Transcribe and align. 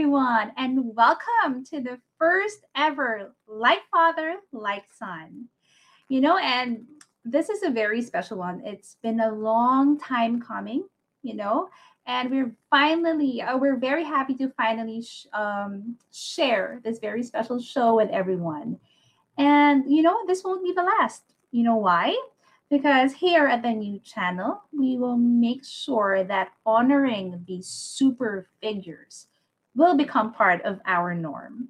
Everyone, 0.00 0.50
and 0.56 0.96
welcome 0.96 1.62
to 1.62 1.78
the 1.78 1.98
first 2.18 2.64
ever 2.74 3.34
Like 3.46 3.82
Father, 3.92 4.36
Like 4.50 4.84
Son. 4.98 5.44
You 6.08 6.22
know, 6.22 6.38
and 6.38 6.86
this 7.26 7.50
is 7.50 7.62
a 7.62 7.70
very 7.70 8.00
special 8.00 8.38
one. 8.38 8.62
It's 8.64 8.96
been 9.02 9.20
a 9.20 9.30
long 9.30 10.00
time 10.00 10.40
coming, 10.40 10.88
you 11.22 11.34
know, 11.34 11.68
and 12.06 12.30
we're 12.30 12.56
finally, 12.70 13.42
uh, 13.42 13.58
we're 13.58 13.76
very 13.76 14.02
happy 14.02 14.34
to 14.36 14.48
finally 14.56 15.02
sh- 15.02 15.26
um, 15.34 15.98
share 16.10 16.80
this 16.82 16.98
very 16.98 17.22
special 17.22 17.60
show 17.60 17.96
with 17.96 18.08
everyone. 18.08 18.78
And, 19.36 19.84
you 19.86 20.00
know, 20.00 20.16
this 20.26 20.42
won't 20.42 20.64
be 20.64 20.72
the 20.72 20.82
last. 20.82 21.24
You 21.50 21.64
know 21.64 21.76
why? 21.76 22.16
because 22.70 23.12
here 23.12 23.46
at 23.46 23.62
the 23.62 23.72
new 23.72 23.98
channel, 23.98 24.62
we 24.72 24.96
will 24.96 25.16
make 25.16 25.64
sure 25.64 26.22
that 26.22 26.52
honoring 26.64 27.44
these 27.48 27.66
super 27.66 28.48
figures 28.62 29.26
will 29.80 29.96
become 29.96 30.32
part 30.34 30.60
of 30.62 30.78
our 30.84 31.14
norm. 31.14 31.68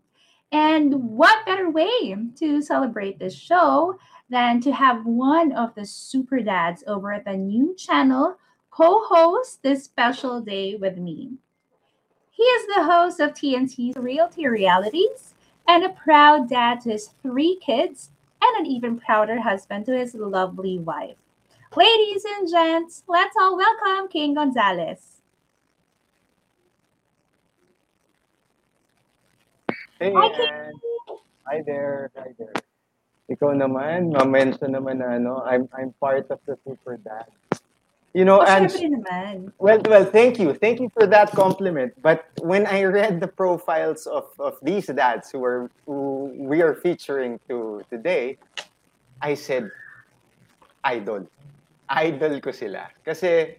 And 0.51 0.93
what 1.17 1.47
better 1.47 1.71
way 1.71 2.17
to 2.37 2.61
celebrate 2.61 3.21
this 3.21 3.35
show 3.35 3.97
than 4.29 4.61
to 4.63 4.73
have 4.73 5.07
one 5.07 5.53
of 5.53 5.73
the 5.77 5.87
super 5.87 6.41
dads 6.41 6.83
over 6.89 7.13
at 7.13 7.25
the 7.25 7.37
new 7.37 7.75
channel 7.77 8.37
co 8.73 9.05
host 9.07 9.63
this 9.63 9.85
special 9.85 10.41
day 10.41 10.75
with 10.75 10.99
me? 10.99 11.31
He 12.33 12.43
is 12.43 12.67
the 12.75 12.83
host 12.83 13.21
of 13.21 13.31
TNC's 13.31 13.97
Realty 13.97 14.49
Realities 14.49 15.35
and 15.69 15.85
a 15.85 15.91
proud 15.91 16.49
dad 16.49 16.81
to 16.81 16.91
his 16.91 17.11
three 17.23 17.61
kids 17.65 18.11
and 18.43 18.67
an 18.67 18.73
even 18.73 18.99
prouder 18.99 19.41
husband 19.41 19.87
to 19.87 19.97
his 19.97 20.15
lovely 20.15 20.81
wife. 20.81 21.17
Ladies 21.77 22.25
and 22.25 22.51
gents, 22.51 23.05
let's 23.07 23.37
all 23.41 23.57
welcome 23.57 24.09
King 24.09 24.35
Gonzalez. 24.35 25.20
Hey, 30.01 30.15
Hi, 30.17 30.29
Ann. 30.49 30.73
Hi 31.45 31.61
there. 31.61 32.11
Hi 32.17 32.33
there. 32.41 32.57
Ikaw 33.29 33.53
naman, 33.53 34.17
ma-mention 34.17 34.73
naman 34.73 34.97
na 34.97 35.21
ano, 35.21 35.45
I'm 35.45 35.69
I'm 35.77 35.93
part 36.01 36.25
of 36.33 36.41
the 36.49 36.57
Super 36.65 36.97
Dad. 36.97 37.29
You 38.17 38.25
know, 38.25 38.41
Oh, 38.41 38.49
and 38.49 38.73
naman. 38.73 39.53
well, 39.61 39.77
well, 39.85 40.09
thank 40.09 40.41
you, 40.41 40.57
thank 40.57 40.81
you 40.81 40.89
for 40.97 41.05
that 41.05 41.37
compliment. 41.37 41.93
But 42.01 42.25
when 42.41 42.65
I 42.65 42.89
read 42.89 43.21
the 43.21 43.29
profiles 43.29 44.09
of, 44.09 44.25
of 44.41 44.57
these 44.65 44.89
dads 44.89 45.29
who 45.29 45.45
are 45.45 45.69
who 45.85 46.33
we 46.33 46.65
are 46.65 46.75
featuring 46.81 47.37
to 47.53 47.85
today, 47.93 48.41
I 49.21 49.37
said, 49.37 49.69
idol, 50.83 51.29
idol 51.93 52.41
ko 52.41 52.57
sila. 52.57 52.89
Kasi 53.05 53.53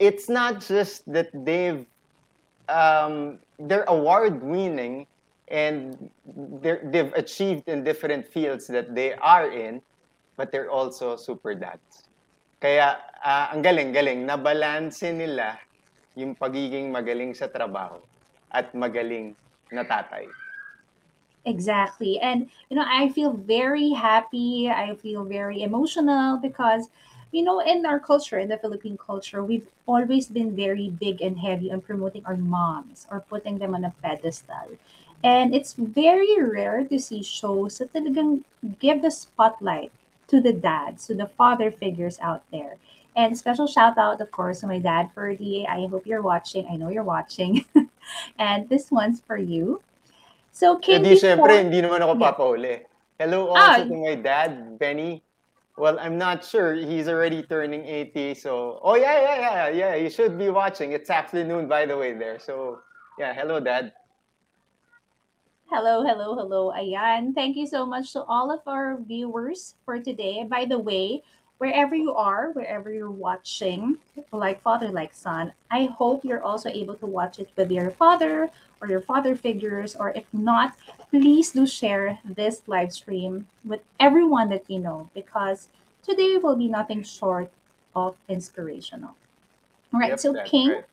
it's 0.00 0.32
not 0.32 0.64
just 0.64 1.04
that 1.12 1.28
they've 1.44 1.84
um, 2.72 3.36
they're 3.60 3.84
award 3.84 4.40
winning 4.40 5.04
and 5.54 5.94
they've 6.90 7.14
achieved 7.14 7.70
in 7.70 7.86
different 7.86 8.26
fields 8.26 8.66
that 8.66 8.90
they 8.90 9.14
are 9.22 9.46
in, 9.46 9.78
but 10.34 10.50
they're 10.50 10.70
also 10.70 11.14
super 11.14 11.54
dads. 11.54 12.10
Kaya 12.58 12.98
ah, 13.22 13.54
ang 13.54 13.62
galing-galing, 13.62 14.26
nabalanse 14.26 15.14
nila 15.14 15.54
yung 16.18 16.34
pagiging 16.34 16.90
magaling 16.90 17.30
sa 17.38 17.46
trabaho 17.46 18.02
at 18.50 18.74
magaling 18.74 19.38
na 19.70 19.86
tatay. 19.86 20.26
Exactly. 21.46 22.18
And, 22.18 22.50
you 22.70 22.74
know, 22.74 22.86
I 22.86 23.12
feel 23.12 23.36
very 23.36 23.90
happy. 23.90 24.70
I 24.70 24.96
feel 24.96 25.22
very 25.22 25.62
emotional 25.62 26.40
because, 26.40 26.88
you 27.30 27.44
know, 27.44 27.60
in 27.60 27.84
our 27.84 28.00
culture, 28.00 28.38
in 28.38 28.48
the 28.48 28.56
Philippine 28.56 28.96
culture, 28.96 29.44
we've 29.44 29.68
always 29.84 30.26
been 30.26 30.56
very 30.56 30.88
big 30.88 31.20
and 31.20 31.36
heavy 31.36 31.70
on 31.70 31.82
promoting 31.82 32.24
our 32.24 32.38
moms 32.38 33.06
or 33.10 33.20
putting 33.28 33.58
them 33.58 33.74
on 33.74 33.84
a 33.84 33.92
pedestal. 34.02 34.80
And 35.24 35.54
it's 35.56 35.72
very 35.72 36.36
rare 36.38 36.84
to 36.84 36.98
see 37.00 37.24
shows 37.24 37.78
that 37.80 37.96
talagang 37.96 38.44
give 38.78 39.00
the 39.00 39.10
spotlight 39.10 39.88
to 40.28 40.40
the 40.40 40.52
dads, 40.52 41.08
to 41.08 41.14
the 41.16 41.26
father 41.32 41.72
figures 41.72 42.20
out 42.20 42.44
there. 42.52 42.76
And 43.16 43.32
special 43.32 43.66
shout 43.66 43.96
out, 43.96 44.20
of 44.20 44.30
course, 44.30 44.60
to 44.60 44.66
my 44.66 44.78
dad, 44.78 45.08
Ferdy. 45.14 45.64
I 45.64 45.86
hope 45.88 46.04
you're 46.04 46.20
watching. 46.22 46.66
I 46.68 46.76
know 46.76 46.90
you're 46.92 47.06
watching. 47.06 47.64
and 48.38 48.68
this 48.68 48.90
one's 48.90 49.22
for 49.24 49.38
you. 49.38 49.80
So, 50.52 50.76
King, 50.76 51.00
Hindi, 51.02 51.16
before- 51.16 51.48
syempre, 51.48 51.52
hindi 51.62 51.80
naman 51.80 52.04
ako 52.04 52.14
Yeah. 52.20 52.24
papahuli. 52.30 52.74
Hello 53.18 53.54
Ah. 53.54 53.80
also 53.80 53.88
to 53.88 53.96
my 53.96 54.14
dad, 54.18 54.76
Benny. 54.78 55.22
Well, 55.78 55.98
I'm 55.98 56.18
not 56.18 56.44
sure. 56.44 56.74
He's 56.74 57.08
already 57.08 57.42
turning 57.42 57.82
80, 57.86 58.34
so... 58.34 58.78
Oh, 58.82 58.94
yeah, 58.94 59.18
yeah, 59.18 59.36
yeah, 59.40 59.68
yeah. 59.72 59.92
You 59.98 60.10
should 60.10 60.38
be 60.38 60.50
watching. 60.50 60.92
It's 60.92 61.10
afternoon, 61.10 61.66
by 61.66 61.86
the 61.86 61.96
way, 61.98 62.14
there. 62.14 62.38
So, 62.38 62.78
yeah, 63.18 63.34
hello, 63.34 63.58
Dad. 63.58 63.90
Hello, 65.70 66.04
hello, 66.04 66.36
hello. 66.36 66.72
Ayan. 66.76 67.34
Thank 67.34 67.56
you 67.56 67.66
so 67.66 67.84
much 67.86 68.12
to 68.12 68.22
all 68.24 68.52
of 68.52 68.60
our 68.66 68.96
viewers 68.96 69.74
for 69.84 69.98
today. 69.98 70.44
By 70.44 70.66
the 70.66 70.78
way, 70.78 71.22
wherever 71.58 71.96
you 71.96 72.14
are, 72.14 72.52
wherever 72.52 72.92
you're 72.92 73.10
watching, 73.10 73.96
like 74.30 74.60
father, 74.62 74.88
like 74.88 75.14
son, 75.14 75.52
I 75.70 75.86
hope 75.86 76.24
you're 76.24 76.42
also 76.42 76.68
able 76.68 76.94
to 76.96 77.06
watch 77.06 77.38
it 77.38 77.48
with 77.56 77.72
your 77.72 77.90
father 77.90 78.50
or 78.80 78.88
your 78.88 79.00
father 79.00 79.34
figures, 79.34 79.96
or 79.96 80.10
if 80.14 80.24
not, 80.32 80.76
please 81.10 81.50
do 81.52 81.66
share 81.66 82.18
this 82.24 82.62
live 82.66 82.92
stream 82.92 83.48
with 83.64 83.80
everyone 83.98 84.50
that 84.50 84.68
you 84.68 84.78
know 84.78 85.10
because 85.14 85.68
today 86.06 86.36
will 86.36 86.56
be 86.56 86.68
nothing 86.68 87.02
short 87.02 87.50
of 87.96 88.14
inspirational. 88.28 89.16
All 89.92 90.00
right, 90.00 90.10
Yep, 90.10 90.20
so 90.20 90.34
King, 90.44 90.70
right. 90.70 90.84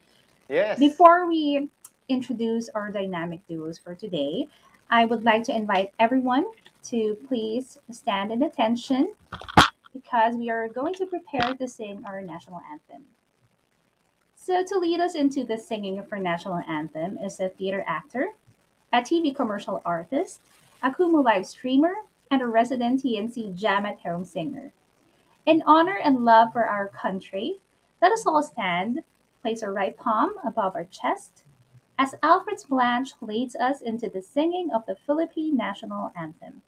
Yes. 0.50 0.80
before 0.80 1.28
we 1.28 1.70
introduce 2.12 2.70
our 2.70 2.92
dynamic 2.92 3.40
duos 3.48 3.80
for 3.80 3.96
today, 3.96 4.48
I 4.90 5.06
would 5.06 5.24
like 5.24 5.44
to 5.46 5.56
invite 5.56 5.94
everyone 6.00 6.46
to 6.84 7.18
please 7.28 7.78
stand 7.92 8.32
in 8.32 8.44
attention 8.44 9.14
because 9.94 10.36
we 10.36 10.50
are 10.50 10.68
going 10.68 10.94
to 10.96 11.06
prepare 11.06 11.54
to 11.56 11.68
sing 11.68 12.04
our 12.06 12.22
national 12.22 12.62
anthem. 12.70 13.06
So, 14.36 14.64
to 14.66 14.80
lead 14.80 15.00
us 15.00 15.16
into 15.16 15.46
the 15.46 15.58
singing 15.58 16.00
of 16.00 16.08
our 16.12 16.20
national 16.20 16.62
anthem 16.68 17.18
is 17.20 17.40
a 17.40 17.50
theater 17.50 17.86
actor, 17.88 18.30
a 18.92 18.98
TV 18.98 19.34
commercial 19.34 19.82
artist, 19.86 20.42
a 20.84 20.92
Kumu 20.92 21.24
live 21.24 21.46
streamer, 21.46 21.94
and 22.32 22.42
a 22.42 22.48
resident 22.48 23.04
TNC 23.04 23.56
Jam 23.56 23.86
at 23.86 24.00
Home 24.02 24.26
singer. 24.26 24.74
In 25.46 25.64
honor 25.66 26.00
and 26.04 26.26
love 26.26 26.52
for 26.54 26.66
our 26.66 26.90
country, 26.90 27.60
let 28.02 28.12
us 28.12 28.26
all 28.26 28.44
stand 28.44 29.04
place 29.42 29.64
our 29.64 29.74
right 29.74 29.98
palm 29.98 30.34
above 30.46 30.76
our 30.76 30.86
chest 30.86 31.41
as 32.02 32.18
Alfred's 32.24 32.66
Blanche 32.66 33.14
leads 33.22 33.54
us 33.54 33.78
into 33.80 34.10
the 34.10 34.26
singing 34.26 34.74
of 34.74 34.82
the 34.90 34.98
Philippine 35.06 35.54
national 35.54 36.10
anthem. 36.18 36.66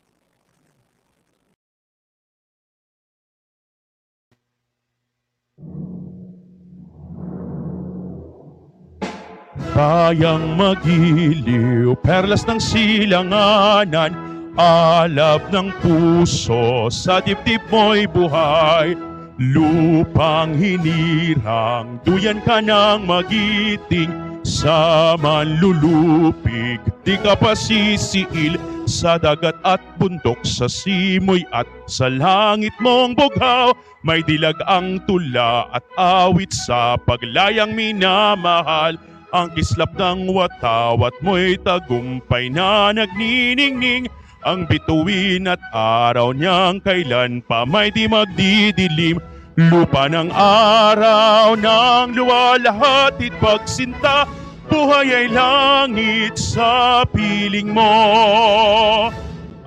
Bayang 9.73 10.53
magiliw, 10.53 11.97
perlas 12.05 12.45
ng 12.45 12.61
silanganan, 12.61 14.13
alab 14.53 15.49
ng 15.49 15.73
puso, 15.81 16.93
sa 16.93 17.17
dibdib 17.25 17.65
mo'y 17.73 18.05
buhay. 18.05 18.93
Lupang 19.41 20.53
hinirang, 20.53 21.97
duyan 22.05 22.37
ka 22.45 22.61
ng 22.61 23.09
magiting, 23.09 24.22
sa 24.43 25.15
manlulupig. 25.17 26.83
Di 27.07 27.15
ka 27.19 27.33
pa 27.39 27.55
sisiil 27.55 28.59
sa 28.83 29.15
dagat 29.15 29.55
at 29.63 29.79
bundok, 29.95 30.43
sa 30.43 30.67
simoy 30.67 31.47
at 31.55 31.67
sa 31.87 32.11
langit 32.11 32.75
mong 32.83 33.15
bughaw. 33.15 33.71
May 34.03 34.19
dilag 34.23 34.59
ang 34.67 34.99
tula 35.07 35.71
at 35.71 35.83
awit 35.95 36.51
sa 36.51 36.99
paglayang 36.99 37.71
minamahal. 37.71 38.99
Ang 39.33 39.49
kislap 39.57 39.97
ng 39.97 40.29
watawat 40.29 41.15
mo'y 41.25 41.57
tagumpay 41.63 42.53
na 42.53 42.93
nagniningning. 42.93 44.05
Ang 44.43 44.67
bituin 44.67 45.47
at 45.47 45.63
araw 45.71 46.35
niyang 46.35 46.83
kailan 46.83 47.39
pa 47.47 47.63
may 47.63 47.89
di 47.89 48.05
magdidilim. 48.11 49.17
Lupa 49.53 50.09
ng 50.09 50.33
araw 50.33 51.53
ng 51.53 52.17
luwalhatit 52.17 53.37
pagsinta 53.37 54.25
Buhay 54.73 55.13
ay 55.13 55.27
langit 55.29 56.33
sa 56.33 57.05
piling 57.05 57.69
mo. 57.69 57.93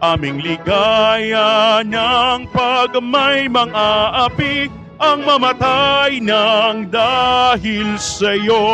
Aming 0.02 0.42
ligaya 0.42 1.78
ng 1.86 2.50
pagmay 2.50 3.46
mga 3.46 3.86
api 4.26 4.66
Ang 4.96 5.28
mamatay 5.28 6.24
ng 6.24 6.88
dahil 6.88 8.00
sa'yo. 8.00 8.64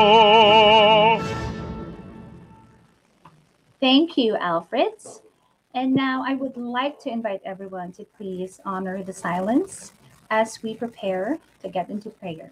Thank 3.82 4.14
you, 4.14 4.38
Alfreds. 4.38 5.20
And 5.74 5.92
now 5.92 6.22
I 6.22 6.38
would 6.38 6.54
like 6.54 7.02
to 7.02 7.10
invite 7.10 7.42
everyone 7.44 7.90
to 7.98 8.06
please 8.16 8.62
honor 8.62 9.02
the 9.02 9.12
silence 9.12 9.90
as 10.32 10.62
we 10.62 10.74
prepare 10.74 11.38
to 11.60 11.68
get 11.68 11.90
into 11.90 12.08
prayer. 12.08 12.50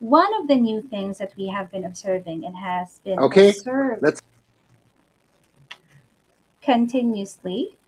One 0.00 0.34
of 0.34 0.48
the 0.48 0.56
new 0.56 0.82
things 0.82 1.16
that 1.18 1.32
we 1.36 1.46
have 1.46 1.70
been 1.70 1.84
observing 1.84 2.44
and 2.44 2.56
has 2.56 2.98
been 3.04 3.20
Okay, 3.20 3.50
observed 3.50 4.02
let's- 4.02 4.20
continuously 6.60 7.78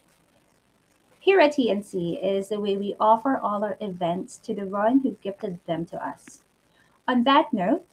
here 1.19 1.41
at 1.41 1.55
TNC 1.55 2.23
is 2.23 2.49
the 2.51 2.61
way 2.61 2.77
we 2.77 2.95
offer 3.01 3.37
all 3.37 3.65
our 3.65 3.77
events 3.81 4.39
to 4.39 4.55
the 4.55 4.67
one 4.67 5.01
who 5.01 5.11
gifted 5.27 5.59
them 5.67 5.85
to 5.87 5.97
us. 6.13 6.45
On 7.09 7.25
that 7.25 7.53
note, 7.53 7.85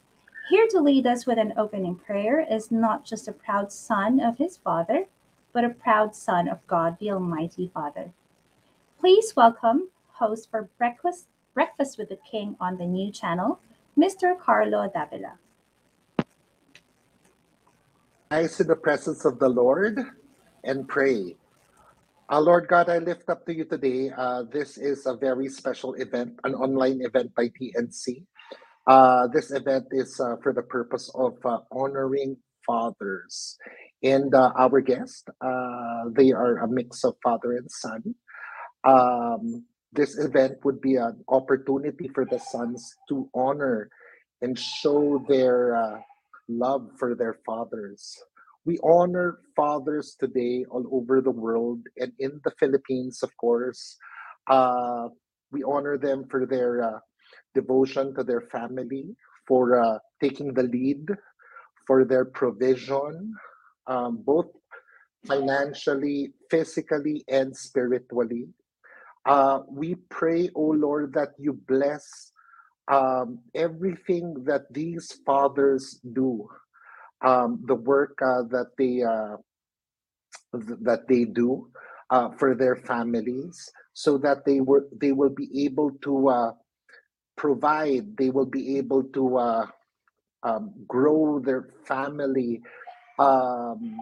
here 0.49 0.67
to 0.69 0.79
lead 0.79 1.07
us 1.07 1.25
with 1.25 1.39
an 1.39 1.51
opening 1.57 1.95
prayer 1.95 2.41
is 2.41 2.69
not 2.69 3.03
just 3.03 3.27
a 3.27 3.33
proud 3.33 3.71
son 3.71 4.19
of 4.19 4.37
his 4.37 4.57
father, 4.57 5.07
but 5.51 5.65
a 5.65 5.69
proud 5.69 6.15
son 6.15 6.47
of 6.47 6.65
God, 6.67 6.99
the 6.99 7.09
Almighty 7.11 7.71
Father. 7.73 8.11
Please 8.99 9.35
welcome 9.35 9.89
host 10.19 10.50
for 10.50 10.69
Breakfast 10.77 11.27
Breakfast 11.53 11.97
with 11.97 12.09
the 12.09 12.19
King 12.29 12.57
on 12.59 12.77
the 12.77 12.85
new 12.85 13.12
channel, 13.12 13.59
Mr. 13.97 14.38
Carlo 14.38 14.91
Davila. 14.94 15.39
eyes 18.31 18.59
in 18.59 18.67
the 18.67 18.75
presence 18.75 19.23
of 19.23 19.39
the 19.39 19.47
Lord 19.47 20.00
and 20.63 20.88
pray. 20.88 21.38
Uh, 22.29 22.41
Lord 22.41 22.67
God, 22.67 22.89
I 22.89 22.97
lift 22.97 23.29
up 23.29 23.45
to 23.45 23.53
you 23.53 23.65
today. 23.65 24.12
Uh, 24.12 24.44
this 24.51 24.77
is 24.77 25.06
a 25.06 25.15
very 25.15 25.47
special 25.47 25.94
event, 25.94 26.39
an 26.44 26.56
online 26.56 27.00
event 27.01 27.31
by 27.35 27.47
TNC. 27.47 28.25
Uh, 28.88 29.27
this 29.31 29.51
event 29.51 29.85
is 29.91 30.19
uh, 30.19 30.35
for 30.41 30.51
the 30.51 30.63
purpose 30.63 31.09
of 31.15 31.38
uh, 31.45 31.59
honoring 31.71 32.35
fathers. 32.65 33.57
And 34.03 34.33
uh, 34.33 34.51
our 34.57 34.81
guest, 34.81 35.29
uh, 35.39 36.09
they 36.11 36.31
are 36.33 36.57
a 36.57 36.68
mix 36.68 37.06
of 37.06 37.15
father 37.23 37.53
and 37.56 37.69
son. 37.69 38.15
Um, 38.83 39.63
this 39.95 40.18
event 40.18 40.59
would 40.63 40.81
be 40.81 40.95
an 40.95 41.24
opportunity 41.27 42.09
for 42.13 42.25
the 42.25 42.39
sons 42.39 42.95
to 43.09 43.30
honor 43.33 43.89
and 44.42 44.59
show 44.59 45.24
their 45.27 45.75
uh, 45.75 45.97
love 46.47 46.92
for 47.00 47.15
their 47.15 47.38
fathers. 47.45 48.15
We 48.65 48.80
honor 48.83 49.39
fathers 49.56 50.15
today 50.19 50.65
all 50.69 50.86
over 50.92 51.21
the 51.21 51.31
world 51.31 51.81
and 51.97 52.12
in 52.19 52.42
the 52.44 52.51
Philippines, 52.59 53.24
of 53.24 53.36
course. 53.38 53.97
Uh, 54.47 55.09
we 55.51 55.63
honor 55.63 55.97
them 55.97 56.25
for 56.30 56.45
their 56.45 56.83
uh, 56.83 57.00
devotion 57.53 58.13
to 58.15 58.24
their 58.24 58.42
family, 58.42 59.15
for 59.47 59.80
uh, 59.80 60.00
taking 60.21 60.53
the 60.53 60.63
lead, 60.63 61.07
for 61.88 62.03
their 62.03 62.25
provision, 62.25 63.33
um, 63.88 64.21
both 64.25 64.47
financially, 65.25 66.33
physically, 66.50 67.24
and 67.30 67.56
spiritually. 67.56 68.50
Uh, 69.25 69.62
we 69.69 69.95
pray, 70.10 70.50
O 70.56 70.62
Lord, 70.63 71.13
that 71.13 71.30
you 71.39 71.54
bless 71.68 72.31
um, 72.92 73.39
everything 73.56 74.44
that 74.45 74.72
these 74.74 75.13
fathers 75.25 76.00
do, 76.13 76.48
um, 77.25 77.63
the 77.68 77.75
work 77.75 78.19
uh, 78.22 78.44
that 78.51 78.72
they 78.77 79.04
uh, 79.04 79.38
th- 80.54 80.80
that 80.83 81.07
they 81.10 81.25
do 81.25 81.69
uh, 82.12 82.30
for 82.39 82.56
their 82.56 82.75
families, 82.75 83.72
so 83.94 84.18
that 84.19 84.45
they 84.45 84.62
were 84.62 84.88
they 85.00 85.12
will 85.13 85.31
be 85.33 85.66
able 85.66 85.92
to 86.04 86.30
uh, 86.30 86.51
provide, 87.38 88.18
they 88.18 88.30
will 88.31 88.48
be 88.48 88.78
able 88.78 89.04
to 89.04 89.38
uh, 89.38 89.68
um, 90.44 90.74
grow 90.88 91.39
their 91.39 91.69
family 91.88 92.62
um, 93.19 94.01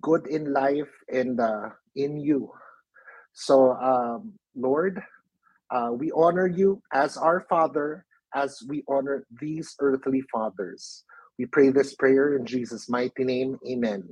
good 0.00 0.26
in 0.28 0.52
life 0.52 0.90
and 1.12 1.40
in 1.96 2.18
you. 2.20 2.52
So, 3.32 3.72
um, 3.72 4.34
Lord, 4.54 5.02
uh, 5.70 5.90
we 5.92 6.10
honor 6.12 6.46
you 6.46 6.82
as 6.92 7.16
our 7.16 7.46
Father, 7.48 8.04
as 8.34 8.62
we 8.68 8.84
honor 8.88 9.24
these 9.40 9.74
earthly 9.80 10.22
fathers. 10.32 11.04
We 11.38 11.46
pray 11.46 11.70
this 11.70 11.94
prayer 11.94 12.36
in 12.36 12.44
Jesus' 12.44 12.88
mighty 12.88 13.24
name. 13.24 13.58
Amen. 13.66 14.08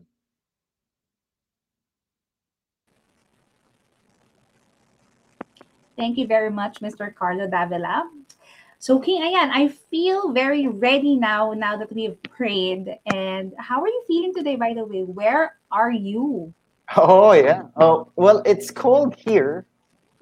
Thank 5.96 6.16
you 6.16 6.26
very 6.26 6.50
much, 6.50 6.78
Mr. 6.80 7.12
Carlo 7.12 7.50
Davila. 7.50 8.08
So, 8.78 9.00
King 9.00 9.20
Ayan, 9.22 9.50
I 9.50 9.68
feel 9.90 10.32
very 10.32 10.68
ready 10.68 11.16
now, 11.16 11.52
now 11.52 11.76
that 11.76 11.92
we've 11.92 12.22
prayed. 12.22 12.96
And 13.12 13.52
how 13.58 13.82
are 13.82 13.88
you 13.88 14.04
feeling 14.06 14.32
today, 14.32 14.54
by 14.54 14.72
the 14.74 14.84
way? 14.84 15.02
Where 15.02 15.56
are 15.72 15.90
you? 15.90 16.54
Oh 16.96 17.32
yeah. 17.32 17.69
Oh 17.76 18.08
well, 18.17 18.40
it's 18.46 18.70
cold 18.70 19.14
here. 19.14 19.67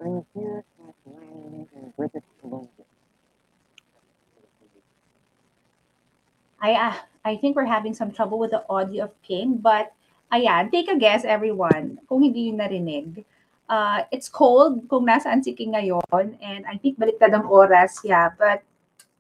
I'm 0.02 0.26
here. 0.34 0.64
I 6.60 6.72
uh, 6.72 6.94
I 7.24 7.36
think 7.36 7.54
we're 7.54 7.70
having 7.70 7.94
some 7.94 8.10
trouble 8.10 8.38
with 8.38 8.50
the 8.50 8.64
audio 8.68 9.04
of 9.04 9.14
King, 9.22 9.62
but 9.62 9.92
ayan, 10.34 10.72
take 10.72 10.90
a 10.90 10.98
guess 10.98 11.22
everyone 11.22 12.02
kung 12.10 12.26
hindi 12.26 12.50
yun 12.50 12.58
narinig. 12.58 13.22
Uh, 13.70 14.02
it's 14.10 14.28
cold 14.28 14.82
kung 14.90 15.06
nasaan 15.06 15.42
si 15.42 15.54
King 15.54 15.74
ngayon 15.78 16.38
and 16.42 16.66
I 16.66 16.78
think 16.82 16.98
baliktad 16.98 17.30
ang 17.30 17.46
oras, 17.46 18.02
yeah. 18.02 18.34
But 18.34 18.66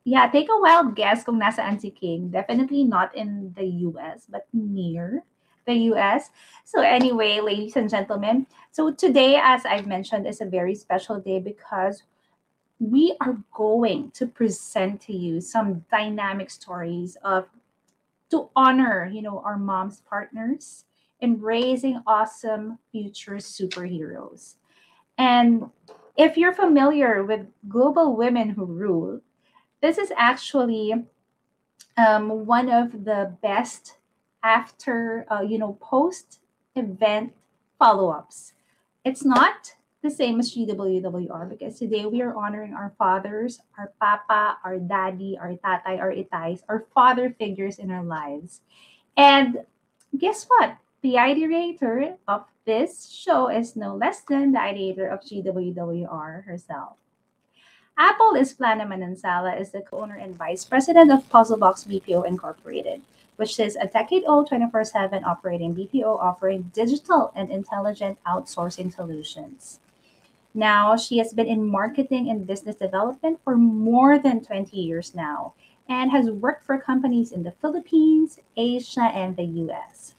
yeah, 0.02 0.26
take 0.26 0.50
a 0.50 0.58
wild 0.58 0.98
guess 0.98 1.22
kung 1.22 1.38
nasaan 1.38 1.78
si 1.78 1.94
King. 1.94 2.34
Definitely 2.34 2.82
not 2.82 3.14
in 3.14 3.54
the 3.54 3.66
US, 3.94 4.26
but 4.26 4.50
near 4.50 5.22
the 5.66 5.74
US. 5.92 6.30
So 6.64 6.80
anyway, 6.80 7.40
ladies 7.40 7.76
and 7.76 7.90
gentlemen, 7.90 8.46
so 8.72 8.92
today, 8.92 9.40
as 9.42 9.64
I've 9.64 9.86
mentioned, 9.86 10.26
is 10.26 10.40
a 10.40 10.46
very 10.46 10.74
special 10.74 11.20
day 11.20 11.38
because 11.38 12.02
we 12.78 13.16
are 13.20 13.38
going 13.54 14.10
to 14.12 14.26
present 14.26 15.00
to 15.02 15.12
you 15.12 15.40
some 15.40 15.84
dynamic 15.90 16.50
stories 16.50 17.16
of 17.24 17.46
to 18.30 18.50
honor 18.56 19.08
you 19.12 19.22
know 19.22 19.40
our 19.40 19.56
mom's 19.56 20.00
partners 20.00 20.84
in 21.20 21.40
raising 21.40 22.02
awesome 22.06 22.78
future 22.92 23.36
superheroes 23.36 24.56
and 25.16 25.70
if 26.16 26.36
you're 26.36 26.52
familiar 26.52 27.24
with 27.24 27.46
global 27.68 28.16
women 28.16 28.50
who 28.50 28.64
rule 28.64 29.20
this 29.80 29.96
is 29.96 30.12
actually 30.16 30.92
um, 31.96 32.44
one 32.44 32.68
of 32.68 33.04
the 33.04 33.34
best 33.42 33.96
after 34.46 35.26
uh, 35.28 35.40
you 35.40 35.58
know 35.58 35.76
post 35.80 36.38
event 36.76 37.32
follow-ups 37.78 38.52
it's 39.04 39.24
not 39.24 39.74
the 40.02 40.10
same 40.10 40.38
as 40.38 40.54
GWWR 40.54 41.50
because 41.50 41.78
today 41.78 42.06
we 42.06 42.22
are 42.22 42.34
honoring 42.34 42.74
our 42.74 42.92
fathers, 42.96 43.60
our 43.76 43.92
papa, 44.00 44.58
our 44.62 44.78
daddy, 44.78 45.36
our 45.40 45.54
tatay, 45.64 45.98
our 45.98 46.12
itais, 46.12 46.62
our 46.68 46.86
father 46.94 47.34
figures 47.38 47.78
in 47.78 47.90
our 47.90 48.04
lives. 48.04 48.60
And 49.16 49.58
guess 50.16 50.44
what? 50.46 50.76
The 51.02 51.14
ideator 51.14 52.16
of 52.28 52.44
this 52.64 53.10
show 53.10 53.48
is 53.48 53.74
no 53.74 53.96
less 53.96 54.20
than 54.20 54.52
the 54.52 54.58
ideator 54.58 55.12
of 55.12 55.20
GWWR 55.22 56.44
herself. 56.44 56.96
Apple 57.98 58.34
Esplana 58.34 58.86
Manansala 58.86 59.58
is 59.60 59.70
the 59.70 59.80
co-owner 59.80 60.16
and 60.16 60.36
vice 60.36 60.64
president 60.64 61.10
of 61.10 61.28
Puzzlebox 61.30 61.86
BPO 61.88 62.26
Incorporated, 62.26 63.02
which 63.36 63.60
is 63.60 63.76
a 63.76 63.86
decade-old 63.86 64.48
24/7 64.48 65.24
operating 65.24 65.74
BPO 65.74 66.18
offering 66.18 66.70
digital 66.74 67.32
and 67.34 67.50
intelligent 67.50 68.18
outsourcing 68.26 68.92
solutions. 68.92 69.80
Now, 70.54 70.96
she 70.96 71.18
has 71.18 71.34
been 71.34 71.46
in 71.46 71.68
marketing 71.68 72.30
and 72.30 72.46
business 72.46 72.76
development 72.76 73.40
for 73.44 73.56
more 73.56 74.18
than 74.18 74.40
20 74.42 74.76
years 74.76 75.14
now 75.14 75.52
and 75.88 76.10
has 76.10 76.30
worked 76.30 76.64
for 76.64 76.78
companies 76.78 77.30
in 77.30 77.42
the 77.42 77.52
Philippines, 77.52 78.38
Asia, 78.56 79.12
and 79.12 79.36
the 79.36 79.44
US. 79.44 80.14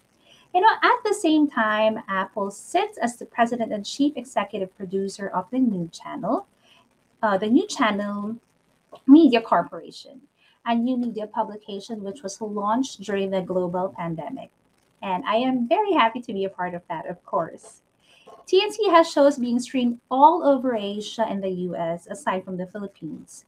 You 0.54 0.62
know, 0.62 0.76
at 0.82 1.04
the 1.04 1.14
same 1.14 1.50
time, 1.50 2.02
Apple 2.08 2.52
sits 2.52 2.98
as 2.98 3.18
the 3.18 3.26
president 3.26 3.74
and 3.74 3.86
chief 3.86 4.16
executive 4.16 4.76
producer 4.78 5.28
of 5.28 5.50
the 5.52 5.60
new 5.60 5.90
channel, 5.90 6.48
uh, 7.22 7.38
the 7.38 7.50
new 7.50 7.68
channel 7.68 8.38
Media 9.06 9.42
Corporation, 9.42 10.22
a 10.68 10.76
new 10.76 10.98
media 10.98 11.26
publication 11.26 12.04
which 12.04 12.22
was 12.22 12.42
launched 12.42 13.02
during 13.02 13.32
the 13.32 13.42
global 13.42 13.94
pandemic. 13.98 14.52
And 15.02 15.24
I 15.26 15.38
am 15.38 15.68
very 15.68 15.94
happy 15.94 16.22
to 16.22 16.34
be 16.34 16.44
a 16.44 16.50
part 16.50 16.74
of 16.74 16.82
that, 16.90 17.08
of 17.08 17.24
course. 17.26 17.82
TNC 18.48 18.92
has 18.92 19.10
shows 19.10 19.38
being 19.38 19.60
streamed 19.60 20.00
all 20.12 20.46
over 20.46 20.76
Asia 20.76 21.26
and 21.28 21.44
the 21.44 21.50
US, 21.72 22.08
aside 22.08 22.44
from 22.44 22.58
the 22.58 22.68
Philippines. 22.68 23.46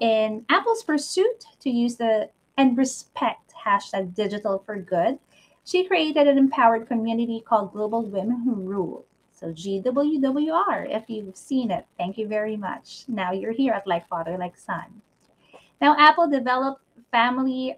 In 0.00 0.44
Apple's 0.48 0.82
pursuit 0.84 1.44
to 1.60 1.70
use 1.70 1.96
the 1.96 2.30
and 2.56 2.76
respect 2.76 3.54
hashtag 3.64 4.14
digital 4.14 4.62
for 4.64 4.76
good, 4.76 5.18
she 5.64 5.84
created 5.84 6.26
an 6.26 6.36
empowered 6.36 6.88
community 6.88 7.40
called 7.40 7.72
Global 7.72 8.02
Women 8.02 8.42
Who 8.44 8.54
Rule. 8.54 9.04
So 9.32 9.52
GWWR, 9.52 10.94
if 10.94 11.04
you've 11.08 11.36
seen 11.36 11.70
it, 11.70 11.86
thank 11.96 12.18
you 12.18 12.28
very 12.28 12.56
much. 12.56 13.04
Now 13.08 13.32
you're 13.32 13.52
here 13.52 13.72
at 13.72 13.86
Like 13.86 14.08
Father, 14.08 14.36
Like 14.36 14.56
Son. 14.56 15.00
Now 15.80 15.96
Apple 15.98 16.28
developed 16.28 16.82
family 17.10 17.76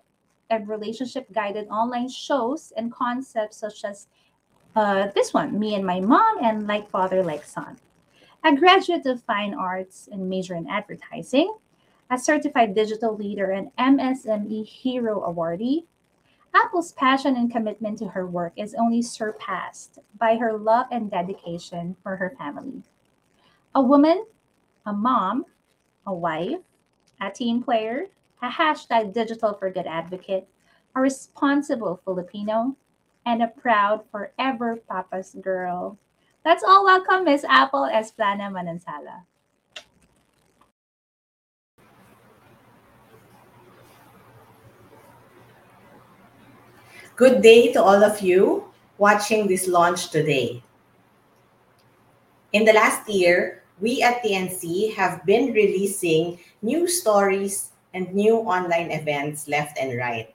and 0.51 0.69
relationship 0.69 1.33
guided 1.33 1.69
online 1.69 2.09
shows 2.09 2.73
and 2.77 2.93
concepts 2.93 3.57
such 3.57 3.85
as 3.85 4.09
uh, 4.75 5.09
this 5.15 5.35
one, 5.35 5.59
Me 5.59 5.75
and 5.75 5.85
My 5.85 6.01
Mom, 6.01 6.43
and 6.43 6.67
Like 6.67 6.89
Father, 6.91 7.23
Like 7.23 7.45
Son. 7.45 7.77
A 8.45 8.55
graduate 8.57 9.07
of 9.07 9.23
fine 9.23 9.55
arts 9.55 10.09
and 10.11 10.29
major 10.29 10.55
in 10.55 10.69
advertising, 10.69 11.55
a 12.11 12.19
certified 12.19 12.75
digital 12.75 13.17
leader 13.17 13.51
and 13.53 13.71
MSME 13.79 14.67
Hero 14.67 15.21
awardee, 15.21 15.85
Apple's 16.55 16.93
passion 16.93 17.37
and 17.37 17.51
commitment 17.51 17.99
to 17.99 18.09
her 18.09 18.27
work 18.27 18.53
is 18.57 18.75
only 18.75 19.01
surpassed 19.01 19.99
by 20.19 20.37
her 20.37 20.53
love 20.53 20.87
and 20.91 21.11
dedication 21.11 21.97
for 22.03 22.17
her 22.17 22.35
family. 22.37 22.83
A 23.75 23.81
woman, 23.81 24.27
a 24.85 24.93
mom, 24.93 25.47
a 26.07 26.13
wife, 26.13 26.59
a 27.23 27.31
team 27.31 27.63
player, 27.63 28.07
a 28.43 28.49
hashtag 28.51 29.15
digital 29.15 29.55
for 29.55 29.71
good 29.71 29.87
advocate, 29.87 30.49
a 30.97 31.01
responsible 31.01 32.01
Filipino, 32.05 32.77
and 33.27 33.43
a 33.43 33.47
proud 33.47 34.03
forever 34.11 34.83
Papa's 34.91 35.37
girl. 35.41 35.97
Let's 36.45 36.65
all 36.65 36.85
welcome 36.85 37.25
Miss 37.25 37.45
Apple 37.45 37.87
Esplana 37.87 38.51
Manansala. 38.51 39.23
Good 47.15 47.41
day 47.41 47.73
to 47.73 47.81
all 47.81 48.03
of 48.03 48.21
you 48.21 48.65
watching 48.99 49.47
this 49.47 49.69
launch 49.69 50.11
today. 50.11 50.61
In 52.53 52.65
the 52.65 52.73
last 52.73 53.09
year, 53.09 53.62
we 53.83 54.01
at 54.01 54.23
TNC 54.23 54.95
have 54.95 55.27
been 55.27 55.53
releasing 55.53 56.39
new 56.63 56.87
stories 56.87 57.73
and 57.93 58.15
new 58.15 58.37
online 58.37 58.93
events 58.93 59.49
left 59.49 59.77
and 59.77 59.99
right. 59.99 60.33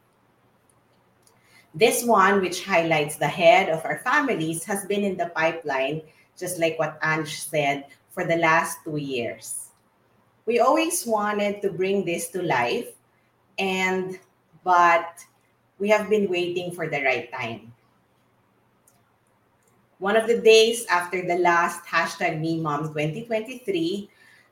This 1.74 2.04
one, 2.04 2.42
which 2.42 2.66
highlights 2.66 3.16
the 3.16 3.28
head 3.32 3.70
of 3.70 3.86
our 3.86 4.00
families, 4.00 4.66
has 4.66 4.86
been 4.86 5.04
in 5.04 5.16
the 5.16 5.32
pipeline, 5.34 6.02
just 6.38 6.60
like 6.60 6.78
what 6.78 7.00
Ange 7.02 7.40
said, 7.40 7.86
for 8.12 8.26
the 8.26 8.36
last 8.36 8.80
two 8.84 8.98
years. 8.98 9.70
We 10.46 10.60
always 10.60 11.06
wanted 11.06 11.62
to 11.62 11.72
bring 11.72 12.04
this 12.04 12.28
to 12.36 12.42
life, 12.44 12.92
and 13.58 14.20
but 14.66 15.24
we 15.80 15.88
have 15.88 16.10
been 16.10 16.28
waiting 16.28 16.72
for 16.72 16.90
the 16.90 17.02
right 17.04 17.32
time. 17.32 17.72
One 19.98 20.16
of 20.16 20.30
the 20.30 20.38
days 20.38 20.86
after 20.94 21.26
the 21.26 21.42
last 21.42 21.82
hashtag 21.82 22.38
Me 22.38 22.62
Mom 22.62 22.94
2023, 22.94 24.06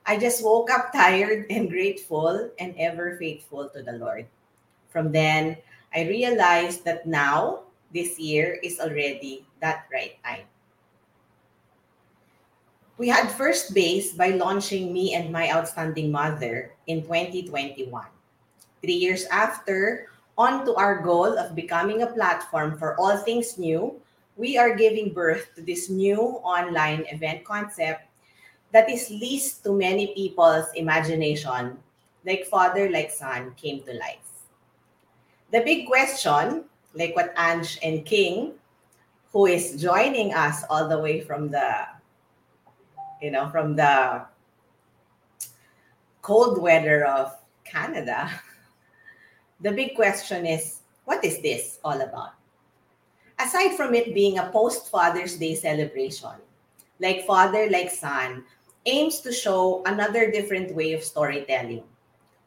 I 0.05 0.17
just 0.17 0.43
woke 0.43 0.73
up 0.73 0.89
tired 0.89 1.45
and 1.53 1.69
grateful 1.69 2.49
and 2.57 2.73
ever 2.81 3.17
faithful 3.21 3.69
to 3.69 3.83
the 3.85 3.93
Lord. 3.93 4.25
From 4.89 5.11
then, 5.11 5.57
I 5.93 6.09
realized 6.09 6.83
that 6.85 7.05
now, 7.05 7.69
this 7.93 8.17
year, 8.17 8.57
is 8.65 8.79
already 8.79 9.45
that 9.61 9.85
right 9.93 10.17
time. 10.25 10.49
We 12.97 13.07
had 13.07 13.29
first 13.29 13.75
base 13.75 14.17
by 14.17 14.33
launching 14.33 14.89
Me 14.93 15.13
and 15.13 15.29
My 15.29 15.51
Outstanding 15.53 16.09
Mother 16.09 16.73
in 16.87 17.03
2021. 17.03 17.85
Three 18.81 18.97
years 18.97 19.25
after, 19.29 20.09
on 20.39 20.65
to 20.65 20.73
our 20.73 21.03
goal 21.05 21.37
of 21.37 21.53
becoming 21.53 22.01
a 22.01 22.09
platform 22.09 22.79
for 22.79 22.97
all 22.97 23.17
things 23.17 23.59
new, 23.59 24.01
we 24.37 24.57
are 24.57 24.75
giving 24.75 25.13
birth 25.13 25.55
to 25.55 25.61
this 25.61 25.89
new 25.89 26.39
online 26.43 27.05
event 27.11 27.43
concept 27.43 28.03
that 28.71 28.89
is 28.89 29.09
least 29.09 29.63
to 29.63 29.71
many 29.71 30.13
people's 30.13 30.67
imagination, 30.75 31.77
like 32.25 32.45
Father, 32.45 32.89
like 32.89 33.11
Son, 33.11 33.53
came 33.55 33.81
to 33.83 33.93
life. 33.93 34.43
The 35.51 35.61
big 35.61 35.87
question, 35.87 36.65
like 36.93 37.15
what 37.15 37.33
Ange 37.37 37.79
and 37.81 38.05
King, 38.05 38.53
who 39.31 39.45
is 39.45 39.81
joining 39.81 40.33
us 40.33 40.63
all 40.69 40.89
the 40.89 40.99
way 40.99 41.21
from 41.21 41.49
the, 41.49 41.87
you 43.21 43.31
know, 43.31 43.47
from 43.49 43.75
the 43.75 44.25
cold 46.21 46.61
weather 46.61 47.05
of 47.05 47.33
Canada, 47.63 48.29
the 49.61 49.71
big 49.71 49.95
question 49.95 50.45
is 50.45 50.81
what 51.05 51.23
is 51.23 51.41
this 51.41 51.79
all 51.85 52.01
about? 52.01 52.33
Aside 53.39 53.75
from 53.75 53.93
it 53.93 54.13
being 54.13 54.37
a 54.37 54.49
post 54.51 54.89
Father's 54.89 55.37
Day 55.37 55.55
celebration, 55.55 56.39
like 56.99 57.27
Father, 57.27 57.69
like 57.69 57.91
Son, 57.91 58.43
aims 58.85 59.19
to 59.21 59.33
show 59.33 59.83
another 59.85 60.31
different 60.31 60.73
way 60.73 60.93
of 60.93 61.03
storytelling. 61.03 61.83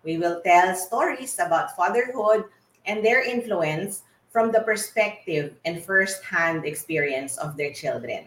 We 0.02 0.16
will 0.16 0.40
tell 0.45 0.75
stories 0.75 1.38
about 1.38 1.76
fatherhood 1.76 2.45
and 2.87 3.04
their 3.04 3.23
influence 3.23 4.02
from 4.30 4.52
the 4.52 4.61
perspective 4.61 5.54
and 5.64 5.83
first-hand 5.83 6.64
experience 6.64 7.37
of 7.37 7.57
their 7.57 7.73
children. 7.73 8.25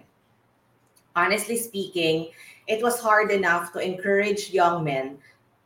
Honestly 1.16 1.58
speaking, 1.58 2.30
it 2.68 2.84
was 2.84 3.00
hard 3.00 3.32
enough 3.32 3.74
to 3.74 3.80
encourage 3.80 4.52
young 4.52 4.84
men, 4.84 5.18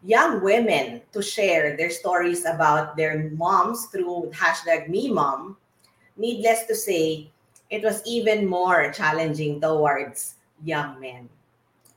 young 0.04 0.42
women 0.42 1.02
to 1.12 1.22
share 1.22 1.76
their 1.76 1.90
stories 1.90 2.46
about 2.46 2.96
their 2.96 3.30
moms 3.32 3.88
through 3.88 4.32
hashtag 4.34 4.88
me 4.88 5.12
mom. 5.12 5.58
Needless 6.18 6.66
to 6.66 6.76
say, 6.76 7.30
it 7.70 7.84
was 7.84 8.02
even 8.06 8.48
more 8.48 8.92
challenging 8.92 9.60
towards 9.60 10.36
young 10.64 11.00
men. 11.00 11.30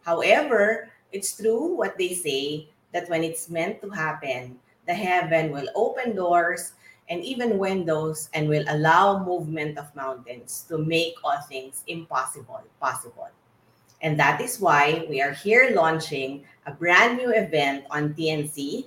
However, 0.03 0.91
it's 1.13 1.37
true 1.37 1.77
what 1.77 1.97
they 1.99 2.15
say 2.15 2.69
that 2.93 3.09
when 3.09 3.23
it's 3.23 3.49
meant 3.49 3.81
to 3.83 3.91
happen, 3.91 4.59
the 4.87 4.95
heaven 4.95 5.53
will 5.53 5.69
open 5.77 6.17
doors 6.17 6.73
and 7.09 7.23
even 7.25 7.59
windows 7.59 8.29
and 8.35 8.49
will 8.49 8.65
allow 8.69 9.23
movement 9.23 9.79
of 9.79 9.95
mountains 9.95 10.65
to 10.69 10.79
make 10.79 11.15
all 11.23 11.41
things 11.49 11.85
impossible 11.87 12.63
possible. 12.81 13.29
And 14.01 14.19
that 14.19 14.41
is 14.41 14.61
why 14.61 15.05
we 15.09 15.21
are 15.21 15.33
here 15.33 15.73
launching 15.75 16.45
a 16.67 16.73
brand 16.73 17.19
new 17.19 17.33
event 17.33 17.85
on 17.91 18.15
TNC. 18.15 18.87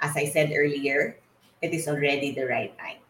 As 0.00 0.16
I 0.16 0.26
said 0.26 0.52
earlier, 0.54 1.16
it 1.60 1.72
is 1.72 1.88
already 1.88 2.32
the 2.32 2.46
right 2.46 2.76
time. 2.78 3.03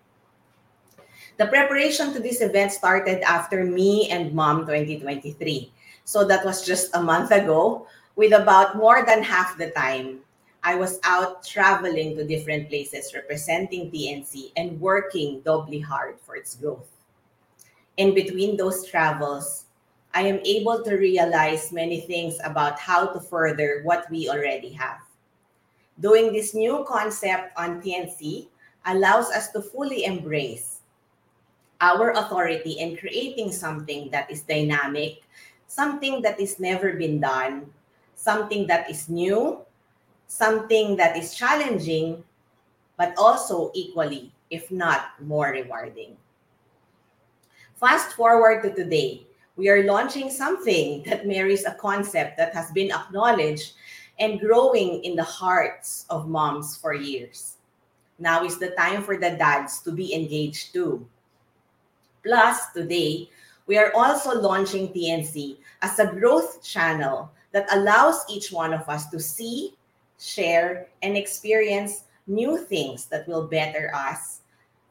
The 1.37 1.47
preparation 1.47 2.13
to 2.13 2.21
this 2.21 2.41
event 2.41 2.71
started 2.71 3.21
after 3.23 3.65
me 3.65 4.09
and 4.09 4.33
Mom 4.33 4.61
2023. 4.67 5.73
So 6.05 6.23
that 6.25 6.45
was 6.45 6.65
just 6.65 6.95
a 6.95 7.03
month 7.03 7.33
ago, 7.33 7.89
with 8.15 8.33
about 8.33 8.77
more 8.77 9.05
than 9.05 9.23
half 9.23 9.59
the 9.59 9.71
time 9.71 10.21
I 10.63 10.77
was 10.77 11.01
out 11.03 11.45
traveling 11.45 12.17
to 12.17 12.25
different 12.25 12.69
places 12.69 13.13
representing 13.15 13.91
TNC 13.91 14.53
and 14.57 14.81
working 14.81 15.41
doubly 15.41 15.81
hard 15.81 16.21
for 16.23 16.37
its 16.37 16.55
growth. 16.55 16.87
In 17.97 18.15
between 18.15 18.57
those 18.57 18.87
travels, 18.87 19.65
I 20.15 20.23
am 20.23 20.39
able 20.45 20.85
to 20.85 20.95
realize 20.95 21.73
many 21.73 22.01
things 22.01 22.39
about 22.45 22.79
how 22.79 23.07
to 23.09 23.19
further 23.19 23.81
what 23.83 24.09
we 24.09 24.31
already 24.31 24.71
have. 24.73 25.03
Doing 25.99 26.33
this 26.33 26.55
new 26.55 26.85
concept 26.87 27.59
on 27.59 27.83
TNC 27.83 28.47
allows 28.87 29.31
us 29.31 29.51
to 29.51 29.61
fully 29.61 30.05
embrace 30.05 30.74
our 31.85 32.17
authority 32.17 32.81
in 32.81 32.97
creating 32.97 33.53
something 33.53 34.09
that 34.09 34.31
is 34.33 34.41
dynamic, 34.41 35.21
something 35.69 36.23
that 36.25 36.41
is 36.41 36.57
never 36.57 36.97
been 36.97 37.21
done, 37.21 37.69
something 38.17 38.67
that 38.67 38.89
is 38.89 39.13
new, 39.13 39.61
something 40.27 40.97
that 40.97 41.15
is 41.15 41.37
challenging, 41.37 42.25
but 42.97 43.13
also 43.21 43.71
equally, 43.75 44.33
if 44.49 44.73
not 44.73 45.13
more 45.21 45.53
rewarding. 45.53 46.17
Fast 47.77 48.17
forward 48.17 48.63
to 48.65 48.73
today, 48.73 49.27
we 49.57 49.69
are 49.69 49.85
launching 49.85 50.31
something 50.31 51.03
that 51.07 51.29
marries 51.29 51.69
a 51.69 51.77
concept 51.77 52.39
that 52.39 52.55
has 52.55 52.73
been 52.73 52.91
acknowledged 52.91 53.75
and 54.19 54.41
growing 54.41 55.05
in 55.05 55.17
the 55.17 55.27
hearts 55.27 56.07
of 56.09 56.29
moms 56.29 56.79
for 56.79 56.95
years. 56.95 57.57
Now 58.19 58.45
is 58.45 58.57
the 58.57 58.71
time 58.71 59.03
for 59.03 59.19
the 59.19 59.37
dads 59.37 59.83
to 59.83 59.93
be 59.93 60.15
engaged 60.15 60.73
too. 60.73 61.05
Plus, 62.25 62.73
today, 62.73 63.29
we 63.67 63.77
are 63.77 63.93
also 63.95 64.41
launching 64.41 64.89
TNC 64.89 65.59
as 65.83 65.99
a 65.99 66.07
growth 66.07 66.63
channel 66.63 67.31
that 67.53 67.69
allows 67.73 68.25
each 68.29 68.51
one 68.51 68.73
of 68.73 68.89
us 68.89 69.09
to 69.11 69.21
see, 69.21 69.75
share, 70.19 70.89
and 71.03 71.17
experience 71.17 72.05
new 72.27 72.57
things 72.57 73.07
that 73.07 73.29
will 73.29 73.47
better 73.47 73.93
us 73.95 74.41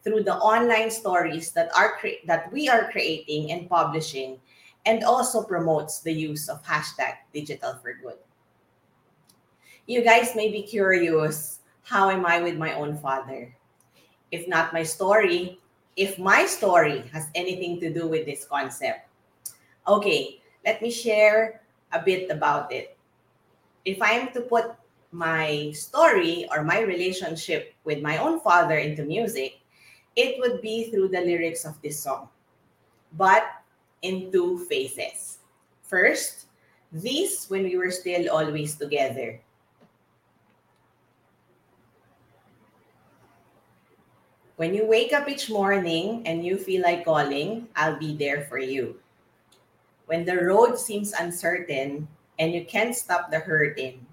through 0.03 0.23
the 0.23 0.35
online 0.35 0.91
stories 0.91 1.51
that 1.51 1.69
are 1.75 1.97
cre- 1.97 2.21
that 2.27 2.51
we 2.51 2.69
are 2.69 2.91
creating 2.91 3.51
and 3.51 3.69
publishing 3.69 4.39
and 4.85 5.03
also 5.03 5.41
promotes 5.41 5.99
the 5.99 6.13
use 6.13 6.49
of 6.49 6.63
hashtag 6.63 7.15
digital 7.33 7.79
for 7.81 7.93
good. 7.93 8.17
You 9.87 10.03
guys 10.03 10.35
may 10.35 10.51
be 10.51 10.61
curious 10.61 11.59
how 11.83 12.09
am 12.09 12.25
i 12.25 12.41
with 12.41 12.57
my 12.57 12.73
own 12.75 12.97
father? 12.97 13.53
If 14.31 14.47
not 14.47 14.71
my 14.71 14.83
story 14.83 15.59
if 15.95 16.17
my 16.17 16.45
story 16.45 17.03
has 17.11 17.27
anything 17.35 17.79
to 17.79 17.93
do 17.93 18.07
with 18.07 18.25
this 18.25 18.45
concept 18.45 19.07
okay 19.87 20.41
let 20.65 20.81
me 20.81 20.89
share 20.89 21.61
a 21.91 22.01
bit 22.01 22.29
about 22.29 22.71
it 22.71 22.97
if 23.85 24.01
i 24.01 24.11
am 24.11 24.31
to 24.31 24.41
put 24.41 24.73
my 25.11 25.69
story 25.75 26.47
or 26.49 26.63
my 26.63 26.79
relationship 26.81 27.75
with 27.83 28.01
my 28.01 28.17
own 28.17 28.39
father 28.39 28.77
into 28.77 29.03
music 29.03 29.63
it 30.15 30.37
would 30.39 30.61
be 30.61 30.91
through 30.91 31.09
the 31.09 31.21
lyrics 31.21 31.65
of 31.65 31.81
this 31.81 31.99
song, 31.99 32.29
but 33.13 33.43
in 34.01 34.31
two 34.31 34.59
phases. 34.69 35.39
First, 35.81 36.45
this 36.91 37.49
when 37.49 37.63
we 37.63 37.77
were 37.77 37.91
still 37.91 38.29
always 38.29 38.75
together. 38.75 39.41
When 44.55 44.73
you 44.73 44.85
wake 44.85 45.13
up 45.13 45.27
each 45.27 45.49
morning 45.49 46.21
and 46.25 46.45
you 46.45 46.57
feel 46.57 46.83
like 46.83 47.05
calling, 47.05 47.67
I'll 47.75 47.97
be 47.97 48.15
there 48.15 48.45
for 48.45 48.59
you. 48.59 48.99
When 50.05 50.25
the 50.25 50.37
road 50.37 50.77
seems 50.77 51.13
uncertain 51.13 52.07
and 52.37 52.53
you 52.53 52.65
can't 52.65 52.95
stop 52.95 53.31
the 53.31 53.39
hurting, 53.39 54.05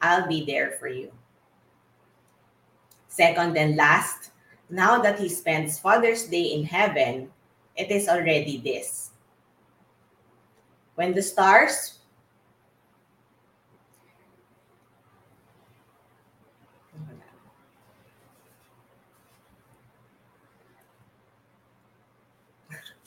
I'll 0.00 0.26
be 0.26 0.46
there 0.46 0.72
for 0.80 0.88
you. 0.88 1.12
Second 3.08 3.56
and 3.56 3.76
last, 3.76 4.30
now 4.70 5.00
that 5.00 5.18
he 5.18 5.28
spends 5.28 5.78
Father's 5.78 6.24
Day 6.24 6.54
in 6.54 6.64
heaven, 6.64 7.30
it 7.76 7.90
is 7.90 8.08
already 8.08 8.58
this. 8.58 9.10
When 10.94 11.14
the 11.14 11.22
stars 11.22 11.95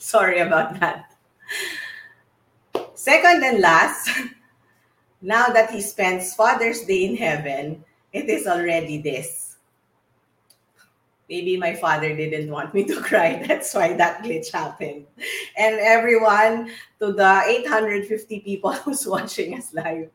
Sorry 0.00 0.40
about 0.40 0.80
that. 0.80 1.14
Second 2.94 3.44
and 3.44 3.60
last, 3.60 4.10
now 5.22 5.46
that 5.46 5.70
he 5.70 5.80
spends 5.80 6.34
Father's 6.34 6.80
Day 6.82 7.04
in 7.04 7.16
heaven, 7.16 7.84
it 8.12 8.28
is 8.28 8.48
already 8.48 8.98
this 9.00 9.50
maybe 11.30 11.56
my 11.56 11.72
father 11.72 12.14
didn't 12.14 12.50
want 12.50 12.74
me 12.74 12.82
to 12.84 13.00
cry. 13.08 13.42
That's 13.46 13.72
why 13.72 13.94
that 13.94 14.24
glitch 14.24 14.50
happened. 14.50 15.06
And 15.56 15.78
everyone, 15.78 16.72
to 16.98 17.12
the 17.12 17.42
850 17.46 18.40
people 18.40 18.72
who's 18.82 19.06
watching 19.06 19.54
us 19.54 19.72
live, 19.72 20.10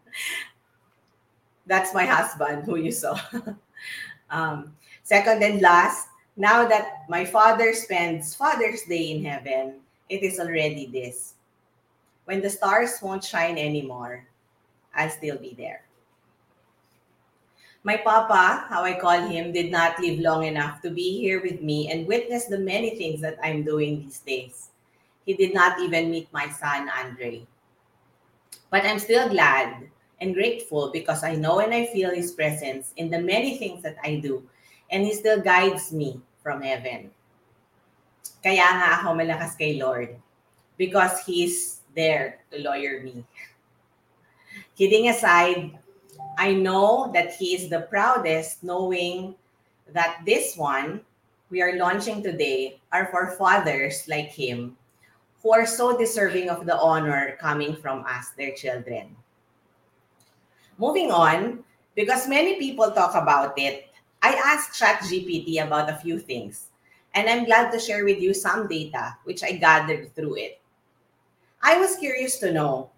that's 1.65 1.95
my 1.95 2.05
husband 2.05 2.65
who 2.65 2.75
you 2.75 2.91
saw. 2.91 3.17
um, 4.29 4.75
second 5.03 5.41
and 5.41 5.61
last, 5.61 6.09
now 6.37 6.67
that 6.67 7.05
my 7.07 7.23
father 7.23 7.73
spends 7.73 8.35
Father's 8.35 8.83
Day 8.83 9.11
in 9.11 9.23
heaven, 9.23 9.79
it 10.09 10.21
is 10.23 10.39
already 10.39 10.85
this. 10.85 11.35
When 12.25 12.41
the 12.41 12.49
stars 12.49 12.99
won't 13.01 13.23
shine 13.23 13.57
anymore, 13.57 14.27
I'll 14.95 15.09
still 15.09 15.37
be 15.37 15.55
there. 15.57 15.81
My 17.83 17.97
papa, 17.97 18.65
how 18.67 18.83
I 18.83 18.99
call 18.99 19.21
him, 19.29 19.53
did 19.53 19.71
not 19.71 19.99
live 19.99 20.19
long 20.19 20.43
enough 20.43 20.81
to 20.81 20.89
be 20.89 21.21
here 21.21 21.41
with 21.41 21.61
me 21.61 21.91
and 21.91 22.07
witness 22.07 22.45
the 22.45 22.57
many 22.57 22.97
things 22.97 23.21
that 23.21 23.37
I'm 23.43 23.63
doing 23.63 24.01
these 24.01 24.19
days. 24.19 24.69
He 25.25 25.35
did 25.35 25.53
not 25.53 25.79
even 25.79 26.09
meet 26.09 26.27
my 26.33 26.49
son, 26.49 26.89
Andre. 26.89 27.45
But 28.71 28.85
I'm 28.85 28.97
still 28.97 29.29
glad 29.29 29.87
and 30.19 30.33
grateful 30.33 30.89
because 30.91 31.23
I 31.23 31.35
know 31.35 31.59
and 31.59 31.73
I 31.73 31.85
feel 31.85 32.09
his 32.09 32.31
presence 32.31 32.91
in 32.97 33.11
the 33.11 33.21
many 33.21 33.57
things 33.57 33.83
that 33.83 33.97
I 34.03 34.15
do, 34.15 34.41
and 34.91 35.05
he 35.05 35.13
still 35.13 35.41
guides 35.41 35.91
me 35.91 36.21
from 36.41 36.61
heaven. 36.61 37.11
Kaya 38.43 38.61
nga 38.61 39.01
ako 39.01 39.17
malakas 39.17 39.57
kay 39.57 39.81
Lord 39.81 40.13
because 40.77 41.25
He's 41.25 41.81
there 41.95 42.43
to 42.51 42.61
lawyer 42.61 43.01
me. 43.01 43.23
Kidding 44.77 45.09
aside, 45.09 45.73
I 46.37 46.53
know 46.53 47.11
that 47.13 47.33
he 47.33 47.55
is 47.55 47.69
the 47.69 47.87
proudest, 47.87 48.63
knowing 48.63 49.35
that 49.93 50.19
this 50.25 50.55
one 50.55 51.01
we 51.49 51.61
are 51.61 51.77
launching 51.77 52.21
today 52.21 52.79
are 52.91 53.07
for 53.07 53.31
fathers 53.39 54.03
like 54.07 54.27
him 54.27 54.75
who 55.41 55.53
are 55.53 55.65
so 55.65 55.95
deserving 55.95 56.49
of 56.49 56.65
the 56.65 56.75
honor 56.75 57.37
coming 57.39 57.75
from 57.75 58.03
us, 58.03 58.33
their 58.37 58.53
children. 58.53 59.15
Moving 60.77 61.11
on, 61.11 61.63
because 61.95 62.27
many 62.27 62.57
people 62.57 62.91
talk 62.91 63.15
about 63.15 63.53
it, 63.57 63.84
I 64.25 64.33
asked 64.41 64.73
ChatGPT 64.81 65.61
about 65.61 65.87
a 65.87 66.01
few 66.01 66.17
things, 66.17 66.73
and 67.13 67.29
I'm 67.29 67.45
glad 67.45 67.69
to 67.69 67.77
share 67.77 68.03
with 68.03 68.17
you 68.17 68.33
some 68.33 68.65
data 68.65 69.15
which 69.23 69.43
I 69.43 69.51
gathered 69.51 70.15
through 70.15 70.41
it. 70.41 70.59
I 71.61 71.77
was 71.77 72.01
curious 72.01 72.39
to 72.39 72.51
know 72.51 72.89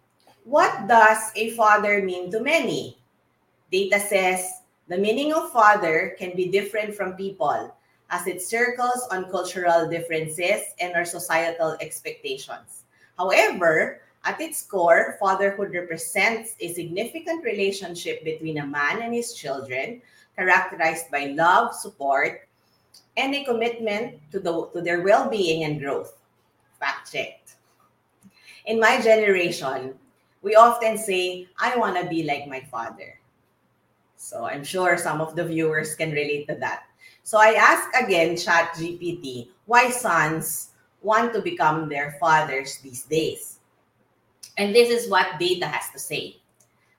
what 0.45 0.87
does 0.87 1.19
a 1.35 1.51
father 1.51 2.01
mean 2.01 2.31
to 2.31 2.39
many? 2.39 2.97
Data 3.69 3.99
says 3.99 4.63
the 4.87 4.95
meaning 4.95 5.33
of 5.33 5.51
father 5.51 6.15
can 6.17 6.31
be 6.33 6.47
different 6.47 6.95
from 6.95 7.19
people 7.19 7.75
as 8.09 8.25
it 8.25 8.41
circles 8.41 9.03
on 9.11 9.29
cultural 9.29 9.83
differences 9.83 10.63
and 10.79 10.95
our 10.95 11.03
societal 11.03 11.75
expectations. 11.81 12.87
However, 13.17 13.99
at 14.23 14.39
its 14.39 14.63
core, 14.63 15.17
fatherhood 15.19 15.73
represents 15.73 16.55
a 16.61 16.71
significant 16.71 17.43
relationship 17.43 18.23
between 18.23 18.59
a 18.59 18.65
man 18.65 19.01
and 19.01 19.13
his 19.13 19.33
children, 19.33 20.01
characterized 20.37 21.09
by 21.11 21.33
love, 21.35 21.73
support, 21.73 22.47
and 23.17 23.33
a 23.33 23.43
commitment 23.43 24.19
to, 24.31 24.39
the, 24.39 24.69
to 24.73 24.81
their 24.81 25.01
well 25.01 25.29
being 25.29 25.63
and 25.63 25.79
growth. 25.79 26.17
Fact 26.79 27.11
checked. 27.11 27.55
In 28.65 28.79
my 28.79 29.01
generation, 29.01 29.95
we 30.41 30.55
often 30.55 30.97
say, 30.97 31.47
I 31.59 31.75
want 31.77 31.97
to 31.99 32.07
be 32.07 32.23
like 32.23 32.47
my 32.47 32.61
father. 32.71 33.19
So 34.15 34.45
I'm 34.45 34.63
sure 34.63 34.97
some 34.97 35.21
of 35.21 35.35
the 35.35 35.45
viewers 35.45 35.95
can 35.95 36.11
relate 36.11 36.47
to 36.49 36.55
that. 36.55 36.83
So 37.23 37.39
I 37.39 37.53
ask 37.53 37.89
again 37.95 38.37
Chat 38.37 38.73
GPT 38.75 39.49
why 39.65 39.89
sons 39.89 40.69
want 41.01 41.33
to 41.33 41.41
become 41.41 41.89
their 41.89 42.17
fathers 42.19 42.77
these 42.79 43.03
days. 43.03 43.59
And 44.57 44.73
this 44.73 44.89
is 44.89 45.09
what 45.09 45.39
data 45.39 45.67
has 45.67 45.91
to 45.91 45.99
say. 45.99 46.37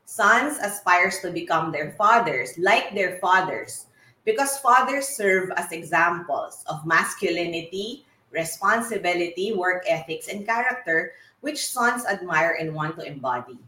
Sons 0.09 0.57
aspires 0.63 1.21
to 1.21 1.31
become 1.31 1.71
their 1.71 1.93
fathers 1.93 2.57
like 2.57 2.95
their 2.95 3.19
fathers 3.19 3.93
because 4.25 4.57
fathers 4.59 5.07
serve 5.07 5.53
as 5.61 5.71
examples 5.71 6.65
of 6.67 6.87
masculinity, 6.87 8.07
responsibility, 8.31 9.53
work 9.53 9.85
ethics, 9.87 10.29
and 10.29 10.47
character 10.47 11.13
which 11.43 11.69
sons 11.69 12.07
admire 12.07 12.57
and 12.59 12.75
want 12.75 12.97
to 12.97 13.05
embody 13.05 13.59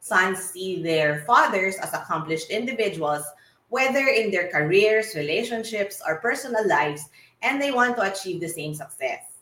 sons 0.00 0.38
see 0.38 0.82
their 0.82 1.24
fathers 1.24 1.76
as 1.76 1.92
accomplished 1.92 2.50
individuals, 2.50 3.24
whether 3.70 4.06
in 4.08 4.30
their 4.30 4.48
careers, 4.48 5.14
relationships, 5.14 6.00
or 6.06 6.20
personal 6.20 6.66
lives, 6.68 7.08
and 7.42 7.60
they 7.60 7.70
want 7.70 7.96
to 7.96 8.12
achieve 8.12 8.40
the 8.40 8.48
same 8.48 8.74
success. 8.74 9.40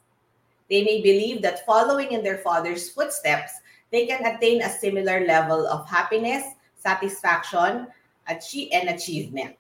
They 0.71 0.83
may 0.83 1.03
believe 1.03 1.43
that 1.43 1.67
following 1.67 2.13
in 2.13 2.23
their 2.23 2.39
father's 2.39 2.91
footsteps, 2.91 3.53
they 3.91 4.07
can 4.07 4.25
attain 4.25 4.63
a 4.63 4.71
similar 4.71 5.27
level 5.27 5.67
of 5.67 5.89
happiness, 5.89 6.45
satisfaction, 6.77 7.87
and 8.29 8.89
achievement. 8.89 9.57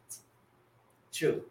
True. 1.12 1.42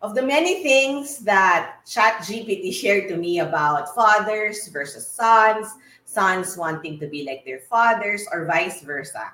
Of 0.00 0.14
the 0.14 0.22
many 0.22 0.62
things 0.62 1.18
that 1.20 1.80
ChatGPT 1.86 2.72
shared 2.80 3.08
to 3.08 3.16
me 3.16 3.40
about 3.40 3.94
fathers 3.94 4.68
versus 4.68 5.06
sons, 5.06 5.68
sons 6.04 6.56
wanting 6.56 6.98
to 7.00 7.06
be 7.06 7.24
like 7.24 7.44
their 7.44 7.60
fathers, 7.60 8.26
or 8.30 8.44
vice 8.44 8.82
versa. 8.82 9.32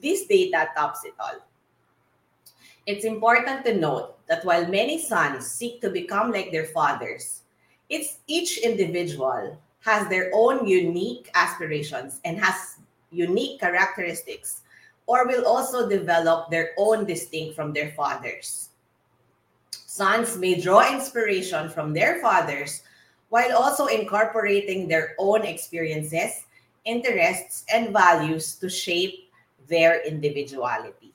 This 0.00 0.26
data 0.26 0.68
tops 0.76 1.04
it 1.04 1.14
all. 1.20 1.38
It's 2.86 3.04
important 3.04 3.66
to 3.66 3.76
note 3.76 4.16
that 4.28 4.44
while 4.44 4.66
many 4.66 4.98
sons 5.00 5.50
seek 5.50 5.80
to 5.82 5.90
become 5.90 6.32
like 6.32 6.50
their 6.50 6.66
fathers, 6.66 7.42
it's 7.90 8.18
each 8.26 8.58
individual 8.58 9.58
has 9.80 10.08
their 10.08 10.30
own 10.34 10.66
unique 10.66 11.30
aspirations 11.34 12.20
and 12.24 12.38
has 12.38 12.78
unique 13.10 13.60
characteristics 13.60 14.62
or 15.06 15.26
will 15.26 15.46
also 15.46 15.88
develop 15.88 16.50
their 16.50 16.70
own 16.76 17.06
distinct 17.06 17.56
from 17.56 17.72
their 17.72 17.90
fathers. 17.92 18.68
Sons 19.70 20.36
may 20.36 20.60
draw 20.60 20.92
inspiration 20.92 21.68
from 21.70 21.92
their 21.92 22.20
fathers 22.20 22.82
while 23.30 23.56
also 23.56 23.86
incorporating 23.86 24.86
their 24.86 25.14
own 25.18 25.42
experiences, 25.42 26.44
interests, 26.84 27.64
and 27.72 27.92
values 27.92 28.54
to 28.56 28.68
shape 28.68 29.30
their 29.68 30.04
individuality. 30.06 31.12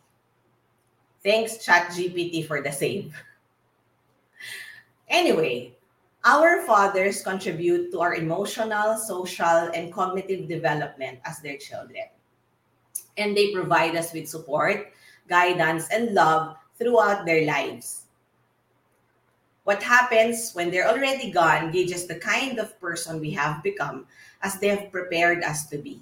Thanks, 1.24 1.58
ChatGPT, 1.66 2.46
for 2.48 2.62
the 2.62 2.72
save. 2.72 3.16
Anyway, 5.10 5.72
our 6.24 6.64
fathers 6.66 7.22
contribute 7.22 7.92
to 7.92 8.00
our 8.00 8.16
emotional, 8.16 8.98
social, 8.98 9.70
and 9.76 9.92
cognitive 9.92 10.48
development 10.48 11.20
as 11.26 11.40
their 11.40 11.58
children. 11.58 12.08
And 13.18 13.36
they 13.36 13.52
provide 13.54 13.96
us 13.96 14.14
with 14.14 14.30
support, 14.30 14.94
guidance, 15.28 15.88
and 15.92 16.14
love 16.14 16.56
throughout 16.80 17.26
their 17.26 17.46
lives. 17.46 18.04
What 19.64 19.84
happens 19.84 20.52
when 20.54 20.72
they're 20.72 20.90
already 20.90 21.32
gone 21.32 21.72
gauges 21.72 22.08
the 22.08 22.20
kind 22.20 22.60
of 22.60 22.80
person 22.80 23.20
we 23.20 23.32
have 23.32 23.64
become 23.64 24.08
as 24.42 24.60
they 24.60 24.68
have 24.68 24.92
prepared 24.92 25.44
us 25.44 25.68
to 25.68 25.78
be. 25.78 26.02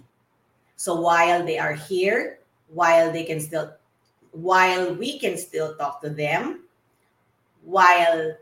So 0.78 1.00
while 1.00 1.46
they 1.46 1.60
are 1.60 1.74
here, 1.74 2.40
while 2.70 3.12
they 3.12 3.24
can 3.24 3.40
still 3.40 3.74
while 4.32 4.96
we 4.96 5.20
can 5.20 5.38
still 5.38 5.76
talk 5.76 6.02
to 6.02 6.10
them, 6.10 6.64
while 7.64 8.34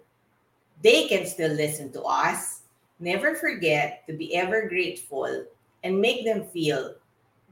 they 0.84 1.08
can 1.08 1.26
still 1.26 1.52
listen 1.52 1.92
to 1.94 2.04
us. 2.04 2.62
Never 3.00 3.36
forget 3.36 4.04
to 4.08 4.13
be 4.13 4.36
ever 4.36 4.68
grateful 4.68 5.46
and 5.84 6.02
make 6.02 6.26
them 6.26 6.46
feel 6.46 6.96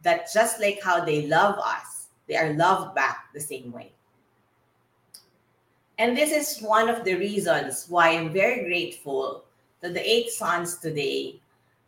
that 0.04 0.32
just 0.34 0.60
like 0.60 0.82
how 0.82 1.04
they 1.04 1.28
love 1.28 1.58
us, 1.60 2.08
they 2.28 2.36
are 2.36 2.54
loved 2.54 2.96
back 2.96 3.30
the 3.34 3.40
same 3.40 3.72
way. 3.72 3.92
And 5.98 6.16
this 6.16 6.32
is 6.32 6.62
one 6.62 6.90
of 6.90 7.04
the 7.04 7.16
reasons 7.16 7.86
why 7.90 8.10
I'm 8.10 8.32
very 8.32 8.66
grateful 8.66 9.46
to 9.82 9.90
the 9.90 10.04
eight 10.08 10.30
sons 10.30 10.78
today 10.78 11.40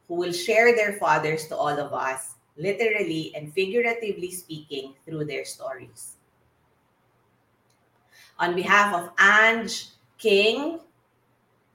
who 0.08 0.15
will 0.15 0.34
share 0.34 0.75
their 0.75 0.93
fathers 0.93 1.47
to 1.47 1.56
all 1.56 1.78
of 1.78 1.93
us, 1.93 2.36
literally 2.58 3.32
and 3.36 3.54
figuratively 3.54 4.32
speaking, 4.32 4.93
through 5.06 5.25
their 5.25 5.45
stories. 5.45 6.15
On 8.39 8.56
behalf 8.56 8.95
of 8.95 9.12
Ange, 9.19 9.89
King, 10.17 10.80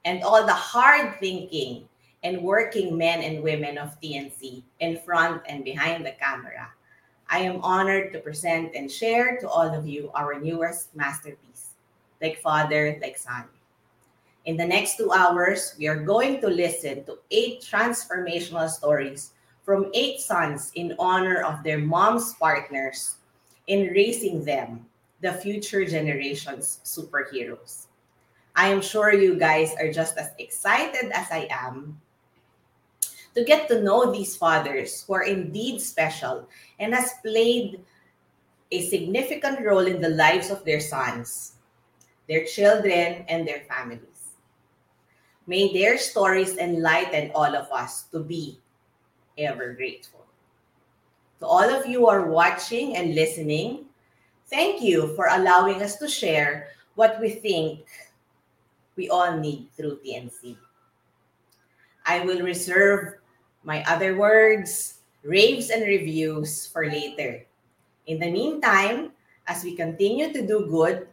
and 0.05 0.23
all 0.23 0.45
the 0.45 0.53
hard 0.53 1.19
thinking 1.19 1.89
and 2.23 2.41
working 2.41 2.97
men 2.97 3.21
and 3.21 3.43
women 3.43 3.77
of 3.77 3.99
TNC 3.99 4.63
in 4.79 4.97
front 4.99 5.41
and 5.49 5.65
behind 5.65 6.05
the 6.05 6.13
camera. 6.13 6.69
I 7.29 7.39
am 7.39 7.61
honored 7.61 8.13
to 8.13 8.19
present 8.19 8.75
and 8.75 8.89
share 8.89 9.37
to 9.37 9.49
all 9.49 9.67
of 9.67 9.87
you 9.87 10.11
our 10.13 10.39
newest 10.39 10.95
masterpiece, 10.95 11.73
Like 12.21 12.39
Father, 12.41 12.97
Like 13.01 13.17
Son. 13.17 13.45
In 14.45 14.57
the 14.57 14.65
next 14.65 14.97
two 14.97 15.11
hours, 15.11 15.75
we 15.77 15.87
are 15.87 15.97
going 15.97 16.39
to 16.41 16.47
listen 16.47 17.03
to 17.05 17.17
eight 17.31 17.61
transformational 17.61 18.69
stories 18.69 19.33
from 19.65 19.89
eight 19.95 20.21
sons 20.21 20.71
in 20.75 20.93
honor 20.99 21.41
of 21.41 21.63
their 21.63 21.79
mom's 21.79 22.35
partners 22.35 23.15
in 23.65 23.89
raising 23.89 24.45
them, 24.45 24.85
the 25.21 25.33
future 25.33 25.83
generation's 25.83 26.79
superheroes. 26.85 27.84
I 28.55 28.69
am 28.69 28.81
sure 28.81 29.13
you 29.13 29.35
guys 29.35 29.75
are 29.79 29.91
just 29.91 30.17
as 30.17 30.31
excited 30.39 31.11
as 31.13 31.27
I 31.29 31.47
am 31.51 31.99
to 33.35 33.43
get 33.43 33.67
to 33.67 33.83
know 33.83 34.11
these 34.11 34.35
fathers 34.35 35.03
who 35.03 35.13
are 35.13 35.27
indeed 35.27 35.81
special 35.81 36.47
and 36.79 36.95
has 36.95 37.11
played 37.21 37.83
a 38.71 38.87
significant 38.87 39.59
role 39.59 39.85
in 39.85 40.01
the 40.01 40.09
lives 40.09 40.49
of 40.49 40.63
their 40.63 40.79
sons, 40.79 41.55
their 42.27 42.45
children, 42.45 43.25
and 43.27 43.45
their 43.45 43.61
families. 43.67 44.31
May 45.47 45.73
their 45.73 45.97
stories 45.97 46.57
enlighten 46.57 47.31
all 47.35 47.55
of 47.55 47.69
us 47.71 48.03
to 48.11 48.23
be 48.23 48.57
ever 49.37 49.73
grateful. 49.73 50.25
To 51.39 51.45
all 51.45 51.69
of 51.69 51.85
you 51.85 51.99
who 51.99 52.07
are 52.07 52.31
watching 52.31 52.95
and 52.95 53.13
listening, 53.13 53.85
thank 54.47 54.81
you 54.81 55.13
for 55.15 55.27
allowing 55.27 55.83
us 55.83 55.97
to 55.97 56.07
share 56.07 56.69
what 56.95 57.19
we 57.19 57.29
think 57.29 57.85
we 58.95 59.09
all 59.09 59.37
need 59.37 59.67
through 59.75 59.99
TNC. 60.05 60.57
I 62.05 62.21
will 62.21 62.41
reserve 62.41 63.15
my 63.63 63.83
other 63.89 64.15
words, 64.15 65.01
raves, 65.23 65.69
and 65.69 65.83
reviews 65.83 66.67
for 66.67 66.85
later. 66.85 67.45
In 68.07 68.19
the 68.19 68.29
meantime, 68.31 69.11
as 69.47 69.63
we 69.63 69.75
continue 69.75 70.31
to 70.31 70.45
do 70.45 70.67
good, 70.69 71.07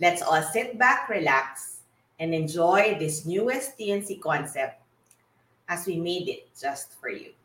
let's 0.00 0.22
all 0.22 0.42
sit 0.42 0.78
back, 0.78 1.08
relax, 1.08 1.80
and 2.18 2.34
enjoy 2.34 2.96
this 2.98 3.26
newest 3.26 3.78
TNC 3.78 4.20
concept 4.20 4.80
as 5.68 5.86
we 5.86 5.96
made 5.96 6.28
it 6.28 6.48
just 6.58 6.98
for 6.98 7.10
you. 7.10 7.37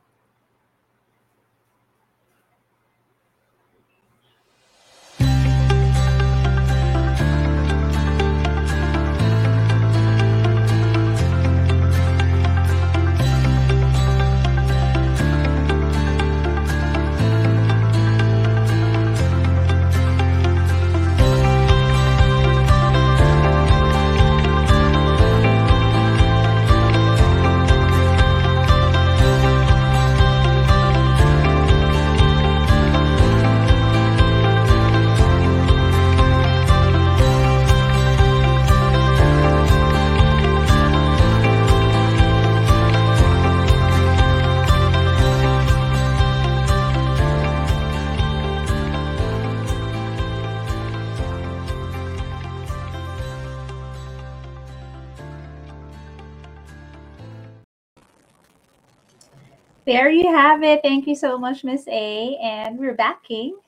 There 59.94 60.10
you 60.10 60.26
have 60.26 60.64
it. 60.64 60.82
Thank 60.82 61.06
you 61.06 61.14
so 61.14 61.38
much, 61.38 61.64
Miss 61.64 61.86
A. 61.88 62.36
And 62.42 62.80
we're 62.80 62.98
back, 62.98 63.22
King. 63.22 63.62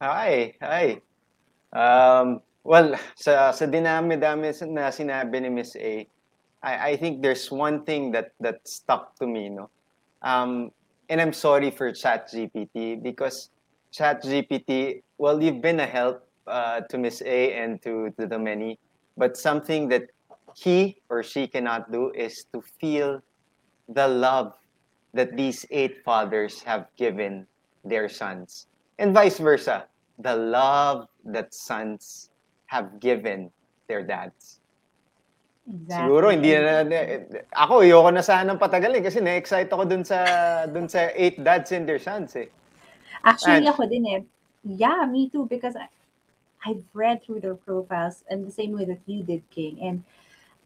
Hi, 0.00 0.54
hi. 0.62 1.02
Um, 1.74 2.38
well, 2.62 2.94
sa, 3.18 3.50
sa 3.50 3.66
dinami-dami 3.66 4.54
na 4.70 4.94
sinabi 4.94 5.42
ni 5.42 5.50
Miss 5.50 5.74
A, 5.74 6.06
I, 6.62 6.94
I 6.94 6.96
think 7.02 7.18
there's 7.18 7.50
one 7.50 7.82
thing 7.82 8.14
that 8.14 8.30
that 8.38 8.62
stuck 8.62 9.18
to 9.18 9.26
me, 9.26 9.50
no? 9.50 9.74
Um, 10.22 10.70
and 11.10 11.18
I'm 11.18 11.34
sorry 11.34 11.74
for 11.74 11.90
ChatGPT 11.90 13.02
because 13.02 13.50
ChatGPT, 13.90 15.02
well, 15.18 15.42
you've 15.42 15.58
been 15.58 15.82
a 15.82 15.90
help 15.90 16.22
uh, 16.46 16.86
to 16.94 16.94
Miss 16.94 17.26
A 17.26 17.58
and 17.58 17.82
to, 17.82 18.14
to 18.22 18.30
the 18.30 18.38
many, 18.38 18.78
but 19.18 19.34
something 19.34 19.90
that 19.90 20.14
he 20.54 21.02
or 21.10 21.26
she 21.26 21.50
cannot 21.50 21.90
do 21.90 22.14
is 22.14 22.46
to 22.54 22.62
feel 22.78 23.18
the 23.90 24.06
love 24.06 24.54
that 25.14 25.36
these 25.36 25.66
eight 25.70 26.02
fathers 26.04 26.62
have 26.62 26.86
given 26.96 27.46
their 27.84 28.08
sons. 28.08 28.66
And 28.98 29.12
vice 29.12 29.38
versa, 29.38 29.86
the 30.18 30.34
love 30.34 31.08
that 31.24 31.52
sons 31.54 32.30
have 32.66 33.00
given 33.00 33.50
their 33.88 34.02
dads. 34.02 34.60
Exactly. 35.68 35.94
Siguro 35.94 36.26
hindi 36.32 36.52
na, 36.58 36.82
na 36.82 36.98
ako 37.54 37.86
ayoko 37.86 38.10
na 38.10 38.24
sanang 38.24 38.58
patagalin 38.58 39.04
kasi 39.04 39.22
na-excite 39.22 39.70
ako 39.70 39.86
dun 39.86 40.02
sa 40.02 40.66
dun 40.66 40.90
sa 40.90 41.14
eight 41.14 41.38
dads 41.38 41.70
and 41.70 41.86
their 41.86 42.02
sons 42.02 42.34
eh. 42.34 42.50
Actually, 43.22 43.62
And- 43.62 43.70
ako 43.70 43.86
din 43.86 44.06
eh. 44.10 44.22
Yeah, 44.64 45.06
me 45.06 45.30
too. 45.30 45.46
Because 45.46 45.74
I, 45.74 45.86
I've 46.66 46.82
read 46.94 47.22
through 47.22 47.42
their 47.42 47.58
profiles 47.58 48.22
and 48.30 48.46
the 48.46 48.54
same 48.54 48.72
way 48.72 48.86
that 48.86 49.02
you 49.06 49.22
did, 49.22 49.42
King. 49.50 49.78
And 49.82 50.06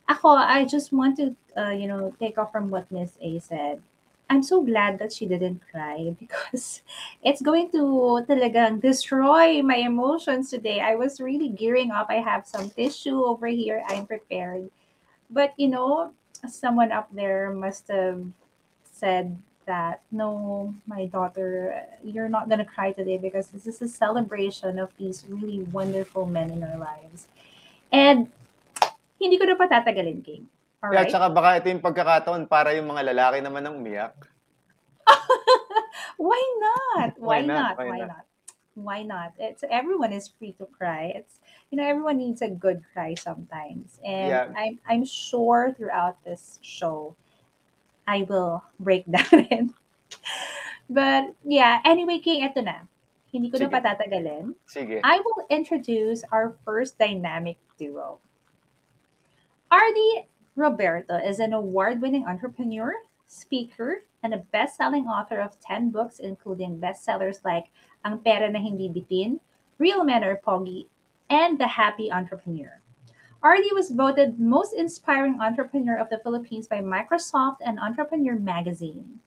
ako, 0.08 0.36
I 0.36 0.64
just 0.64 0.92
want 0.92 1.16
to, 1.16 1.36
uh, 1.56 1.72
you 1.72 1.88
know, 1.88 2.12
take 2.20 2.36
off 2.36 2.52
from 2.52 2.68
what 2.68 2.88
Miss 2.92 3.16
A 3.20 3.40
said. 3.40 3.80
I'm 4.28 4.42
so 4.42 4.62
glad 4.62 4.98
that 4.98 5.12
she 5.12 5.26
didn't 5.26 5.62
cry 5.70 6.14
because 6.20 6.82
it's 7.22 7.42
going 7.42 7.70
to 7.72 8.24
talagang 8.26 8.82
destroy 8.82 9.62
my 9.62 9.76
emotions 9.76 10.50
today. 10.50 10.80
I 10.80 10.94
was 10.94 11.20
really 11.20 11.48
gearing 11.48 11.90
up. 11.90 12.08
I 12.10 12.18
have 12.18 12.46
some 12.46 12.70
tissue 12.70 13.22
over 13.22 13.46
here. 13.46 13.82
I'm 13.88 14.06
prepared. 14.06 14.70
But, 15.30 15.54
you 15.56 15.68
know, 15.68 16.12
someone 16.48 16.92
up 16.92 17.08
there 17.12 17.50
must 17.50 17.88
have 17.88 18.22
said 18.82 19.36
that 19.66 20.00
no, 20.10 20.74
my 20.86 21.06
daughter, 21.06 21.82
you're 22.02 22.28
not 22.28 22.48
gonna 22.48 22.64
cry 22.64 22.92
today 22.92 23.18
because 23.18 23.48
this 23.48 23.66
is 23.66 23.82
a 23.82 23.88
celebration 23.88 24.78
of 24.78 24.90
these 24.96 25.24
really 25.28 25.62
wonderful 25.74 26.24
men 26.24 26.50
in 26.50 26.62
our 26.62 26.78
lives. 26.78 27.26
And 27.90 28.30
hindi 29.20 29.38
ko 29.38 29.44
na 29.44 29.58
patatagalin, 29.58 30.22
King. 30.22 30.46
All 30.84 30.92
Kaya 30.92 31.02
right? 31.04 31.10
tsaka 31.10 31.26
baka 31.32 31.48
ito 31.60 31.66
yung 31.72 31.84
pagkakataon 31.84 32.42
para 32.46 32.76
yung 32.76 32.88
mga 32.92 33.12
lalaki 33.12 33.40
naman 33.40 33.64
ang 33.64 33.80
umiyak. 33.80 34.12
Why 36.20 36.42
not? 36.60 37.16
Why, 37.20 37.40
Why 37.40 37.48
not? 37.48 37.56
not? 37.56 37.74
Why 37.76 37.88
Why 37.88 37.98
not? 38.00 38.08
not? 38.08 38.24
Why 38.76 39.00
not? 39.02 39.30
It's 39.40 39.64
everyone 39.72 40.12
is 40.12 40.28
free 40.28 40.52
to 40.60 40.68
cry. 40.68 41.08
It's 41.16 41.40
you 41.72 41.80
know 41.80 41.86
everyone 41.88 42.20
needs 42.20 42.44
a 42.44 42.52
good 42.52 42.84
cry 42.92 43.16
sometimes, 43.16 43.96
and 44.04 44.28
Yeah. 44.28 44.46
I'm 44.52 44.76
I'm 44.84 45.04
sure 45.08 45.72
throughout 45.72 46.20
this 46.28 46.60
show, 46.60 47.16
I 48.04 48.28
will 48.28 48.60
break 48.76 49.08
that 49.16 49.32
in. 49.32 49.72
But 50.92 51.32
yeah, 51.40 51.80
anyway, 51.88 52.20
King, 52.20 52.44
eto 52.44 52.60
na. 52.60 52.84
Hindi 53.32 53.48
ko 53.48 53.56
na 53.56 53.64
Sige. 53.64 53.74
patatagalin. 53.80 54.44
Sige. 54.68 55.00
I 55.00 55.24
will 55.24 55.48
introduce 55.48 56.20
our 56.28 56.52
first 56.68 57.00
dynamic 57.00 57.56
duo. 57.80 58.20
Ardy 59.72 60.28
Roberto 60.56 61.16
is 61.18 61.38
an 61.38 61.52
award 61.52 62.00
winning 62.00 62.24
entrepreneur, 62.26 62.94
speaker, 63.26 64.04
and 64.22 64.32
a 64.32 64.38
best 64.38 64.78
selling 64.78 65.04
author 65.04 65.38
of 65.38 65.60
10 65.60 65.90
books, 65.90 66.18
including 66.18 66.80
bestsellers 66.80 67.44
like 67.44 67.66
Ang 68.06 68.18
Pera 68.20 68.50
na 68.50 68.58
Hindi 68.58 68.88
Bitin, 68.88 69.38
Real 69.78 70.02
Men 70.02 70.24
Are 70.24 70.40
Pogi, 70.40 70.86
and 71.28 71.60
The 71.60 71.66
Happy 71.66 72.10
Entrepreneur. 72.10 72.80
Ardy 73.42 73.68
was 73.74 73.90
voted 73.90 74.40
Most 74.40 74.72
Inspiring 74.72 75.38
Entrepreneur 75.42 75.98
of 75.98 76.08
the 76.08 76.18
Philippines 76.24 76.66
by 76.66 76.80
Microsoft 76.80 77.58
and 77.60 77.78
Entrepreneur 77.78 78.36
Magazine. 78.36 79.20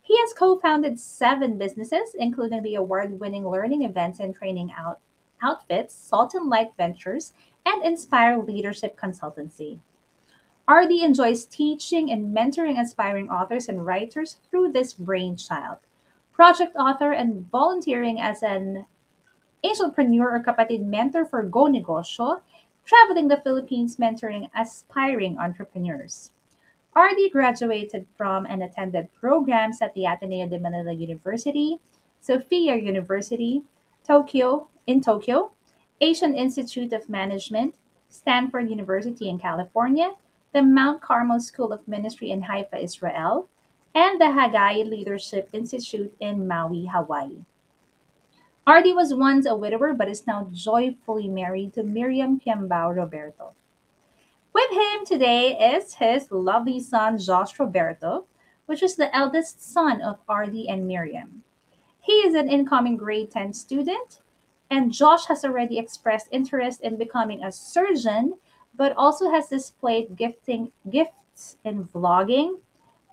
He 0.00 0.16
has 0.18 0.32
co 0.32 0.60
founded 0.60 1.00
seven 1.00 1.58
businesses, 1.58 2.14
including 2.16 2.62
the 2.62 2.76
award 2.76 3.18
winning 3.18 3.46
learning 3.46 3.82
events 3.82 4.20
and 4.20 4.32
training 4.32 4.70
out- 4.78 5.00
outfits, 5.42 5.92
Salt 5.92 6.34
and 6.34 6.48
Light 6.48 6.70
Ventures, 6.76 7.32
and 7.66 7.84
Inspire 7.84 8.38
Leadership 8.38 8.96
Consultancy. 8.96 9.80
Ardy 10.68 11.02
enjoys 11.02 11.46
teaching 11.46 12.12
and 12.12 12.36
mentoring 12.36 12.78
aspiring 12.78 13.30
authors 13.30 13.70
and 13.70 13.86
writers 13.86 14.36
through 14.50 14.70
this 14.70 14.92
brainchild. 14.92 15.78
Project 16.34 16.76
author 16.76 17.12
and 17.12 17.50
volunteering 17.50 18.20
as 18.20 18.42
an 18.42 18.84
entrepreneur 19.64 20.36
or 20.36 20.44
kapatid 20.44 20.84
mentor 20.84 21.24
for 21.24 21.42
Go 21.42 21.64
Negosyo, 21.68 22.42
traveling 22.84 23.28
the 23.28 23.38
Philippines 23.38 23.96
mentoring 23.96 24.50
aspiring 24.54 25.38
entrepreneurs. 25.38 26.32
Ardy 26.94 27.30
graduated 27.30 28.06
from 28.18 28.44
and 28.44 28.62
attended 28.62 29.08
programs 29.14 29.80
at 29.80 29.94
the 29.94 30.04
Ateneo 30.04 30.46
de 30.48 30.58
Manila 30.58 30.92
University, 30.92 31.78
Sophia 32.20 32.76
University, 32.76 33.62
Tokyo 34.06 34.68
in 34.86 35.00
Tokyo, 35.00 35.50
Asian 36.02 36.34
Institute 36.34 36.92
of 36.92 37.08
Management, 37.08 37.74
Stanford 38.10 38.68
University 38.68 39.30
in 39.30 39.38
California, 39.38 40.12
the 40.52 40.62
Mount 40.62 41.00
Carmel 41.00 41.40
School 41.40 41.72
of 41.72 41.86
Ministry 41.86 42.30
in 42.30 42.42
Haifa, 42.42 42.78
Israel, 42.78 43.48
and 43.94 44.20
the 44.20 44.30
Haggai 44.30 44.82
Leadership 44.82 45.48
Institute 45.52 46.14
in 46.20 46.46
Maui, 46.46 46.86
Hawaii. 46.86 47.44
Ardy 48.66 48.92
was 48.92 49.14
once 49.14 49.46
a 49.46 49.56
widower 49.56 49.94
but 49.94 50.08
is 50.08 50.26
now 50.26 50.48
joyfully 50.52 51.28
married 51.28 51.72
to 51.74 51.82
Miriam 51.82 52.38
Piambao 52.38 52.94
Roberto. 52.94 53.54
With 54.52 54.70
him 54.70 55.06
today 55.06 55.74
is 55.74 55.94
his 55.94 56.30
lovely 56.30 56.80
son, 56.80 57.18
Josh 57.18 57.58
Roberto, 57.58 58.26
which 58.66 58.82
is 58.82 58.96
the 58.96 59.14
eldest 59.16 59.62
son 59.72 60.02
of 60.02 60.18
Ardy 60.28 60.68
and 60.68 60.86
Miriam. 60.86 61.44
He 62.00 62.12
is 62.12 62.34
an 62.34 62.48
incoming 62.48 62.96
grade 62.96 63.30
10 63.30 63.52
student, 63.52 64.20
and 64.70 64.92
Josh 64.92 65.26
has 65.26 65.44
already 65.44 65.78
expressed 65.78 66.28
interest 66.30 66.82
in 66.82 66.96
becoming 66.96 67.44
a 67.44 67.52
surgeon, 67.52 68.34
but 68.78 68.96
also 68.96 69.30
has 69.30 69.48
displayed 69.48 70.16
gifting 70.16 70.72
gifts 70.88 71.56
in 71.64 71.84
vlogging, 71.84 72.58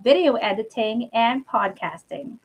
video 0.04 0.36
editing, 0.36 1.10
and 1.12 1.46
podcasting. 1.46 2.38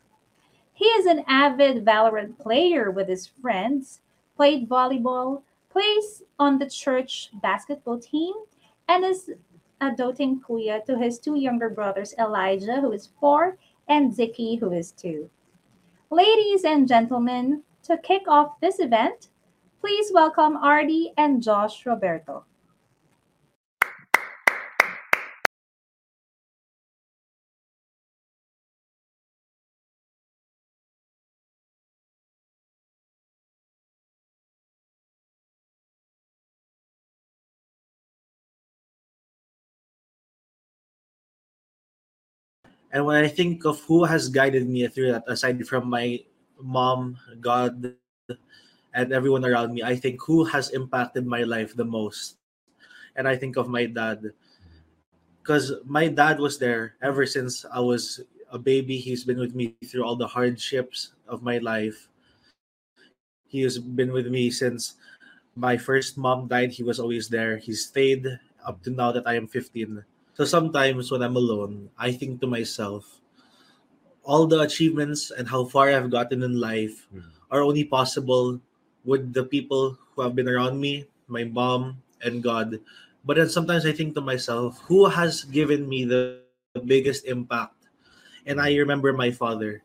He 0.73 0.87
is 0.87 1.05
an 1.05 1.23
avid 1.29 1.85
Valorant 1.85 2.39
player 2.39 2.91
with 2.91 3.07
his 3.09 3.27
friends, 3.27 4.01
played 4.37 4.69
volleyball, 4.69 5.43
plays 5.69 6.23
on 6.39 6.59
the 6.59 6.69
church 6.69 7.31
basketball 7.43 7.99
team, 7.99 8.33
and 8.89 9.05
is 9.05 9.31
a 9.83 9.91
doting 9.91 10.41
kuya 10.41 10.85
to 10.87 10.97
his 10.97 11.19
two 11.19 11.37
younger 11.37 11.69
brothers, 11.69 12.15
Elijah, 12.19 12.81
who 12.81 12.93
is 12.93 13.11
four, 13.21 13.59
and 13.89 14.13
Zicky, 14.13 14.59
who 14.59 14.73
is 14.73 14.93
two. 14.93 15.29
Ladies 16.11 16.65
and 16.65 16.89
gentlemen, 16.89 17.63
to 17.83 17.99
kick 17.99 18.23
off 18.27 18.59
this 18.61 18.81
event, 18.81 19.29
please 19.81 20.11
welcome 20.13 20.57
Ardy 20.57 21.13
and 21.19 21.43
Josh 21.43 21.85
Roberto. 21.85 22.45
And 42.93 43.07
when 43.07 43.23
I 43.23 43.29
think 43.29 43.65
of 43.65 43.81
who 43.87 44.05
has 44.05 44.29
guided 44.29 44.69
me 44.69 44.87
through 44.89 45.13
that, 45.13 45.25
aside 45.29 45.63
from 45.67 45.89
my 45.89 46.21
mom, 46.59 47.17
God, 47.41 47.95
and 48.95 49.13
everyone 49.13 49.45
around 49.45 49.73
me, 49.73 49.83
I 49.83 49.95
think 49.95 50.21
who 50.23 50.45
has 50.45 50.71
impacted 50.71 51.27
my 51.27 51.43
life 51.43 51.75
the 51.75 51.85
most. 51.85 52.37
And 53.15 53.29
I 53.29 53.37
think 53.37 53.57
of 53.57 53.69
my 53.69 53.87
dad. 53.87 54.33
Because 55.43 55.73
my 55.87 56.09
dad 56.09 56.39
was 56.39 56.59
there 56.59 56.95
ever 57.03 57.27
since 57.27 57.65
I 57.65 57.81
was 57.81 58.21
a 58.51 58.59
baby. 58.59 58.99
He's 58.99 59.25
been 59.25 59.39
with 59.39 59.55
me 59.55 59.77
through 59.87 60.05
all 60.05 60.17
the 60.17 60.27
hardships 60.27 61.13
of 61.29 61.43
my 61.43 61.59
life. 61.59 62.09
He 63.47 63.63
has 63.63 63.79
been 63.79 64.13
with 64.13 64.27
me 64.27 64.51
since 64.51 64.95
my 65.55 65.77
first 65.77 66.19
mom 66.19 66.47
died. 66.49 66.73
He 66.73 66.83
was 66.83 66.99
always 66.99 67.29
there. 67.29 67.57
He 67.57 67.73
stayed 67.73 68.27
up 68.67 68.83
to 68.83 68.91
now 68.91 69.13
that 69.13 69.27
I 69.27 69.35
am 69.35 69.47
15. 69.47 70.05
So 70.41 70.49
sometimes 70.49 71.13
when 71.13 71.21
I'm 71.21 71.37
alone, 71.37 71.93
I 72.01 72.17
think 72.17 72.41
to 72.41 72.49
myself, 72.49 73.21
all 74.25 74.49
the 74.49 74.65
achievements 74.65 75.29
and 75.29 75.45
how 75.45 75.69
far 75.69 75.93
I've 75.93 76.09
gotten 76.09 76.41
in 76.41 76.57
life 76.57 77.05
mm-hmm. 77.13 77.29
are 77.53 77.61
only 77.61 77.85
possible 77.85 78.57
with 79.05 79.37
the 79.37 79.45
people 79.45 80.01
who 80.01 80.23
have 80.25 80.33
been 80.33 80.49
around 80.49 80.81
me, 80.81 81.05
my 81.29 81.45
mom 81.45 82.01
and 82.25 82.41
God. 82.43 82.81
But 83.23 83.37
then 83.37 83.53
sometimes 83.53 83.85
I 83.85 83.93
think 83.93 84.15
to 84.15 84.25
myself, 84.25 84.81
who 84.89 85.05
has 85.13 85.45
given 85.45 85.87
me 85.87 86.07
the, 86.07 86.41
the 86.73 86.81
biggest 86.81 87.27
impact? 87.27 87.77
And 88.47 88.59
I 88.63 88.73
mm-hmm. 88.73 88.89
remember 88.89 89.13
my 89.13 89.31
father. 89.33 89.83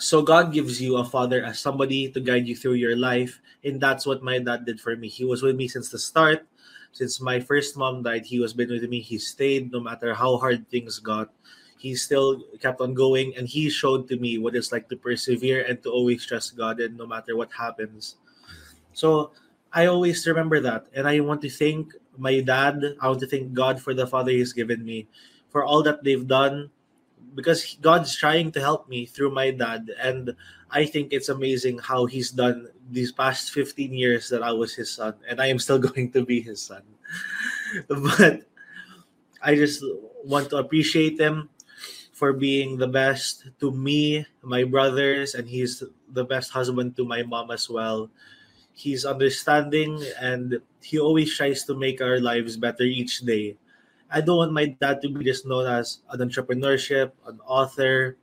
So 0.00 0.22
God 0.22 0.54
gives 0.54 0.80
you 0.80 0.96
a 0.96 1.04
father 1.04 1.44
as 1.44 1.60
somebody 1.60 2.08
to 2.16 2.18
guide 2.18 2.48
you 2.48 2.56
through 2.56 2.80
your 2.80 2.96
life. 2.96 3.42
And 3.62 3.78
that's 3.78 4.06
what 4.06 4.24
my 4.24 4.38
dad 4.38 4.64
did 4.64 4.80
for 4.80 4.96
me. 4.96 5.08
He 5.08 5.26
was 5.26 5.42
with 5.42 5.56
me 5.56 5.68
since 5.68 5.90
the 5.90 5.98
start 5.98 6.48
since 6.94 7.20
my 7.20 7.42
first 7.42 7.76
mom 7.76 8.06
died, 8.06 8.24
he 8.24 8.38
was 8.38 8.54
been 8.54 8.70
with 8.70 8.86
me. 8.88 9.02
He 9.02 9.18
stayed 9.18 9.72
no 9.72 9.80
matter 9.80 10.14
how 10.14 10.38
hard 10.38 10.70
things 10.70 11.02
got. 11.02 11.28
He 11.76 11.98
still 11.98 12.46
kept 12.62 12.80
on 12.80 12.94
going 12.94 13.34
and 13.36 13.50
he 13.50 13.68
showed 13.68 14.06
to 14.08 14.16
me 14.16 14.38
what 14.38 14.54
it's 14.54 14.70
like 14.70 14.88
to 14.88 14.96
persevere 14.96 15.66
and 15.66 15.82
to 15.82 15.90
always 15.90 16.24
trust 16.24 16.56
God 16.56 16.78
and 16.78 16.96
no 16.96 17.04
matter 17.04 17.36
what 17.36 17.50
happens. 17.50 18.14
So 18.94 19.32
I 19.74 19.86
always 19.86 20.24
remember 20.24 20.60
that. 20.60 20.86
And 20.94 21.10
I 21.10 21.18
want 21.18 21.42
to 21.42 21.50
thank 21.50 21.92
my 22.16 22.38
dad. 22.40 22.78
I 23.02 23.08
want 23.08 23.20
to 23.20 23.26
thank 23.26 23.52
God 23.52 23.82
for 23.82 23.92
the 23.92 24.06
father 24.06 24.30
he's 24.30 24.54
given 24.54 24.86
me, 24.86 25.08
for 25.50 25.64
all 25.66 25.82
that 25.82 26.04
they've 26.04 26.26
done, 26.26 26.70
because 27.34 27.76
God's 27.80 28.16
trying 28.16 28.52
to 28.52 28.60
help 28.60 28.88
me 28.88 29.06
through 29.06 29.30
my 29.30 29.50
dad. 29.50 29.90
And 30.00 30.34
I 30.70 30.86
think 30.86 31.12
it's 31.12 31.28
amazing 31.28 31.78
how 31.78 32.06
he's 32.06 32.30
done 32.30 32.68
these 32.90 33.12
past 33.12 33.50
15 33.52 33.92
years 33.92 34.28
that 34.28 34.42
I 34.42 34.52
was 34.52 34.74
his 34.74 34.92
son, 34.92 35.14
and 35.28 35.40
I 35.40 35.46
am 35.46 35.58
still 35.58 35.78
going 35.88 36.12
to 36.12 36.24
be 36.24 36.40
his 36.40 36.62
son. 36.62 36.82
but 37.88 38.42
I 39.42 39.54
just 39.54 39.84
want 40.24 40.50
to 40.50 40.56
appreciate 40.56 41.20
him 41.20 41.50
for 42.12 42.32
being 42.32 42.78
the 42.78 42.86
best 42.86 43.50
to 43.60 43.72
me, 43.72 44.24
my 44.40 44.64
brothers, 44.64 45.34
and 45.34 45.48
he's 45.48 45.82
the 46.08 46.24
best 46.24 46.52
husband 46.52 46.96
to 46.96 47.04
my 47.04 47.22
mom 47.22 47.50
as 47.50 47.68
well. 47.68 48.08
He's 48.72 49.04
understanding 49.04 50.02
and 50.20 50.60
he 50.80 50.98
always 50.98 51.36
tries 51.36 51.64
to 51.64 51.74
make 51.74 52.00
our 52.00 52.20
lives 52.20 52.56
better 52.56 52.84
each 52.84 53.20
day. 53.20 53.56
I 54.14 54.22
don't 54.22 54.38
want 54.38 54.54
my 54.54 54.70
dad 54.78 55.02
to 55.02 55.10
be 55.10 55.26
just 55.26 55.42
known 55.42 55.66
as 55.66 56.06
an 56.14 56.22
entrepreneurship, 56.22 57.10
an 57.26 57.40
author, 57.42 58.16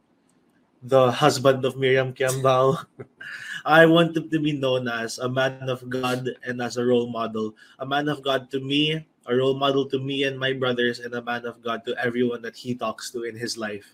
the 0.81 1.11
husband 1.11 1.65
of 1.67 1.75
Miriam 1.75 2.13
Kiambao. 2.15 2.79
I 3.65 3.85
want 3.85 4.15
him 4.15 4.29
to 4.31 4.39
be 4.39 4.53
known 4.55 4.87
as 4.87 5.19
a 5.19 5.27
man 5.27 5.67
of 5.67 5.83
God 5.91 6.31
and 6.47 6.61
as 6.63 6.77
a 6.77 6.85
role 6.85 7.11
model. 7.11 7.59
A 7.79 7.85
man 7.85 8.07
of 8.07 8.23
God 8.23 8.49
to 8.51 8.61
me, 8.63 9.05
a 9.27 9.35
role 9.35 9.59
model 9.59 9.83
to 9.91 9.99
me 9.99 10.23
and 10.23 10.39
my 10.39 10.53
brothers, 10.53 11.03
and 11.03 11.13
a 11.13 11.21
man 11.21 11.45
of 11.45 11.61
God 11.61 11.83
to 11.83 11.93
everyone 11.99 12.41
that 12.41 12.55
he 12.55 12.73
talks 12.73 13.11
to 13.11 13.23
in 13.27 13.35
his 13.35 13.57
life. 13.57 13.91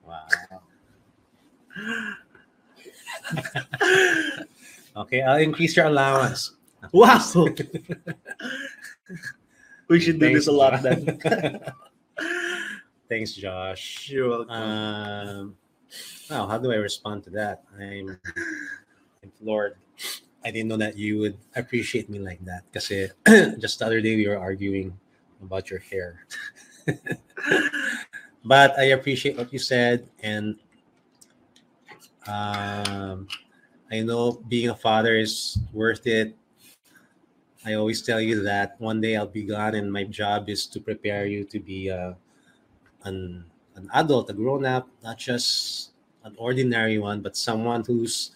Wow. 0.00 0.24
okay, 5.04 5.20
I'll 5.20 5.36
increase 5.36 5.76
your 5.76 5.84
allowance. 5.84 6.56
Wow. 6.92 7.20
we 9.90 9.98
should 9.98 10.20
do 10.20 10.26
Thanks, 10.26 10.46
this 10.46 10.46
a 10.46 10.52
lot 10.52 10.80
then. 10.82 11.20
Thanks, 13.08 13.32
Josh. 13.32 14.08
You're 14.08 14.28
welcome. 14.28 14.54
Um, 14.54 15.56
wow, 16.30 16.46
how 16.46 16.58
do 16.58 16.70
I 16.70 16.76
respond 16.76 17.24
to 17.24 17.30
that? 17.30 17.64
I'm, 17.78 18.16
I'm 19.22 19.32
Lord. 19.42 19.74
I 20.44 20.50
didn't 20.52 20.68
know 20.68 20.76
that 20.78 20.96
you 20.96 21.18
would 21.18 21.36
appreciate 21.56 22.08
me 22.08 22.20
like 22.20 22.38
that. 22.44 22.62
Because 22.70 22.88
just 23.58 23.80
the 23.80 23.86
other 23.86 24.00
day 24.00 24.14
we 24.14 24.28
were 24.28 24.38
arguing 24.38 24.96
about 25.42 25.70
your 25.70 25.80
hair. 25.80 26.24
but 28.44 28.78
I 28.78 28.94
appreciate 28.94 29.36
what 29.36 29.52
you 29.52 29.58
said, 29.58 30.08
and 30.22 30.56
um, 32.28 33.26
I 33.90 34.00
know 34.02 34.40
being 34.48 34.70
a 34.70 34.74
father 34.74 35.16
is 35.16 35.58
worth 35.72 36.06
it. 36.06 36.36
I 37.64 37.74
always 37.74 38.00
tell 38.00 38.20
you 38.20 38.42
that 38.44 38.80
one 38.80 39.00
day 39.00 39.16
I'll 39.16 39.26
be 39.26 39.44
gone, 39.44 39.74
and 39.74 39.92
my 39.92 40.04
job 40.04 40.48
is 40.48 40.66
to 40.68 40.80
prepare 40.80 41.26
you 41.26 41.44
to 41.44 41.60
be 41.60 41.88
a, 41.88 42.16
an 43.04 43.44
an 43.76 43.88
adult, 43.94 44.30
a 44.30 44.32
grown 44.32 44.64
up, 44.64 44.88
not 45.02 45.18
just 45.18 45.90
an 46.24 46.34
ordinary 46.36 46.98
one, 46.98 47.20
but 47.20 47.36
someone 47.36 47.84
who's 47.84 48.32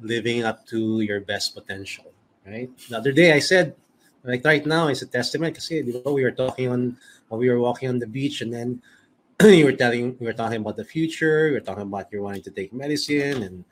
living 0.00 0.44
up 0.44 0.66
to 0.66 1.00
your 1.00 1.20
best 1.20 1.54
potential. 1.54 2.12
Right. 2.46 2.70
The 2.88 2.96
other 2.96 3.12
day 3.12 3.32
I 3.32 3.38
said, 3.38 3.76
like 4.24 4.44
right 4.44 4.64
now, 4.66 4.88
it's 4.88 5.02
a 5.02 5.06
testament 5.06 5.54
because 5.54 5.70
you 5.70 6.02
know, 6.04 6.12
we 6.12 6.24
were 6.24 6.34
talking 6.34 6.68
on 6.68 6.96
we 7.30 7.48
were 7.48 7.60
walking 7.60 7.88
on 7.88 7.98
the 7.98 8.06
beach, 8.06 8.40
and 8.40 8.52
then 8.52 8.82
you 9.42 9.64
were 9.64 9.78
telling 9.78 10.16
we 10.18 10.26
were 10.26 10.34
talking 10.34 10.60
about 10.60 10.76
the 10.76 10.84
future. 10.84 11.46
We 11.46 11.52
were 11.52 11.60
talking 11.64 11.84
about 11.84 12.10
you're 12.10 12.22
wanting 12.22 12.42
to 12.42 12.50
take 12.50 12.72
medicine, 12.72 13.42
and 13.42 13.64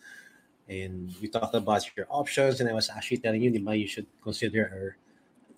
and 0.68 1.14
we 1.20 1.28
talked 1.28 1.54
about 1.54 1.84
your 1.96 2.06
options. 2.10 2.60
And 2.60 2.68
I 2.68 2.72
was 2.72 2.90
actually 2.90 3.18
telling 3.18 3.42
you, 3.42 3.50
Diba, 3.50 3.78
you 3.78 3.88
should 3.88 4.06
consider 4.22 4.96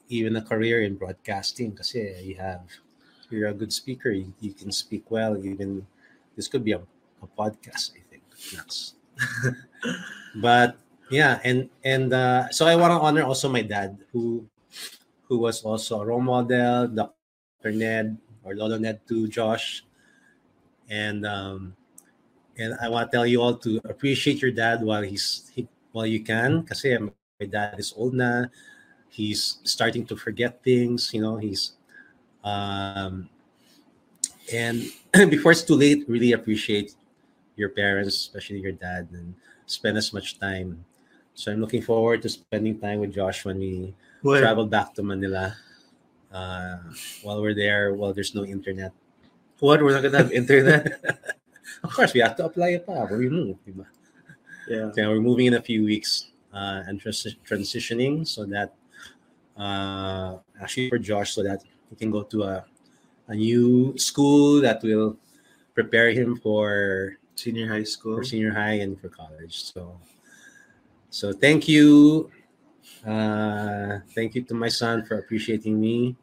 even 0.08 0.36
a 0.36 0.42
career 0.42 0.82
in 0.82 0.96
broadcasting 0.96 1.70
because 1.70 1.94
you 1.94 2.36
have 2.38 2.62
you're 3.30 3.48
a 3.48 3.54
good 3.54 3.72
speaker. 3.72 4.10
You, 4.10 4.32
you 4.40 4.52
can 4.52 4.72
speak 4.72 5.10
well. 5.10 5.38
Even 5.38 5.86
this 6.36 6.48
could 6.48 6.64
be 6.64 6.72
a, 6.72 6.82
a 7.22 7.28
podcast. 7.38 7.92
I 7.94 8.02
think 8.10 8.22
that's. 8.54 8.94
but 10.36 10.76
yeah, 11.10 11.40
and 11.44 11.70
and 11.84 12.12
uh, 12.12 12.50
so 12.50 12.66
I 12.66 12.76
want 12.76 12.92
to 12.92 13.00
honor 13.00 13.22
also 13.22 13.48
my 13.48 13.62
dad 13.62 13.98
who 14.12 14.46
who 15.30 15.38
was 15.38 15.62
also 15.62 16.02
a 16.02 16.06
role 16.06 16.20
model, 16.20 16.88
Dr. 16.88 17.70
Ned 17.70 18.18
or 18.42 18.54
Lolo 18.54 18.78
Ned 18.78 19.00
to 19.08 19.28
Josh. 19.28 19.84
And 20.90 21.24
um, 21.24 21.76
and 22.60 22.76
I 22.80 22.88
want 22.92 23.10
to 23.10 23.16
tell 23.16 23.26
you 23.26 23.40
all 23.40 23.56
to 23.64 23.80
appreciate 23.88 24.42
your 24.44 24.52
dad 24.52 24.84
while 24.84 25.00
he's 25.02 25.50
he, 25.56 25.66
while 25.92 26.06
you 26.06 26.20
can, 26.20 26.60
because 26.60 26.84
my 26.84 27.46
dad 27.48 27.80
is 27.80 27.94
old 27.96 28.12
now. 28.12 28.46
He's 29.08 29.58
starting 29.64 30.04
to 30.06 30.14
forget 30.16 30.62
things, 30.62 31.10
you 31.12 31.24
know. 31.24 31.40
He's 31.40 31.72
um, 32.44 33.28
and 34.52 34.84
before 35.32 35.52
it's 35.52 35.64
too 35.64 35.74
late, 35.74 36.04
really 36.06 36.32
appreciate 36.32 36.94
your 37.56 37.70
parents, 37.70 38.14
especially 38.28 38.60
your 38.60 38.76
dad, 38.76 39.08
and 39.12 39.34
spend 39.66 39.96
as 39.96 40.12
much 40.12 40.38
time. 40.38 40.84
So 41.34 41.50
I'm 41.50 41.60
looking 41.60 41.82
forward 41.82 42.20
to 42.22 42.28
spending 42.28 42.78
time 42.78 43.00
with 43.00 43.14
Josh 43.14 43.44
when 43.44 43.58
we 43.58 43.94
Well, 44.22 44.40
travel 44.40 44.66
back 44.66 44.94
to 44.94 45.02
Manila. 45.02 45.56
Uh, 46.30 46.78
while 47.22 47.42
we're 47.42 47.54
there, 47.56 47.94
while 47.94 48.12
there's 48.12 48.36
no 48.36 48.44
internet. 48.44 48.92
what? 49.58 49.82
We're 49.82 49.92
not 49.92 50.02
gonna 50.04 50.18
have 50.18 50.30
internet? 50.30 51.00
Of 51.82 51.92
course, 51.92 52.12
we 52.12 52.20
have 52.20 52.36
to 52.36 52.44
apply 52.44 52.76
it 52.76 52.86
pa. 52.86 53.04
We 53.04 53.28
move, 53.28 53.56
diba? 53.66 53.86
yeah. 54.68 54.92
So 54.92 55.08
we're 55.10 55.20
moving 55.20 55.46
in 55.46 55.54
a 55.54 55.62
few 55.62 55.84
weeks 55.84 56.28
uh, 56.52 56.84
and 56.86 57.00
trans- 57.00 57.36
transitioning 57.46 58.26
so 58.26 58.44
that 58.46 58.74
uh, 59.56 60.38
actually 60.60 60.90
for 60.90 60.98
Josh, 60.98 61.32
so 61.34 61.42
that 61.42 61.62
he 61.88 61.96
can 61.96 62.10
go 62.10 62.22
to 62.22 62.42
a, 62.44 62.64
a 63.28 63.34
new 63.34 63.96
school 63.96 64.60
that 64.60 64.82
will 64.82 65.16
prepare 65.74 66.10
him 66.10 66.36
for 66.36 67.16
Senior 67.34 67.68
high 67.72 67.84
school. 67.84 68.16
for 68.16 68.24
senior 68.24 68.52
high 68.52 68.84
and 68.84 69.00
for 69.00 69.08
college. 69.08 69.64
So, 69.72 69.96
so 71.08 71.32
thank 71.32 71.68
you, 71.68 72.30
uh, 73.06 74.00
thank 74.14 74.34
you 74.34 74.42
to 74.42 74.54
my 74.54 74.68
son 74.68 75.04
for 75.06 75.18
appreciating 75.18 75.80
me. 75.80 76.16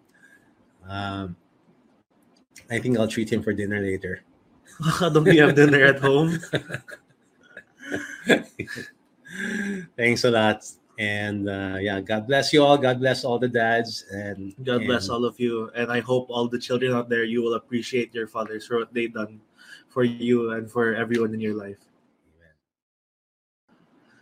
Um, 0.88 1.36
I 2.70 2.80
think 2.80 2.98
I'll 2.98 3.08
treat 3.08 3.32
him 3.32 3.42
for 3.42 3.54
dinner 3.54 3.80
later. 3.80 4.22
Don't 5.00 5.24
we 5.24 5.38
have 5.38 5.56
dinner 5.56 5.84
at 5.84 6.00
home? 6.00 6.40
Thanks 9.98 10.24
a 10.24 10.32
lot, 10.32 10.64
and 11.00 11.50
uh, 11.50 11.78
yeah, 11.80 12.00
God 12.02 12.28
bless 12.28 12.54
you 12.54 12.64
all. 12.64 12.78
God 12.78 13.00
bless 13.00 13.26
all 13.26 13.40
the 13.40 13.48
dads, 13.48 14.06
and 14.12 14.54
God 14.64 14.86
bless 14.86 15.10
all 15.10 15.26
of 15.26 15.40
you. 15.40 15.72
And 15.76 15.92
I 15.92 16.00
hope 16.00 16.30
all 16.30 16.48
the 16.48 16.60
children 16.60 16.94
out 16.94 17.10
there, 17.10 17.24
you 17.24 17.42
will 17.42 17.56
appreciate 17.56 18.14
your 18.14 18.28
fathers 18.28 18.68
for 18.68 18.78
what 18.78 18.94
they've 18.94 19.14
done 19.14 19.42
for 19.90 20.04
you 20.04 20.52
and 20.52 20.70
for 20.70 20.96
everyone 20.96 21.34
in 21.34 21.40
your 21.40 21.56
life. 21.56 21.80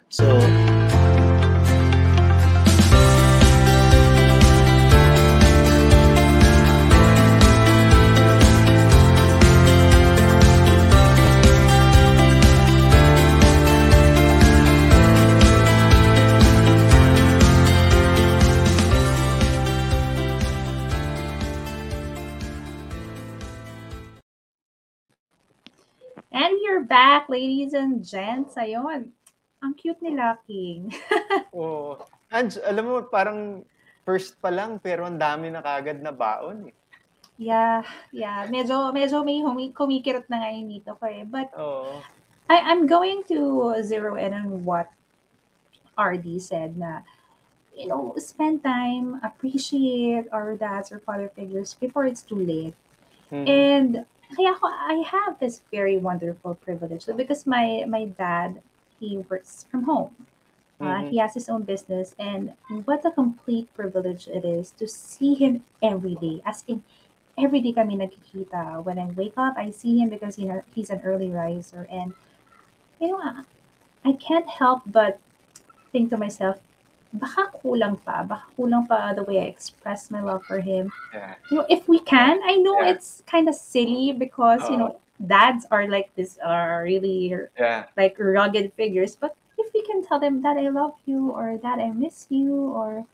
So, 0.09 0.39
And 26.35 26.59
you're 26.59 26.83
back, 26.83 27.31
ladies 27.31 27.71
and 27.71 28.03
gents. 28.03 28.59
Ayun. 28.59 29.07
Ang 29.63 29.71
cute 29.79 30.03
ni 30.03 30.19
King. 30.43 30.91
Oo. 31.55 31.95
Ange, 32.27 32.59
alam 32.59 32.83
mo, 32.83 32.99
parang 33.07 33.63
first 34.03 34.35
pa 34.43 34.51
lang, 34.51 34.75
pero 34.83 35.07
ang 35.07 35.15
dami 35.15 35.47
na 35.47 35.63
kagad 35.63 36.03
na 36.03 36.11
baon. 36.11 36.67
Eh. 36.67 36.75
yeah, 37.39 37.87
yeah. 38.11 38.43
Medyo, 38.51 38.91
medyo 38.91 39.23
may 39.23 39.39
humi- 39.39 39.71
kumikirot 39.71 40.27
na 40.27 40.43
ngayon 40.43 40.67
dito 40.67 40.91
ko 40.99 41.07
eh. 41.07 41.23
But 41.23 41.55
Oo. 41.55 42.03
I, 42.51 42.67
I'm 42.67 42.83
going 42.83 43.23
to 43.31 43.71
zero 43.79 44.19
in 44.19 44.35
on 44.35 44.67
what 44.67 44.91
RD 45.95 46.43
said 46.43 46.75
na, 46.75 46.99
you 47.71 47.87
know, 47.87 48.11
spend 48.19 48.59
time, 48.59 49.23
appreciate 49.23 50.27
our 50.35 50.59
dads 50.59 50.91
or 50.91 50.99
father 50.99 51.31
figures 51.31 51.79
before 51.79 52.03
it's 52.03 52.27
too 52.27 52.43
late. 52.43 52.75
Mhm. 53.31 53.47
And 53.47 53.91
kaya 54.35 54.51
ako, 54.53 54.67
I 54.67 55.03
have 55.07 55.39
this 55.39 55.61
very 55.71 55.97
wonderful 55.97 56.55
privilege 56.59 57.07
because 57.07 57.47
my 57.47 57.85
my 57.87 58.05
dad, 58.05 58.61
he 58.99 59.23
works 59.31 59.65
from 59.71 59.83
home. 59.87 60.11
Uh, 60.83 60.99
Mhm. 61.01 61.09
He 61.09 61.17
has 61.23 61.33
his 61.33 61.47
own 61.47 61.63
business, 61.63 62.11
and 62.19 62.51
what 62.83 63.07
a 63.07 63.11
complete 63.11 63.71
privilege 63.73 64.27
it 64.27 64.43
is 64.43 64.75
to 64.75 64.85
see 64.91 65.33
him 65.39 65.63
every 65.79 66.19
day. 66.19 66.43
As 66.43 66.67
in, 66.67 66.83
every 67.39 67.63
day 67.63 67.71
kami 67.71 67.95
nagkikita. 67.95 68.83
When 68.83 68.99
I 68.99 69.07
wake 69.15 69.39
up, 69.39 69.55
I 69.55 69.71
see 69.71 69.95
him 70.03 70.11
because 70.11 70.35
he 70.35 70.51
ha- 70.51 70.67
he's 70.75 70.91
an 70.91 70.99
early 71.07 71.31
riser, 71.31 71.87
and 71.87 72.11
you 72.99 73.15
know, 73.15 73.23
I 74.03 74.13
can't 74.19 74.47
help 74.47 74.83
but 74.85 75.19
think 75.91 76.11
to 76.11 76.17
myself, 76.17 76.59
baka 77.15 77.51
kulang 77.63 77.95
pa, 78.03 78.23
baka 78.23 78.45
kulang 78.59 78.83
pa 78.87 79.13
the 79.15 79.23
way 79.23 79.39
I 79.41 79.47
express 79.49 80.11
my 80.11 80.21
love 80.21 80.43
for 80.45 80.59
him 80.59 80.91
Yeah. 81.15 81.35
you 81.49 81.57
know 81.57 81.65
if 81.71 81.87
we 81.87 81.99
can 82.03 82.43
i 82.43 82.59
know 82.59 82.75
Yeah. 82.83 82.91
it's 82.97 83.23
kind 83.29 83.47
of 83.47 83.55
silly 83.55 84.11
because 84.11 84.59
you 84.67 84.75
Oo. 84.75 84.81
know 84.81 84.91
dads 85.23 85.63
are 85.71 85.87
like 85.87 86.11
this 86.19 86.35
are 86.43 86.83
really 86.83 87.31
Yeah. 87.55 87.87
like 87.95 88.19
rugged 88.19 88.75
figures 88.75 89.15
but 89.15 89.31
if 89.55 89.71
we 89.71 89.79
can 89.87 90.03
tell 90.03 90.19
them 90.19 90.43
that 90.43 90.59
i 90.59 90.67
love 90.67 90.99
you 91.07 91.31
or 91.31 91.55
that 91.63 91.79
i 91.79 91.87
miss 91.95 92.27
you 92.27 92.51
or 92.75 93.07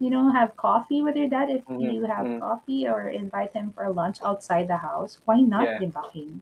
you 0.00 0.08
know 0.08 0.32
have 0.32 0.56
coffee 0.56 1.04
with 1.04 1.14
your 1.14 1.28
dad 1.28 1.52
if 1.52 1.62
Mhm, 1.68 1.92
you 1.92 2.02
have 2.08 2.24
mhm. 2.24 2.40
coffee 2.40 2.88
or 2.88 3.12
invite 3.12 3.52
him 3.52 3.70
for 3.76 3.86
lunch 3.92 4.18
outside 4.24 4.66
the 4.66 4.80
house 4.80 5.20
why 5.28 5.38
not 5.44 5.68
Yeah. 5.68 5.78
di 5.78 5.86
ba, 5.92 6.02
King? 6.10 6.40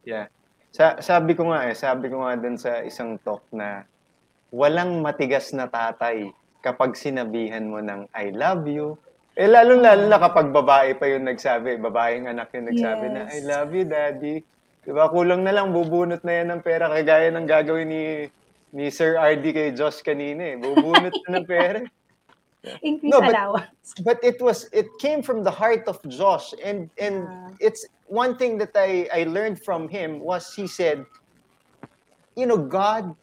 Sa, 0.70 1.02
sabi 1.02 1.34
ko 1.34 1.50
nga 1.50 1.66
eh, 1.66 1.74
sabi 1.74 2.06
ko 2.06 2.22
nga 2.22 2.38
dun 2.38 2.54
sa 2.54 2.78
isang 2.86 3.18
talk 3.26 3.42
na 3.50 3.82
walang 4.54 5.02
matigas 5.02 5.50
na 5.50 5.66
tatay 5.66 6.30
kapag 6.60 6.96
sinabihan 6.96 7.64
mo 7.66 7.80
ng 7.80 8.08
I 8.12 8.30
love 8.32 8.68
you. 8.68 8.96
Eh, 9.34 9.48
lalo-lalo 9.48 10.04
na 10.04 10.20
kapag 10.20 10.52
babae 10.52 10.94
pa 10.94 11.08
yung 11.08 11.24
nagsabi, 11.24 11.80
babaeng 11.80 12.28
anak 12.28 12.52
yung 12.52 12.68
nagsabi 12.68 13.06
na, 13.08 13.24
I 13.32 13.40
Yes. 13.40 13.46
love 13.48 13.70
you, 13.72 13.84
daddy. 13.88 14.36
Diba? 14.84 15.08
Kulang 15.08 15.44
na 15.44 15.52
lang, 15.54 15.72
bubunot 15.72 16.20
na 16.24 16.32
yan 16.40 16.48
ng 16.52 16.60
pera, 16.60 16.92
kagaya 16.92 17.32
ng 17.32 17.46
gagawin 17.48 17.88
ni 17.88 18.02
ni 18.70 18.86
Sir 18.86 19.18
RD 19.18 19.44
kay 19.50 19.68
Josh 19.74 19.98
kanina 20.04 20.54
eh. 20.54 20.56
Bubunot 20.56 21.10
na 21.26 21.28
ng 21.40 21.46
pera. 21.48 21.80
increase 22.84 23.08
No, 23.10 23.18
but- 23.24 23.32
allowance 23.32 23.96
But 24.04 24.20
it 24.22 24.36
was, 24.38 24.68
it 24.70 24.86
came 25.00 25.24
from 25.24 25.42
the 25.42 25.50
heart 25.50 25.88
of 25.88 25.98
Josh 26.06 26.52
and, 26.62 26.86
and 27.00 27.24
Yeah. 27.24 27.72
it's, 27.72 27.82
one 28.10 28.34
thing 28.36 28.58
that 28.58 28.74
I, 28.74 29.06
I 29.14 29.22
learned 29.30 29.62
from 29.62 29.86
him 29.88 30.18
was 30.18 30.50
he 30.52 30.66
said, 30.66 31.06
you 32.34 32.44
know, 32.44 32.58
God 32.58 33.14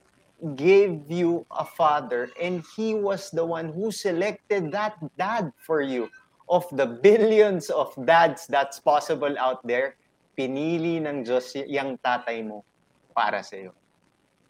gave 0.56 1.10
you 1.10 1.46
a 1.50 1.66
father 1.66 2.30
and 2.42 2.64
he 2.76 2.94
was 2.94 3.32
the 3.32 3.44
one 3.44 3.74
who 3.74 3.92
selected 3.92 4.72
that 4.72 4.94
dad 5.18 5.52
for 5.66 5.82
you. 5.82 6.10
Of 6.50 6.64
the 6.72 6.86
billions 6.86 7.70
of 7.70 7.92
dads 8.06 8.48
that's 8.48 8.80
possible 8.80 9.36
out 9.36 9.60
there, 9.68 10.00
pinili 10.40 11.04
ng 11.04 11.28
Diyos 11.28 11.52
yung 11.68 12.00
tatay 12.00 12.40
mo 12.46 12.64
para 13.12 13.44
sa'yo. 13.44 13.76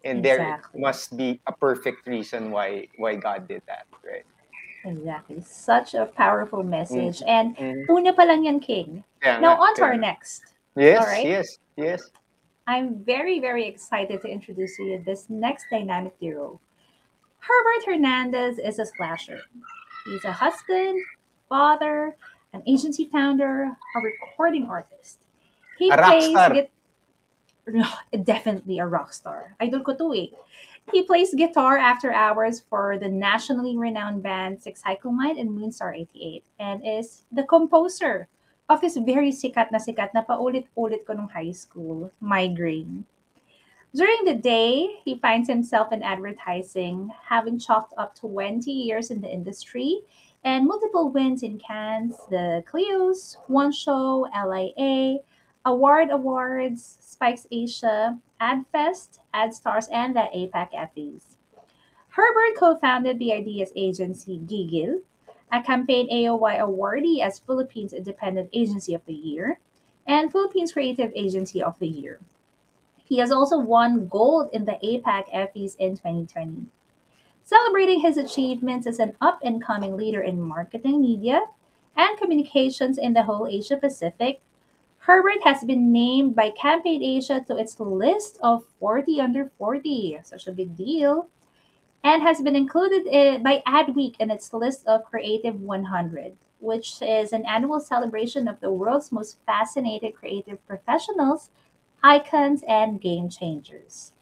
And 0.05 0.21
there 0.21 0.45
Exactly. 0.45 0.77
must 0.77 1.17
be 1.17 1.41
a 1.49 1.53
perfect 1.57 2.05
reason 2.05 2.53
why 2.53 2.85
why 3.01 3.17
God 3.17 3.49
did 3.49 3.65
that, 3.65 3.89
right? 4.05 4.27
Exactly. 4.85 5.41
Such 5.41 5.97
a 5.97 6.05
powerful 6.05 6.61
message. 6.61 7.25
And 7.25 7.57
Mm. 7.57 7.89
una 7.89 8.11
pa 8.13 8.23
lang 8.29 8.45
yan, 8.45 8.61
King. 8.61 9.03
Kaya 9.19 9.41
Now, 9.41 9.57
on 9.57 9.73
to 9.75 9.83
our 9.83 9.97
next. 9.97 10.45
Yes, 10.77 11.01
right. 11.01 11.25
yes, 11.25 11.47
yes. 11.75 12.01
I'm 12.67 13.01
very, 13.05 13.39
very 13.39 13.65
excited 13.65 14.21
to 14.21 14.27
introduce 14.27 14.77
you 14.77 14.85
to 14.85 14.91
you 14.91 15.03
this 15.03 15.29
next 15.29 15.65
dynamic 15.71 16.19
duo. 16.19 16.59
Herbert 17.39 17.85
Hernandez 17.85 18.59
is 18.59 18.77
a 18.79 18.85
slasher. 18.85 19.39
He's 20.05 20.25
a 20.25 20.33
husband, 20.33 21.01
father, 21.47 22.17
an 22.51 22.63
agency 22.67 23.05
founder, 23.05 23.71
a 23.95 23.99
recording 24.01 24.65
artist. 24.65 25.19
He 25.79 25.89
A 25.89 25.95
plays 25.95 26.67
definitely 28.23 28.79
a 28.79 28.85
rock 28.85 29.13
star. 29.13 29.55
Idol 29.61 29.81
ko 29.81 29.95
to 29.95 30.13
eh. 30.13 30.27
He 30.91 31.03
plays 31.03 31.33
guitar 31.33 31.77
after 31.77 32.11
hours 32.11 32.63
for 32.69 32.97
the 32.97 33.07
nationally 33.07 33.77
renowned 33.77 34.23
band 34.23 34.59
Sixcycle 34.59 35.11
Mind 35.11 35.37
and 35.37 35.49
Moonstar 35.51 35.95
88 35.95 36.43
and 36.59 36.81
is 36.85 37.23
the 37.31 37.43
composer 37.43 38.27
of 38.69 38.81
this 38.81 38.99
very 38.99 39.31
sikat 39.31 39.71
na 39.71 39.79
sikat 39.79 40.11
na 40.11 40.23
paulit-ulit 40.23 41.07
ko 41.07 41.15
nung 41.15 41.31
high 41.31 41.55
school, 41.55 42.11
Migraine. 42.19 43.07
During 43.95 44.27
the 44.27 44.35
day, 44.35 44.99
he 45.07 45.17
finds 45.17 45.47
himself 45.47 45.95
in 45.95 46.03
advertising, 46.03 47.09
having 47.23 47.57
chalked 47.57 47.95
up 47.97 48.13
20 48.19 48.69
years 48.69 49.09
in 49.09 49.21
the 49.23 49.31
industry 49.31 50.03
and 50.43 50.67
multiple 50.67 51.09
wins 51.09 51.41
in 51.41 51.57
Cannes, 51.57 52.13
the 52.29 52.63
Clios, 52.67 53.37
One 53.47 53.71
Show, 53.71 54.27
LIA, 54.35 55.23
Award 55.65 56.11
Awards, 56.11 56.99
Spikes 57.01 57.47
Asia, 57.49 58.19
AdFest, 58.39 59.19
AdStars, 59.33 59.87
and 59.91 60.15
the 60.15 60.27
APAC 60.35 60.75
Effies. 60.75 61.37
Herbert 62.09 62.57
co-founded 62.57 63.19
the 63.19 63.33
Ideas 63.33 63.71
agency 63.75 64.39
Gigil, 64.39 65.01
a 65.51 65.61
campaign 65.61 66.09
AOY 66.09 66.59
awardee 66.59 67.21
as 67.21 67.39
Philippines 67.39 67.93
Independent 67.93 68.49
Agency 68.53 68.93
of 68.93 69.05
the 69.05 69.13
Year 69.13 69.59
and 70.05 70.31
Philippines 70.31 70.73
Creative 70.73 71.11
Agency 71.15 71.61
of 71.61 71.77
the 71.79 71.87
Year. 71.87 72.19
He 73.03 73.19
has 73.19 73.31
also 73.31 73.57
won 73.57 74.07
gold 74.07 74.49
in 74.51 74.65
the 74.65 74.77
APAC 74.83 75.31
Effies 75.33 75.75
in 75.77 75.95
2020. 75.95 76.65
Celebrating 77.43 78.01
his 78.01 78.17
achievements 78.17 78.85
as 78.85 78.99
an 78.99 79.15
up 79.21 79.39
and 79.43 79.63
coming 79.63 79.95
leader 79.95 80.21
in 80.21 80.41
marketing, 80.41 81.01
media, 81.01 81.41
and 81.95 82.17
communications 82.17 82.97
in 82.97 83.13
the 83.13 83.23
whole 83.23 83.47
Asia 83.47 83.77
Pacific, 83.77 84.41
Herbert 84.99 85.41
has 85.45 85.63
been 85.63 85.93
named 85.93 86.35
by 86.35 86.49
Campaign 86.49 87.01
Asia 87.01 87.39
to 87.47 87.55
its 87.55 87.79
list 87.79 88.37
of 88.43 88.65
40 88.79 89.21
under 89.21 89.49
40. 89.57 90.19
Such 90.23 90.47
a 90.47 90.51
big 90.51 90.75
deal. 90.75 91.29
And 92.07 92.23
has 92.23 92.39
been 92.39 92.55
included 92.55 93.05
eh, 93.11 93.37
by 93.39 93.61
Adweek 93.67 94.15
in 94.21 94.31
its 94.31 94.53
list 94.53 94.87
of 94.87 95.03
Creative 95.03 95.59
100, 95.59 96.37
which 96.61 97.01
is 97.01 97.33
an 97.33 97.45
annual 97.45 97.81
celebration 97.81 98.47
of 98.47 98.61
the 98.61 98.71
world's 98.71 99.11
most 99.11 99.39
fascinating 99.45 100.13
creative 100.13 100.65
professionals, 100.65 101.49
icons, 102.01 102.63
and 102.65 103.01
game 103.01 103.27
changers. 103.27 104.13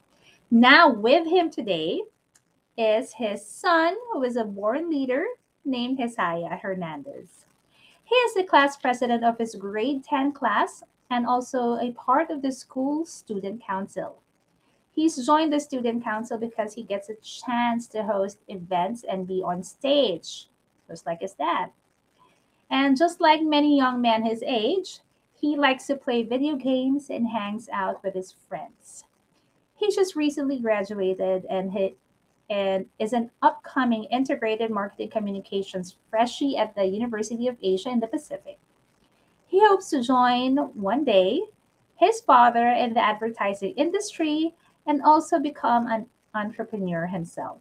Now, 0.49 0.91
with 0.91 1.27
him 1.27 1.51
today 1.51 2.01
is 2.75 3.13
his 3.13 3.45
son, 3.45 3.93
who 4.11 4.23
is 4.23 4.36
a 4.36 4.45
born 4.45 4.89
leader 4.89 5.23
named 5.63 5.99
Hesaya 5.99 6.59
Hernandez. 6.59 7.45
He 8.03 8.15
is 8.15 8.33
the 8.33 8.45
class 8.45 8.77
president 8.77 9.23
of 9.23 9.38
his 9.38 9.53
grade 9.53 10.03
10 10.03 10.31
class 10.31 10.81
and 11.11 11.27
also 11.27 11.75
a 11.75 11.91
part 11.91 12.31
of 12.31 12.41
the 12.41 12.51
school 12.51 13.05
student 13.05 13.63
council. 13.63 14.23
He's 14.96 15.26
joined 15.26 15.52
the 15.52 15.60
student 15.60 16.06
council 16.06 16.38
because 16.38 16.74
he 16.74 16.84
gets 16.84 17.10
a 17.10 17.16
chance 17.16 17.86
to 17.88 18.04
host 18.04 18.39
events 18.48 19.04
and 19.04 19.28
be 19.28 19.43
on 19.43 19.62
stage, 19.62 20.48
just 20.88 21.06
like 21.06 21.20
his 21.20 21.34
dad. 21.34 21.72
And 22.72 22.98
just 22.98 23.20
like 23.20 23.41
many 23.41 23.78
young 23.78 24.02
men 24.02 24.24
his 24.24 24.41
age, 24.48 25.00
he 25.34 25.58
likes 25.58 25.86
to 25.88 25.98
play 25.98 26.24
video 26.24 26.56
games 26.56 27.10
and 27.10 27.28
hangs 27.28 27.68
out 27.74 28.02
with 28.04 28.14
his 28.14 28.36
friends. 28.48 29.04
He 29.76 29.93
just 29.93 30.16
recently 30.16 30.60
graduated 30.60 31.46
and 31.50 31.74
he 31.74 31.96
and 32.50 32.86
is 33.00 33.12
an 33.12 33.32
upcoming 33.41 34.04
integrated 34.06 34.70
marketing 34.70 35.10
communications 35.10 35.96
freshie 36.10 36.58
at 36.58 36.76
the 36.76 36.86
University 36.86 37.48
of 37.48 37.58
Asia 37.62 37.89
and 37.89 38.02
the 38.02 38.08
Pacific. 38.08 38.60
He 39.48 39.60
hopes 39.66 39.89
to 39.89 40.04
join 40.04 40.58
one 40.58 41.04
day 41.04 41.41
his 41.96 42.22
father 42.22 42.68
in 42.68 42.93
the 42.93 43.04
advertising 43.04 43.72
industry 43.72 44.54
and 44.88 45.01
also 45.01 45.39
become 45.39 45.88
an 45.88 46.05
entrepreneur 46.33 47.05
himself. 47.05 47.59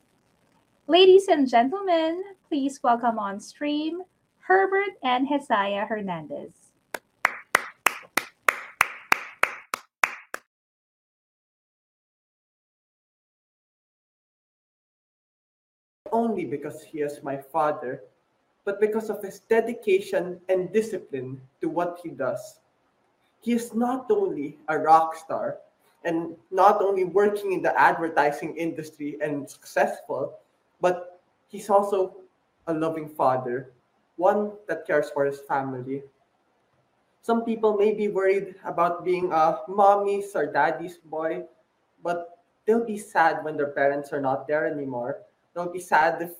Ladies 0.86 1.28
and 1.28 1.48
gentlemen, 1.48 2.22
please 2.48 2.82
welcome 2.82 3.18
on 3.18 3.40
stream 3.40 4.02
Herbert 4.40 4.98
and 5.02 5.26
Hesaya 5.26 5.88
Hernandez. 5.88 6.64
only 16.14 16.44
because 16.44 16.80
he 16.80 17.02
is 17.02 17.22
my 17.24 17.36
father, 17.36 18.00
but 18.64 18.80
because 18.80 19.10
of 19.10 19.20
his 19.20 19.40
dedication 19.40 20.40
and 20.48 20.72
discipline 20.72 21.40
to 21.60 21.68
what 21.68 21.98
he 22.02 22.08
does. 22.08 22.60
He 23.42 23.52
is 23.52 23.74
not 23.74 24.06
only 24.10 24.56
a 24.68 24.78
rock 24.78 25.16
star 25.16 25.58
and 26.04 26.36
not 26.50 26.82
only 26.82 27.04
working 27.04 27.52
in 27.52 27.62
the 27.62 27.78
advertising 27.80 28.56
industry 28.56 29.16
and 29.20 29.48
successful, 29.48 30.38
but 30.80 31.20
he's 31.48 31.70
also 31.70 32.16
a 32.66 32.74
loving 32.74 33.08
father, 33.08 33.72
one 34.16 34.52
that 34.68 34.86
cares 34.86 35.10
for 35.10 35.24
his 35.24 35.40
family. 35.40 36.02
Some 37.22 37.44
people 37.44 37.76
may 37.76 37.94
be 37.94 38.08
worried 38.08 38.54
about 38.64 39.04
being 39.04 39.32
a 39.32 39.60
mommy's 39.66 40.36
or 40.36 40.44
daddy's 40.44 40.98
boy, 40.98 41.44
but 42.02 42.38
they'll 42.66 42.84
be 42.84 42.98
sad 42.98 43.42
when 43.42 43.56
their 43.56 43.72
parents 43.72 44.12
are 44.12 44.20
not 44.20 44.46
there 44.46 44.66
anymore. 44.66 45.22
They'll 45.54 45.72
be 45.72 45.80
sad 45.80 46.20
if 46.20 46.32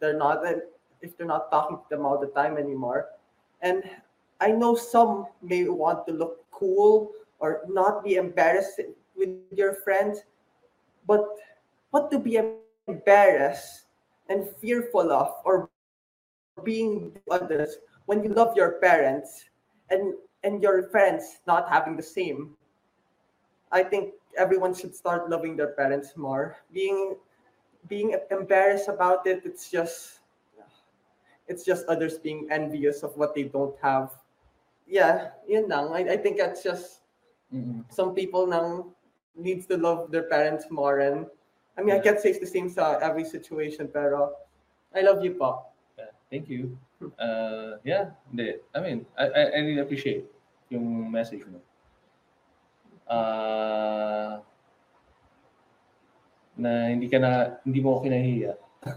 they're 0.00 0.16
not 0.16 0.44
if 1.02 1.16
they're 1.16 1.26
not 1.26 1.50
talking 1.50 1.76
to 1.76 1.84
them 1.90 2.06
all 2.06 2.18
the 2.18 2.28
time 2.28 2.56
anymore. 2.56 3.08
And 3.60 3.84
I 4.40 4.52
know 4.52 4.74
some 4.74 5.26
may 5.42 5.68
want 5.68 6.06
to 6.06 6.12
look 6.12 6.44
cool 6.50 7.12
or 7.38 7.62
not 7.68 8.04
be 8.04 8.16
embarrassed 8.16 8.80
with 9.16 9.30
your 9.52 9.74
friends, 9.84 10.22
but 11.06 11.24
what 11.90 12.10
to 12.10 12.18
be 12.18 12.40
embarrassed 12.88 13.86
and 14.28 14.48
fearful 14.60 15.12
of 15.12 15.32
or 15.44 15.70
being 16.64 17.12
others 17.30 17.78
when 18.06 18.22
you 18.22 18.30
love 18.30 18.56
your 18.56 18.80
parents 18.80 19.44
and 19.90 20.14
and 20.44 20.62
your 20.62 20.88
friends 20.90 21.38
not 21.46 21.68
having 21.68 21.96
the 21.96 22.02
same. 22.02 22.56
I 23.72 23.82
think 23.82 24.14
everyone 24.38 24.74
should 24.74 24.94
start 24.94 25.28
loving 25.28 25.56
their 25.56 25.74
parents 25.74 26.16
more. 26.16 26.56
Being 26.72 27.16
being 27.88 28.16
embarrassed 28.30 28.88
about 28.88 29.26
it, 29.26 29.42
it's 29.44 29.70
just 29.70 30.20
it's 31.48 31.64
just 31.64 31.86
others 31.86 32.18
being 32.18 32.48
envious 32.50 33.02
of 33.02 33.16
what 33.16 33.34
they 33.34 33.44
don't 33.44 33.74
have. 33.82 34.10
Yeah, 34.86 35.30
yun 35.46 35.68
lang. 35.68 35.90
I, 35.94 36.14
I 36.14 36.16
think 36.16 36.38
that's 36.38 36.62
just 36.62 37.05
some 37.90 38.14
people 38.14 38.46
nang 38.46 38.90
needs 39.36 39.66
to 39.66 39.76
love 39.76 40.10
their 40.10 40.24
parents 40.28 40.66
more 40.70 41.00
and 41.00 41.26
I 41.78 41.82
mean 41.82 41.94
I 41.94 42.00
can't 42.00 42.18
say 42.18 42.30
it's 42.30 42.40
the 42.40 42.48
same 42.48 42.68
sa 42.68 42.98
every 43.00 43.24
situation 43.24 43.88
pero 43.88 44.32
I 44.96 45.04
love 45.04 45.20
you. 45.20 45.36
Yeah, 45.98 46.12
thank 46.32 46.48
you. 46.48 46.72
Uh, 47.20 47.76
yeah, 47.84 48.16
hindi. 48.32 48.56
I 48.72 48.80
mean, 48.80 49.04
I, 49.12 49.28
I, 49.28 49.42
I 49.52 49.58
really 49.60 49.84
appreciate 49.84 50.24
yung 50.72 51.12
message 51.12 51.44
mo. 51.44 51.60
Uh, 53.04 54.40
na 56.56 56.88
hindi 56.88 57.12
ka 57.12 57.20
na, 57.20 57.60
hindi 57.68 57.84
mo 57.84 58.00
ako 58.00 58.08
kinahiya. 58.08 58.52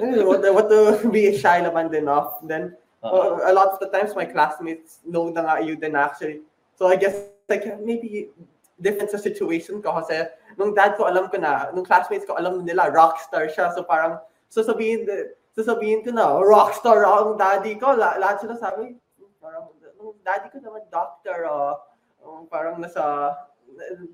The- 0.00 0.24
what, 0.24 0.40
to- 0.40 0.54
what 0.56 0.68
to 0.72 1.10
be 1.12 1.36
shy 1.36 1.60
naman 1.60 1.92
din 1.92 2.08
of. 2.08 2.40
Then 2.48 2.72
Oo. 3.04 3.36
uh, 3.36 3.44
a 3.44 3.52
lot 3.52 3.76
of 3.76 3.78
the 3.78 3.92
times 3.92 4.16
my 4.16 4.24
classmates 4.24 5.04
know 5.04 5.28
na 5.28 5.44
nga 5.44 5.54
you 5.60 5.76
din 5.76 5.92
actually. 5.94 6.40
So 6.76 6.86
I 6.86 6.96
guess 6.96 7.16
like 7.48 7.64
maybe 7.80 8.30
different 8.76 9.08
sa 9.08 9.16
situation 9.16 9.80
ko 9.80 9.96
kasi 10.04 10.28
nung 10.60 10.76
dad 10.76 11.00
ko 11.00 11.08
alam 11.08 11.32
ko 11.32 11.40
na, 11.40 11.72
nung 11.72 11.84
classmates 11.84 12.28
ko 12.28 12.36
alam 12.36 12.60
nila 12.62 12.92
rockstar 12.92 13.48
siya. 13.48 13.72
So 13.72 13.82
parang 13.82 14.20
sasabihin 14.52 15.08
sasabihin 15.56 16.04
ko 16.04 16.12
na 16.12 16.36
rockstar 16.36 17.02
ang 17.08 17.40
daddy 17.40 17.80
ko. 17.80 17.96
La, 17.96 18.20
lahat 18.20 18.44
sila 18.44 18.60
sabi 18.60 18.96
parang 19.40 19.72
nung 19.96 20.14
daddy 20.20 20.52
ko 20.52 20.60
naman 20.60 20.84
doctor, 20.92 21.48
uh, 21.48 21.80
um, 22.20 22.44
parang 22.52 22.76
nasa 22.76 23.32
uh, 23.32 24.04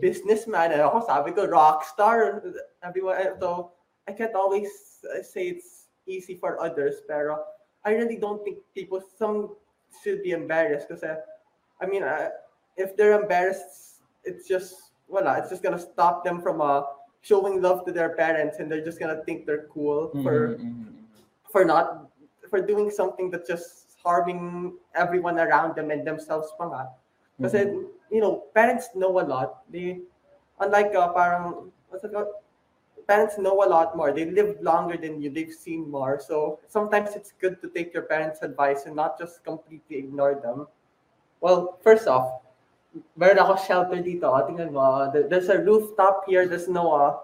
businessman, 0.00 0.72
and 0.72 0.80
ako 0.80 1.04
sabi 1.04 1.36
ko 1.36 1.44
rockstar. 1.44 2.40
Everyone, 2.80 3.18
eh, 3.20 3.36
so 3.36 3.76
I 4.08 4.12
can't 4.16 4.34
always 4.34 4.70
uh, 5.04 5.22
say 5.22 5.52
it's 5.52 5.92
easy 6.06 6.34
for 6.34 6.56
others, 6.62 7.02
pero 7.06 7.44
I 7.84 7.92
really 7.92 8.16
don't 8.16 8.44
think 8.44 8.58
people, 8.74 9.02
some 9.18 9.56
should 10.02 10.22
be 10.22 10.32
embarrassed 10.32 10.88
because, 10.88 11.04
I 11.80 11.86
mean, 11.86 12.02
uh, 12.02 12.30
if 12.76 12.96
they're 12.96 13.20
embarrassed, 13.20 14.00
it's 14.24 14.46
just, 14.46 14.92
voila, 15.08 15.34
it's 15.34 15.50
just 15.50 15.62
gonna 15.62 15.78
stop 15.78 16.24
them 16.24 16.40
from 16.40 16.60
uh, 16.60 16.82
showing 17.22 17.60
love 17.60 17.84
to 17.86 17.92
their 17.92 18.16
parents 18.16 18.58
and 18.58 18.70
they're 18.70 18.84
just 18.84 18.98
gonna 18.98 19.22
think 19.24 19.46
they're 19.46 19.66
cool 19.72 20.08
for 20.22 20.56
Mhm, 20.56 20.60
mhm. 20.60 20.94
for 21.52 21.64
not 21.64 22.06
for 22.48 22.60
doing 22.60 22.90
something 22.90 23.30
that's 23.30 23.48
just 23.48 23.98
harming 24.02 24.74
everyone 24.94 25.38
around 25.38 25.76
them 25.76 25.90
and 25.90 26.06
themselves 26.06 26.52
pa 26.58 26.64
nga. 26.66 26.82
Kasi, 27.40 27.58
you 28.10 28.20
know, 28.20 28.44
parents 28.54 28.88
know 28.94 29.20
a 29.20 29.24
lot. 29.24 29.64
They, 29.70 30.00
unlike 30.60 30.94
uh, 30.94 31.12
parang, 31.12 31.72
what's 31.88 32.04
it 32.04 32.12
called? 32.12 32.28
Parents 33.06 33.38
know 33.38 33.64
a 33.64 33.68
lot 33.68 33.96
more. 33.96 34.12
They 34.12 34.30
live 34.30 34.60
longer 34.60 34.96
than 34.96 35.20
you. 35.20 35.30
They've 35.30 35.52
seen 35.52 35.90
more. 35.90 36.20
So 36.20 36.60
sometimes 36.68 37.16
it's 37.16 37.32
good 37.32 37.60
to 37.62 37.68
take 37.68 37.92
your 37.92 38.04
parents' 38.04 38.42
advice 38.42 38.86
and 38.86 38.94
not 38.94 39.18
just 39.18 39.42
completely 39.44 39.96
ignore 39.98 40.36
them. 40.40 40.68
Well, 41.40 41.78
first 41.82 42.06
off, 42.08 42.42
meron 43.16 43.38
ako 43.40 43.56
shelter 43.64 44.00
dito. 44.02 44.28
O, 44.28 44.40
tingnan 44.44 44.72
mo. 44.72 44.80
uh, 44.80 45.08
There's 45.10 45.48
a 45.48 45.58
rooftop 45.60 46.24
here. 46.28 46.46
There's 46.46 46.68
no, 46.68 46.92
uh, 46.92 47.16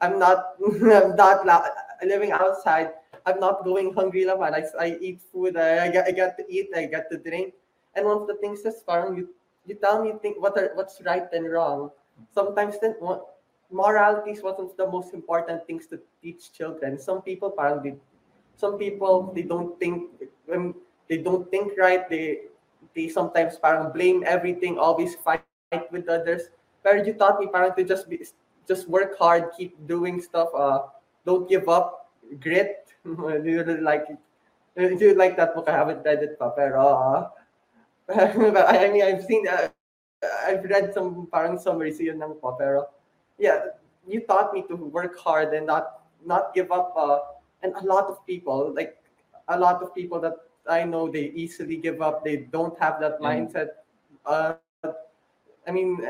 I'm 0.00 0.18
not, 0.18 0.54
I'm 0.62 1.16
not 1.16 1.46
living 2.02 2.30
outside. 2.32 2.92
I'm 3.26 3.40
not 3.40 3.64
going 3.64 3.92
hungry 3.94 4.24
naman. 4.28 4.52
I, 4.52 4.62
I 4.78 4.98
eat 5.00 5.20
food. 5.32 5.56
I, 5.56 5.86
I, 5.86 5.90
get, 5.90 6.04
I 6.06 6.12
get 6.12 6.36
to 6.38 6.44
eat. 6.48 6.68
I 6.76 6.86
get 6.86 7.10
to 7.10 7.18
drink. 7.18 7.54
And 7.94 8.06
one 8.06 8.18
of 8.20 8.26
the 8.26 8.36
things 8.36 8.60
is 8.66 8.82
parang 8.86 9.16
you, 9.16 9.28
you 9.66 9.74
tell 9.76 10.02
me 10.04 10.12
think 10.20 10.40
what 10.42 10.58
are, 10.58 10.70
what's 10.74 11.00
right 11.02 11.24
and 11.32 11.50
wrong. 11.50 11.90
Sometimes 12.34 12.78
then 12.80 12.94
morality 13.72 14.32
is 14.32 14.42
one 14.42 14.54
of 14.58 14.76
the 14.76 14.86
most 14.86 15.14
important 15.14 15.66
things 15.66 15.86
to 15.88 15.98
teach 16.22 16.52
children. 16.52 16.98
Some 16.98 17.22
people 17.22 17.50
parang 17.50 17.82
they, 17.82 17.94
some 18.56 18.78
people 18.78 19.32
they 19.34 19.42
don't 19.42 19.78
think 19.80 20.10
when 20.46 20.74
they 21.08 21.18
don't 21.18 21.50
think 21.50 21.72
right. 21.78 22.08
They 22.10 22.52
they 22.94 23.08
sometimes 23.08 23.58
parang 23.58 23.92
blame 23.92 24.22
everything, 24.26 24.78
always 24.78 25.14
fight 25.16 25.44
with 25.90 26.08
others. 26.08 26.50
But 26.82 27.06
you 27.06 27.14
taught 27.14 27.40
me 27.40 27.48
parang 27.48 27.74
to 27.74 27.84
just 27.84 28.08
be 28.08 28.22
just 28.68 28.88
work 28.88 29.18
hard, 29.18 29.50
keep 29.56 29.74
doing 29.86 30.20
stuff. 30.20 30.48
Uh, 30.54 30.88
don't 31.26 31.48
give 31.48 31.68
up, 31.68 32.10
grit. 32.40 32.80
You 33.04 33.60
like 33.84 34.08
it? 34.08 34.18
You 34.76 35.14
like 35.14 35.36
that 35.36 35.54
book, 35.54 35.68
I 35.68 35.76
haven't 35.76 36.02
read 36.04 36.22
it 36.24 36.38
pa, 36.38 36.50
pero 36.50 36.80
uh, 36.82 37.28
I 38.10 38.88
mean 38.88 39.04
I've 39.04 39.22
seen 39.22 39.46
uh, 39.46 39.68
I've 40.44 40.64
read 40.64 40.92
some 40.96 41.28
parang 41.30 41.60
summaries 41.60 42.00
yun 42.00 42.18
ng 42.18 42.40
po, 42.40 42.56
pero 42.56 42.88
yeah, 43.38 43.76
you 44.08 44.24
taught 44.24 44.52
me 44.52 44.64
to 44.68 44.76
work 44.76 45.16
hard 45.20 45.52
and 45.52 45.68
not 45.68 46.04
not 46.24 46.56
give 46.56 46.72
up. 46.72 46.96
Uh, 46.96 47.20
and 47.62 47.72
a 47.76 47.84
lot 47.84 48.08
of 48.08 48.24
people, 48.26 48.72
like 48.74 48.96
a 49.48 49.58
lot 49.58 49.82
of 49.82 49.94
people 49.94 50.20
that 50.20 50.36
I 50.68 50.84
know, 50.84 51.08
they 51.08 51.32
easily 51.36 51.76
give 51.76 52.00
up. 52.00 52.24
They 52.24 52.48
don't 52.48 52.76
have 52.80 53.00
that 53.00 53.20
Mm. 53.20 53.24
mindset. 53.24 53.68
Uh, 54.24 54.56
I 55.66 55.70
mean, 55.72 56.00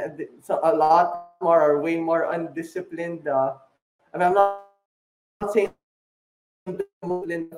so 0.42 0.58
a 0.62 0.74
lot 0.74 1.34
more 1.42 1.60
are 1.60 1.78
way 1.78 1.98
more 1.98 2.30
undisciplined. 2.30 3.26
Uh, 3.26 3.54
I 4.12 4.18
mean, 4.18 4.26
I'm 4.30 4.34
not, 4.34 4.66
not 5.40 5.52
saying 5.54 5.70
disciplined. 6.66 7.54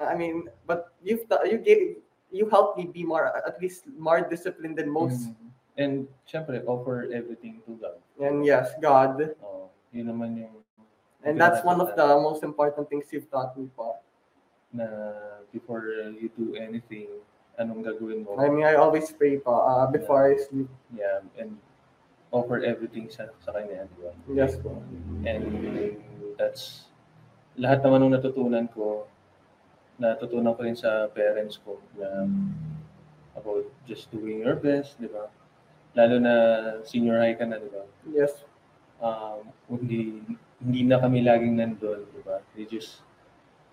I 0.00 0.14
mean, 0.14 0.48
but 0.66 0.90
you've 1.02 1.26
you 1.46 1.58
gave 1.58 2.02
you 2.30 2.50
helped 2.50 2.78
me 2.78 2.86
be 2.90 3.04
more 3.04 3.30
at 3.30 3.60
least 3.62 3.86
more 3.98 4.20
disciplined 4.26 4.78
than 4.78 4.90
most. 4.90 5.30
Mhm. 5.30 5.50
And 5.76 5.94
syempre, 6.26 6.64
offer 6.66 7.06
everything 7.12 7.60
to 7.68 7.76
God. 7.76 8.00
And 8.18 8.42
yes, 8.42 8.72
God. 8.80 9.36
Oh, 9.44 9.68
yun 9.92 10.08
naman 10.08 10.40
yung 10.40 10.56
And 11.26 11.36
that's 11.42 11.66
one 11.66 11.82
of 11.82 11.90
the 11.98 12.06
most 12.22 12.42
important 12.46 12.86
things 12.88 13.10
you've 13.10 13.26
taught 13.30 13.54
me 13.58 13.66
po. 13.74 13.98
na 14.76 14.86
before 15.52 15.88
you 16.16 16.30
do 16.34 16.54
anything, 16.56 17.08
anong 17.56 17.84
gagawin 17.84 18.24
mo? 18.24 18.36
I 18.36 18.48
mean, 18.48 18.64
I 18.64 18.76
always 18.76 19.08
pray 19.12 19.40
po 19.40 19.52
uh, 19.52 19.86
before 19.88 20.28
I 20.28 20.36
sleep. 20.36 20.68
Yeah, 20.92 21.24
and 21.40 21.56
offer 22.32 22.60
everything 22.60 23.08
sa, 23.08 23.30
sa 23.40 23.54
kanya, 23.54 23.88
di 23.88 23.96
ba? 24.02 24.12
Yes 24.28 24.58
po. 24.60 24.82
And 25.24 25.42
that's, 26.36 26.90
lahat 27.56 27.80
naman 27.80 28.04
ng 28.06 28.14
natutunan 28.18 28.66
ko, 28.74 29.08
natutunan 29.96 30.52
ko 30.52 30.60
rin 30.60 30.76
sa 30.76 31.08
parents 31.08 31.56
ko 31.56 31.80
na 31.96 32.28
about 33.36 33.64
just 33.88 34.12
doing 34.12 34.44
your 34.44 34.58
best, 34.58 35.00
di 35.00 35.08
ba? 35.08 35.32
Lalo 35.96 36.20
na 36.20 36.34
senior 36.84 37.24
high 37.24 37.38
ka 37.38 37.48
na, 37.48 37.56
di 37.56 37.70
ba? 37.72 37.84
Yes. 38.10 38.44
Um, 39.00 39.48
hindi, 39.70 40.20
hindi 40.60 40.80
na 40.84 41.00
kami 41.00 41.24
laging 41.24 41.56
nandun, 41.56 42.04
di 42.10 42.20
ba? 42.20 42.44
They 42.52 42.68
just 42.68 43.05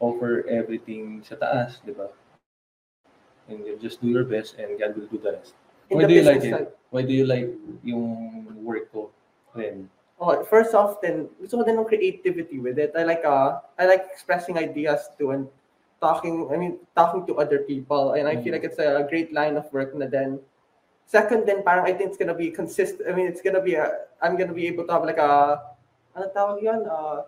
offer 0.03 0.43
everything 0.51 1.23
sa 1.23 1.39
taas, 1.39 1.79
di 1.87 1.95
ba? 1.95 2.11
And 3.47 3.63
you 3.63 3.79
just 3.79 4.03
do 4.03 4.11
your 4.11 4.27
best 4.27 4.59
and 4.59 4.75
God 4.75 4.99
will 4.99 5.07
do 5.07 5.19
the 5.19 5.39
rest. 5.39 5.55
Why 5.87 6.03
do 6.03 6.13
you 6.13 6.23
like 6.27 6.43
it? 6.43 6.75
Why 6.91 7.01
do 7.07 7.13
you 7.15 7.25
like 7.25 7.47
yung 7.83 8.43
work 8.59 8.91
ko 8.91 9.11
rin? 9.55 9.87
Oh, 10.19 10.43
first 10.47 10.71
off, 10.75 11.01
then 11.03 11.27
gusto 11.41 11.59
ko 11.59 11.63
din 11.67 11.75
ng 11.79 11.89
creativity 11.89 12.59
with 12.59 12.79
it. 12.79 12.95
I 12.95 13.03
like 13.03 13.25
uh, 13.27 13.59
I 13.75 13.87
like 13.87 14.07
expressing 14.07 14.55
ideas 14.55 15.11
to 15.19 15.35
and 15.35 15.51
talking. 15.99 16.47
I 16.47 16.55
mean, 16.55 16.79
talking 16.95 17.27
to 17.27 17.41
other 17.41 17.67
people, 17.67 18.15
and 18.15 18.27
I 18.27 18.39
feel 18.39 18.55
like 18.55 18.63
it's 18.63 18.79
a 18.79 19.03
great 19.09 19.35
line 19.35 19.59
of 19.59 19.67
work. 19.75 19.91
Na 19.91 20.07
then, 20.07 20.39
second, 21.09 21.43
then 21.43 21.65
parang 21.67 21.83
I 21.83 21.91
think 21.91 22.13
it's 22.13 22.19
gonna 22.19 22.37
be 22.37 22.53
consistent. 22.53 23.03
I 23.09 23.11
mean, 23.11 23.27
it's 23.27 23.43
gonna 23.43 23.59
be 23.59 23.75
a, 23.75 24.07
I'm 24.23 24.39
gonna 24.39 24.55
be 24.55 24.69
able 24.71 24.87
to 24.87 24.93
have 24.95 25.03
like 25.03 25.19
a 25.19 25.59
ano 26.15 26.25
tawag 26.31 26.61
yun? 26.63 26.87
Uh, 26.87 27.27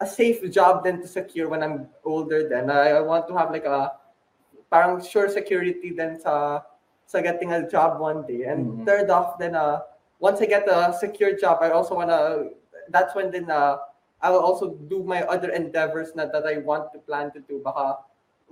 a 0.00 0.06
safe 0.06 0.40
job 0.50 0.82
then 0.84 1.00
to 1.00 1.08
secure 1.08 1.48
when 1.48 1.62
I'm 1.62 1.88
older. 2.04 2.48
Then 2.48 2.70
I, 2.70 2.98
I 2.98 3.00
want 3.00 3.28
to 3.28 3.36
have 3.36 3.50
like 3.50 3.64
a 3.64 3.92
parang 4.70 5.02
sure 5.04 5.28
security 5.28 5.92
then 5.92 6.18
sa 6.20 6.62
sa 7.06 7.20
getting 7.20 7.52
a 7.52 7.68
job 7.68 8.00
one 8.00 8.24
day. 8.26 8.44
And 8.44 8.80
Mhm. 8.80 8.86
third 8.86 9.10
off, 9.10 9.36
then 9.38 9.54
uh, 9.54 9.82
once 10.20 10.40
I 10.40 10.46
get 10.46 10.68
a 10.68 10.92
secure 10.94 11.36
job, 11.36 11.58
I 11.60 11.70
also 11.70 11.94
wanna. 11.94 12.50
That's 12.88 13.14
when 13.14 13.30
then 13.30 13.50
uh, 13.50 13.78
I 14.22 14.30
will 14.30 14.40
also 14.40 14.74
do 14.88 15.02
my 15.04 15.22
other 15.28 15.50
endeavors 15.50 16.14
na 16.14 16.26
that 16.32 16.46
I 16.46 16.58
want 16.64 16.92
to 16.92 16.98
plan 16.98 17.30
to 17.32 17.40
do. 17.40 17.60
Baka, 17.64 18.04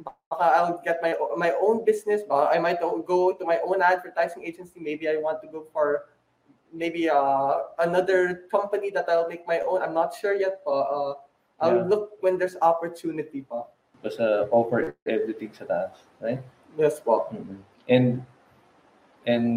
baka 0.05 0.45
I'll 0.59 0.81
get 0.85 1.01
my 1.03 1.15
my 1.37 1.55
own 1.61 1.85
business. 1.85 2.23
Baka 2.29 2.51
I 2.55 2.59
might 2.59 2.81
go 2.83 3.33
to 3.33 3.45
my 3.45 3.59
own 3.65 3.81
advertising 3.81 4.45
agency. 4.45 4.81
Maybe 4.81 5.09
I 5.09 5.17
want 5.17 5.41
to 5.43 5.49
go 5.49 5.65
for 5.73 6.13
maybe 6.73 7.09
uh, 7.09 7.73
another 7.79 8.47
company 8.51 8.91
that 8.93 9.09
I'll 9.09 9.29
make 9.29 9.47
my 9.47 9.61
own. 9.65 9.81
I'm 9.83 9.95
not 9.95 10.13
sure 10.15 10.35
yet. 10.35 10.61
But 10.65 10.89
uh, 10.93 11.15
I'll 11.61 11.83
Yeah. 11.83 11.91
look 11.91 12.19
when 12.23 12.39
there's 12.39 12.57
opportunity. 12.63 13.43
Pa. 13.43 13.67
Basta 14.03 14.47
offer 14.55 14.95
everything 15.07 15.51
sa 15.51 15.67
taas, 15.67 16.07
right? 16.23 16.39
Yes 16.79 17.03
po. 17.03 17.27
Mhm. 17.35 17.59
And 17.91 18.07
and 19.27 19.49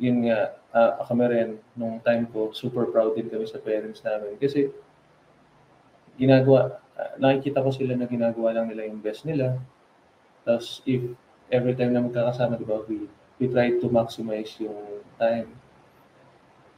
yun 0.00 0.26
nga, 0.26 0.56
ah, 0.72 1.04
kami 1.04 1.28
rin, 1.28 1.50
nung 1.76 2.00
time 2.00 2.26
ko, 2.32 2.50
super 2.56 2.88
proud 2.88 3.14
din 3.14 3.28
kami 3.28 3.44
sa 3.46 3.60
parents 3.60 4.00
namin. 4.02 4.34
Kasi, 4.40 4.72
ginagawa, 6.16 6.80
ah, 6.96 7.12
nakikita 7.20 7.60
ko 7.62 7.70
sila 7.70 7.94
na 7.94 8.08
ginagawa 8.08 8.56
lang 8.56 8.72
nila 8.72 8.88
yung 8.88 8.98
best 9.04 9.28
nila. 9.28 9.60
Tapos, 10.42 10.80
if 10.88 11.04
every 11.52 11.76
time 11.76 11.92
na 11.92 12.02
magkakasama, 12.02 12.56
di 12.58 12.64
ba, 12.66 12.80
we, 12.88 13.06
we 13.38 13.46
try 13.46 13.76
to 13.78 13.86
maximize 13.92 14.56
yung 14.58 15.04
time 15.20 15.52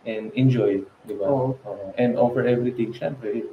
and 0.05 0.34
enjoy, 0.36 0.82
di 1.07 1.14
ba? 1.16 1.30
Oo. 1.30 1.57
Oo. 1.64 1.86
and 1.97 2.18
offer 2.20 2.45
everything, 2.45 2.92
syempre, 2.92 3.47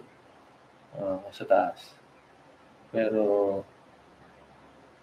ah, 1.00 1.20
sa 1.32 1.44
taas. 1.46 1.96
Pero, 2.92 3.64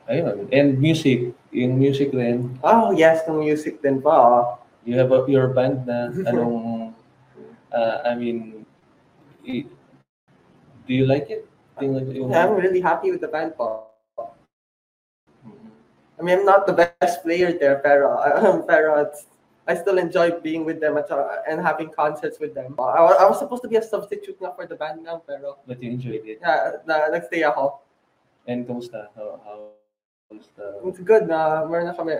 ayun. 0.09 0.49
And 0.53 0.77
music, 0.77 1.33
yung 1.53 1.81
music 1.81 2.13
rin, 2.13 2.59
Oh 2.61 2.93
yes, 2.93 3.25
ng 3.25 3.41
music 3.41 3.81
din 3.81 4.01
pa. 4.03 4.13
ah. 4.13 4.43
you 4.89 4.97
have 4.97 5.13
a, 5.13 5.21
your 5.29 5.53
band 5.53 5.85
na 5.85 6.09
anong 6.25 6.97
uh, 7.73 7.97
I 8.09 8.17
mean 8.17 8.65
i- 9.45 9.69
do 10.89 10.97
you 10.97 11.05
like 11.05 11.29
it? 11.29 11.45
Yung, 11.85 12.01
yung, 12.09 12.33
I'm 12.33 12.57
really 12.57 12.81
happy 12.81 13.13
with 13.13 13.21
the 13.21 13.29
band 13.29 13.53
po. 13.53 13.85
I 16.19 16.23
mean, 16.25 16.41
I'm 16.41 16.45
not 16.49 16.67
the 16.67 16.73
best 16.75 17.23
player 17.23 17.53
there, 17.55 17.79
pero, 17.79 18.19
pero 18.67 18.99
it's, 19.07 19.29
I 19.69 19.77
still 19.77 20.01
enjoy 20.01 20.41
being 20.41 20.65
with 20.65 20.81
them 20.81 20.97
at, 20.97 21.13
uh, 21.13 21.45
and 21.45 21.61
having 21.61 21.93
concerts 21.93 22.41
with 22.41 22.57
them. 22.57 22.73
I, 22.81 23.05
wa- 23.05 23.21
I 23.21 23.29
was 23.29 23.37
supposed 23.37 23.61
to 23.63 23.69
be 23.69 23.77
a 23.77 23.85
substitute 23.85 24.41
nga 24.41 24.57
for 24.57 24.65
the 24.65 24.81
band 24.81 25.05
now, 25.05 25.21
pero 25.21 25.61
but 25.69 25.77
you 25.85 25.93
enjoyed 25.93 26.25
it. 26.25 26.41
yeah, 26.41 26.81
na, 26.89 27.13
nagstay 27.13 27.45
ako. 27.45 27.85
And 28.49 28.65
kumusta? 28.65 29.13
How, 29.13 29.37
how 29.45 29.77
the, 30.33 30.81
It's 30.89 31.05
good 31.05 31.29
na 31.29 31.69
meron 31.69 31.93
na 31.93 31.93
kami, 31.93 32.17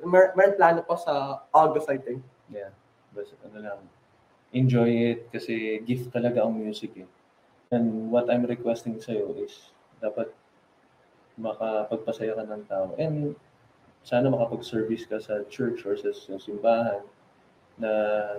mer 0.00 0.32
meron 0.32 0.56
plano 0.56 0.80
po 0.80 0.96
sa 0.96 1.44
August, 1.52 1.92
I 1.92 2.00
think. 2.00 2.24
yeah, 2.48 2.72
basta 3.12 3.36
ano 3.44 3.60
lang, 3.60 3.80
enjoy 4.56 4.88
it 5.12 5.28
kasi 5.28 5.84
gift 5.84 6.08
talaga 6.08 6.40
ang 6.40 6.56
music 6.56 7.04
eh. 7.04 7.08
And 7.68 8.08
what 8.08 8.32
I'm 8.32 8.48
requesting 8.48 8.96
sa'yo 8.96 9.36
is 9.44 9.52
dapat 10.00 10.32
makapagpasaya 11.36 12.32
ka 12.32 12.44
ng 12.48 12.64
tao. 12.64 12.96
And 12.96 13.36
sana 14.02 14.30
makapag-service 14.30 15.04
ka 15.06 15.18
sa 15.20 15.44
church 15.46 15.84
or 15.84 15.96
sa, 15.96 16.10
sa 16.14 16.38
simbahan 16.40 17.02
na 17.78 17.90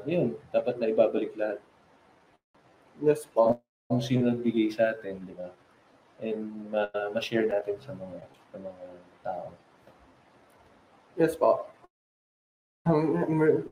yun, 0.04 0.36
dapat 0.52 0.76
na 0.78 0.92
ibabalik 0.92 1.32
lahat. 1.40 1.64
Yes 3.00 3.24
po. 3.24 3.64
Kung 3.88 4.04
sino 4.04 4.30
nagbigay 4.30 4.70
sa 4.76 4.92
atin, 4.92 5.24
di 5.24 5.34
ba? 5.34 5.50
And 6.20 6.68
ma- 6.68 7.10
ma-share 7.16 7.48
natin 7.48 7.80
sa 7.80 7.96
mga 7.96 8.20
sa 8.52 8.58
mga 8.60 8.84
tao. 9.24 9.48
Yes 11.16 11.40
po. 11.40 11.72
Um, 12.86 13.72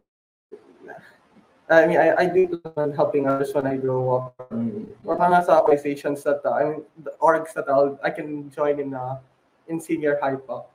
I 1.70 1.86
mean, 1.86 2.00
I, 2.00 2.16
I 2.16 2.26
do 2.32 2.48
plan 2.48 2.92
on 2.92 2.92
helping 2.96 3.28
others 3.28 3.54
when 3.54 3.68
I 3.68 3.76
grow 3.76 4.16
up. 4.16 4.36
Or 5.04 5.18
mga 5.20 5.46
sa 5.46 5.60
organizations 5.60 6.24
that, 6.24 6.40
uh, 6.46 6.56
I 6.56 6.64
mean, 6.64 6.82
the 7.04 7.12
orgs 7.20 7.52
that 7.56 7.68
I'll, 7.68 8.00
I 8.00 8.10
can 8.10 8.50
join 8.52 8.80
in 8.80 8.94
uh, 8.94 9.20
in 9.68 9.80
senior 9.84 10.18
high 10.24 10.40
po. 10.40 10.66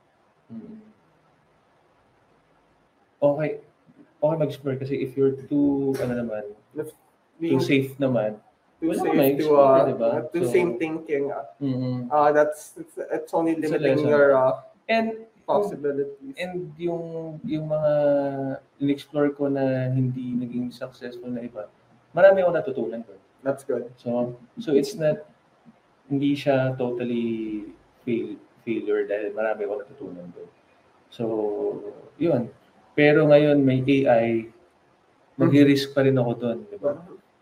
Okay. 3.23 3.63
Okay 4.23 4.35
mag-explore 4.39 4.75
kasi 4.75 4.99
if 5.03 5.15
you're 5.15 5.35
too, 5.47 5.95
ano 6.03 6.13
naman, 6.19 6.43
too 7.39 7.59
safe 7.59 7.95
naman, 7.99 8.39
too 8.79 8.95
safe 8.95 9.39
ka 9.39 9.43
to 9.43 9.47
uh, 9.55 9.79
di 9.87 9.95
ba? 9.95 10.09
too 10.31 10.47
So, 10.47 10.51
same 10.51 10.75
thinking. 10.79 11.31
Uh, 11.31 11.47
mhm. 11.59 12.11
uh, 12.11 12.31
that's 12.35 12.75
it's, 12.75 12.95
it's 12.99 13.31
only 13.31 13.55
It's 13.55 13.67
limiting 13.67 14.03
lesson. 14.03 14.11
your 14.11 14.35
uh, 14.35 14.63
And 14.87 15.27
possibilities. 15.47 16.35
And 16.39 16.71
yung 16.75 17.39
yung 17.47 17.71
mga 17.71 17.93
in-explore 18.83 19.31
ko 19.35 19.47
na 19.47 19.87
hindi 19.91 20.35
naging 20.35 20.71
successful 20.75 21.31
na 21.31 21.43
iba, 21.47 21.67
marami 22.11 22.43
ako 22.43 22.51
natutunan 22.51 22.99
doon. 23.03 23.21
That's 23.43 23.63
good. 23.63 23.87
So 23.99 24.35
so 24.59 24.75
it's 24.75 24.95
not 24.95 25.23
hindi 26.07 26.35
siya 26.35 26.75
totally 26.75 27.67
fail, 28.03 28.35
failure 28.67 29.07
dahil 29.07 29.31
marami 29.31 29.67
ako 29.67 29.73
natutunan 29.83 30.27
doon. 30.35 30.49
So, 31.13 31.23
yun. 32.19 32.51
Pero 32.93 33.25
ngayon 33.25 33.57
may 33.59 33.81
AI, 33.81 34.47
mag-risk 35.35 35.93
pa 35.93 36.05
rin 36.05 36.13
ako 36.13 36.31
doon, 36.37 36.57
di 36.69 36.77
ba? 36.77 36.93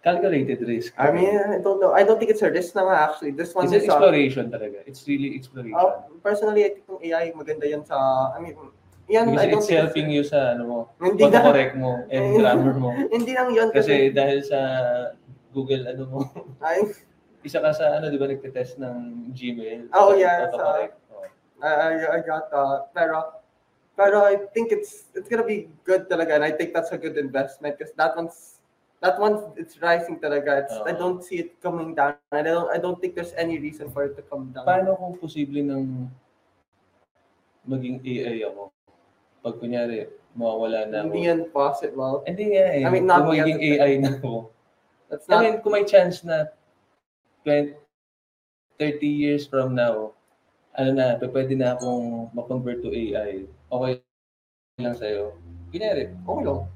Calculated 0.02 0.58
risk. 0.66 0.98
I 0.98 1.14
mean, 1.14 1.30
I 1.30 1.62
don't 1.62 1.78
know. 1.78 1.94
I 1.94 2.02
don't 2.02 2.18
think 2.18 2.34
it's 2.34 2.42
a 2.42 2.50
risk 2.50 2.74
na 2.74 2.90
nga 2.90 2.96
actually. 3.06 3.38
This 3.38 3.54
one 3.54 3.70
it's 3.70 3.76
an 3.78 3.86
is 3.86 3.86
uh, 3.86 3.94
exploration 3.94 4.50
talaga. 4.50 4.82
It's 4.90 5.06
really 5.06 5.38
exploration. 5.38 5.78
uh, 5.78 6.10
personally, 6.26 6.66
I 6.66 6.74
think 6.74 6.90
yung 6.90 7.02
AI 7.06 7.30
maganda 7.38 7.70
yan 7.70 7.86
sa, 7.86 8.00
I 8.34 8.42
mean, 8.42 8.58
yan, 9.06 9.30
Because 9.30 9.46
I 9.46 9.48
don't 9.52 9.62
it's 9.62 9.70
think 9.70 9.78
helping 9.78 10.08
you 10.10 10.24
sa 10.26 10.58
ano 10.58 10.64
mo, 10.66 10.80
Hindi 10.98 11.30
na- 11.30 11.46
correct 11.46 11.76
mo 11.78 12.02
and 12.10 12.24
grammar 12.34 12.74
mo. 12.80 12.90
Hindi 13.14 13.32
lang 13.36 13.54
yun 13.54 13.70
Kasi 13.70 14.10
kasi- 14.10 14.16
dahil 14.16 14.40
sa 14.42 14.60
Google 15.54 15.84
ano 15.86 16.04
mo, 16.10 16.20
Ay, 16.64 16.82
isa 17.48 17.60
ka 17.60 17.70
sa 17.70 18.00
ano, 18.00 18.10
di 18.10 18.18
ba, 18.18 18.26
nagte-test 18.26 18.80
ng 18.82 19.30
Gmail. 19.36 19.92
Oh, 19.94 20.16
Sa 20.16 20.18
yeah, 20.18 20.48
autocorrect. 20.48 20.96
I, 21.62 21.70
I, 21.70 21.90
I 22.18 22.20
got 22.26 22.50
uh, 22.50 22.90
pero 22.90 23.41
pero 24.02 24.26
I 24.26 24.50
think 24.50 24.74
it's 24.74 25.06
it's 25.14 25.30
gonna 25.30 25.46
be 25.46 25.70
good 25.86 26.10
talaga 26.10 26.42
and 26.42 26.44
I 26.44 26.50
think 26.50 26.74
that's 26.74 26.90
a 26.90 26.98
good 26.98 27.22
investment 27.22 27.78
because 27.78 27.94
that 28.02 28.18
one's 28.18 28.58
that 29.06 29.22
one 29.22 29.54
it's 29.62 29.78
rising 29.78 30.18
talaga. 30.18 30.66
It's, 30.66 30.74
I 30.74 30.98
Oo. 30.98 30.98
don't 30.98 31.22
see 31.22 31.38
it 31.46 31.62
coming 31.62 31.94
down. 31.94 32.18
I 32.34 32.42
don't 32.42 32.70
I 32.74 32.82
don't 32.82 32.98
think 32.98 33.14
there's 33.14 33.38
any 33.38 33.62
reason 33.62 33.94
for 33.94 34.10
it 34.10 34.18
to 34.18 34.26
come 34.26 34.50
down. 34.50 34.66
Paano 34.66 34.98
kung 34.98 35.22
posible 35.22 35.62
ng 35.62 36.10
maging 37.70 38.02
AI 38.02 38.42
ako? 38.50 38.74
Pag 39.46 39.56
kunyari, 39.62 40.10
mawawala 40.34 40.90
na 40.90 41.06
ako. 41.06 41.14
Hindi 41.14 41.30
yan 41.30 41.42
possible. 41.54 42.26
Hindi 42.26 42.58
nga 42.58 42.66
eh. 42.74 42.84
I 42.86 42.90
mean, 42.90 43.06
not 43.06 43.22
kung 43.22 43.38
magiging 43.38 43.62
AI 43.78 43.92
na 44.02 44.18
ako. 44.18 44.50
That's 45.14 45.30
I 45.30 45.32
not 45.38 45.42
mean, 45.46 45.56
kung 45.62 45.74
may 45.78 45.86
chance 45.86 46.26
na 46.26 46.50
20, 47.46 47.78
30 48.82 49.06
years 49.06 49.46
from 49.46 49.78
now, 49.78 50.18
ano 50.74 50.90
na, 50.96 51.20
pwede 51.20 51.54
na 51.54 51.76
akong 51.76 52.32
ma-convert 52.32 52.80
to 52.82 52.90
AI. 52.94 53.46
Okay 53.72 54.04
lang 54.84 54.98
sa'yo. 55.00 55.32
Kunyari, 55.72 56.12
okay 56.12 56.44
lang. 56.44 56.68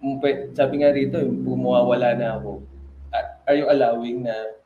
Mm, 0.00 0.16
pwe- 0.18 0.48
Sabi 0.56 0.80
nga 0.80 0.90
rito, 0.90 1.20
bumawala 1.20 2.16
na 2.16 2.40
ako. 2.40 2.64
A- 3.12 3.36
Are 3.44 3.56
you 3.60 3.68
allowing 3.68 4.24
na 4.24 4.56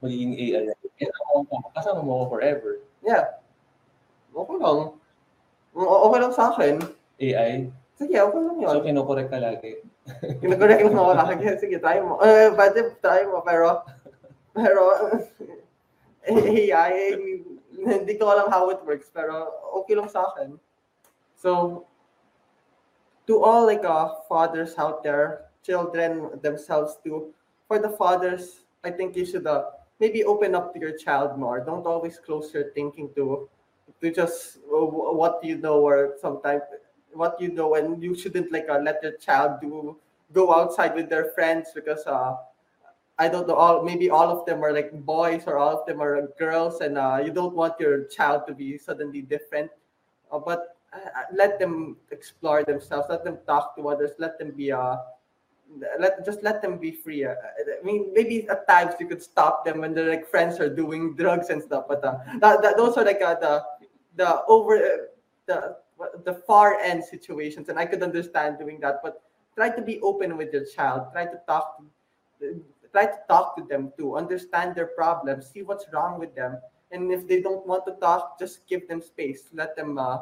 magiging 0.00 0.32
AI? 0.34 0.72
Eh, 0.72 1.06
ako, 1.06 1.44
kasama 1.76 2.00
mo 2.00 2.24
ako 2.24 2.34
forever. 2.34 2.72
Yeah. 3.04 3.38
Okay 4.32 4.56
lang. 4.56 4.96
O- 5.76 6.02
Okay 6.08 6.18
lang 6.18 6.32
sa 6.32 6.50
akin. 6.50 6.80
AI? 7.20 7.68
Sige, 8.00 8.16
okay 8.16 8.40
lang 8.40 8.56
yun. 8.56 8.72
So, 8.72 8.80
kinokorek 8.80 9.28
ka 9.28 9.36
lagi. 9.36 9.84
Kinagurek 10.40 10.80
lang 10.80 10.96
ako 10.96 11.12
lagi. 11.12 11.44
Sige, 11.60 11.76
try 11.76 12.00
mo. 12.00 12.16
Eh, 12.24 12.48
pwede 12.56 12.96
try 12.98 13.28
mo. 13.28 13.44
Pero, 13.44 13.84
pero, 14.56 14.82
AI, 16.24 16.92
hindi 17.76 18.12
ko 18.16 18.32
alam 18.32 18.48
how 18.48 18.68
it 18.72 18.80
works. 18.82 19.12
Pero, 19.12 19.52
okay 19.84 19.92
lang 19.92 20.08
sa 20.08 20.24
akin. 20.32 20.56
So, 21.40 21.86
to 23.26 23.42
all 23.42 23.64
like 23.64 23.84
uh, 23.84 24.20
fathers 24.28 24.74
out 24.76 25.02
there, 25.02 25.46
children 25.64 26.28
themselves 26.42 26.98
too, 27.02 27.32
for 27.66 27.78
the 27.78 27.88
fathers, 27.88 28.66
I 28.84 28.90
think 28.90 29.16
you 29.16 29.24
should 29.24 29.46
uh, 29.46 29.70
maybe 30.00 30.22
open 30.24 30.54
up 30.54 30.74
to 30.74 30.80
your 30.80 30.92
child 30.92 31.38
more. 31.38 31.60
Don't 31.64 31.86
always 31.86 32.18
close 32.18 32.52
your 32.52 32.72
thinking 32.72 33.08
to 33.14 33.48
to 34.00 34.10
just 34.12 34.58
uh, 34.68 34.84
what 34.84 35.40
you 35.42 35.56
know 35.56 35.80
or 35.80 36.16
sometimes 36.20 36.62
what 37.12 37.40
you 37.40 37.52
know 37.52 37.74
and 37.74 38.02
you 38.02 38.14
shouldn't 38.14 38.52
like 38.52 38.68
uh, 38.68 38.78
let 38.78 39.02
your 39.02 39.12
child 39.16 39.60
do 39.60 39.96
go 40.32 40.52
outside 40.52 40.94
with 40.94 41.08
their 41.10 41.32
friends 41.34 41.70
because 41.74 42.06
uh 42.06 42.36
I 43.18 43.28
don't 43.28 43.48
know 43.48 43.54
all 43.54 43.82
maybe 43.82 44.08
all 44.08 44.30
of 44.30 44.46
them 44.46 44.62
are 44.64 44.72
like 44.72 44.92
boys 45.04 45.44
or 45.46 45.58
all 45.58 45.80
of 45.80 45.86
them 45.86 46.00
are 46.00 46.28
girls 46.38 46.80
and 46.80 46.96
uh, 46.96 47.20
you 47.22 47.32
don't 47.32 47.54
want 47.54 47.78
your 47.78 48.04
child 48.04 48.46
to 48.46 48.54
be 48.54 48.78
suddenly 48.78 49.20
different 49.20 49.70
uh, 50.32 50.38
but 50.38 50.79
let 51.32 51.58
them 51.58 51.96
explore 52.10 52.64
themselves 52.64 53.06
let 53.08 53.24
them 53.24 53.38
talk 53.46 53.76
to 53.76 53.88
others 53.88 54.10
let 54.18 54.38
them 54.38 54.50
be 54.50 54.72
uh 54.72 54.96
let 55.98 56.24
just 56.24 56.42
let 56.42 56.62
them 56.62 56.78
be 56.78 56.90
free. 56.90 57.24
Uh, 57.24 57.34
I 57.34 57.84
mean, 57.84 58.12
maybe 58.12 58.48
at 58.48 58.66
times 58.68 58.94
you 58.98 59.06
could 59.06 59.22
stop 59.22 59.64
them 59.64 59.80
when 59.80 59.94
their 59.94 60.08
like 60.08 60.28
friends 60.28 60.58
are 60.58 60.68
doing 60.68 61.14
drugs 61.14 61.50
and 61.50 61.62
stuff. 61.62 61.84
But 61.88 62.04
uh, 62.04 62.18
that, 62.38 62.62
that 62.62 62.76
those 62.76 62.96
are 62.96 63.04
like 63.04 63.22
uh, 63.22 63.36
the 63.36 63.62
the 64.16 64.42
over 64.46 64.76
uh, 64.76 64.96
the 65.46 65.76
the 66.24 66.34
far 66.46 66.78
end 66.80 67.04
situations, 67.04 67.68
and 67.68 67.78
I 67.78 67.86
could 67.86 68.02
understand 68.02 68.58
doing 68.58 68.80
that. 68.80 69.00
But 69.02 69.22
try 69.54 69.70
to 69.70 69.82
be 69.82 70.00
open 70.00 70.36
with 70.36 70.52
your 70.52 70.64
child. 70.64 71.12
Try 71.12 71.26
to 71.26 71.40
talk. 71.46 71.82
To, 72.40 72.62
try 72.92 73.06
to 73.06 73.18
talk 73.28 73.56
to 73.56 73.62
them 73.62 73.92
too. 73.96 74.16
Understand 74.16 74.74
their 74.74 74.86
problems. 74.86 75.46
See 75.46 75.62
what's 75.62 75.86
wrong 75.92 76.18
with 76.18 76.34
them. 76.34 76.58
And 76.90 77.12
if 77.12 77.28
they 77.28 77.40
don't 77.40 77.64
want 77.64 77.86
to 77.86 77.92
talk, 77.92 78.36
just 78.40 78.66
give 78.66 78.88
them 78.88 79.00
space. 79.00 79.44
Let 79.52 79.76
them 79.76 79.96
uh, 79.96 80.18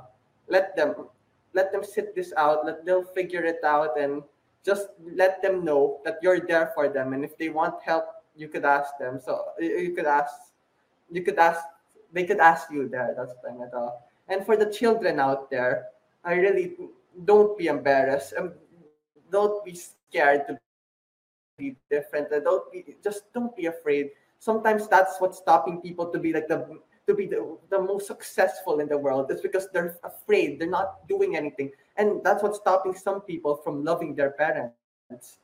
let 0.49 0.77
them 0.77 1.09
let 1.55 1.73
them 1.73 1.83
sit 1.83 2.15
this 2.15 2.33
out. 2.37 2.67
Let 2.67 2.85
they'll 2.85 3.05
figure 3.05 3.45
it 3.45 3.65
out 3.65 3.99
and 3.99 4.23
just 4.65 4.89
let 5.15 5.41
them 5.41 5.65
know 5.65 6.01
that 6.05 6.19
you're 6.23 6.41
there 6.41 6.73
for 6.75 6.89
them. 6.89 7.13
And 7.13 7.25
if 7.25 7.37
they 7.39 7.49
want 7.49 7.83
help 7.83 8.05
you 8.37 8.49
could 8.49 8.65
ask 8.65 8.99
them. 8.99 9.19
So 9.19 9.45
you 9.59 9.93
could 9.95 10.07
ask 10.07 10.35
you 11.11 11.23
could 11.23 11.39
ask 11.39 11.65
they 12.13 12.25
could 12.25 12.41
ask 12.41 12.71
you 12.71 12.89
there 12.89 13.15
that's 13.17 13.35
fine 13.45 13.61
at 13.61 13.75
all 13.75 14.09
and 14.29 14.45
for 14.45 14.57
the 14.57 14.65
children 14.73 15.21
out 15.21 15.51
there 15.51 15.89
i 16.25 16.33
really 16.33 16.77
don't 17.25 17.57
be 17.59 17.67
embarrassed. 17.67 18.35
And 18.37 18.53
don't 19.31 19.65
be 19.65 19.75
scared 19.75 20.47
to 20.49 20.59
be 21.57 21.77
different. 21.91 22.31
And 22.33 22.45
don't 22.45 22.71
be 22.73 22.97
just 23.03 23.33
don't 23.33 23.55
be 23.57 23.67
afraid. 23.67 24.11
Sometimes 24.39 24.89
that's 24.89 25.21
what's 25.21 25.39
stopping 25.39 25.81
people 25.81 26.07
to 26.13 26.19
be 26.19 26.33
like 26.33 26.49
the 26.49 26.79
to 27.09 27.15
be 27.15 27.27
the, 27.27 27.57
the 27.71 27.81
most 27.81 28.07
successful 28.07 28.81
in 28.81 28.89
the 28.89 28.97
world 28.97 29.33
is 29.33 29.41
because 29.41 29.69
they're 29.73 29.99
afraid. 30.05 30.61
They're 30.61 30.71
not 30.71 31.09
doing 31.09 31.37
anything. 31.37 31.73
And 31.97 32.23
that's 32.23 32.43
what's 32.43 32.59
stopping 32.59 32.95
some 32.95 33.23
people 33.23 33.57
from 33.65 33.83
loving 33.83 34.15
their 34.15 34.33
parents. 34.33 35.39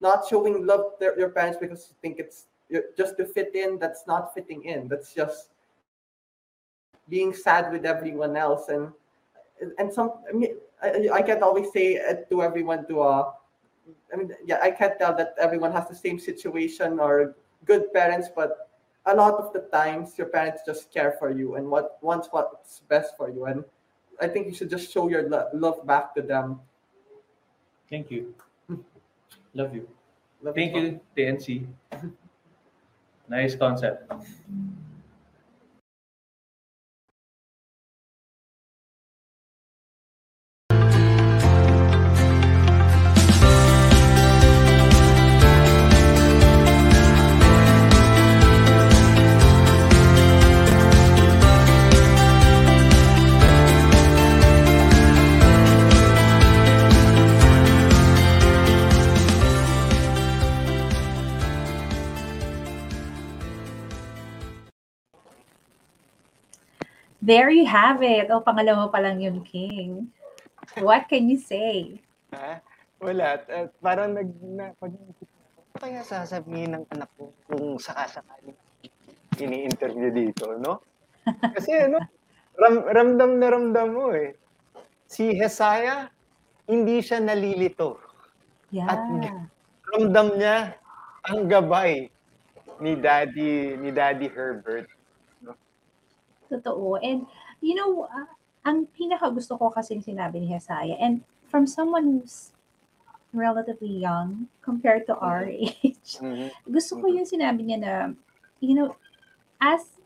Not 0.00 0.26
showing 0.28 0.66
love 0.66 0.92
their, 0.98 1.14
their 1.16 1.28
parents 1.28 1.58
because 1.60 1.90
you 1.90 1.96
think 2.00 2.18
it's 2.18 2.46
just 2.96 3.18
to 3.18 3.26
fit 3.26 3.54
in 3.54 3.78
that's 3.78 4.06
not 4.06 4.32
fitting 4.34 4.64
in. 4.64 4.88
That's 4.88 5.14
just 5.14 5.50
being 7.08 7.34
sad 7.34 7.70
with 7.70 7.84
everyone 7.84 8.36
else. 8.36 8.68
And 8.68 8.90
and 9.78 9.92
some 9.92 10.12
I 10.28 10.32
mean 10.32 10.56
I, 10.82 11.08
I 11.12 11.22
can't 11.22 11.42
always 11.42 11.72
say 11.72 11.98
to 12.30 12.42
everyone 12.42 12.86
to 12.86 13.02
uh 13.02 13.32
I 14.12 14.16
mean 14.16 14.30
yeah 14.46 14.60
I 14.62 14.70
can't 14.70 14.98
tell 14.98 15.16
that 15.16 15.34
everyone 15.38 15.72
has 15.72 15.88
the 15.88 15.94
same 15.94 16.18
situation 16.18 17.00
or 17.00 17.34
good 17.64 17.92
parents 17.92 18.28
but 18.34 18.67
a 19.08 19.14
lot 19.14 19.34
of 19.34 19.52
the 19.52 19.60
times 19.72 20.16
your 20.18 20.28
parents 20.28 20.62
just 20.66 20.92
care 20.92 21.16
for 21.18 21.30
you 21.30 21.56
and 21.56 21.66
what 21.68 21.98
wants 22.02 22.28
what's 22.30 22.80
best 22.88 23.16
for 23.16 23.30
you 23.30 23.46
and 23.46 23.64
I 24.20 24.26
think 24.28 24.46
you 24.46 24.54
should 24.54 24.70
just 24.70 24.92
show 24.92 25.08
your 25.08 25.28
lo- 25.28 25.48
love 25.54 25.86
back 25.86 26.14
to 26.14 26.22
them 26.22 26.60
Thank 27.88 28.10
you. 28.10 28.34
Love 29.54 29.74
you. 29.74 29.88
Love 30.42 30.54
Thank 30.54 30.76
you. 30.76 30.82
you, 30.82 31.00
TNC. 31.16 31.66
Nice 33.28 33.54
concept. 33.56 34.12
There 67.28 67.52
you 67.52 67.68
have 67.68 68.00
it. 68.00 68.32
O, 68.32 68.40
pangalawa 68.40 68.88
pa 68.88 69.04
lang 69.04 69.20
yung 69.20 69.44
king. 69.44 70.08
What 70.80 71.12
can 71.12 71.28
you 71.28 71.36
say? 71.36 72.00
Ha? 72.32 72.64
Wala. 73.04 73.44
At 73.44 73.76
parang 73.84 74.16
nag, 74.16 74.32
na, 74.40 74.72
pag 74.80 74.96
ano 74.96 75.12
kaya 75.78 76.02
sasabihin 76.02 76.74
ng 76.74 76.84
anak 76.90 77.06
ko 77.14 77.30
kung 77.46 77.78
sakasakali 77.78 78.56
ini-interview 79.38 80.10
dito, 80.10 80.58
no? 80.58 80.82
Kasi 81.54 81.70
ano, 81.86 82.02
ram, 82.58 82.82
ramdam 82.90 83.30
na 83.38 83.46
ramdam 83.46 83.88
mo 83.94 84.10
eh. 84.10 84.34
Si 85.06 85.30
Hesaya, 85.38 86.10
hindi 86.66 86.98
siya 87.00 87.22
nalilito. 87.22 88.02
Yeah. 88.74 88.90
At 88.90 89.00
ramdam 89.94 90.36
niya 90.36 90.76
ang 91.24 91.48
gabay 91.48 92.12
ni 92.82 92.92
Daddy 92.98 93.78
ni 93.80 93.88
Daddy 93.94 94.28
Herbert. 94.28 94.90
Totoo. 96.50 96.98
And, 97.02 97.26
you 97.60 97.74
know, 97.76 98.08
uh, 98.08 98.26
ang 98.64 98.88
pinaka 98.96 99.32
gusto 99.32 99.56
ko 99.56 99.70
kasi 99.70 100.00
sinabi 100.00 100.40
ni 100.40 100.48
Hesaya, 100.52 100.96
and 101.00 101.22
from 101.48 101.64
someone 101.68 102.20
who's 102.20 102.52
relatively 103.32 103.92
young 103.92 104.48
compared 104.64 105.04
to 105.06 105.16
our 105.20 105.44
age, 105.44 106.20
Mhm. 106.20 106.48
gusto 106.68 107.00
ko 107.00 107.06
yung 107.08 107.28
sinabi 107.28 107.68
niya 107.68 107.78
na, 107.80 107.92
you 108.60 108.72
know, 108.72 108.96
as 109.60 110.00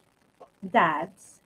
dads, 0.62 1.38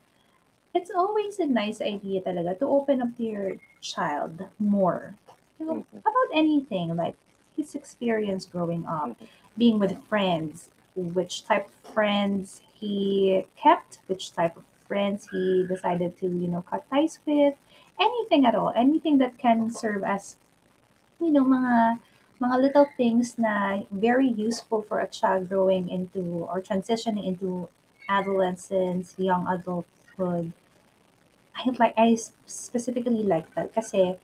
it's 0.76 0.92
always 0.92 1.40
a 1.40 1.48
nice 1.48 1.80
idea 1.80 2.20
talaga 2.20 2.56
to 2.60 2.68
open 2.68 3.00
up 3.00 3.12
to 3.16 3.24
your 3.24 3.56
child 3.80 4.44
more. 4.60 5.16
You 5.56 5.64
know, 5.64 5.76
Mhm. 5.84 6.04
about 6.04 6.28
anything, 6.36 6.92
like 6.96 7.16
his 7.56 7.72
experience 7.72 8.44
growing 8.44 8.84
up, 8.84 9.16
being 9.56 9.80
with 9.80 9.96
friends, 10.04 10.68
which 10.96 11.48
type 11.48 11.68
of 11.68 11.76
friends 11.96 12.60
he 12.76 13.44
kept, 13.56 14.04
which 14.08 14.36
type 14.36 14.56
of 14.56 14.64
friends 14.88 15.28
he 15.30 15.66
decided 15.66 16.18
to, 16.20 16.26
you 16.26 16.48
know, 16.48 16.62
cut 16.62 16.84
ties 16.90 17.18
with, 17.26 17.54
anything 18.00 18.46
at 18.46 18.54
all, 18.54 18.72
anything 18.76 19.18
that 19.18 19.38
can 19.38 19.70
serve 19.70 20.02
as, 20.04 20.36
you 21.20 21.30
know, 21.30 21.44
mga 21.44 22.00
mga 22.40 22.56
little 22.60 22.86
things 22.96 23.38
na 23.38 23.80
very 23.90 24.28
useful 24.28 24.82
for 24.84 25.00
a 25.00 25.08
child 25.08 25.48
growing 25.48 25.88
into 25.88 26.20
or 26.50 26.60
transitioning 26.60 27.24
into 27.24 27.68
adolescence, 28.08 29.14
young 29.16 29.46
adulthood. 29.48 30.52
I 31.56 31.64
like 31.80 31.94
I 31.96 32.16
specifically 32.44 33.24
like 33.24 33.48
that 33.56 33.72
kasi 33.72 34.20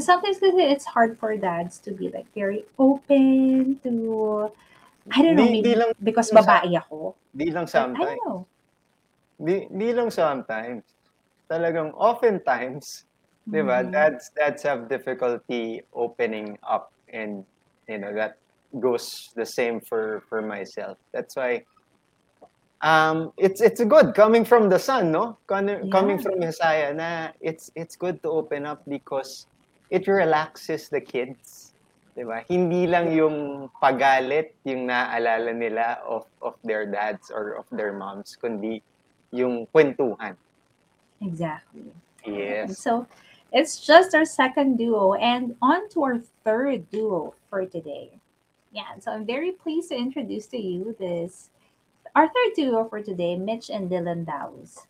sometimes 0.00 0.38
kasi 0.40 0.60
it's 0.60 0.84
hard 0.92 1.16
for 1.18 1.36
dads 1.36 1.78
to 1.84 1.92
be 1.92 2.08
like 2.08 2.28
very 2.34 2.64
open 2.78 3.80
to 3.84 4.50
I 5.12 5.20
don't 5.20 5.36
know, 5.36 5.44
Di- 5.44 5.52
maybe 5.52 5.68
di 5.68 5.74
lang- 5.76 5.96
because 6.00 6.32
babae 6.32 6.72
ako. 6.80 7.16
Di 7.36 7.52
lang 7.52 7.64
But 7.64 7.72
I 7.72 7.76
sometimes. 7.76 8.08
don't 8.16 8.24
know. 8.24 8.38
Di, 9.38 9.66
di 9.70 9.90
lang 9.92 10.10
sometimes. 10.10 10.84
Talagang 11.50 11.92
oftentimes, 11.94 13.04
di 13.44 13.60
ba, 13.60 13.82
Mhm. 13.84 13.90
dads, 13.92 14.30
dads 14.34 14.62
have 14.64 14.88
difficulty 14.88 15.82
opening 15.92 16.56
up 16.64 16.90
and, 17.12 17.44
you 17.88 17.98
know, 17.98 18.14
that 18.14 18.38
goes 18.80 19.30
the 19.36 19.46
same 19.46 19.78
for, 19.80 20.22
for 20.28 20.42
myself. 20.42 20.98
That's 21.12 21.36
why 21.36 21.62
um, 22.84 23.32
it's 23.40 23.64
it's 23.64 23.80
good 23.80 24.12
coming 24.12 24.44
from 24.44 24.68
the 24.68 24.76
son, 24.78 25.08
no? 25.08 25.38
Coming, 25.48 25.88
Yeah. 25.88 26.18
from 26.20 26.36
Messiah 26.36 26.92
na 26.92 27.32
it's 27.40 27.72
it's 27.72 27.96
good 27.96 28.20
to 28.22 28.28
open 28.28 28.68
up 28.68 28.84
because 28.84 29.48
it 29.88 30.04
relaxes 30.04 30.92
the 30.92 31.00
kids. 31.00 31.72
Di 32.12 32.28
ba? 32.28 32.44
Hindi 32.44 32.84
lang 32.84 33.08
yung 33.16 33.70
pagalit 33.80 34.52
yung 34.68 34.84
naaalala 34.84 35.56
nila 35.56 36.04
of 36.04 36.28
of 36.44 36.60
their 36.60 36.84
dads 36.84 37.32
or 37.32 37.56
of 37.56 37.64
their 37.72 37.96
moms, 37.96 38.36
kundi 38.36 38.84
yung 39.34 39.66
kwentuhan. 39.74 40.38
Exactly. 41.20 41.90
Yes. 42.24 42.78
so 42.78 43.06
it's 43.52 43.84
just 43.84 44.14
our 44.14 44.24
second 44.24 44.78
duo 44.78 45.14
and 45.14 45.54
on 45.60 45.90
to 45.90 46.02
our 46.02 46.18
third 46.42 46.88
duo 46.90 47.34
for 47.50 47.66
today. 47.66 48.10
Yeah, 48.72 48.98
so 48.98 49.12
I'm 49.12 49.26
very 49.26 49.52
pleased 49.52 49.90
to 49.90 49.96
introduce 49.96 50.46
to 50.48 50.58
you 50.58 50.96
this 50.98 51.50
our 52.14 52.26
third 52.26 52.54
duo 52.54 52.86
for 52.88 53.02
today, 53.02 53.36
Mitch 53.36 53.70
and 53.70 53.90
Dylan 53.90 54.24
Dowes. 54.24 54.86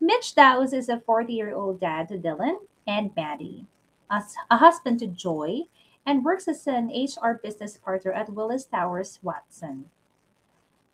Mitch 0.00 0.34
Dowes 0.34 0.72
is 0.72 0.88
a 0.88 0.98
40-year-old 0.98 1.78
dad 1.78 2.08
to 2.08 2.18
Dylan 2.18 2.56
and 2.86 3.10
Maddie, 3.16 3.66
as 4.10 4.34
a 4.50 4.56
husband 4.56 4.98
to 5.00 5.06
Joy, 5.06 5.62
and 6.06 6.24
works 6.24 6.48
as 6.48 6.66
an 6.66 6.90
HR 6.90 7.38
business 7.42 7.76
partner 7.76 8.12
at 8.12 8.30
Willis 8.30 8.64
Towers 8.64 9.20
Watson. 9.22 9.86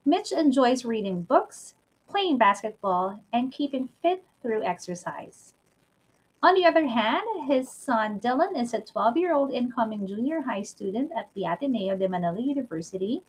Mitch 0.05 0.33
enjoys 0.33 0.85
reading 0.85 1.23
books, 1.23 1.75
playing 2.09 2.39
basketball, 2.39 3.21
and 3.33 3.53
keeping 3.53 3.89
fit 4.03 4.25
through 4.43 4.65
exercise. 4.65 5.55
On 6.43 6.55
the 6.55 6.65
other 6.65 6.87
hand, 6.87 7.27
his 7.49 7.71
son 7.71 8.21
Dylan 8.21 8.61
is 8.61 8.75
a 8.75 8.81
12 8.81 9.17
year 9.17 9.35
old 9.35 9.51
incoming 9.53 10.07
junior 10.07 10.43
high 10.43 10.63
student 10.63 11.11
at 11.17 11.29
the 11.35 11.45
Ateneo 11.45 11.97
de 11.97 12.09
Manila 12.09 12.41
University. 12.41 13.23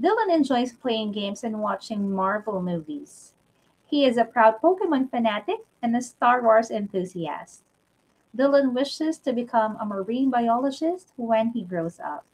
Dylan 0.00 0.32
enjoys 0.32 0.72
playing 0.72 1.12
games 1.12 1.44
and 1.44 1.60
watching 1.60 2.10
Marvel 2.10 2.62
movies. 2.62 3.34
He 3.84 4.06
is 4.06 4.16
a 4.16 4.24
proud 4.24 4.62
Pokemon 4.62 5.10
fanatic 5.10 5.58
and 5.82 5.94
a 5.94 6.00
Star 6.00 6.42
Wars 6.42 6.70
enthusiast. 6.70 7.62
Dylan 8.36 8.72
wishes 8.72 9.18
to 9.18 9.32
become 9.32 9.76
a 9.80 9.84
marine 9.84 10.30
biologist 10.30 11.12
when 11.16 11.48
he 11.48 11.64
grows 11.64 11.98
up. 11.98 12.24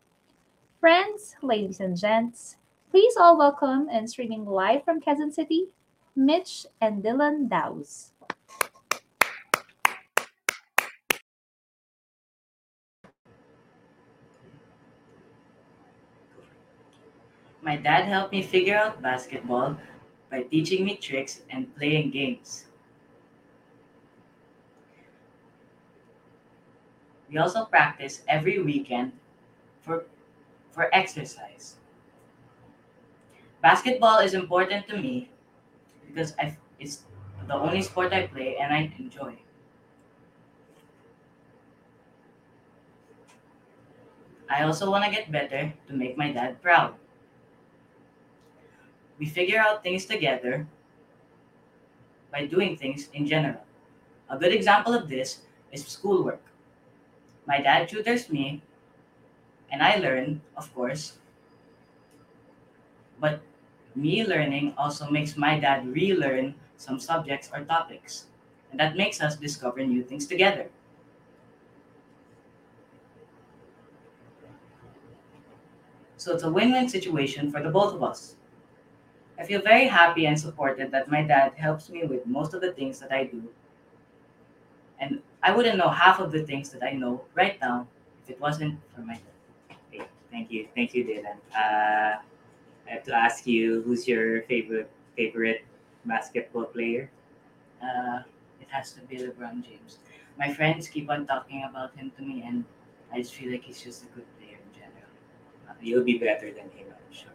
Friends, 0.78 1.34
ladies 1.42 1.80
and 1.80 1.96
gents, 1.96 2.56
please 2.90 3.16
all 3.16 3.36
welcome 3.36 3.88
and 3.90 4.08
streaming 4.08 4.44
live 4.44 4.84
from 4.84 5.00
Quezon 5.00 5.32
City, 5.32 5.68
Mitch 6.14 6.66
and 6.80 7.02
Dylan 7.02 7.48
Dowes. 7.48 8.12
My 17.62 17.76
dad 17.76 18.04
helped 18.04 18.32
me 18.32 18.42
figure 18.42 18.76
out 18.76 19.02
basketball 19.02 19.76
by 20.30 20.42
teaching 20.42 20.84
me 20.84 20.96
tricks 20.96 21.42
and 21.50 21.74
playing 21.74 22.10
games. 22.10 22.66
We 27.28 27.38
also 27.38 27.64
practice 27.64 28.22
every 28.28 28.62
weekend 28.62 29.12
for, 29.82 30.04
for 30.70 30.88
exercise. 30.94 31.76
Basketball 33.66 34.20
is 34.20 34.32
important 34.34 34.86
to 34.86 34.96
me 34.96 35.28
because 36.06 36.34
I, 36.38 36.56
it's 36.78 37.02
the 37.48 37.54
only 37.54 37.82
sport 37.82 38.12
I 38.12 38.28
play 38.28 38.58
and 38.62 38.72
I 38.72 38.94
enjoy. 38.96 39.34
I 44.48 44.62
also 44.62 44.88
want 44.88 45.02
to 45.04 45.10
get 45.10 45.32
better 45.32 45.74
to 45.88 45.92
make 45.92 46.16
my 46.16 46.30
dad 46.30 46.62
proud. 46.62 46.94
We 49.18 49.26
figure 49.26 49.58
out 49.58 49.82
things 49.82 50.04
together 50.06 50.68
by 52.30 52.46
doing 52.46 52.76
things 52.76 53.08
in 53.12 53.26
general. 53.26 53.66
A 54.30 54.38
good 54.38 54.52
example 54.52 54.94
of 54.94 55.08
this 55.08 55.42
is 55.72 55.84
schoolwork. 55.84 56.42
My 57.48 57.60
dad 57.60 57.88
tutors 57.88 58.30
me, 58.30 58.62
and 59.72 59.82
I 59.82 59.96
learn, 59.96 60.42
of 60.56 60.72
course. 60.72 61.18
But 63.18 63.40
me 63.96 64.24
learning 64.26 64.74
also 64.78 65.10
makes 65.10 65.36
my 65.36 65.58
dad 65.58 65.86
relearn 65.88 66.54
some 66.76 67.00
subjects 67.00 67.50
or 67.52 67.64
topics. 67.64 68.26
And 68.70 68.80
that 68.80 68.96
makes 68.96 69.20
us 69.20 69.36
discover 69.36 69.84
new 69.84 70.02
things 70.02 70.26
together. 70.26 70.68
So 76.18 76.34
it's 76.34 76.42
a 76.42 76.50
win 76.50 76.72
win 76.72 76.88
situation 76.90 77.50
for 77.50 77.62
the 77.62 77.70
both 77.70 77.94
of 77.94 78.02
us. 78.02 78.36
I 79.38 79.44
feel 79.44 79.62
very 79.62 79.86
happy 79.86 80.26
and 80.26 80.38
supported 80.38 80.90
that 80.90 81.08
my 81.10 81.22
dad 81.22 81.52
helps 81.56 81.88
me 81.88 82.04
with 82.04 82.26
most 82.26 82.52
of 82.54 82.60
the 82.60 82.72
things 82.72 82.98
that 83.00 83.12
I 83.12 83.24
do. 83.24 83.48
And 84.98 85.20
I 85.42 85.54
wouldn't 85.54 85.76
know 85.78 85.88
half 85.88 86.20
of 86.20 86.32
the 86.32 86.42
things 86.42 86.70
that 86.70 86.82
I 86.82 86.92
know 86.92 87.24
right 87.34 87.60
now 87.60 87.86
if 88.24 88.30
it 88.30 88.40
wasn't 88.40 88.78
for 88.94 89.02
my 89.02 89.14
dad. 89.14 89.76
Okay, 89.92 90.04
thank 90.30 90.50
you, 90.50 90.68
thank 90.74 90.94
you, 90.94 91.04
Dylan. 91.04 91.36
Uh, 91.56 92.20
I 92.86 92.92
have 92.92 93.04
to 93.04 93.14
ask 93.14 93.46
you, 93.46 93.82
who's 93.82 94.06
your 94.06 94.42
favorite 94.42 94.90
favorite 95.16 95.64
basketball 96.04 96.64
player? 96.64 97.10
Uh, 97.82 98.22
it 98.60 98.68
has 98.68 98.92
to 98.92 99.00
be 99.02 99.16
LeBron 99.18 99.64
James. 99.64 99.98
My 100.38 100.52
friends 100.52 100.88
keep 100.88 101.10
on 101.10 101.26
talking 101.26 101.64
about 101.68 101.96
him 101.96 102.12
to 102.16 102.22
me, 102.22 102.42
and 102.46 102.64
I 103.12 103.18
just 103.20 103.34
feel 103.34 103.50
like 103.50 103.64
he's 103.64 103.80
just 103.82 104.04
a 104.04 104.06
good 104.14 104.26
player 104.38 104.58
in 104.58 104.70
general. 104.74 105.10
Uh, 105.68 105.74
you'll 105.80 106.04
be 106.04 106.18
better 106.18 106.52
than 106.52 106.68
him, 106.70 106.86
I'm 106.90 107.12
sure. 107.14 107.32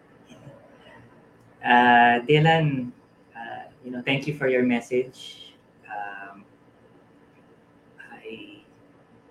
Uh, 1.63 2.25
Dylan, 2.25 2.91
uh, 3.35 3.69
you 3.85 3.91
know, 3.91 4.01
thank 4.01 4.25
you 4.27 4.35
for 4.35 4.47
your 4.47 4.63
message. 4.63 5.53
Um, 5.85 6.43
I 7.99 8.63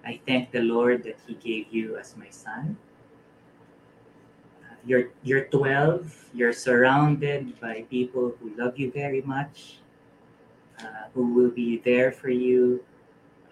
I 0.05 0.21
thank 0.27 0.53
the 0.53 0.61
Lord 0.62 1.03
that 1.05 1.18
He 1.27 1.35
gave 1.35 1.73
you 1.73 1.97
as 1.97 2.16
my 2.16 2.29
son. 2.31 2.77
You're 4.85 5.11
you're 5.22 5.45
12. 5.47 6.31
You're 6.35 6.53
surrounded 6.53 7.59
by 7.61 7.85
people 7.91 8.35
who 8.41 8.55
love 8.57 8.78
you 8.78 8.91
very 8.93 9.22
much. 9.22 9.78
uh, 10.81 11.09
who 11.14 11.35
will 11.35 11.51
be 11.51 11.78
there 11.85 12.12
for 12.12 12.31
you 12.31 12.85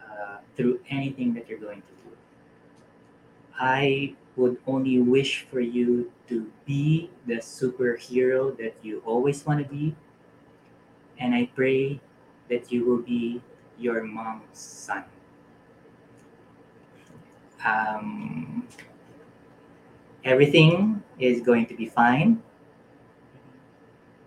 uh, 0.03 0.39
through 0.57 0.81
anything 0.91 1.35
that 1.35 1.49
you're 1.49 1.59
going 1.59 1.83
to 1.83 1.95
do. 2.05 2.17
I 3.59 4.15
would 4.37 4.59
only 4.67 4.99
wish 5.01 5.47
for 5.51 5.61
you 5.61 6.13
to 6.29 6.51
be 6.65 7.11
the 7.27 7.37
superhero 7.37 8.57
that 8.59 8.77
you 8.83 9.03
always 9.05 9.45
want 9.45 9.63
to 9.63 9.69
be. 9.69 9.97
And 11.19 11.35
I 11.35 11.47
pray 11.55 12.01
that 12.49 12.71
you 12.73 12.85
will 12.85 13.03
be 13.03 13.43
your 13.79 14.03
mom's 14.03 14.59
son. 14.59 15.05
Um, 17.65 18.67
everything 20.29 21.03
is 21.19 21.41
going 21.41 21.65
to 21.67 21.75
be 21.75 21.87
fine. 21.87 22.43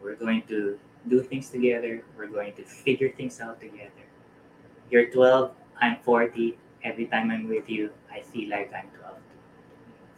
We're 0.01 0.15
going 0.15 0.41
to 0.49 0.79
do 1.07 1.21
things 1.21 1.49
together. 1.49 2.03
We're 2.17 2.27
going 2.27 2.53
to 2.53 2.63
figure 2.63 3.09
things 3.09 3.39
out 3.39 3.61
together. 3.61 4.05
You're 4.89 5.11
12, 5.11 5.51
I'm 5.79 5.97
40. 5.97 6.57
Every 6.83 7.05
time 7.05 7.29
I'm 7.29 7.47
with 7.47 7.69
you, 7.69 7.91
I 8.11 8.21
feel 8.21 8.49
like 8.49 8.73
I'm 8.73 8.89
12. 8.97 9.15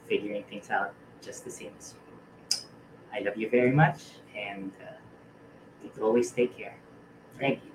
Figuring 0.07 0.43
things 0.45 0.69
out 0.69 0.93
just 1.21 1.43
the 1.43 1.51
same 1.51 1.71
as 1.77 1.93
you. 1.93 1.99
I 3.13 3.19
love 3.19 3.35
you 3.37 3.49
very 3.49 3.71
much 3.71 3.99
and 4.35 4.71
uh, 4.81 6.01
always 6.01 6.31
take 6.31 6.57
care. 6.57 6.75
Thank 7.39 7.59
you. 7.65 7.72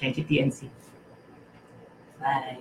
Thank 0.00 0.18
you, 0.18 0.24
TNC. 0.24 0.68
Bye. 2.20 2.58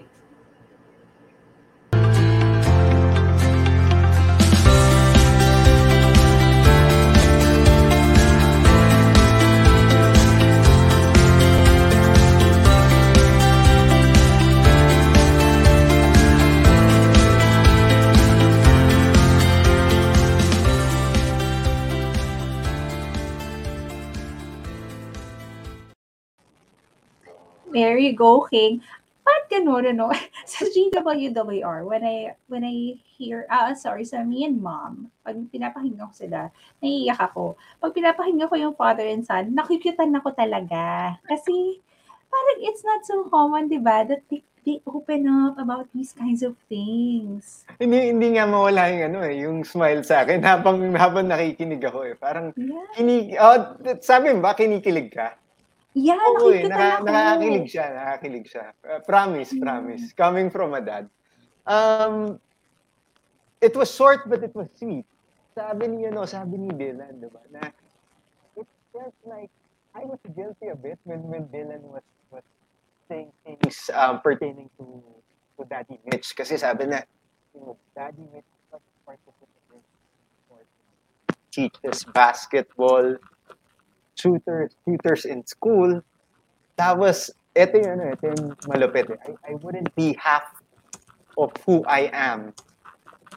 Go, 28.15 28.47
King. 28.47 28.81
Ba't 29.25 29.49
ganun, 29.49 29.89
ano? 29.89 30.13
sa 30.51 30.61
GWWR, 30.69 31.81
when 31.89 32.03
I, 32.05 32.37
when 32.45 32.61
I 32.61 32.93
hear, 33.17 33.49
ah, 33.49 33.73
sorry, 33.73 34.05
sa 34.05 34.21
me 34.21 34.45
and 34.45 34.61
mom, 34.61 35.09
pag 35.25 35.33
pinapakinggan 35.49 36.05
ko 36.05 36.13
sila, 36.13 36.39
naiiyak 36.77 37.17
ako. 37.17 37.57
Pag 37.81 37.95
pinapakinggan 37.97 38.45
ko 38.45 38.55
yung 38.59 38.77
father 38.77 39.07
and 39.09 39.25
son, 39.25 39.49
nakikyutan 39.57 40.13
ako 40.13 40.29
talaga. 40.37 41.17
Kasi, 41.25 41.81
parang 42.29 42.59
it's 42.61 42.85
not 42.85 43.01
so 43.01 43.25
common, 43.31 43.65
di 43.65 43.81
ba, 43.81 44.05
that 44.05 44.21
they, 44.29 44.45
they 44.61 44.77
open 44.85 45.25
up 45.29 45.57
about 45.57 45.89
these 45.93 46.11
kinds 46.13 46.41
of 46.41 46.57
things. 46.69 47.63
Hindi 47.77 48.11
hindi 48.11 48.27
nga 48.35 48.49
mawala 48.49 48.89
yung 48.89 49.03
ano 49.13 49.19
eh, 49.21 49.35
yung 49.45 49.57
smile 49.61 50.01
sa 50.01 50.25
akin 50.25 50.41
habang 50.51 50.81
habang 50.97 51.29
nakikinig 51.29 51.81
ako 51.85 52.05
eh. 52.09 52.15
Parang 52.17 52.49
Yeah. 52.57 52.89
kinig 52.97 53.37
oh, 53.37 53.77
sabi 54.01 54.33
mo 54.33 54.41
ba 54.41 54.57
kinikilig 54.57 55.13
ka? 55.13 55.37
Yeah, 55.95 56.19
Oo 56.19 56.51
eh, 56.51 56.67
nakikyutan 56.67 56.75
naka, 56.75 56.95
ako. 56.99 57.05
nakakilig 57.07 57.65
siya, 57.71 57.85
nakakilig 57.95 58.45
siya. 58.51 58.65
Uh, 58.83 58.99
promise, 59.07 59.51
Mm. 59.55 59.61
promise. 59.63 60.03
Coming 60.11 60.51
from 60.51 60.75
a 60.75 60.83
dad. 60.83 61.07
Um, 61.63 62.35
it 63.57 63.71
was 63.73 63.87
short 63.89 64.27
but 64.27 64.43
it 64.43 64.51
was 64.51 64.67
sweet. 64.75 65.07
Sabi 65.55 65.87
ni 65.87 66.03
ano, 66.03 66.27
sabi 66.27 66.59
ni 66.59 66.67
Dylan, 66.69 67.15
'di 67.17 67.31
ba? 67.31 67.41
Na 67.47 67.71
it 68.59 68.67
felt 68.91 69.15
like 69.23 69.47
I 69.95 70.03
was 70.03 70.19
guilty 70.35 70.67
a 70.67 70.75
bit 70.75 70.99
when 71.07 71.23
when 71.31 71.47
Dylan 71.47 71.79
was 71.87 72.03
was 72.27 72.43
saying 73.07 73.31
things 73.47 73.87
um, 73.95 74.19
pertaining 74.19 74.67
to 74.75 74.83
to 75.55 75.63
Daddy 75.63 75.95
Mitch 76.03 76.35
kasi 76.35 76.59
sabi 76.59 76.91
na 76.91 76.99
you 77.55 77.63
know, 77.63 77.79
Daddy 77.95 78.27
Mitch 78.35 78.45
was 78.67 78.83
participating 79.07 79.79
in 79.79 79.81
sports. 80.43 80.69
teaches 81.49 82.03
basketball, 82.11 83.15
tutors, 84.15 84.75
tutors 84.83 85.25
in 85.25 85.45
school. 85.45 86.01
Tapos, 86.79 87.31
ito 87.55 87.75
yung, 87.79 87.91
ano, 87.99 88.03
ito 88.11 88.23
yung 88.31 88.55
malupit. 88.67 89.11
I, 89.23 89.51
I 89.51 89.53
wouldn't 89.59 89.93
be 89.95 90.17
half 90.19 90.43
of 91.37 91.51
who 91.65 91.83
I 91.87 92.11
am 92.11 92.55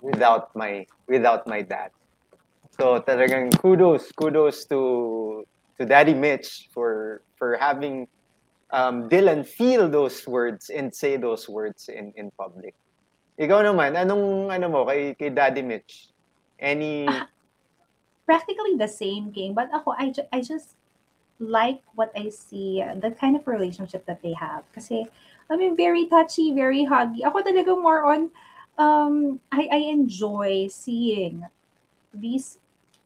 without 0.03 0.55
my 0.55 0.87
without 1.07 1.47
my 1.47 1.63
dad. 1.63 1.91
So 2.79 3.03
talagang 3.03 3.51
kudos, 3.59 4.11
kudos 4.15 4.65
to 4.71 5.43
to 5.79 5.83
Daddy 5.83 6.15
Mitch 6.15 6.71
for 6.71 7.23
for 7.35 7.59
having 7.59 8.07
um, 8.71 9.09
Dylan 9.11 9.47
feel 9.47 9.89
those 9.89 10.27
words 10.27 10.71
and 10.71 10.95
say 10.95 11.17
those 11.19 11.49
words 11.49 11.91
in 11.91 12.15
in 12.15 12.31
public. 12.39 12.75
Ikaw 13.39 13.71
naman, 13.71 13.95
anong 13.95 14.51
ano 14.51 14.67
mo 14.71 14.81
kay 14.87 15.15
kay 15.15 15.31
Daddy 15.31 15.63
Mitch? 15.63 16.11
Any 16.59 17.07
practically 18.29 18.77
the 18.77 18.87
same 18.87 19.33
game 19.33 19.57
but 19.57 19.73
ako 19.73 19.97
I, 19.97 20.13
ju- 20.13 20.29
I 20.29 20.45
just 20.45 20.77
like 21.41 21.81
what 21.97 22.13
I 22.13 22.29
see 22.29 22.85
the 23.01 23.15
kind 23.17 23.39
of 23.39 23.47
relationship 23.49 24.05
that 24.05 24.21
they 24.21 24.35
have. 24.37 24.67
Kasi 24.77 25.07
I 25.49 25.57
mean 25.57 25.79
very 25.79 26.05
touchy 26.11 26.53
very 26.53 26.85
huggy. 26.85 27.25
Ako 27.25 27.41
talaga 27.41 27.73
more 27.73 28.05
on 28.05 28.29
um 28.77 29.41
I, 29.49 29.71
I 29.73 29.81
enjoy 29.89 30.69
seeing 30.69 31.47
these 32.13 32.59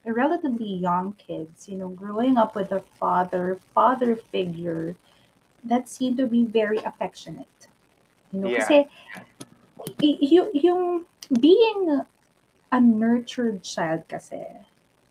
relatively 0.02 0.66
young 0.82 1.14
kids 1.14 1.68
you 1.70 1.78
know 1.78 1.92
growing 1.94 2.34
up 2.34 2.56
with 2.58 2.72
a 2.74 2.82
father 2.98 3.62
father 3.70 4.18
figure 4.18 4.98
that 5.62 5.86
seem 5.86 6.18
to 6.18 6.26
be 6.26 6.42
very 6.42 6.82
affectionate. 6.82 7.70
You 8.34 8.42
know 8.42 8.50
Yeah. 8.50 8.64
kasi 8.64 8.76
y- 10.02 10.18
y- 10.18 10.52
yung 10.56 11.04
being 11.38 12.00
a 12.72 12.80
nurtured 12.80 13.60
child 13.62 14.08
kasi 14.08 14.40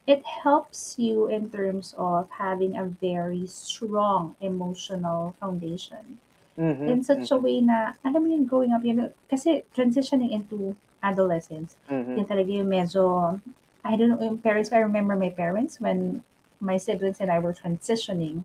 it 0.08 0.26
helps 0.26 0.98
you 0.98 1.28
in 1.30 1.50
terms 1.50 1.94
of 1.98 2.28
having 2.32 2.76
a 2.76 2.86
very 2.86 3.46
strong 3.48 4.36
emotional 4.42 5.36
foundation 5.40 6.18
Mhm, 6.58 6.88
in 6.88 7.00
such 7.04 7.32
a 7.32 7.38
mhm. 7.38 7.44
way 7.44 7.58
na 7.62 7.94
alam 8.04 8.26
mo 8.26 8.28
yung 8.34 8.46
growing 8.46 8.74
up 8.74 8.84
yun 8.84 9.10
kasi 9.30 9.64
transitioning 9.78 10.34
into 10.34 10.76
adolescence 11.02 11.78
Mhm. 11.88 12.18
yun 12.18 12.26
talaga 12.28 12.50
yung 12.52 12.70
medyo 12.70 13.38
I 13.86 13.96
don't 13.98 14.14
know 14.14 14.22
yung 14.22 14.38
parents 14.42 14.74
I 14.74 14.82
remember 14.84 15.16
my 15.16 15.30
parents 15.32 15.80
when 15.80 16.22
my 16.62 16.78
siblings 16.78 17.22
and 17.22 17.32
I 17.32 17.40
were 17.40 17.54
transitioning 17.54 18.44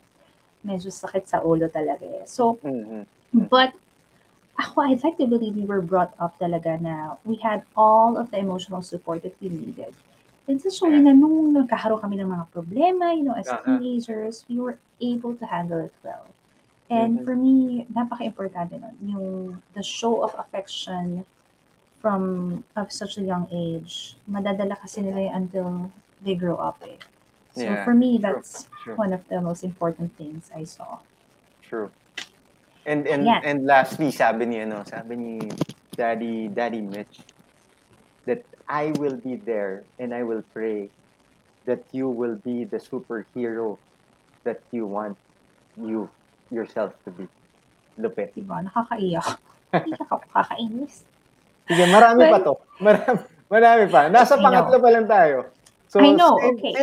medyo 0.65 0.89
sakit 0.93 1.29
sa 1.29 1.41
ulo 1.43 1.69
talaga 1.69 2.05
eh. 2.05 2.25
so 2.29 2.61
Mhm. 2.63 3.05
but 3.51 3.73
ako, 4.57 4.81
I'd 4.89 5.05
like 5.05 5.19
to 5.21 5.27
believe 5.29 5.57
we 5.57 5.69
were 5.69 5.85
brought 5.85 6.17
up 6.17 6.41
talaga 6.41 6.81
na 6.81 7.21
we 7.29 7.37
had 7.37 7.61
all 7.77 8.17
of 8.17 8.33
the 8.33 8.39
emotional 8.41 8.81
support 8.81 9.21
that 9.23 9.37
we 9.41 9.53
needed. 9.53 9.93
And 10.47 10.63
so, 10.63 10.71
so 10.71 10.87
na 10.87 11.11
nung 11.11 11.53
nagkakaroon 11.55 11.99
kami 11.99 12.23
ng 12.23 12.31
mga 12.31 12.47
problema, 12.55 13.11
you 13.11 13.27
know, 13.27 13.35
as 13.35 13.51
Uh-huh. 13.51 13.67
teenagers, 13.67 14.47
we 14.47 14.63
were 14.63 14.79
able 15.03 15.35
to 15.35 15.45
handle 15.47 15.83
it 15.83 15.95
well. 16.07 16.31
And 16.87 17.19
Mhm. 17.19 17.25
for 17.27 17.35
me, 17.35 17.83
napaka-importante 17.91 18.79
nun, 18.79 18.95
yung 19.03 19.27
the 19.75 19.83
show 19.83 20.23
of 20.23 20.31
affection 20.39 21.27
from 21.99 22.63
of 22.79 22.95
such 22.95 23.19
a 23.19 23.27
young 23.27 23.51
age, 23.51 24.15
madadala 24.31 24.79
kasi 24.79 25.03
nila 25.03 25.27
yun 25.27 25.35
until 25.35 25.69
they 26.23 26.39
grow 26.39 26.55
up 26.63 26.79
eh. 26.87 26.95
So 27.51 27.75
Yeah, 27.75 27.83
for 27.83 27.95
me, 27.95 28.23
true, 28.23 28.23
that's 28.23 28.71
true. 28.85 28.95
one 28.95 29.11
of 29.11 29.27
the 29.27 29.43
most 29.43 29.65
important 29.67 30.15
things 30.15 30.47
I 30.55 30.63
saw. 30.63 31.03
True. 31.67 31.91
And 32.87 33.03
and 33.11 33.27
Yeah. 33.27 33.43
and 33.43 33.67
lastly, 33.67 34.15
sabi 34.15 34.47
ni 34.47 34.63
ano, 34.63 34.87
sabi 34.87 35.19
ni 35.19 35.33
Daddy 35.99 36.47
Daddy 36.55 36.87
Mitch 36.87 37.27
that 38.31 38.47
I 38.69 38.91
will 38.99 39.17
be 39.17 39.37
there 39.37 39.85
and 39.99 40.13
I 40.15 40.23
will 40.23 40.43
pray 40.53 40.91
that 41.67 41.83
you 41.93 42.09
will 42.11 42.37
be 42.43 42.65
the 42.67 42.79
superhero 42.79 43.79
that 44.45 44.63
you 44.71 44.87
want 44.87 45.19
you 45.79 46.11
yourself 46.51 46.95
to 47.05 47.11
be. 47.11 47.27
Lupit. 47.99 48.35
Diba? 48.37 48.61
Nakakaiyak. 48.67 49.39
Iyak 49.73 50.01
ako, 50.05 50.21
kakainis. 50.31 51.03
Sige, 51.67 51.85
marami 51.91 52.29
pa 52.31 52.39
But- 52.39 52.45
to. 52.47 52.55
Marami, 52.79 53.19
marami 53.51 53.85
pa. 53.91 54.01
Nasa 54.13 54.37
I 54.39 54.43
pangatlo 54.45 54.77
know. 54.79 54.85
pa 54.85 54.91
lang 54.93 55.07
tayo. 55.09 55.37
So, 55.91 55.99
I 56.03 56.13
know, 56.13 56.37
in- 56.39 56.59
okay. 56.61 56.75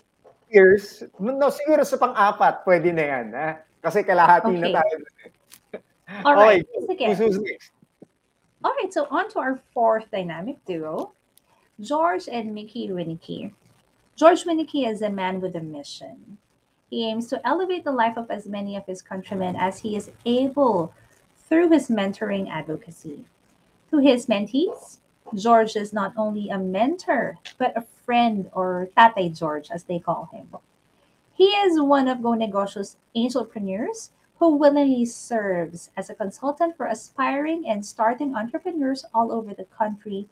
years, 0.51 1.03
no, 1.19 1.47
siguro 1.53 1.83
sa 1.85 1.95
pang-apat, 1.97 2.63
pwede 2.65 2.89
na 2.91 3.03
yan. 3.03 3.25
Ha? 3.35 3.49
Kasi 3.83 4.01
kalahati 4.03 4.51
na 4.57 4.67
Okay. 4.67 4.73
tayo. 4.73 4.95
All 6.27 6.35
right, 6.35 6.63
Okay, 6.65 6.81
sige. 6.87 7.05
who's- 7.13 7.19
who's 7.19 7.37
next? 7.39 7.71
All 8.63 8.73
right, 8.79 8.91
so 8.93 9.07
on 9.11 9.27
to 9.33 9.37
our 9.43 9.59
fourth 9.75 10.07
dynamic 10.09 10.55
duo, 10.63 11.11
George 11.81 12.29
and 12.31 12.53
Mickey 12.53 12.89
Winnicky. 12.89 13.51
George 14.15 14.43
Winnicky 14.43 14.87
is 14.87 15.01
a 15.01 15.09
man 15.09 15.41
with 15.41 15.55
a 15.55 15.59
mission. 15.59 16.37
He 16.91 17.09
aims 17.09 17.27
to 17.29 17.47
elevate 17.47 17.83
the 17.83 17.91
life 17.91 18.15
of 18.15 18.29
as 18.29 18.45
many 18.45 18.75
of 18.75 18.85
his 18.85 19.01
countrymen 19.01 19.55
as 19.55 19.79
he 19.79 19.95
is 19.95 20.11
able 20.23 20.93
through 21.49 21.71
his 21.71 21.89
mentoring 21.89 22.47
advocacy. 22.47 23.25
To 23.89 23.97
his 23.97 24.27
mentees, 24.27 24.99
George 25.33 25.75
is 25.75 25.93
not 25.93 26.13
only 26.15 26.49
a 26.49 26.59
mentor, 26.59 27.39
but 27.57 27.75
a 27.75 27.85
friend 28.05 28.51
or 28.53 28.89
Tate 28.95 29.33
George, 29.33 29.71
as 29.71 29.83
they 29.85 29.97
call 29.97 30.29
him. 30.31 30.49
He 31.33 31.45
is 31.45 31.81
one 31.81 32.07
of 32.07 32.21
Go 32.21 32.33
Negosyo's 32.33 32.97
angelpreneurs 33.15 34.11
who 34.37 34.55
willingly 34.55 35.05
serves 35.05 35.89
as 35.97 36.11
a 36.11 36.15
consultant 36.15 36.77
for 36.77 36.85
aspiring 36.85 37.67
and 37.67 37.83
starting 37.83 38.35
entrepreneurs 38.35 39.05
all 39.11 39.31
over 39.31 39.55
the 39.55 39.65
country 39.65 40.27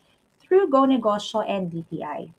through 0.52 0.68
Go 0.68 0.82
Negosyo 0.82 1.48
and 1.48 1.72
DTI. 1.72 2.34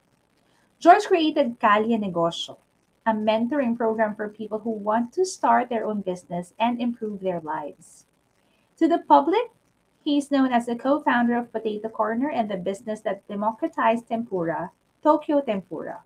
George 0.79 1.05
created 1.05 1.59
Kalye 1.59 1.97
Negosyo, 1.97 2.59
a 3.07 3.13
mentoring 3.15 3.75
program 3.75 4.15
for 4.15 4.29
people 4.29 4.59
who 4.59 4.71
want 4.73 5.15
to 5.15 5.25
start 5.25 5.71
their 5.71 5.87
own 5.87 6.03
business 6.03 6.53
and 6.59 6.79
improve 6.79 7.21
their 7.23 7.41
lives. 7.41 8.05
To 8.77 8.87
the 8.87 8.99
public, 8.99 9.49
he 10.05 10.19
is 10.19 10.31
known 10.31 10.53
as 10.53 10.67
the 10.67 10.77
co-founder 10.77 11.35
of 11.39 11.53
Potato 11.53 11.89
Corner 11.89 12.29
and 12.29 12.51
the 12.51 12.59
business 12.59 13.01
that 13.01 13.27
democratized 13.29 14.09
tempura, 14.09 14.73
Tokyo 15.03 15.41
Tempura. 15.41 16.01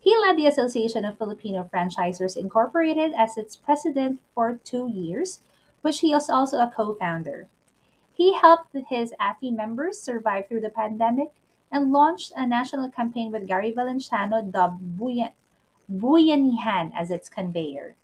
He 0.00 0.18
led 0.18 0.36
the 0.36 0.48
Association 0.48 1.04
of 1.04 1.16
Filipino 1.16 1.70
Franchisers 1.72 2.36
Incorporated 2.36 3.12
as 3.16 3.38
its 3.38 3.54
president 3.54 4.18
for 4.34 4.58
two 4.64 4.88
years, 4.88 5.42
which 5.82 6.00
he 6.00 6.10
was 6.10 6.28
also 6.28 6.58
a 6.58 6.72
co-founder. 6.74 7.46
He 8.16 8.32
helped 8.32 8.74
his 8.88 9.12
AFI 9.20 9.54
members 9.54 10.00
survive 10.00 10.48
through 10.48 10.62
the 10.62 10.70
pandemic 10.70 11.32
and 11.70 11.92
launched 11.92 12.32
a 12.34 12.46
national 12.46 12.90
campaign 12.90 13.30
with 13.30 13.46
Gary 13.46 13.74
Valenciano 13.76 14.50
dubbed 14.50 14.98
Buyan, 14.98 15.32
Buyanihan 15.92 16.92
as 16.96 17.10
its 17.10 17.28
conveyor. 17.28 17.94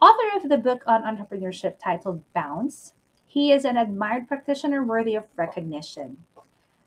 Author 0.00 0.34
of 0.34 0.48
the 0.48 0.56
book 0.56 0.82
on 0.86 1.02
entrepreneurship 1.02 1.74
titled 1.78 2.22
Bounce, 2.32 2.94
he 3.26 3.52
is 3.52 3.66
an 3.66 3.76
admired 3.76 4.26
practitioner 4.26 4.82
worthy 4.82 5.14
of 5.14 5.24
recognition. 5.36 6.24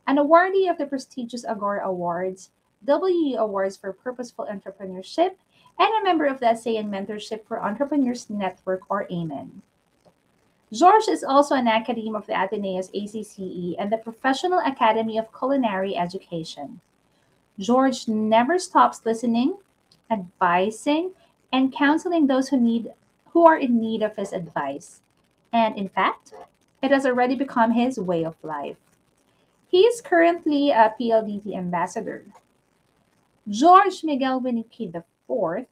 An 0.08 0.18
awardee 0.18 0.68
of 0.68 0.80
the 0.80 0.88
prestigious 0.88 1.46
Agora 1.46 1.86
Awards, 1.88 2.50
WE 2.84 3.36
Awards 3.38 3.78
for 3.78 3.94
Purposeful 3.94 4.48
Entrepreneurship, 4.52 5.36
and 5.78 6.02
a 6.02 6.04
member 6.04 6.26
of 6.26 6.40
the 6.40 6.48
ASEAN 6.48 6.90
Mentorship 6.90 7.46
for 7.46 7.64
Entrepreneurs 7.64 8.28
Network 8.28 8.90
or 8.90 9.06
AMEN. 9.12 9.62
George 10.74 11.08
is 11.08 11.24
also 11.24 11.54
an 11.54 11.68
academe 11.68 12.16
of 12.16 12.26
the 12.26 12.34
Ateneo's 12.34 12.90
ACCE 12.96 13.76
and 13.78 13.92
the 13.92 13.98
Professional 13.98 14.58
Academy 14.66 15.20
of 15.20 15.32
Culinary 15.32 15.96
Education. 15.96 16.82
George 17.60 18.08
never 18.08 18.58
stops 18.58 19.06
listening, 19.06 19.56
advising, 20.10 21.12
and 21.52 21.72
counseling 21.72 22.26
those 22.26 22.50
who 22.50 22.60
need 22.60 22.92
who 23.34 23.46
are 23.46 23.58
in 23.58 23.80
need 23.80 24.02
of 24.02 24.16
his 24.16 24.34
advice. 24.34 25.02
And 25.52 25.78
in 25.78 25.90
fact, 25.90 26.34
it 26.82 26.90
has 26.90 27.06
already 27.06 27.36
become 27.36 27.72
his 27.72 28.00
way 28.00 28.26
of 28.26 28.36
life. 28.42 28.78
He 29.70 29.82
is 29.82 30.02
currently 30.02 30.72
a 30.72 30.94
PLDT 31.00 31.56
ambassador. 31.56 32.26
George 33.48 34.04
Miguel 34.04 34.42
Winiki 34.42 34.94
IV, 34.96 35.68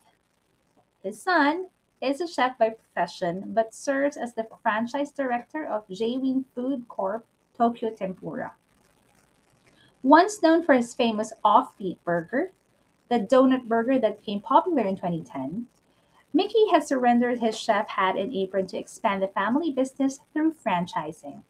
his 1.04 1.22
son, 1.22 1.68
is 2.02 2.20
a 2.20 2.28
chef 2.28 2.58
by 2.58 2.70
profession 2.70 3.44
but 3.48 3.74
serves 3.74 4.18
as 4.18 4.34
the 4.34 4.48
franchise 4.64 5.12
director 5.12 5.66
of 5.66 5.88
J-Wing 5.90 6.46
Food 6.56 6.88
Corp 6.88 7.26
Tokyo 7.58 7.92
Tempura. 7.92 8.54
Once 10.04 10.42
known 10.42 10.64
for 10.64 10.74
his 10.74 10.96
famous 10.96 11.32
offbeat 11.46 11.98
burger, 12.04 12.52
the 13.10 13.20
donut 13.20 13.68
burger 13.68 14.00
that 14.00 14.20
became 14.20 14.42
popular 14.42 14.82
in 14.82 14.96
2010, 14.96 15.68
Mickey 16.34 16.70
has 16.72 16.88
surrendered 16.88 17.40
his 17.40 17.60
chef 17.60 17.88
hat 17.90 18.18
and 18.18 18.34
apron 18.34 18.66
to 18.68 18.78
expand 18.78 19.22
the 19.22 19.28
family 19.28 19.72
business 19.72 20.22
through 20.34 20.54
franchising. 20.54 21.44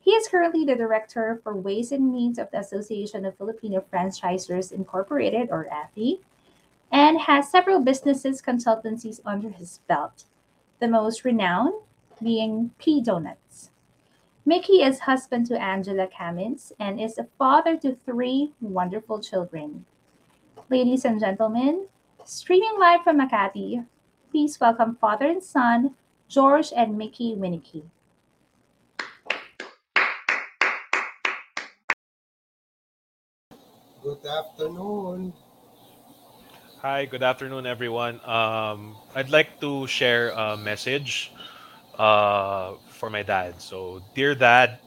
He 0.00 0.12
is 0.12 0.28
currently 0.28 0.64
the 0.64 0.76
director 0.76 1.40
for 1.42 1.54
Ways 1.54 1.92
and 1.92 2.10
Means 2.10 2.38
of 2.38 2.50
the 2.50 2.60
Association 2.60 3.26
of 3.26 3.36
Filipino 3.36 3.84
Franchisers 3.92 4.72
Incorporated, 4.72 5.48
or 5.50 5.68
AFI, 5.70 6.20
and 6.90 7.20
has 7.20 7.50
several 7.50 7.80
businesses 7.80 8.42
consultancies 8.42 9.20
under 9.24 9.50
his 9.50 9.80
belt, 9.88 10.24
the 10.80 10.88
most 10.88 11.24
renowned 11.24 11.74
being 12.22 12.70
P 12.78 13.02
Donuts. 13.02 13.70
Mickey 14.44 14.82
is 14.82 15.00
husband 15.00 15.46
to 15.46 15.60
Angela 15.60 16.08
Kamins 16.08 16.72
and 16.78 17.00
is 17.00 17.18
a 17.18 17.28
father 17.38 17.76
to 17.78 17.96
three 18.04 18.52
wonderful 18.60 19.20
children. 19.20 19.84
Ladies 20.68 21.04
and 21.04 21.20
gentlemen, 21.20 21.86
Streaming 22.24 22.78
live 22.78 23.02
from 23.02 23.18
Makati, 23.18 23.84
please 24.30 24.60
welcome 24.60 24.94
father 25.00 25.26
and 25.26 25.42
son, 25.42 25.96
George 26.28 26.72
and 26.76 26.96
Mickey 26.96 27.34
Winnicky. 27.34 27.82
Good 34.02 34.24
afternoon. 34.24 35.32
Hi, 36.82 37.04
good 37.04 37.22
afternoon, 37.22 37.66
everyone. 37.66 38.20
Um, 38.24 38.96
I'd 39.14 39.30
like 39.30 39.60
to 39.60 39.86
share 39.86 40.30
a 40.30 40.56
message 40.56 41.32
uh, 41.98 42.74
for 42.88 43.10
my 43.10 43.22
dad. 43.22 43.60
So, 43.62 44.02
dear 44.14 44.34
dad, 44.34 44.80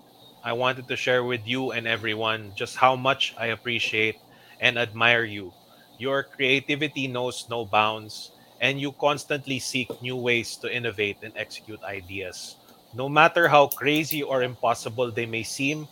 I 0.43 0.53
wanted 0.53 0.87
to 0.89 0.95
share 0.97 1.23
with 1.23 1.47
you 1.47 1.71
and 1.71 1.87
everyone 1.87 2.53
just 2.55 2.75
how 2.77 2.95
much 2.95 3.33
I 3.37 3.47
appreciate 3.47 4.17
and 4.59 4.77
admire 4.77 5.23
you. 5.23 5.53
Your 5.97 6.23
creativity 6.23 7.07
knows 7.07 7.47
no 7.49 7.65
bounds, 7.65 8.31
and 8.59 8.81
you 8.81 8.91
constantly 8.93 9.59
seek 9.59 9.89
new 10.01 10.17
ways 10.17 10.57
to 10.57 10.73
innovate 10.73 11.19
and 11.23 11.33
execute 11.37 11.83
ideas. 11.83 12.57
No 12.93 13.07
matter 13.09 13.47
how 13.49 13.67
crazy 13.67 14.23
or 14.23 14.43
impossible 14.43 15.11
they 15.11 15.25
may 15.27 15.43
seem, 15.43 15.87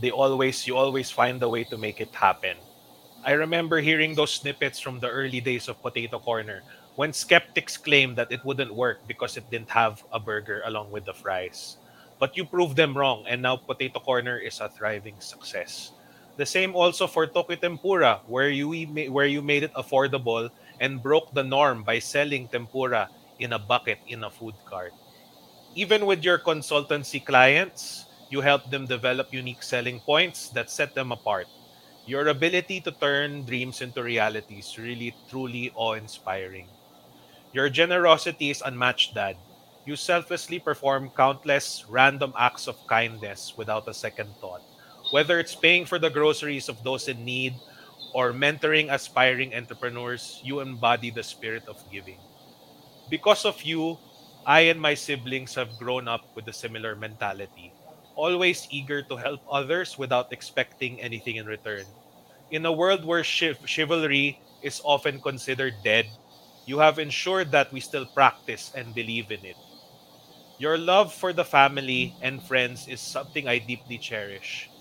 they 0.00 0.10
always 0.10 0.66
you 0.66 0.76
always 0.76 1.10
find 1.10 1.42
a 1.42 1.48
way 1.48 1.64
to 1.64 1.78
make 1.78 2.00
it 2.00 2.14
happen. 2.14 2.63
I 3.24 3.32
remember 3.32 3.80
hearing 3.80 4.14
those 4.14 4.34
snippets 4.34 4.78
from 4.78 5.00
the 5.00 5.08
early 5.08 5.40
days 5.40 5.68
of 5.68 5.80
Potato 5.80 6.18
Corner 6.18 6.62
when 6.94 7.12
skeptics 7.12 7.76
claimed 7.76 8.16
that 8.16 8.30
it 8.30 8.44
wouldn't 8.44 8.74
work 8.74 9.00
because 9.08 9.36
it 9.36 9.48
didn't 9.50 9.70
have 9.70 10.04
a 10.12 10.20
burger 10.20 10.62
along 10.66 10.90
with 10.90 11.06
the 11.06 11.14
fries. 11.14 11.78
But 12.20 12.36
you 12.36 12.44
proved 12.44 12.76
them 12.76 12.96
wrong, 12.96 13.24
and 13.26 13.40
now 13.42 13.56
Potato 13.56 13.98
Corner 13.98 14.36
is 14.38 14.60
a 14.60 14.68
thriving 14.68 15.20
success. 15.20 15.92
The 16.36 16.44
same 16.46 16.76
also 16.76 17.06
for 17.06 17.26
Tokyo 17.26 17.56
Tempura, 17.56 18.20
where 18.26 18.50
you 18.50 18.68
where 19.10 19.26
you 19.26 19.40
made 19.40 19.62
it 19.62 19.72
affordable 19.74 20.50
and 20.78 21.02
broke 21.02 21.32
the 21.32 21.44
norm 21.44 21.82
by 21.82 22.00
selling 22.00 22.48
tempura 22.48 23.08
in 23.38 23.52
a 23.54 23.58
bucket 23.58 23.98
in 24.06 24.22
a 24.24 24.30
food 24.30 24.54
cart. 24.66 24.92
Even 25.74 26.06
with 26.06 26.24
your 26.24 26.38
consultancy 26.38 27.24
clients, 27.24 28.06
you 28.30 28.42
help 28.42 28.70
them 28.70 28.86
develop 28.86 29.32
unique 29.32 29.62
selling 29.62 30.00
points 30.00 30.50
that 30.50 30.70
set 30.70 30.94
them 30.94 31.12
apart. 31.12 31.48
Your 32.06 32.28
ability 32.28 32.80
to 32.82 32.92
turn 32.92 33.44
dreams 33.44 33.80
into 33.80 34.02
reality 34.02 34.58
is 34.60 34.78
really 34.78 35.14
truly 35.28 35.70
awe-inspiring. 35.74 36.68
Your 37.52 37.70
generosity 37.70 38.50
is 38.50 38.62
unmatched, 38.64 39.14
Dad. 39.14 39.38
You 39.84 39.96
selflessly 39.96 40.58
perform 40.60 41.10
countless 41.10 41.84
random 41.88 42.32
acts 42.38 42.66
of 42.68 42.86
kindness 42.86 43.54
without 43.56 43.88
a 43.88 43.94
second 43.94 44.36
thought. 44.40 44.62
Whether 45.10 45.38
it's 45.40 45.54
paying 45.56 45.86
for 45.86 45.98
the 45.98 46.10
groceries 46.10 46.68
of 46.68 46.82
those 46.84 47.08
in 47.08 47.24
need 47.24 47.54
or 48.14 48.32
mentoring 48.32 48.92
aspiring 48.92 49.54
entrepreneurs, 49.54 50.40
you 50.44 50.60
embody 50.60 51.10
the 51.10 51.22
spirit 51.22 51.64
of 51.68 51.84
giving. 51.90 52.20
Because 53.08 53.44
of 53.46 53.62
you, 53.62 54.00
I 54.46 54.60
and 54.72 54.80
my 54.80 54.94
siblings 54.94 55.54
have 55.54 55.78
grown 55.78 56.08
up 56.08 56.26
with 56.34 56.48
a 56.48 56.52
similar 56.52 56.94
mentality 56.96 57.74
always 58.14 58.66
eager 58.70 59.02
to 59.04 59.16
help 59.16 59.42
others 59.50 59.98
without 59.98 60.32
expecting 60.32 61.00
anything 61.00 61.36
in 61.36 61.46
return. 61.46 61.96
In 62.50 62.66
a 62.66 62.72
world 62.72 63.04
where 63.04 63.24
chiv- 63.24 63.60
chivalry 63.66 64.42
is 64.62 64.80
often 64.84 65.20
considered 65.20 65.82
dead, 65.82 66.18
you 66.64 66.78
have 66.80 66.98
ensured 66.98 67.52
that 67.52 67.72
we 67.72 67.80
still 67.80 68.06
practice 68.06 68.70
and 68.74 68.94
believe 68.94 69.30
in 69.30 69.44
it. 69.44 69.58
Your 70.58 70.76
love 70.78 71.14
for 71.14 71.32
the 71.32 71.44
family 71.44 72.16
and 72.20 72.44
friends 72.44 72.88
is 72.88 73.00
something 73.00 73.46
I 73.46 73.58
deeply 73.60 73.98
cherish. 73.98 74.72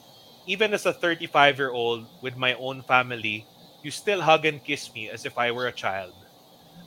Even 0.45 0.73
as 0.73 0.85
a 0.85 0.93
35 0.93 1.59
year 1.59 1.71
old 1.71 2.09
with 2.21 2.35
my 2.37 2.53
own 2.55 2.83
family, 2.83 3.49
you 3.81 3.91
still 3.91 4.23
hug 4.23 4.45
and 4.45 4.63
kiss 4.63 4.93
me 4.95 5.09
as 5.09 5.25
if 5.25 5.37
I 5.37 5.51
were 5.51 5.67
a 5.67 5.73
child. 5.73 6.15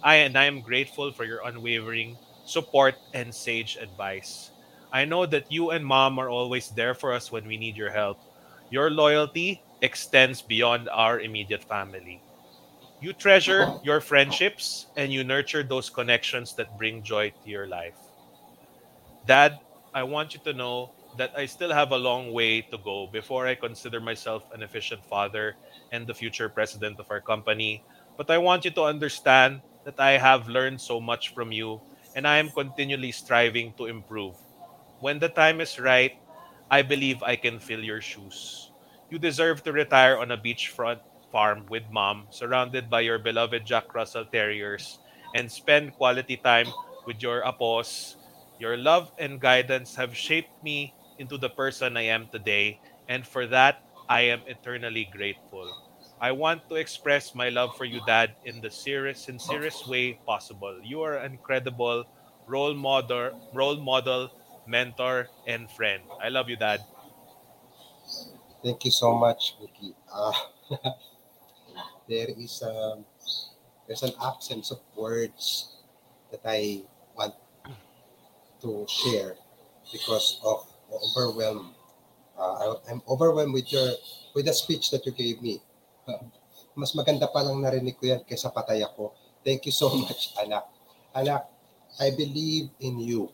I 0.03 0.17
and 0.17 0.39
I 0.39 0.47
am 0.47 0.63
grateful 0.63 1.13
for 1.13 1.25
your 1.25 1.43
unwavering 1.47 2.21
support 2.45 2.97
and 3.13 3.35
sage 3.35 3.77
advice. 3.77 4.53
I 4.97 5.05
know 5.05 5.27
that 5.27 5.53
you 5.53 5.73
and 5.77 5.85
mom 5.85 6.19
are 6.19 6.31
always 6.31 6.71
there 6.71 6.95
for 6.95 7.13
us 7.13 7.31
when 7.31 7.47
we 7.47 7.59
need 7.59 7.77
your 7.77 7.93
help. 7.93 8.17
Your 8.71 8.89
loyalty 8.89 9.61
extends 9.83 10.41
beyond 10.41 10.89
our 10.89 11.21
immediate 11.21 11.63
family. 11.63 12.23
You 13.03 13.13
treasure 13.13 13.77
your 13.85 14.01
friendships 14.01 14.87
and 14.97 15.13
you 15.13 15.23
nurture 15.23 15.63
those 15.63 15.91
connections 15.91 16.55
that 16.55 16.79
bring 16.79 17.03
joy 17.03 17.29
to 17.29 17.51
your 17.51 17.67
life. 17.69 18.01
Dad, 19.27 19.61
I 19.93 20.03
want 20.03 20.33
you 20.33 20.41
to 20.49 20.55
know 20.55 20.93
that 21.19 21.37
I 21.37 21.45
still 21.45 21.75
have 21.75 21.93
a 21.93 22.01
long 22.01 22.33
way 22.33 22.63
to 22.63 22.79
go 22.79 23.07
before 23.07 23.47
I 23.47 23.55
consider 23.55 24.01
myself 24.01 24.49
an 24.55 24.63
efficient 24.63 25.05
father 25.05 25.57
and 25.93 26.07
the 26.07 26.17
future 26.17 26.49
president 26.49 26.99
of 26.99 27.11
our 27.11 27.21
company. 27.21 27.85
But 28.17 28.31
I 28.31 28.39
want 28.39 28.65
you 28.65 28.71
to 28.71 28.89
understand 28.89 29.61
that 29.85 30.01
I 30.01 30.17
have 30.17 30.49
learned 30.49 30.81
so 30.81 31.03
much 31.03 31.35
from 31.35 31.53
you 31.53 31.83
and 32.15 32.27
I 32.27 32.39
am 32.39 32.49
continually 32.49 33.13
striving 33.13 33.75
to 33.77 33.93
improve 33.93 34.41
when 35.01 35.19
the 35.19 35.29
time 35.29 35.61
is 35.61 35.79
right, 35.79 36.13
I 36.71 36.83
believe 36.83 37.23
I 37.23 37.37
can 37.37 37.59
fill 37.59 37.83
your 37.85 38.01
shoes. 38.01 38.71
You 39.11 39.19
deserve 39.19 39.63
to 39.65 39.73
retire 39.73 40.19
on 40.19 40.31
a 40.31 40.39
beachfront 40.39 41.01
farm 41.31 41.67
with 41.69 41.85
mom, 41.91 42.27
surrounded 42.31 42.91
by 42.91 43.01
your 43.01 43.19
beloved 43.19 43.65
Jack 43.65 43.95
Russell 43.95 44.25
Terriers, 44.25 44.99
and 45.35 45.51
spend 45.51 45.95
quality 45.95 46.37
time 46.37 46.67
with 47.07 47.23
your 47.23 47.43
apos. 47.43 48.17
Your 48.59 48.77
love 48.77 49.13
and 49.19 49.41
guidance 49.41 49.95
have 49.97 50.17
shaped 50.17 50.51
me 50.63 50.95
into 51.19 51.39
the 51.39 51.51
person 51.51 51.97
I 51.97 52.11
am 52.11 52.29
today, 52.29 52.81
and 53.09 53.27
for 53.27 53.47
that, 53.49 53.83
I 54.09 54.23
am 54.33 54.43
eternally 54.47 55.09
grateful. 55.13 55.71
I 56.21 56.33
want 56.33 56.69
to 56.69 56.77
express 56.77 57.35
my 57.35 57.51
love 57.51 57.77
for 57.77 57.85
you, 57.85 58.01
Dad, 58.07 58.35
in 58.45 58.61
the 58.61 58.71
serious, 58.71 59.21
sincerest 59.25 59.87
way 59.89 60.19
possible. 60.27 60.81
You 60.83 61.03
are 61.03 61.17
an 61.19 61.33
incredible 61.33 62.05
role 62.47 62.75
model, 62.75 63.37
role 63.53 63.77
model, 63.77 64.31
mentor, 64.67 65.29
and 65.47 65.71
friend. 65.71 66.03
I 66.23 66.29
love 66.29 66.49
you, 66.49 66.57
Dad. 66.57 66.83
Thank 68.63 68.85
you 68.85 68.91
so 68.91 69.15
much, 69.15 69.55
Vicky. 69.61 69.95
Uh, 70.11 70.33
there 72.09 72.29
is 72.35 72.63
um, 72.63 73.05
there's 73.87 74.03
an 74.03 74.13
absence 74.23 74.71
of 74.71 74.81
words 74.97 75.77
that 76.31 76.43
I 76.45 76.83
want 77.15 77.35
to 78.63 78.87
share 78.91 79.37
because 79.93 80.41
of 80.45 80.67
overwhelmed. 80.91 81.75
Uh, 82.37 82.77
I'm 82.91 83.03
overwhelmed 83.09 83.55
with 83.55 83.73
your 83.73 83.95
with 84.35 84.47
the 84.47 84.53
speech 84.53 84.91
that 84.91 85.07
you 85.07 85.13
gave 85.13 85.41
me. 85.41 85.63
Mas 86.77 86.93
maganda 86.93 87.31
pa 87.33 87.41
lang 87.41 87.63
narinig 87.63 87.97
ko 87.97 88.05
yan 88.13 88.21
kaysa 88.27 88.53
patay 88.53 88.85
ako. 88.85 89.15
Thank 89.47 89.65
you 89.65 89.73
so 89.73 89.89
much, 90.03 90.35
anak. 90.43 90.69
Anak, 91.17 91.49
I 91.97 92.13
believe 92.13 92.69
in 92.83 93.01
you. 93.01 93.33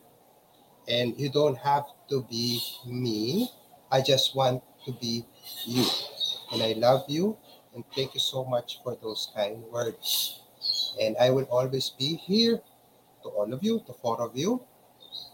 And 0.87 1.15
you 1.19 1.29
don't 1.29 1.57
have 1.57 1.85
to 2.09 2.23
be 2.29 2.59
me. 2.85 3.49
I 3.91 4.01
just 4.01 4.35
want 4.35 4.63
to 4.85 4.91
be 4.91 5.25
you. 5.65 5.85
And 6.51 6.61
I 6.61 6.73
love 6.73 7.05
you. 7.07 7.37
And 7.73 7.83
thank 7.95 8.13
you 8.13 8.19
so 8.19 8.43
much 8.45 8.79
for 8.83 8.97
those 9.01 9.31
kind 9.35 9.63
words. 9.71 10.39
And 11.01 11.15
I 11.17 11.29
will 11.31 11.47
always 11.49 11.89
be 11.89 12.15
here 12.15 12.61
to 13.23 13.29
all 13.29 13.51
of 13.51 13.63
you, 13.63 13.81
to 13.87 13.93
four 13.93 14.21
of 14.21 14.35
you. 14.35 14.61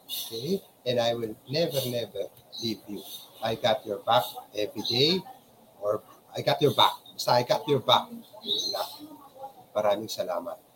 Okay? 0.05 0.61
And 0.85 0.99
I 0.99 1.13
will 1.13 1.35
never, 1.49 1.79
never 1.87 2.29
leave 2.63 2.79
you. 2.87 3.03
I 3.43 3.55
got 3.55 3.85
your 3.85 3.99
back 3.99 4.23
every 4.55 4.83
day. 4.83 5.19
Or 5.81 6.01
I 6.35 6.41
got 6.41 6.61
your 6.61 6.75
back. 6.75 6.93
Basta 7.19 7.31
I 7.35 7.43
got 7.43 7.67
your 7.67 7.83
back. 7.83 8.07
Maraming 9.75 10.07
salamat. 10.07 10.68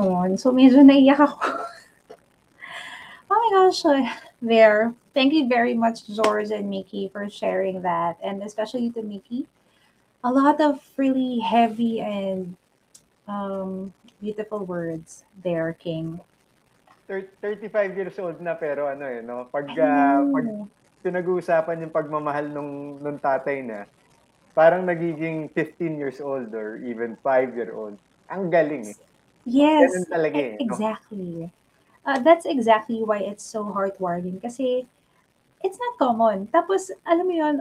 Ayun. 0.00 0.40
So, 0.40 0.48
medyo 0.48 0.80
naiyak 0.80 1.20
ako. 1.20 1.36
oh 3.28 3.36
my 3.36 3.48
gosh. 3.52 3.84
uh, 3.84 4.08
There. 4.40 4.96
Thank 5.12 5.36
you 5.36 5.44
very 5.52 5.76
much, 5.76 6.08
George 6.08 6.48
and 6.48 6.72
Mickey, 6.72 7.12
for 7.12 7.28
sharing 7.28 7.84
that. 7.84 8.16
And 8.24 8.40
especially 8.40 8.88
to 8.96 9.04
Mickey. 9.04 9.44
A 10.24 10.32
lot 10.32 10.60
of 10.64 10.80
really 10.96 11.44
heavy 11.44 12.00
and 12.00 12.56
um, 13.28 13.92
beautiful 14.16 14.64
words 14.64 15.24
there, 15.44 15.76
King. 15.76 16.24
Thir- 17.04 17.28
35 17.44 17.96
years 17.96 18.16
old 18.16 18.40
na 18.40 18.56
pero 18.56 18.88
ano 18.88 19.04
eh, 19.04 19.20
no? 19.20 19.44
Pag, 19.52 19.68
ah, 19.76 20.24
pag 20.24 20.46
pinag-uusapan 21.04 21.84
yung 21.84 21.92
pagmamahal 21.92 22.48
nung, 22.48 22.96
nung 23.00 23.20
tatay 23.20 23.60
na, 23.60 23.84
parang 24.56 24.88
nagiging 24.88 25.52
15 25.52 26.00
years 26.00 26.20
old 26.20 26.48
or 26.56 26.80
even 26.80 27.16
5 27.20 27.56
year 27.56 27.76
old. 27.76 27.96
Ang 28.32 28.48
galing 28.48 28.88
eh. 28.88 28.96
Yes, 29.44 29.92
Ganun 29.92 30.06
talaga 30.08 30.36
e- 30.36 30.40
eh. 30.40 30.50
No? 30.52 30.60
exactly. 30.64 31.50
Uh, 32.04 32.18
that's 32.20 32.46
exactly 32.46 33.04
why 33.04 33.20
it's 33.20 33.44
so 33.44 33.64
heartwarming 33.64 34.40
kasi 34.40 34.88
it's 35.60 35.78
not 35.78 36.00
common. 36.00 36.48
Tapos, 36.48 36.90
alam 37.04 37.24
mo 37.28 37.34
yun, 37.36 37.56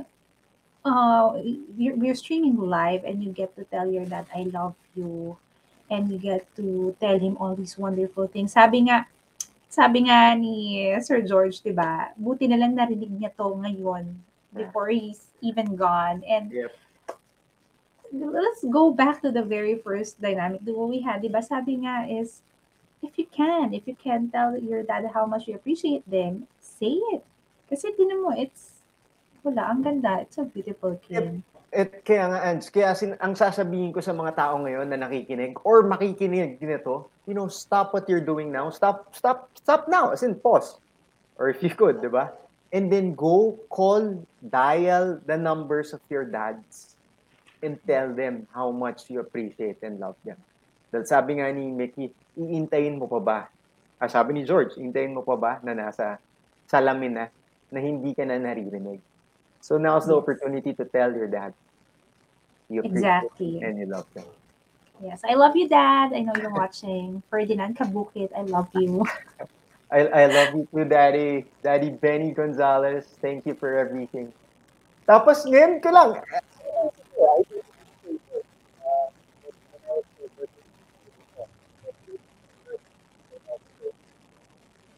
uh, 0.86 1.36
you're, 1.76 1.96
we're 1.96 2.16
streaming 2.16 2.56
live 2.58 3.04
and 3.04 3.24
you 3.24 3.32
get 3.32 3.56
to 3.56 3.64
tell 3.68 3.88
your 3.92 4.06
dad, 4.06 4.26
I 4.36 4.48
love 4.48 4.76
you. 4.96 5.38
And 5.90 6.08
you 6.12 6.20
get 6.22 6.46
to 6.56 6.96
tell 7.02 7.18
him 7.18 7.36
all 7.42 7.56
these 7.56 7.78
wonderful 7.78 8.28
things. 8.28 8.54
Sabi 8.54 8.86
nga, 8.88 9.10
sabi 9.70 10.06
nga 10.06 10.38
ni 10.38 10.86
Sir 11.02 11.22
George, 11.26 11.62
di 11.66 11.74
ba, 11.74 12.14
buti 12.14 12.46
na 12.46 12.62
lang 12.62 12.78
narinig 12.78 13.10
niya 13.10 13.34
to 13.34 13.58
ngayon 13.58 14.06
before 14.54 14.90
he's 14.90 15.34
even 15.42 15.76
gone. 15.76 16.22
And 16.30 16.54
Yep. 16.54 16.72
Let's 18.14 18.64
go 18.66 18.92
back 18.92 19.22
to 19.22 19.32
the 19.32 19.44
very 19.44 19.78
first 19.80 20.22
dynamic 20.22 20.66
duo 20.66 20.86
we 20.88 21.02
had, 21.02 21.22
di 21.22 21.30
ba? 21.30 21.42
Sabi 21.42 21.86
nga 21.86 22.06
is, 22.10 22.42
if 23.02 23.16
you 23.18 23.28
can, 23.30 23.74
if 23.74 23.88
you 23.88 23.96
can 23.96 24.30
tell 24.30 24.58
your 24.58 24.84
dad 24.84 25.06
how 25.14 25.26
much 25.26 25.48
you 25.48 25.56
appreciate 25.56 26.04
them, 26.10 26.48
say 26.60 26.98
it. 27.16 27.24
Kasi 27.70 27.94
tinan 27.94 28.26
mo, 28.26 28.34
it's, 28.34 28.82
wala, 29.46 29.70
ang 29.70 29.86
ganda. 29.86 30.26
It's 30.26 30.42
a 30.42 30.46
beautiful 30.46 30.98
king. 31.06 31.46
At 31.70 32.02
kaya 32.02 32.34
nga, 32.34 32.40
Ange, 32.50 32.74
kaya 32.74 32.98
sin, 32.98 33.14
ang 33.22 33.38
sasabihin 33.38 33.94
ko 33.94 34.02
sa 34.02 34.10
mga 34.10 34.34
tao 34.34 34.58
ngayon 34.58 34.90
na 34.90 35.06
nakikinig 35.06 35.54
or 35.62 35.86
makikinig 35.86 36.58
nito, 36.58 37.14
you 37.30 37.38
know, 37.38 37.46
stop 37.46 37.94
what 37.94 38.10
you're 38.10 38.26
doing 38.26 38.50
now. 38.50 38.74
Stop, 38.74 39.14
stop, 39.14 39.54
stop 39.54 39.86
now. 39.86 40.10
As 40.10 40.26
in, 40.26 40.34
pause. 40.34 40.82
Or 41.38 41.46
if 41.46 41.62
you 41.62 41.70
could, 41.70 42.02
di 42.02 42.10
ba? 42.10 42.34
And 42.74 42.90
then 42.90 43.14
go 43.14 43.58
call, 43.70 44.18
dial 44.50 45.22
the 45.30 45.38
numbers 45.38 45.94
of 45.94 46.02
your 46.10 46.26
dads 46.26 46.89
and 47.64 47.80
tell 47.84 48.12
them 48.16 48.48
how 48.54 48.72
much 48.72 49.10
you 49.12 49.20
appreciate 49.20 49.80
and 49.84 50.00
love 50.00 50.16
them. 50.24 50.40
Dahil 50.90 51.06
sabi 51.06 51.38
nga 51.38 51.52
ni 51.52 51.70
Mickey, 51.70 52.10
iintayin 52.40 52.98
mo 52.98 53.06
pa 53.06 53.20
ba? 53.20 53.40
Ah, 54.00 54.08
sabi 54.08 54.34
ni 54.34 54.48
George, 54.48 54.80
iintayin 54.80 55.14
mo 55.14 55.22
pa 55.22 55.36
ba 55.36 55.52
na 55.62 55.76
nasa 55.76 56.18
salamin 56.66 57.14
na, 57.14 57.26
na 57.70 57.80
hindi 57.84 58.16
ka 58.16 58.24
na 58.24 58.40
naririnig? 58.40 59.04
So 59.60 59.76
now's 59.76 60.08
the 60.08 60.16
Yes. 60.16 60.24
opportunity 60.24 60.72
to 60.72 60.88
tell 60.88 61.12
your 61.12 61.28
dad 61.28 61.52
you 62.72 62.80
appreciate 62.80 63.28
Exactly. 63.28 63.60
and 63.60 63.76
you 63.76 63.88
love 63.92 64.08
them. 64.16 64.26
Yes, 65.00 65.24
I 65.24 65.36
love 65.36 65.56
you, 65.56 65.68
Dad. 65.68 66.12
I 66.12 66.22
know 66.28 66.36
you're 66.36 66.52
watching. 66.52 67.24
Ferdinand 67.32 67.80
Kabukit, 67.80 68.36
I 68.36 68.44
love 68.44 68.68
you. 68.76 69.08
I, 69.92 70.06
I 70.06 70.26
love 70.28 70.54
you 70.54 70.68
too, 70.70 70.86
Daddy. 70.86 71.48
Daddy 71.64 71.90
Benny 71.90 72.32
Gonzalez. 72.32 73.08
Thank 73.24 73.48
you 73.48 73.56
for 73.56 73.74
everything. 73.80 74.30
Tapos 75.10 75.42
ngayon 75.50 75.82
ko 75.82 75.90
lang. 75.90 76.10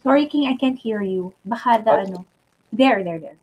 Sorry, 0.03 0.25
King, 0.25 0.49
I 0.49 0.57
can't 0.57 0.77
hear 0.77 1.01
you. 1.01 1.33
Baka 1.45 1.83
the 1.85 1.91
ano. 1.91 2.25
There, 2.73 3.03
there, 3.03 3.19
there. 3.19 3.37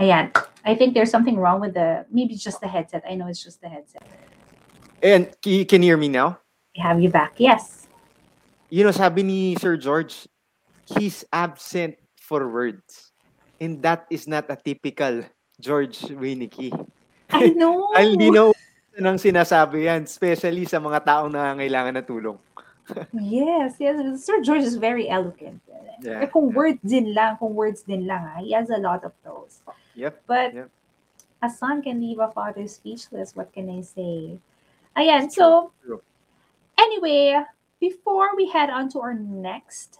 Ayan. 0.00 0.32
I 0.64 0.74
think 0.74 0.94
there's 0.94 1.10
something 1.10 1.36
wrong 1.36 1.60
with 1.60 1.74
the, 1.74 2.06
maybe 2.10 2.34
it's 2.34 2.42
just 2.42 2.60
the 2.60 2.68
headset. 2.68 3.04
I 3.08 3.14
know 3.14 3.28
it's 3.28 3.42
just 3.42 3.60
the 3.60 3.68
headset. 3.68 4.02
And 5.02 5.30
you 5.44 5.66
can 5.66 5.82
hear 5.82 5.96
me 5.96 6.08
now? 6.08 6.40
I 6.76 6.82
have 6.82 7.00
you 7.00 7.08
back. 7.08 7.34
Yes. 7.36 7.86
You 8.70 8.84
know, 8.84 8.90
sabi 8.90 9.22
ni 9.22 9.54
Sir 9.56 9.76
George, 9.76 10.26
he's 10.86 11.24
absent 11.32 11.96
for 12.18 12.48
words. 12.48 13.12
And 13.60 13.82
that 13.82 14.06
is 14.10 14.26
not 14.26 14.50
a 14.50 14.56
typical 14.56 15.22
George 15.60 16.00
Winnicky. 16.00 16.72
I 17.30 17.50
know. 17.54 17.90
Ang 17.94 18.16
linaw 18.16 18.48
ng 18.96 19.16
sinasabi 19.20 19.86
yan, 19.90 20.08
especially 20.08 20.64
sa 20.64 20.80
mga 20.80 21.04
taong 21.04 21.30
nangangailangan 21.32 22.00
ng 22.00 22.06
tulong. 22.06 22.38
Yes, 23.12 23.76
yes. 23.82 23.98
Sir 24.22 24.40
George 24.42 24.62
is 24.62 24.78
very 24.78 25.10
eloquent. 25.10 25.58
Yeah, 25.98 26.22
Eh, 26.22 26.30
kung 26.30 26.52
words 26.54 26.78
din 26.84 27.16
lang, 27.16 27.36
kung 27.40 27.56
words 27.56 27.82
din 27.82 28.06
lang, 28.06 28.22
ah, 28.30 28.38
he 28.38 28.52
has 28.52 28.70
a 28.70 28.78
lot 28.78 29.02
of 29.02 29.10
those. 29.24 29.58
Yep. 29.96 30.22
But 30.28 30.54
yep. 30.54 30.68
a 31.42 31.50
son 31.50 31.82
can 31.82 31.98
leave 31.98 32.20
a 32.20 32.30
father 32.30 32.68
speechless. 32.68 33.34
What 33.34 33.50
can 33.50 33.66
I 33.72 33.80
say? 33.80 34.38
Ayan, 34.96 35.32
so 35.32 35.72
anyway, 36.78 37.42
before 37.80 38.36
we 38.36 38.48
head 38.48 38.70
on 38.70 38.88
to 38.94 39.00
our 39.00 39.14
next 39.14 39.98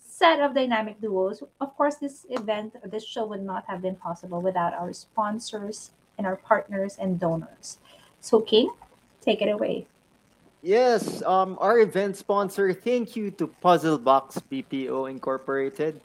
set 0.00 0.40
of 0.40 0.54
dynamic 0.54 1.00
duos, 1.00 1.42
of 1.60 1.76
course, 1.76 1.96
this 1.96 2.26
event, 2.30 2.74
this 2.90 3.04
show 3.04 3.26
would 3.26 3.44
not 3.44 3.66
have 3.66 3.82
been 3.82 3.94
possible 3.94 4.40
without 4.40 4.74
our 4.74 4.92
sponsors 4.92 5.90
and 6.18 6.26
our 6.26 6.36
partners 6.36 6.98
and 7.00 7.18
donors. 7.18 7.78
So, 8.20 8.40
King, 8.40 8.70
take 9.22 9.40
it 9.40 9.48
away. 9.48 9.86
Yes, 10.60 11.22
um, 11.22 11.56
our 11.62 11.78
event 11.78 12.18
sponsor, 12.18 12.74
thank 12.74 13.14
you 13.14 13.30
to 13.38 13.46
Puzzle 13.46 13.96
Box 13.96 14.42
BPO 14.50 15.08
Incorporated. 15.08 16.00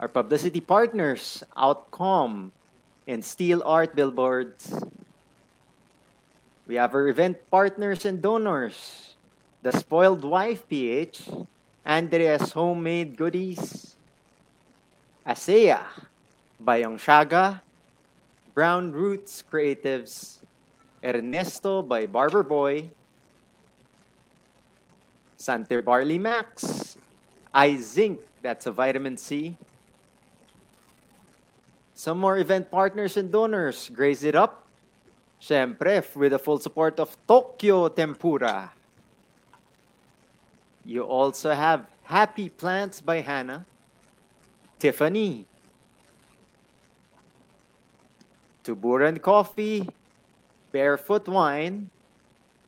Our 0.00 0.08
publicity 0.08 0.60
partners, 0.60 1.44
Outcom 1.54 2.50
and 3.06 3.22
Steel 3.22 3.62
Art 3.66 3.94
Billboards. 3.94 4.72
We 6.66 6.76
have 6.76 6.94
our 6.94 7.08
event 7.08 7.36
partners 7.50 8.04
and 8.04 8.22
donors, 8.22 9.14
The 9.62 9.72
Spoiled 9.72 10.24
Wife 10.24 10.68
PH, 10.68 11.28
Andrea's 11.84 12.52
Homemade 12.52 13.16
Goodies, 13.16 13.96
Asea, 15.26 15.80
Bayong 16.62 16.96
Shaga, 16.96 17.60
Brown 18.58 18.90
Roots 18.90 19.44
Creatives, 19.46 20.38
Ernesto 20.98 21.80
by 21.80 22.06
Barber 22.06 22.42
Boy, 22.42 22.90
Sante 25.36 25.80
Barley 25.80 26.18
Max, 26.18 26.98
I 27.54 27.76
Zinc, 27.76 28.18
that's 28.42 28.66
a 28.66 28.72
vitamin 28.72 29.16
C. 29.16 29.56
Some 31.94 32.18
more 32.18 32.38
event 32.38 32.68
partners 32.68 33.16
and 33.16 33.30
donors, 33.30 33.92
Graze 33.94 34.24
It 34.24 34.34
Up, 34.34 34.66
Siyempre, 35.40 36.02
with 36.16 36.32
the 36.32 36.38
full 36.40 36.58
support 36.58 36.98
of 36.98 37.16
Tokyo 37.28 37.86
Tempura. 37.86 38.72
You 40.84 41.04
also 41.04 41.54
have 41.54 41.86
Happy 42.02 42.48
Plants 42.48 43.00
by 43.00 43.20
Hannah, 43.20 43.64
Tiffany, 44.80 45.46
Tuburan 48.68 49.16
Coffee, 49.16 49.88
Barefoot 50.76 51.24
Wine, 51.24 51.88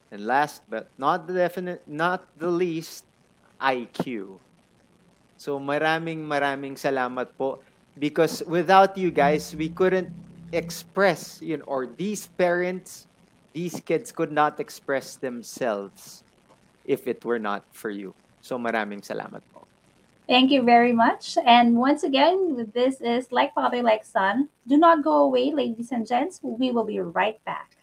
and 0.09 0.25
last 0.25 0.65
but 0.65 0.89
not 0.97 1.29
the 1.29 1.37
definite, 1.37 1.85
not 1.85 2.25
the 2.41 2.49
least, 2.49 3.05
IQ. 3.61 4.41
So 5.37 5.61
maraming 5.61 6.25
maraming 6.25 6.81
salamat 6.81 7.37
po 7.37 7.61
because 8.01 8.41
without 8.49 8.97
you 8.97 9.13
guys, 9.13 9.53
we 9.53 9.69
couldn't 9.69 10.09
express, 10.57 11.37
you 11.45 11.61
know, 11.61 11.69
or 11.69 11.85
these 11.85 12.33
parents, 12.41 13.05
these 13.53 13.77
kids 13.85 14.09
could 14.09 14.33
not 14.33 14.57
express 14.57 15.21
themselves 15.21 16.25
if 16.89 17.05
it 17.05 17.21
were 17.29 17.39
not 17.39 17.69
for 17.77 17.93
you. 17.93 18.17
So 18.41 18.57
maraming 18.57 19.05
salamat. 19.05 19.45
Thank 20.31 20.53
you 20.53 20.63
very 20.63 20.93
much. 20.93 21.37
And 21.45 21.75
once 21.75 22.05
again, 22.05 22.71
this 22.73 23.01
is 23.01 23.33
Like 23.33 23.53
Father, 23.53 23.83
Like 23.83 24.05
Son. 24.05 24.49
Do 24.69 24.79
not 24.79 25.03
go 25.03 25.25
away, 25.25 25.51
ladies 25.51 25.91
and 25.91 26.07
gents. 26.07 26.39
We 26.41 26.71
will 26.71 26.85
be 26.85 27.01
right 27.01 27.45
back. 27.45 27.80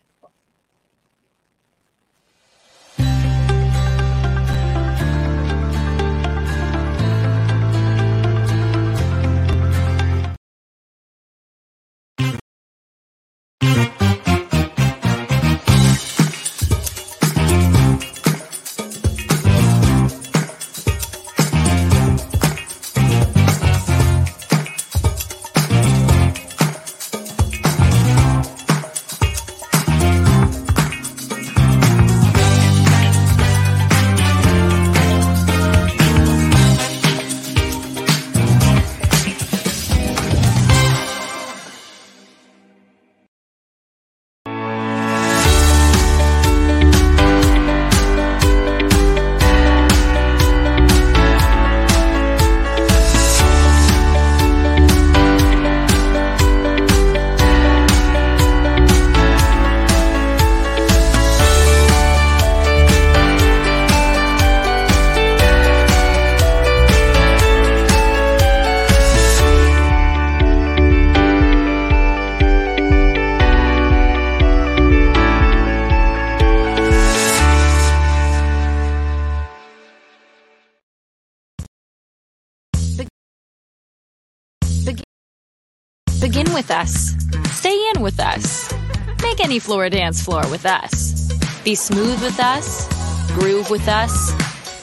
With 86.57 86.71
us. 86.71 87.13
Stay 87.51 87.77
in 87.93 88.01
with 88.01 88.19
us. 88.19 88.73
Make 89.21 89.39
any 89.39 89.59
floor 89.59 89.89
dance 89.89 90.23
floor 90.23 90.41
with 90.49 90.65
us. 90.65 91.31
Be 91.63 91.75
smooth 91.75 92.19
with 92.23 92.39
us. 92.39 92.87
Groove 93.33 93.69
with 93.69 93.87
us. 93.87 94.33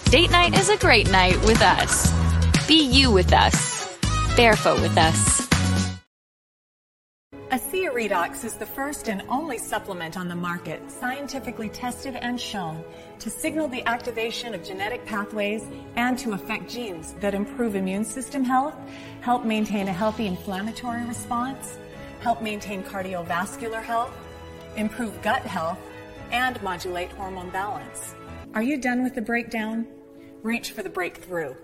Date 0.05 0.31
night 0.31 0.57
is 0.57 0.69
a 0.69 0.77
great 0.77 1.11
night 1.11 1.37
with 1.45 1.61
us. 1.61 2.13
Be 2.69 2.81
you 2.85 3.11
with 3.11 3.33
us. 3.33 3.93
Barefoot 4.37 4.81
with 4.83 4.97
us. 4.97 5.44
ASEA 7.55 7.93
Redox 7.93 8.45
is 8.45 8.55
the 8.55 8.67
first 8.67 9.09
and 9.09 9.23
only 9.29 9.59
supplement 9.59 10.17
on 10.17 10.27
the 10.27 10.35
market 10.35 10.91
scientifically 10.91 11.69
tested 11.69 12.17
and 12.17 12.41
shown 12.41 12.83
to 13.21 13.31
signal 13.31 13.69
the 13.69 13.87
activation 13.87 14.55
of 14.55 14.65
genetic 14.65 15.07
pathways 15.07 15.63
and 15.95 16.19
to 16.19 16.33
affect 16.33 16.69
genes 16.69 17.13
that 17.21 17.33
improve 17.33 17.77
immune 17.77 18.05
system 18.05 18.43
health, 18.43 18.75
help 19.21 19.45
maintain 19.45 19.87
a 19.87 19.93
healthy 19.93 20.27
inflammatory 20.27 21.05
response, 21.05 21.79
help 22.19 22.43
maintain 22.43 22.83
cardiovascular 22.83 23.81
health, 23.81 24.11
improve 24.75 25.23
gut 25.23 25.43
health, 25.43 25.79
and 26.33 26.61
modulate 26.61 27.13
hormone 27.13 27.51
balance. 27.51 28.17
Are 28.55 28.65
you 28.65 28.79
done 28.79 29.05
with 29.05 29.15
the 29.15 29.23
breakdown? 29.23 29.87
Reach 30.43 30.73
for 30.73 30.83
the 30.83 30.91
breakthrough. 30.91 31.55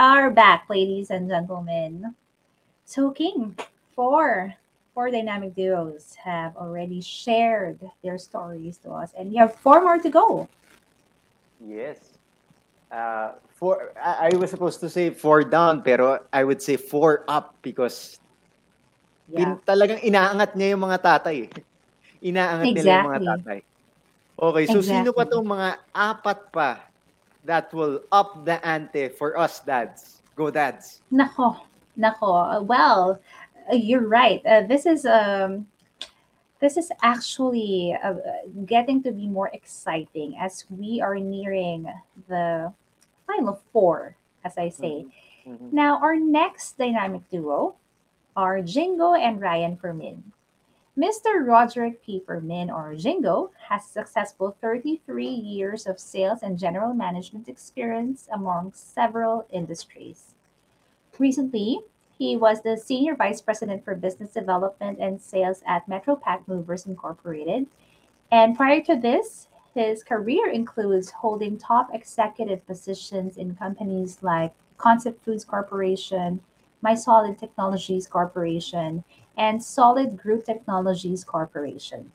Are 0.00 0.32
back, 0.32 0.64
ladies 0.72 1.12
and 1.12 1.28
gentlemen. 1.28 2.16
So, 2.88 3.12
King, 3.12 3.52
four, 3.92 4.56
four 4.96 5.12
dynamic 5.12 5.52
duos 5.52 6.16
have 6.16 6.56
already 6.56 7.04
shared 7.04 7.76
their 8.00 8.16
stories 8.16 8.80
to 8.80 8.96
us, 8.96 9.12
and 9.12 9.28
you 9.28 9.44
have 9.44 9.60
four 9.60 9.84
more 9.84 10.00
to 10.00 10.08
go. 10.08 10.48
Yes. 11.60 12.16
Uh, 12.88 13.36
four, 13.60 13.92
I, 14.00 14.32
I 14.32 14.36
was 14.40 14.48
supposed 14.48 14.80
to 14.80 14.88
say 14.88 15.12
four 15.12 15.44
down, 15.44 15.84
pero 15.84 16.24
I 16.32 16.48
would 16.48 16.64
say 16.64 16.80
four 16.80 17.28
up 17.28 17.60
because 17.60 18.16
Yeah. 19.30 19.54
pin, 19.54 19.62
talagang 19.62 20.02
inaangat 20.02 20.58
niya 20.58 20.74
yung 20.74 20.90
mga 20.90 20.98
tatay. 21.04 21.46
Inaangat 22.24 22.72
nila 22.72 22.88
yung 22.98 23.08
mga 23.14 23.20
Exactly. 23.20 23.28
tatay. 23.30 23.58
Okay, 24.40 24.64
so 24.66 24.80
sino 24.80 25.12
pa 25.12 25.22
Exactly. 25.22 25.38
tong 25.38 25.46
mga 25.46 25.68
apat 25.94 26.38
pa 26.50 26.89
that 27.44 27.72
will 27.72 28.02
up 28.12 28.44
the 28.44 28.64
ante 28.66 29.08
for 29.08 29.36
us 29.38 29.60
dads? 29.60 30.22
Go 30.36 30.50
dads. 30.50 31.00
Nako, 31.12 31.60
nako. 31.98 32.56
Uh, 32.56 32.62
Well, 32.62 33.20
uh, 33.70 33.76
you're 33.76 34.06
right. 34.06 34.44
Uh, 34.46 34.62
this 34.66 34.86
is 34.86 35.04
um, 35.06 35.66
this 36.60 36.76
is 36.76 36.92
actually 37.02 37.96
uh, 38.02 38.14
getting 38.66 39.02
to 39.02 39.12
be 39.12 39.26
more 39.26 39.50
exciting 39.52 40.36
as 40.38 40.64
we 40.68 41.00
are 41.00 41.16
nearing 41.18 41.88
the 42.28 42.72
final 43.26 43.60
four, 43.72 44.16
as 44.44 44.58
I 44.58 44.68
say. 44.68 45.06
Now, 45.72 45.98
our 45.98 46.14
next 46.14 46.78
dynamic 46.78 47.28
duo 47.30 47.74
are 48.36 48.60
Jingo 48.62 49.14
and 49.14 49.40
Ryan 49.40 49.76
Fermin. 49.76 50.22
Mr. 51.00 51.46
Roderick 51.46 52.04
P. 52.04 52.20
Fermin, 52.26 52.70
or 52.70 52.94
Jingo, 52.94 53.50
has 53.70 53.86
successful 53.86 54.54
33 54.60 55.26
years 55.26 55.86
of 55.86 55.98
sales 55.98 56.40
and 56.42 56.58
general 56.58 56.92
management 56.92 57.48
experience 57.48 58.28
among 58.30 58.74
several 58.74 59.46
industries. 59.50 60.34
Recently, 61.18 61.80
he 62.18 62.36
was 62.36 62.60
the 62.60 62.76
Senior 62.76 63.16
Vice 63.16 63.40
President 63.40 63.82
for 63.82 63.94
Business 63.94 64.34
Development 64.34 64.98
and 65.00 65.22
Sales 65.22 65.62
at 65.66 65.88
Metro 65.88 66.16
Pack 66.16 66.46
Movers 66.46 66.84
Incorporated. 66.84 67.66
And 68.30 68.54
prior 68.54 68.82
to 68.82 68.94
this, 68.94 69.48
his 69.74 70.02
career 70.02 70.50
includes 70.50 71.12
holding 71.12 71.56
top 71.56 71.94
executive 71.94 72.66
positions 72.66 73.38
in 73.38 73.56
companies 73.56 74.18
like 74.20 74.52
Concept 74.76 75.24
Foods 75.24 75.46
Corporation, 75.46 76.40
My 76.82 76.94
Solid 76.94 77.38
Technologies 77.38 78.06
Corporation, 78.06 79.02
and 79.36 79.62
Solid 79.62 80.16
Group 80.16 80.44
Technologies 80.44 81.24
Corporation. 81.24 82.12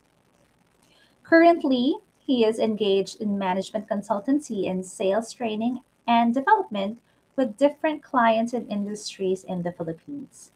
Currently, 1.24 1.96
he 2.20 2.46
is 2.46 2.60
engaged 2.60 3.22
in 3.22 3.38
management 3.38 3.88
consultancy 3.88 4.70
and 4.70 4.86
sales 4.86 5.34
training 5.34 5.82
and 6.08 6.34
development 6.34 7.00
with 7.36 7.58
different 7.58 8.04
clients 8.04 8.54
and 8.54 8.70
industries 8.72 9.44
in 9.44 9.64
the 9.64 9.72
Philippines. 9.72 10.52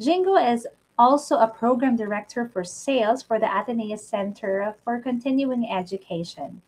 Jingo 0.00 0.36
is 0.36 0.66
also 0.98 1.38
a 1.38 1.48
program 1.48 1.96
director 1.96 2.48
for 2.48 2.62
sales 2.62 3.22
for 3.22 3.38
the 3.38 3.46
Ateneo's 3.46 4.06
Center 4.06 4.74
for 4.84 5.00
Continuing 5.00 5.68
Education. 5.70 6.62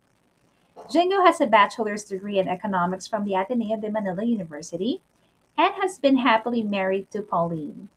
Jingo 0.90 1.22
has 1.24 1.40
a 1.40 1.46
bachelor's 1.46 2.04
degree 2.04 2.38
in 2.38 2.48
economics 2.48 3.06
from 3.06 3.24
the 3.24 3.34
Ateneo 3.34 3.76
de 3.76 3.90
Manila 3.90 4.24
University 4.24 5.00
and 5.56 5.74
has 5.80 5.98
been 5.98 6.16
happily 6.16 6.62
married 6.62 7.10
to 7.10 7.22
Pauline. 7.22 7.88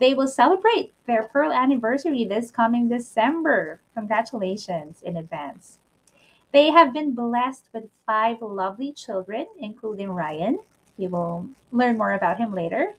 They 0.00 0.14
will 0.14 0.28
celebrate 0.28 0.92
their 1.06 1.24
pearl 1.24 1.52
anniversary 1.52 2.24
this 2.24 2.50
coming 2.50 2.88
December. 2.88 3.80
Congratulations 3.94 5.02
in 5.02 5.16
advance. 5.16 5.78
They 6.52 6.70
have 6.70 6.92
been 6.92 7.14
blessed 7.14 7.64
with 7.72 7.90
five 8.06 8.40
lovely 8.40 8.92
children, 8.92 9.46
including 9.58 10.10
Ryan. 10.10 10.60
You 10.96 11.08
will 11.08 11.48
learn 11.72 11.98
more 11.98 12.12
about 12.12 12.38
him 12.38 12.54
later. 12.54 12.94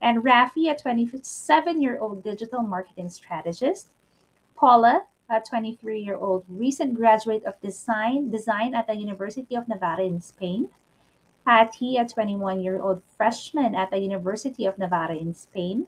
And 0.00 0.22
Rafi, 0.22 0.70
a 0.70 0.76
27 0.76 1.80
year 1.80 1.98
old 1.98 2.22
digital 2.22 2.62
marketing 2.62 3.10
strategist. 3.10 3.88
Paula, 4.56 5.02
a 5.28 5.40
23 5.40 6.00
year 6.00 6.16
old 6.16 6.44
recent 6.48 6.94
graduate 6.94 7.44
of 7.44 7.60
design, 7.60 8.30
design 8.30 8.74
at 8.74 8.86
the 8.86 8.94
University 8.94 9.54
of 9.54 9.68
Navarra 9.68 10.04
in 10.04 10.20
Spain. 10.20 10.68
Patty, 11.44 11.96
a 11.96 12.06
21 12.06 12.60
year 12.60 12.80
old 12.80 13.02
freshman 13.16 13.74
at 13.74 13.90
the 13.90 13.98
University 13.98 14.66
of 14.66 14.78
Navarra 14.78 15.16
in 15.16 15.34
Spain. 15.34 15.86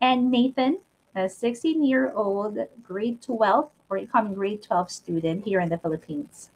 And 0.00 0.30
Nathan, 0.30 0.78
a 1.14 1.28
16 1.28 1.82
year 1.84 2.12
old 2.12 2.58
grade 2.82 3.20
12 3.22 3.70
or 3.90 3.96
incoming 3.98 4.34
grade 4.34 4.62
12 4.62 4.90
student 4.90 5.44
here 5.44 5.60
in 5.60 5.68
the 5.68 5.78
Philippines. 5.78 6.50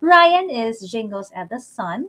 Ryan 0.00 0.48
is 0.48 0.90
Jingles 0.90 1.30
at 1.34 1.50
the 1.50 1.60
Sun, 1.60 2.08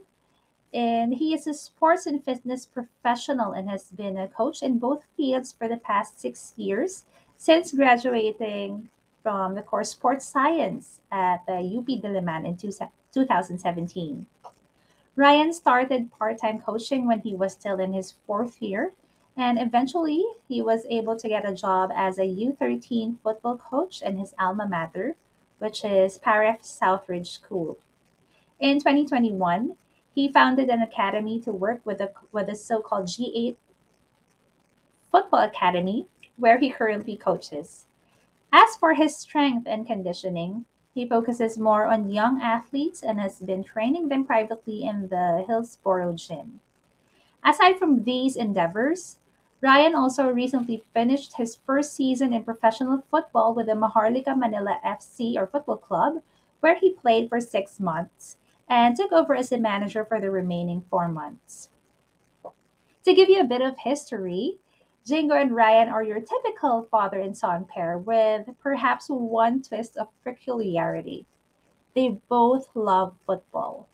and 0.74 1.14
he 1.14 1.34
is 1.34 1.48
a 1.48 1.54
sports 1.54 2.06
and 2.06 2.24
fitness 2.24 2.66
professional 2.66 3.52
and 3.52 3.70
has 3.70 3.86
been 3.92 4.18
a 4.18 4.28
coach 4.28 4.64
in 4.64 4.80
both 4.80 5.04
fields 5.18 5.54
for 5.58 5.68
the 5.68 5.78
past 5.78 6.20
six 6.20 6.54
years 6.56 7.04
since 7.38 7.74
graduating 7.74 8.88
from 9.24 9.56
the 9.56 9.62
course 9.62 9.92
Sports 9.92 10.26
Science 10.26 11.00
at 11.12 11.46
the 11.48 11.60
UP 11.60 11.88
Diliman 12.02 12.46
in 12.46 12.56
two- 12.56 12.72
2017. 13.14 14.26
Ryan 15.16 15.52
started 15.52 16.12
part 16.18 16.40
time 16.40 16.62
coaching 16.62 17.06
when 17.06 17.20
he 17.20 17.36
was 17.36 17.52
still 17.52 17.80
in 17.80 17.92
his 17.92 18.14
fourth 18.26 18.62
year, 18.62 18.94
and 19.38 19.60
eventually 19.60 20.26
he 20.48 20.62
was 20.62 20.86
able 20.90 21.16
to 21.18 21.30
get 21.30 21.50
a 21.50 21.56
job 21.56 21.92
as 21.96 22.18
a 22.18 22.24
U13 22.24 23.18
football 23.24 23.58
coach 23.58 24.02
in 24.02 24.18
his 24.18 24.34
alma 24.40 24.68
mater, 24.68 25.16
which 25.60 25.84
is 25.86 26.20
Paref 26.20 26.62
Southridge 26.62 27.28
School. 27.28 27.78
In 28.60 28.80
2021, 28.80 29.76
he 30.14 30.32
founded 30.32 30.70
an 30.70 30.82
academy 30.82 31.40
to 31.42 31.52
work 31.52 31.82
with 31.86 32.00
the, 32.00 32.12
with 32.32 32.48
the 32.48 32.56
so 32.56 32.82
called 32.82 33.06
G8 33.06 33.56
Football 35.12 35.44
Academy, 35.44 36.08
where 36.38 36.58
he 36.58 36.70
currently 36.70 37.16
coaches. 37.16 37.86
As 38.52 38.76
for 38.76 38.94
his 38.94 39.16
strength 39.16 39.66
and 39.68 39.88
conditioning, 39.88 40.66
he 40.94 41.08
focuses 41.08 41.58
more 41.58 41.86
on 41.86 42.12
young 42.12 42.42
athletes 42.42 43.02
and 43.02 43.20
has 43.20 43.40
been 43.40 43.64
training 43.64 44.10
them 44.10 44.26
privately 44.26 44.84
in 44.84 45.08
the 45.08 45.46
Hillsborough 45.48 46.14
gym. 46.16 46.60
Aside 47.44 47.80
from 47.80 48.04
these 48.04 48.36
endeavors, 48.36 49.18
Ryan 49.62 49.94
also 49.94 50.28
recently 50.28 50.84
finished 50.92 51.38
his 51.38 51.60
first 51.68 51.94
season 51.96 52.34
in 52.34 52.44
professional 52.44 53.04
football 53.12 53.54
with 53.54 53.68
the 53.68 53.74
Maharlika 53.74 54.36
Manila 54.36 54.80
FC 54.84 55.36
or 55.36 55.46
football 55.46 55.78
club, 55.78 56.24
where 56.62 56.80
he 56.80 56.94
played 56.94 57.30
for 57.30 57.40
six 57.40 57.80
months 57.80 58.38
and 58.68 58.96
took 58.96 59.12
over 59.12 59.36
as 59.36 59.50
the 59.50 59.60
manager 59.60 60.04
for 60.04 60.20
the 60.20 60.32
remaining 60.32 60.84
four 60.90 61.08
months. 61.08 61.70
To 63.06 63.14
give 63.14 63.30
you 63.30 63.40
a 63.40 63.46
bit 63.46 63.62
of 63.62 63.78
history, 63.78 64.58
Jingo 65.06 65.36
and 65.36 65.56
Ryan 65.56 65.90
are 65.90 66.04
your 66.04 66.22
typical 66.22 66.88
father 66.90 67.20
and 67.20 67.38
son 67.38 67.66
pair 67.66 68.00
with 68.00 68.48
perhaps 68.62 69.08
one 69.10 69.62
twist 69.62 69.96
of 69.98 70.08
peculiarity. 70.24 71.26
They 71.96 72.20
both 72.30 72.68
love 72.74 73.14
football. 73.28 73.90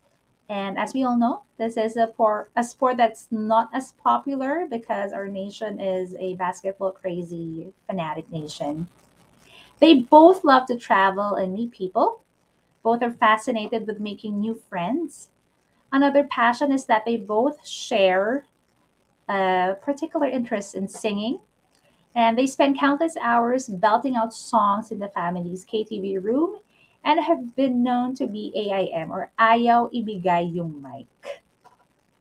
And 0.50 0.78
as 0.78 0.94
we 0.94 1.04
all 1.04 1.18
know, 1.18 1.44
this 1.58 1.76
is 1.76 1.98
a, 1.98 2.08
por- 2.08 2.50
a 2.56 2.64
sport 2.64 2.98
that's 2.98 3.28
not 3.32 3.70
as 3.74 3.92
popular 4.04 4.66
because 4.70 5.12
our 5.12 5.28
nation 5.28 5.80
is 5.82 6.16
a 6.20 6.36
basketball 6.36 6.92
crazy, 6.92 7.74
fanatic 7.86 8.32
nation. 8.32 8.88
They 9.80 9.96
both 9.96 10.44
love 10.44 10.66
to 10.68 10.78
travel 10.78 11.36
and 11.36 11.54
meet 11.54 11.72
people. 11.72 12.22
Both 12.82 13.04
are 13.04 13.12
fascinated 13.12 13.86
with 13.88 14.00
making 14.00 14.40
new 14.40 14.56
friends. 14.70 15.30
Another 15.92 16.24
passion 16.24 16.72
is 16.72 16.86
that 16.86 17.04
they 17.06 17.18
both 17.18 17.68
share 17.68 18.46
a 19.28 19.76
particular 19.82 20.28
interest 20.28 20.76
in 20.76 20.88
singing. 20.88 21.40
And 22.16 22.38
they 22.38 22.48
spend 22.48 22.80
countless 22.80 23.16
hours 23.18 23.68
belting 23.68 24.16
out 24.16 24.34
songs 24.34 24.92
in 24.92 25.00
the 25.00 25.10
family's 25.10 25.66
KTV 25.66 26.24
room 26.24 26.58
and 27.08 27.24
have 27.24 27.56
been 27.56 27.82
known 27.82 28.14
to 28.14 28.28
be 28.28 28.52
AIM 28.54 29.10
or 29.12 29.32
Ayaw 29.40 29.88
Ibigay 29.96 30.54
Yung 30.54 30.84
Mic. 30.84 31.08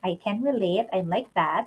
I 0.05 0.17
can 0.23 0.41
relate. 0.41 0.87
I'm 0.93 1.09
like 1.09 1.27
that. 1.35 1.67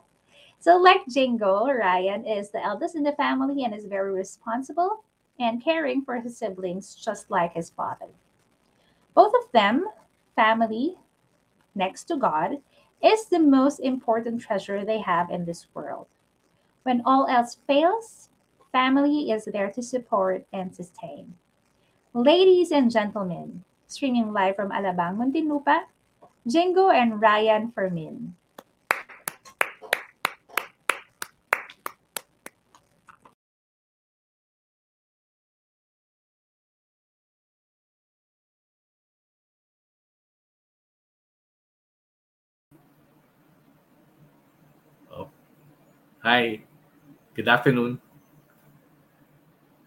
So, 0.59 0.77
like 0.77 1.05
Jingo, 1.09 1.67
Ryan 1.67 2.25
is 2.25 2.49
the 2.49 2.63
eldest 2.63 2.95
in 2.95 3.03
the 3.03 3.11
family 3.11 3.65
and 3.65 3.75
is 3.75 3.83
very 3.83 4.13
responsible 4.13 5.03
and 5.37 5.61
caring 5.61 6.01
for 6.03 6.21
his 6.21 6.37
siblings, 6.37 6.95
just 6.95 7.29
like 7.29 7.53
his 7.53 7.69
father. 7.69 8.07
Both 9.13 9.33
of 9.35 9.51
them, 9.51 9.85
family 10.37 10.95
next 11.75 12.05
to 12.05 12.15
God, 12.15 12.63
is 13.03 13.25
the 13.25 13.39
most 13.39 13.79
important 13.79 14.41
treasure 14.41 14.85
they 14.85 14.99
have 14.99 15.29
in 15.29 15.43
this 15.43 15.67
world. 15.73 16.07
When 16.83 17.03
all 17.05 17.27
else 17.27 17.57
fails, 17.67 18.29
family 18.71 19.31
is 19.31 19.43
there 19.43 19.71
to 19.71 19.83
support 19.83 20.47
and 20.53 20.73
sustain. 20.73 21.35
Ladies 22.09 22.71
and 22.73 22.89
gentlemen, 22.89 23.61
streaming 23.85 24.33
live 24.33 24.57
from 24.57 24.73
Alabang, 24.73 25.21
Muntinlupa, 25.21 25.85
Jingo 26.41 26.89
and 26.89 27.21
Ryan 27.21 27.69
Fermin. 27.69 28.33
Oh. 45.13 45.29
Hi, 46.25 46.65
good 47.37 47.45
afternoon. 47.45 48.01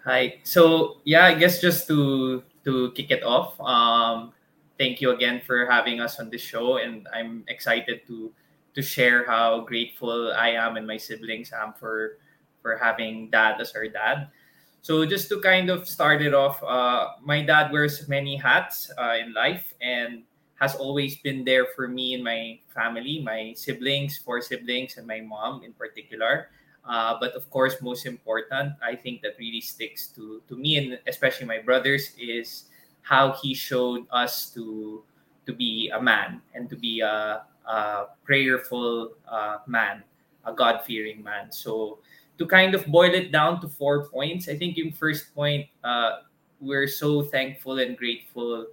Hi. 0.05 0.43
So 0.43 0.99
yeah, 1.05 1.27
I 1.27 1.35
guess 1.35 1.61
just 1.61 1.87
to 1.89 2.43
to 2.65 2.91
kick 2.93 3.11
it 3.11 3.23
off, 3.23 3.55
um, 3.63 4.33
thank 4.79 5.01
you 5.01 5.11
again 5.15 5.41
for 5.47 5.67
having 5.71 6.01
us 6.01 6.19
on 6.19 6.31
this 6.31 6.43
show, 6.43 6.79
and 6.83 7.07
I'm 7.15 7.45
excited 7.47 8.03
to 8.11 8.35
to 8.75 8.83
share 8.83 9.27
how 9.27 9.63
grateful 9.63 10.33
I 10.35 10.59
am 10.59 10.77
and 10.77 10.87
my 10.87 10.97
siblings 10.99 11.53
am 11.55 11.73
for 11.79 12.19
for 12.63 12.77
having 12.79 13.31
dad 13.31 13.61
as 13.61 13.75
our 13.79 13.87
dad. 13.87 14.27
So 14.83 15.07
just 15.07 15.31
to 15.31 15.39
kind 15.39 15.71
of 15.71 15.87
start 15.87 16.23
it 16.23 16.35
off, 16.35 16.59
uh, 16.67 17.15
my 17.23 17.43
dad 17.47 17.71
wears 17.71 18.03
many 18.09 18.35
hats 18.35 18.91
uh, 18.99 19.15
in 19.15 19.31
life 19.33 19.75
and 19.79 20.27
has 20.59 20.75
always 20.75 21.19
been 21.23 21.45
there 21.47 21.67
for 21.79 21.87
me 21.87 22.15
and 22.15 22.25
my 22.25 22.59
family, 22.75 23.23
my 23.23 23.55
siblings, 23.55 24.19
four 24.19 24.43
siblings, 24.43 24.99
and 24.99 25.07
my 25.07 25.21
mom 25.23 25.63
in 25.63 25.71
particular. 25.75 26.51
Uh, 26.85 27.17
but 27.21 27.33
of 27.35 27.49
course, 27.51 27.81
most 27.81 28.07
important, 28.07 28.75
I 28.83 28.97
think 28.97 29.23
that 29.23 29.39
really 29.39 29.61
sticks 29.61 30.09
to 30.19 30.43
to 30.49 30.57
me 30.57 30.77
and 30.79 30.99
especially 31.07 31.47
my 31.47 31.63
brothers 31.63 32.11
is 32.19 32.67
how 33.03 33.33
he 33.39 33.55
showed 33.55 34.07
us 34.11 34.51
to 34.55 35.03
to 35.47 35.53
be 35.53 35.91
a 35.95 36.01
man 36.01 36.43
and 36.55 36.71
to 36.71 36.77
be 36.77 37.01
a, 37.01 37.43
a 37.67 38.07
prayerful 38.25 39.15
uh, 39.27 39.59
man, 39.67 40.03
a 40.45 40.53
God 40.53 40.83
fearing 40.83 41.23
man. 41.23 41.51
So 41.51 41.99
to 42.39 42.47
kind 42.47 42.75
of 42.75 42.87
boil 42.87 43.15
it 43.15 43.31
down 43.31 43.61
to 43.61 43.69
four 43.69 44.07
points, 44.11 44.49
I 44.49 44.57
think 44.57 44.79
in 44.79 44.91
first 44.91 45.35
point, 45.35 45.67
uh, 45.83 46.27
we're 46.61 46.87
so 46.87 47.23
thankful 47.23 47.79
and 47.79 47.97
grateful 47.99 48.67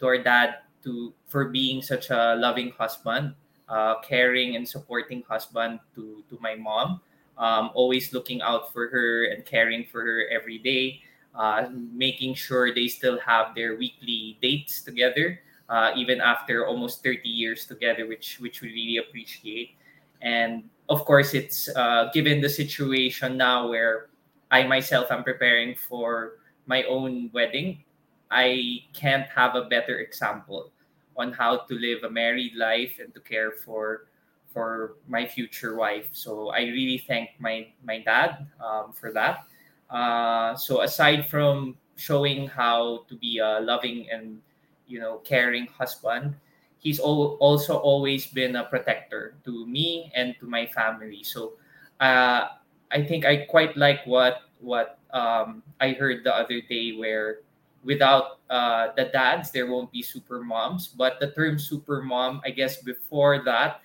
to 0.00 0.06
our 0.06 0.18
dad 0.18 0.60
to 0.84 1.12
for 1.28 1.48
being 1.48 1.80
such 1.80 2.10
a 2.10 2.36
loving 2.36 2.72
husband, 2.76 3.32
uh, 3.68 4.00
caring 4.00 4.56
and 4.56 4.68
supporting 4.68 5.24
husband 5.24 5.80
to 5.96 6.20
to 6.28 6.36
my 6.40 6.54
mom 6.54 7.00
um, 7.38 7.70
always 7.74 8.12
looking 8.12 8.40
out 8.42 8.72
for 8.72 8.88
her 8.88 9.26
and 9.26 9.44
caring 9.44 9.84
for 9.84 10.00
her 10.02 10.28
every 10.30 10.58
day, 10.58 11.02
uh, 11.34 11.68
making 11.70 12.34
sure 12.34 12.74
they 12.74 12.88
still 12.88 13.18
have 13.20 13.54
their 13.54 13.76
weekly 13.76 14.38
dates 14.40 14.80
together, 14.82 15.40
uh, 15.68 15.92
even 15.96 16.20
after 16.20 16.66
almost 16.66 17.02
30 17.02 17.28
years 17.28 17.66
together, 17.66 18.06
which 18.06 18.38
which 18.40 18.60
we 18.60 18.68
really 18.68 18.96
appreciate. 18.98 19.76
And 20.22 20.64
of 20.88 21.04
course, 21.04 21.34
it's 21.34 21.68
uh, 21.76 22.10
given 22.14 22.40
the 22.40 22.48
situation 22.48 23.36
now 23.36 23.68
where 23.68 24.08
I 24.50 24.62
myself 24.64 25.10
am 25.10 25.24
preparing 25.24 25.74
for 25.74 26.38
my 26.66 26.84
own 26.84 27.30
wedding. 27.32 27.82
I 28.30 28.82
can't 28.92 29.28
have 29.28 29.54
a 29.54 29.66
better 29.66 29.98
example 30.00 30.72
on 31.16 31.32
how 31.32 31.58
to 31.68 31.74
live 31.74 32.04
a 32.04 32.10
married 32.10 32.54
life 32.56 32.98
and 33.00 33.12
to 33.14 33.20
care 33.20 33.52
for 33.52 34.08
for 34.56 34.96
my 35.04 35.28
future 35.28 35.76
wife. 35.76 36.08
So 36.16 36.48
I 36.48 36.72
really 36.72 37.04
thank 37.04 37.36
my 37.36 37.68
my 37.84 38.00
dad 38.00 38.48
um, 38.56 38.96
for 38.96 39.12
that. 39.12 39.44
Uh, 39.92 40.56
so 40.56 40.80
aside 40.80 41.28
from 41.28 41.76
showing 42.00 42.48
how 42.48 43.04
to 43.12 43.20
be 43.20 43.36
a 43.36 43.60
loving 43.60 44.08
and 44.08 44.40
you 44.88 44.96
know 44.96 45.20
caring 45.28 45.68
husband, 45.68 46.32
he's 46.80 46.96
al- 47.04 47.36
also 47.36 47.76
always 47.76 48.24
been 48.32 48.56
a 48.56 48.64
protector 48.64 49.36
to 49.44 49.68
me 49.68 50.08
and 50.16 50.32
to 50.40 50.48
my 50.48 50.64
family. 50.72 51.20
So 51.20 51.60
uh, 52.00 52.56
I 52.88 53.04
think 53.04 53.28
I 53.28 53.44
quite 53.44 53.76
like 53.76 54.08
what 54.08 54.48
what 54.64 54.96
um, 55.12 55.60
I 55.84 55.92
heard 55.92 56.24
the 56.24 56.32
other 56.32 56.64
day 56.64 56.96
where 56.96 57.44
without 57.84 58.40
uh, 58.48 58.88
the 58.96 59.12
dads 59.12 59.52
there 59.52 59.68
won't 59.68 59.92
be 59.92 60.02
super 60.02 60.42
moms 60.42 60.88
but 60.88 61.20
the 61.20 61.30
term 61.38 61.56
super 61.58 62.02
mom 62.02 62.40
i 62.44 62.50
guess 62.50 62.82
before 62.82 63.44
that 63.46 63.78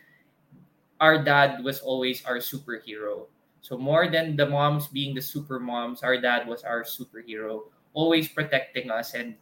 our 1.01 1.17
dad 1.17 1.65
was 1.65 1.81
always 1.81 2.23
our 2.25 2.37
superhero. 2.37 3.25
So 3.61 3.77
more 3.77 4.07
than 4.07 4.37
the 4.37 4.45
moms 4.45 4.87
being 4.87 5.13
the 5.15 5.21
super 5.21 5.59
moms, 5.59 6.03
our 6.03 6.21
dad 6.21 6.47
was 6.47 6.63
our 6.63 6.83
superhero, 6.85 7.73
always 7.93 8.29
protecting 8.29 8.89
us. 8.89 9.13
And 9.13 9.35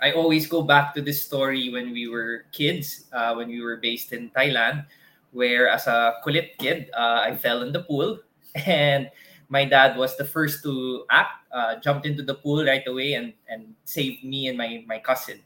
I 0.00 0.12
always 0.12 0.46
go 0.46 0.62
back 0.62 0.94
to 0.94 1.02
this 1.02 1.26
story 1.26 1.70
when 1.70 1.92
we 1.92 2.08
were 2.08 2.46
kids, 2.52 3.06
uh, 3.12 3.34
when 3.34 3.48
we 3.48 3.60
were 3.62 3.76
based 3.76 4.12
in 4.12 4.30
Thailand, 4.30 4.86
where 5.32 5.68
as 5.68 5.86
a 5.86 6.14
kulit 6.24 6.56
kid, 6.58 6.90
uh, 6.96 7.26
I 7.26 7.36
fell 7.36 7.62
in 7.62 7.72
the 7.72 7.82
pool, 7.82 8.18
and 8.66 9.10
my 9.48 9.64
dad 9.64 9.96
was 9.96 10.16
the 10.16 10.24
first 10.24 10.62
to 10.64 11.04
act, 11.10 11.46
uh, 11.52 11.76
jumped 11.80 12.06
into 12.06 12.22
the 12.22 12.34
pool 12.34 12.64
right 12.64 12.86
away, 12.86 13.14
and 13.14 13.32
and 13.48 13.74
saved 13.84 14.24
me 14.24 14.48
and 14.48 14.58
my 14.58 14.84
my 14.86 14.98
cousin. 14.98 15.40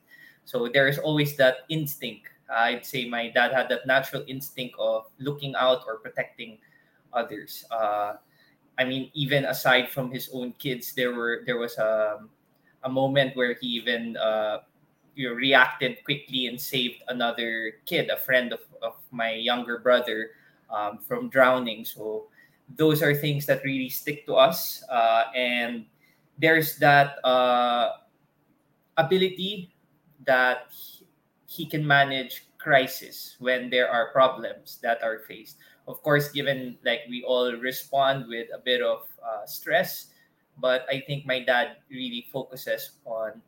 So 0.45 0.69
there 0.73 0.89
is 0.89 0.99
always 0.99 1.37
that 1.37 1.69
instinct 1.69 2.29
I'd 2.51 2.85
say 2.85 3.09
my 3.09 3.29
dad 3.31 3.53
had 3.53 3.69
that 3.71 3.87
natural 3.87 4.25
instinct 4.27 4.75
of 4.79 5.07
looking 5.19 5.55
out 5.55 5.85
or 5.87 5.99
protecting 5.99 6.59
others. 7.13 7.65
Uh, 7.71 8.15
I 8.79 8.85
mean, 8.85 9.11
even 9.15 9.45
aside 9.45 9.91
from 9.91 10.11
his 10.11 10.31
own 10.33 10.53
kids, 10.59 10.93
there 10.95 11.15
were 11.15 11.43
there 11.47 11.59
was 11.59 11.77
a 11.79 12.21
a 12.83 12.89
moment 12.89 13.37
where 13.37 13.55
he 13.55 13.67
even 13.77 14.17
uh, 14.17 14.61
you 15.15 15.29
know, 15.29 15.35
reacted 15.35 16.03
quickly 16.05 16.47
and 16.47 16.59
saved 16.61 17.03
another 17.09 17.77
kid, 17.85 18.09
a 18.09 18.17
friend 18.17 18.53
of, 18.53 18.61
of 18.81 18.95
my 19.11 19.35
younger 19.35 19.79
brother, 19.79 20.31
um, 20.71 20.99
from 20.99 21.29
drowning. 21.29 21.85
So 21.85 22.27
those 22.77 23.03
are 23.03 23.15
things 23.15 23.45
that 23.47 23.63
really 23.65 23.89
stick 23.89 24.25
to 24.27 24.35
us, 24.35 24.83
uh, 24.89 25.25
and 25.35 25.85
there's 26.39 26.79
that 26.79 27.23
uh, 27.25 28.01
ability 28.97 29.75
that 30.25 30.73
he 31.51 31.67
can 31.67 31.85
manage 31.85 32.47
crisis 32.59 33.35
when 33.41 33.69
there 33.71 33.91
are 33.91 34.15
problems 34.15 34.79
that 34.87 35.03
are 35.03 35.27
faced. 35.27 35.59
Of 35.89 36.01
course, 36.07 36.31
given 36.31 36.79
like 36.85 37.11
we 37.11 37.25
all 37.27 37.51
respond 37.59 38.29
with 38.29 38.47
a 38.55 38.59
bit 38.63 38.81
of 38.81 39.11
uh, 39.19 39.45
stress, 39.47 40.15
but 40.63 40.87
I 40.89 41.03
think 41.03 41.27
my 41.27 41.43
dad 41.43 41.83
really 41.91 42.31
focuses 42.31 43.03
on 43.05 43.43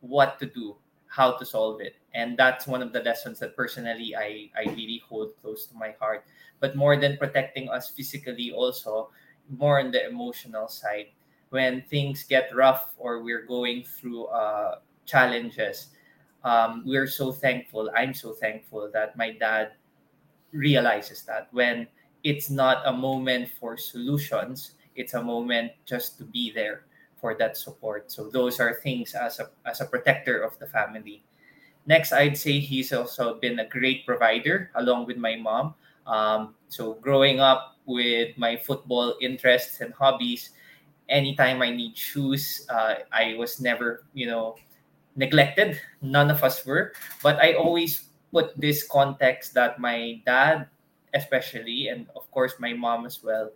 what 0.00 0.38
to 0.38 0.46
do, 0.46 0.76
how 1.08 1.32
to 1.32 1.44
solve 1.44 1.80
it. 1.80 1.96
And 2.14 2.38
that's 2.38 2.68
one 2.68 2.80
of 2.80 2.92
the 2.92 3.02
lessons 3.02 3.40
that 3.40 3.56
personally 3.56 4.14
I, 4.14 4.50
I 4.54 4.70
really 4.70 5.02
hold 5.08 5.34
close 5.42 5.66
to 5.66 5.74
my 5.74 5.96
heart. 5.98 6.24
But 6.60 6.76
more 6.76 6.96
than 6.96 7.16
protecting 7.16 7.68
us 7.70 7.90
physically, 7.90 8.52
also 8.52 9.10
more 9.50 9.80
on 9.80 9.90
the 9.90 10.06
emotional 10.06 10.68
side. 10.68 11.06
When 11.50 11.82
things 11.90 12.22
get 12.22 12.54
rough 12.54 12.94
or 12.98 13.22
we're 13.22 13.46
going 13.46 13.82
through 13.82 14.26
uh, 14.26 14.78
challenges, 15.06 15.88
um, 16.44 16.82
we're 16.86 17.06
so 17.06 17.32
thankful. 17.32 17.90
I'm 17.94 18.14
so 18.14 18.32
thankful 18.32 18.90
that 18.92 19.16
my 19.16 19.32
dad 19.32 19.72
realizes 20.52 21.22
that 21.24 21.48
when 21.52 21.86
it's 22.24 22.50
not 22.50 22.82
a 22.86 22.92
moment 22.92 23.50
for 23.58 23.76
solutions, 23.76 24.74
it's 24.96 25.14
a 25.14 25.22
moment 25.22 25.72
just 25.84 26.18
to 26.18 26.24
be 26.24 26.50
there 26.52 26.84
for 27.20 27.34
that 27.34 27.56
support. 27.56 28.10
So 28.10 28.28
those 28.30 28.60
are 28.60 28.74
things 28.74 29.14
as 29.14 29.40
a 29.40 29.50
as 29.66 29.80
a 29.80 29.86
protector 29.86 30.42
of 30.42 30.58
the 30.58 30.66
family. 30.66 31.22
Next, 31.86 32.12
I'd 32.12 32.36
say 32.36 32.60
he's 32.60 32.92
also 32.92 33.40
been 33.40 33.58
a 33.60 33.66
great 33.66 34.04
provider 34.04 34.70
along 34.74 35.06
with 35.06 35.16
my 35.16 35.36
mom. 35.36 35.74
Um, 36.06 36.54
so 36.68 36.94
growing 36.94 37.40
up 37.40 37.76
with 37.86 38.36
my 38.36 38.56
football 38.56 39.16
interests 39.20 39.80
and 39.80 39.94
hobbies, 39.94 40.50
anytime 41.08 41.62
I 41.62 41.70
need 41.70 41.96
shoes, 41.96 42.66
uh, 42.68 43.08
I 43.10 43.34
was 43.38 43.60
never, 43.60 44.04
you 44.12 44.26
know, 44.26 44.56
neglected. 45.18 45.82
None 46.00 46.30
of 46.30 46.46
us 46.46 46.64
were. 46.64 46.94
But 47.22 47.42
I 47.42 47.58
always 47.58 48.08
put 48.30 48.54
this 48.54 48.86
context 48.86 49.52
that 49.54 49.82
my 49.82 50.22
dad, 50.24 50.70
especially, 51.12 51.88
and 51.88 52.06
of 52.14 52.30
course 52.30 52.54
my 52.62 52.72
mom 52.72 53.04
as 53.04 53.20
well, 53.22 53.50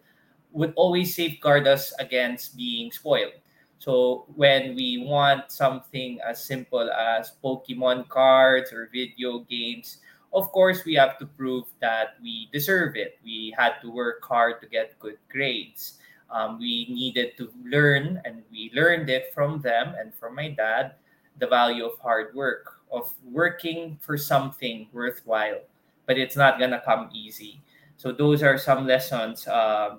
would 0.51 0.74
always 0.76 1.14
safeguard 1.14 1.66
us 1.66 1.94
against 1.98 2.59
being 2.59 2.90
spoiled. 2.90 3.39
So 3.78 4.26
when 4.34 4.74
we 4.74 5.06
want 5.06 5.51
something 5.51 6.18
as 6.20 6.44
simple 6.44 6.90
as 6.90 7.32
Pokemon 7.43 8.09
cards 8.09 8.72
or 8.72 8.90
video 8.93 9.40
games, 9.48 9.98
of 10.34 10.51
course 10.52 10.84
we 10.84 10.94
have 10.94 11.18
to 11.18 11.26
prove 11.26 11.64
that 11.80 12.18
we 12.22 12.48
deserve 12.52 12.97
it. 12.97 13.18
We 13.24 13.55
had 13.56 13.80
to 13.82 13.90
work 13.90 14.22
hard 14.24 14.60
to 14.62 14.66
get 14.68 14.98
good 14.98 15.18
grades. 15.30 15.98
Um, 16.30 16.59
we 16.59 16.89
needed 16.89 17.36
to 17.36 17.52
learn, 17.64 18.22
and 18.24 18.43
we 18.51 18.70
learned 18.72 19.10
it 19.10 19.34
from 19.34 19.60
them 19.60 19.94
and 20.01 20.14
from 20.14 20.34
my 20.34 20.48
dad 20.48 20.94
the 21.39 21.47
value 21.47 21.85
of 21.85 21.99
hard 21.99 22.35
work, 22.35 22.81
of 22.91 23.13
working 23.25 23.99
for 24.01 24.17
something 24.17 24.89
worthwhile, 24.93 25.61
but 26.07 26.19
it's 26.19 26.37
not 26.37 26.59
gonna 26.59 26.83
come 26.85 27.09
easy. 27.13 27.63
So 27.97 28.13
those 28.13 28.43
are 28.43 28.59
some 28.59 28.87
lessons 28.87 29.47
uh, 29.47 29.97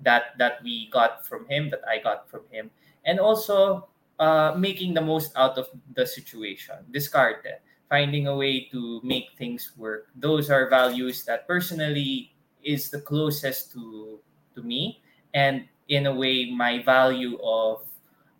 that 0.00 0.36
that 0.38 0.62
we 0.62 0.88
got 0.90 1.26
from 1.26 1.46
him, 1.48 1.70
that 1.70 1.82
I 1.88 1.98
got 1.98 2.28
from 2.28 2.42
him, 2.50 2.70
and 3.04 3.20
also 3.20 3.88
uh, 4.18 4.54
making 4.56 4.94
the 4.94 5.02
most 5.02 5.32
out 5.36 5.58
of 5.58 5.68
the 5.94 6.06
situation. 6.06 6.76
Discarded, 6.90 7.60
finding 7.88 8.26
a 8.26 8.34
way 8.34 8.66
to 8.72 9.00
make 9.04 9.36
things 9.36 9.72
work. 9.76 10.08
Those 10.16 10.50
are 10.50 10.68
values 10.68 11.24
that 11.24 11.46
personally 11.46 12.34
is 12.62 12.90
the 12.90 13.00
closest 13.00 13.72
to 13.72 14.18
to 14.54 14.62
me, 14.62 15.02
and 15.34 15.68
in 15.88 16.06
a 16.06 16.14
way, 16.14 16.50
my 16.50 16.82
value 16.82 17.38
of 17.44 17.84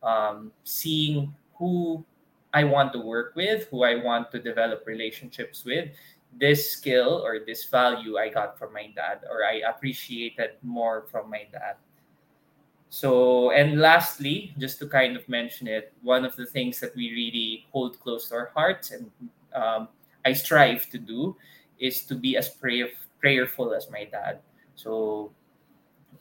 um, 0.03 0.53
seeing 0.65 1.35
who 1.57 2.05
I 2.55 2.65
want 2.65 2.93
to 2.95 3.01
work 3.01 3.35
with, 3.35 3.67
who 3.71 3.83
I 3.83 3.97
want 3.97 4.31
to 4.33 4.39
develop 4.39 4.87
relationships 4.87 5.65
with. 5.67 5.91
this 6.35 6.73
skill 6.73 7.23
or 7.23 7.47
this 7.47 7.65
value 7.71 8.19
I 8.19 8.29
got 8.29 8.59
from 8.59 8.73
my 8.73 8.91
dad, 8.95 9.23
or 9.31 9.45
I 9.47 9.63
appreciated 9.71 10.59
more 10.63 11.07
from 11.11 11.31
my 11.31 11.47
dad. 11.53 11.77
So, 12.91 13.51
and 13.51 13.79
lastly, 13.79 14.55
just 14.59 14.79
to 14.81 14.87
kind 14.87 15.17
of 15.17 15.29
mention 15.29 15.67
it, 15.67 15.93
one 16.03 16.25
of 16.25 16.35
the 16.35 16.47
things 16.47 16.81
that 16.81 16.95
we 16.97 17.11
really 17.11 17.67
hold 17.71 17.99
close 18.01 18.29
to 18.29 18.35
our 18.35 18.51
hearts 18.55 18.91
and 18.91 19.11
um, 19.55 19.89
I 20.25 20.33
strive 20.33 20.91
to 20.91 20.99
do 20.99 21.37
is 21.79 22.03
to 22.07 22.15
be 22.15 22.37
as 22.37 22.49
prayer, 22.49 22.91
prayerful 23.21 23.75
as 23.75 23.91
my 23.91 24.05
dad. 24.05 24.41
So, 24.75 25.31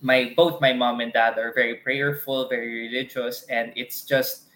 my 0.01 0.33
both 0.35 0.61
my 0.61 0.73
mom 0.73 0.99
and 1.01 1.13
dad 1.13 1.37
are 1.37 1.53
very 1.53 1.75
prayerful, 1.81 2.49
very 2.49 2.89
religious, 2.89 3.49
and 3.49 3.73
it's 3.75 4.05
just 4.05 4.52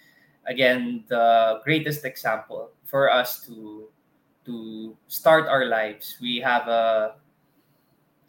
again 0.47 1.03
the 1.07 1.61
greatest 1.63 2.05
example 2.05 2.71
for 2.85 3.11
us 3.11 3.45
to 3.45 3.89
to 4.45 4.95
start 5.07 5.47
our 5.47 5.65
lives. 5.65 6.17
We 6.21 6.39
have 6.39 6.67
a 6.67 7.15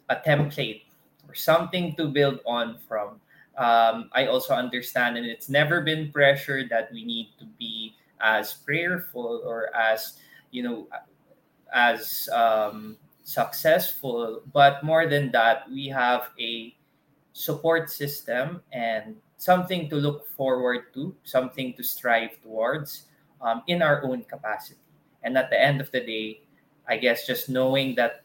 a 0.09 0.15
template 0.15 0.83
or 1.27 1.35
something 1.35 1.95
to 1.95 2.07
build 2.09 2.39
on 2.45 2.77
from 2.87 3.21
um, 3.59 4.09
I 4.13 4.27
also 4.27 4.53
understand, 4.55 5.17
and 5.17 5.27
it's 5.27 5.49
never 5.49 5.81
been 5.81 6.13
pressure 6.13 6.63
that 6.69 6.89
we 6.93 7.03
need 7.03 7.35
to 7.39 7.45
be 7.59 7.93
as 8.21 8.53
prayerful 8.53 9.43
or 9.43 9.75
as 9.75 10.15
you 10.51 10.63
know 10.63 10.87
as 11.73 12.29
um, 12.31 12.95
successful. 13.23 14.41
But 14.53 14.81
more 14.81 15.07
than 15.07 15.29
that, 15.31 15.69
we 15.69 15.87
have 15.89 16.31
a 16.39 16.73
support 17.33 17.91
system 17.91 18.63
and 18.71 19.15
something 19.39 19.89
to 19.89 19.95
look 19.95 20.27
forward 20.35 20.93
to, 20.93 21.15
something 21.23 21.73
to 21.73 21.81
strive 21.81 22.35
towards 22.43 23.07
um, 23.41 23.63
in 23.67 23.81
our 23.81 24.03
own 24.03 24.23
capacity. 24.27 24.83
And 25.23 25.37
at 25.37 25.49
the 25.49 25.59
end 25.59 25.79
of 25.79 25.89
the 25.91 26.01
day, 26.01 26.41
I 26.87 26.97
guess 26.97 27.25
just 27.25 27.47
knowing 27.47 27.95
that 27.95 28.23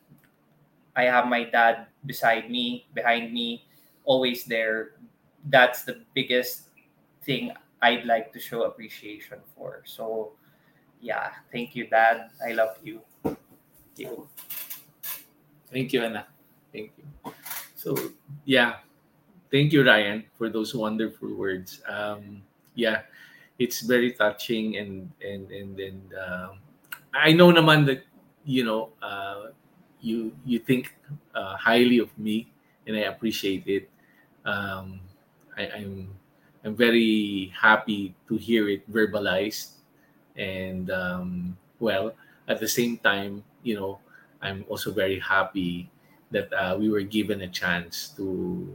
I 0.97 1.05
have 1.05 1.27
my 1.27 1.45
dad 1.45 1.87
beside 2.05 2.51
me, 2.51 2.87
behind 2.95 3.33
me, 3.33 3.65
always 4.05 4.45
there, 4.45 4.99
that's 5.47 5.85
the 5.85 6.03
biggest 6.15 6.71
thing 7.23 7.53
I'd 7.81 8.05
like 8.05 8.33
to 8.33 8.41
show 8.41 8.65
appreciation 8.65 9.39
for. 9.55 9.83
So, 9.85 10.33
yeah, 11.01 11.31
thank 11.53 11.77
you, 11.77 11.87
Dad. 11.87 12.31
I 12.47 12.53
love 12.53 12.79
you. 12.83 13.01
Thank 13.23 13.39
you. 13.97 14.29
Thank 15.71 15.93
you, 15.93 16.03
Anna. 16.03 16.27
Thank 16.73 16.93
you. 16.99 17.33
So, 17.75 17.97
yeah, 18.45 18.77
thank 19.55 19.71
you, 19.71 19.87
Ryan, 19.87 20.27
for 20.35 20.51
those 20.51 20.75
wonderful 20.75 21.31
words. 21.39 21.79
Um, 21.87 22.43
yeah, 22.75 23.07
it's 23.63 23.87
very 23.87 24.11
touching, 24.11 24.77
and 24.83 25.07
and 25.23 25.47
and 25.55 25.79
and 25.79 26.03
um, 26.19 26.51
I 27.15 27.31
know, 27.31 27.55
naman 27.55 27.87
that 27.87 28.03
you 28.43 28.67
know, 28.67 28.91
uh, 28.99 29.55
you 30.03 30.35
you 30.43 30.59
think 30.59 30.91
uh, 31.39 31.55
highly 31.55 32.03
of 32.03 32.11
me, 32.19 32.51
and 32.91 32.99
I 32.99 33.07
appreciate 33.07 33.71
it. 33.71 33.87
Um, 34.43 34.99
I, 35.55 35.71
I'm 35.71 36.11
I'm 36.67 36.75
very 36.75 37.55
happy 37.55 38.19
to 38.27 38.35
hear 38.35 38.67
it 38.67 38.83
verbalized, 38.91 39.79
and 40.35 40.91
um, 40.91 41.57
well, 41.79 42.19
at 42.51 42.59
the 42.59 42.69
same 42.69 42.99
time, 42.99 43.47
you 43.63 43.79
know, 43.79 44.03
I'm 44.43 44.67
also 44.67 44.91
very 44.91 45.23
happy 45.23 45.87
that 46.35 46.51
uh, 46.51 46.75
we 46.75 46.91
were 46.91 47.07
given 47.07 47.47
a 47.47 47.49
chance 47.49 48.11
to 48.19 48.67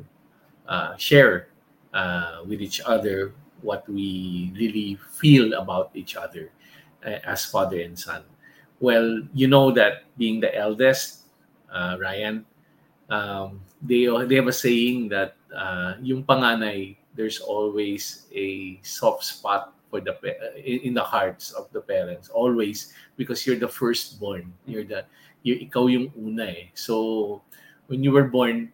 uh, 0.69 0.95
share 0.95 1.49
uh, 1.93 2.45
with 2.45 2.61
each 2.61 2.79
other 2.85 3.33
what 3.61 3.83
we 3.89 4.53
really 4.55 4.95
feel 5.17 5.53
about 5.57 5.89
each 5.93 6.15
other 6.15 6.53
uh, 7.03 7.19
as 7.25 7.43
father 7.43 7.81
and 7.81 7.97
son. 7.97 8.23
Well, 8.79 9.19
you 9.33 9.47
know 9.47 9.71
that 9.73 10.07
being 10.17 10.39
the 10.39 10.55
eldest, 10.55 11.27
uh, 11.73 11.97
Ryan, 11.99 12.45
um, 13.09 13.59
they 13.81 14.05
they 14.05 14.35
have 14.35 14.47
a 14.47 14.55
saying 14.55 15.09
that 15.09 15.35
uh, 15.51 15.95
yung 15.99 16.23
panganay 16.23 16.95
there's 17.15 17.39
always 17.39 18.29
a 18.31 18.79
soft 18.83 19.25
spot 19.25 19.73
for 19.89 19.99
the 19.99 20.15
in, 20.55 20.91
in 20.91 20.93
the 20.93 21.03
hearts 21.03 21.51
of 21.51 21.67
the 21.73 21.81
parents 21.81 22.29
always 22.29 22.93
because 23.17 23.45
you're 23.45 23.57
the 23.57 23.67
firstborn 23.67 24.53
you're 24.69 24.85
the 24.85 25.03
you 25.41 25.57
ikaw 25.57 25.89
yung 25.89 26.13
una 26.15 26.45
eh. 26.45 26.69
so 26.77 27.41
when 27.89 28.03
you 28.05 28.13
were 28.13 28.29
born 28.29 28.69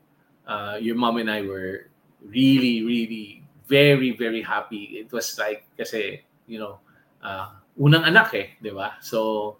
uh, 0.48 0.78
your 0.80 0.96
mom 0.96 1.18
and 1.18 1.30
I 1.30 1.42
were 1.42 1.90
really 2.22 2.84
really 2.84 3.44
very 3.68 4.12
very 4.16 4.42
happy. 4.42 5.02
It 5.02 5.12
was 5.12 5.38
like 5.38 5.66
kasi 5.78 6.22
you 6.48 6.60
know 6.60 6.80
uh, 7.22 7.54
unang 7.78 8.06
anak 8.06 8.34
eh 8.34 8.48
di 8.62 8.72
ba? 8.72 8.98
So 9.02 9.58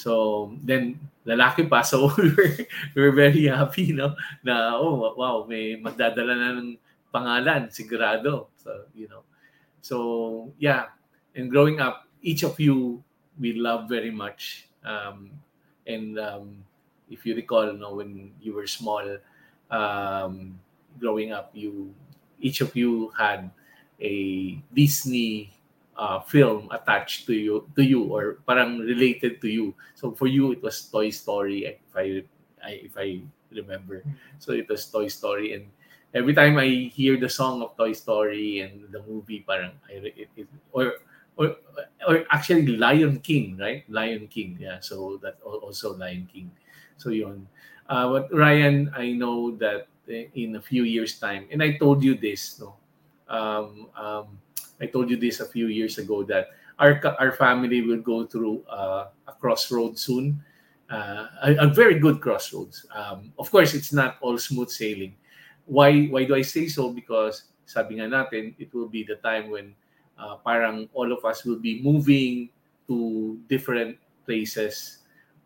So 0.00 0.54
then 0.64 0.96
lalaki 1.26 1.68
pa 1.68 1.82
so 1.90 2.08
we 2.16 2.32
were, 2.32 2.56
we 2.96 2.98
were 3.02 3.12
very 3.12 3.44
happy 3.52 3.92
no? 3.92 4.16
Na 4.40 4.78
oh 4.80 5.12
wow 5.12 5.44
may 5.44 5.76
magdadala 5.76 6.32
na 6.32 6.56
ng 6.56 6.80
pangalan 7.12 7.68
sigurado. 7.68 8.48
So 8.56 8.88
you 8.94 9.10
know. 9.10 9.26
So 9.84 10.52
yeah, 10.56 10.94
and 11.36 11.50
growing 11.50 11.80
up 11.80 12.08
each 12.22 12.44
of 12.44 12.56
you 12.56 13.02
we 13.36 13.56
love 13.56 13.88
very 13.88 14.12
much. 14.12 14.68
Um, 14.84 15.36
and 15.84 16.16
um, 16.16 16.64
if 17.12 17.26
you 17.26 17.34
recall 17.36 17.68
no 17.72 18.00
when 18.00 18.32
you 18.40 18.54
were 18.54 18.68
small 18.68 19.04
um, 19.70 20.58
growing 20.98 21.32
up 21.32 21.50
you 21.54 21.94
each 22.40 22.60
of 22.60 22.74
you 22.74 23.12
had 23.16 23.50
a 24.00 24.58
Disney 24.74 25.52
uh, 25.96 26.20
film 26.20 26.68
attached 26.72 27.26
to 27.26 27.34
you 27.34 27.68
to 27.76 27.84
you 27.84 28.04
or 28.04 28.40
parang 28.48 28.80
related 28.80 29.40
to 29.40 29.48
you. 29.48 29.74
So 29.94 30.12
for 30.12 30.26
you 30.26 30.52
it 30.52 30.62
was 30.62 30.80
Toy 30.88 31.10
Story 31.10 31.66
if 31.66 31.80
I, 31.94 32.24
I 32.64 32.70
if 32.88 32.96
I 32.96 33.20
remember. 33.52 34.02
So 34.38 34.52
it 34.52 34.68
was 34.68 34.86
Toy 34.88 35.08
Story 35.08 35.52
and 35.54 35.68
every 36.14 36.34
time 36.34 36.58
I 36.58 36.90
hear 36.90 37.16
the 37.20 37.28
song 37.28 37.62
of 37.62 37.76
Toy 37.76 37.92
Story 37.92 38.60
and 38.60 38.90
the 38.90 39.02
movie 39.04 39.44
parang 39.46 39.72
I 39.88 40.00
it, 40.08 40.28
it, 40.36 40.48
or 40.72 40.94
or 41.36 41.56
or 42.08 42.24
actually 42.30 42.66
Lion 42.76 43.20
King, 43.20 43.56
right? 43.60 43.84
Lion 43.88 44.26
King. 44.28 44.56
Yeah, 44.60 44.80
so 44.80 45.20
that 45.22 45.38
also 45.44 45.96
Lion 45.96 46.28
King. 46.32 46.50
So 46.96 47.10
yun. 47.10 47.46
Uh, 47.90 48.06
but 48.06 48.30
Ryan, 48.30 48.86
I 48.94 49.18
know 49.18 49.58
that 49.58 49.90
in 50.06 50.56
a 50.56 50.62
few 50.62 50.82
years 50.86 51.18
time 51.18 51.46
and 51.50 51.62
I 51.62 51.78
told 51.78 52.02
you 52.02 52.14
this 52.14 52.58
no 52.58 52.74
um, 53.30 53.86
um, 53.94 54.26
I 54.80 54.86
told 54.86 55.08
you 55.08 55.16
this 55.16 55.40
a 55.40 55.46
few 55.46 55.68
years 55.68 55.98
ago 55.98 56.24
that 56.24 56.50
our 56.78 56.98
our 57.20 57.32
family 57.32 57.80
will 57.80 58.02
go 58.02 58.26
through 58.26 58.64
uh, 58.66 59.08
a 59.28 59.32
crossroad 59.38 59.98
soon, 59.98 60.42
uh, 60.90 61.28
a, 61.44 61.54
a, 61.64 61.68
very 61.68 61.98
good 62.00 62.20
crossroads. 62.20 62.84
Um, 62.92 63.32
of 63.38 63.50
course, 63.50 63.72
it's 63.72 63.92
not 63.92 64.16
all 64.20 64.36
smooth 64.36 64.68
sailing. 64.68 65.14
Why 65.66 66.08
why 66.08 66.24
do 66.24 66.34
I 66.34 66.42
say 66.42 66.66
so? 66.66 66.90
Because 66.90 67.52
sabi 67.68 68.00
nga 68.00 68.08
natin, 68.08 68.56
it 68.58 68.74
will 68.74 68.88
be 68.88 69.04
the 69.04 69.20
time 69.22 69.52
when 69.52 69.76
uh, 70.18 70.40
parang 70.42 70.88
all 70.92 71.12
of 71.12 71.22
us 71.24 71.44
will 71.44 71.60
be 71.60 71.78
moving 71.84 72.50
to 72.88 73.38
different 73.46 74.00
places, 74.26 74.99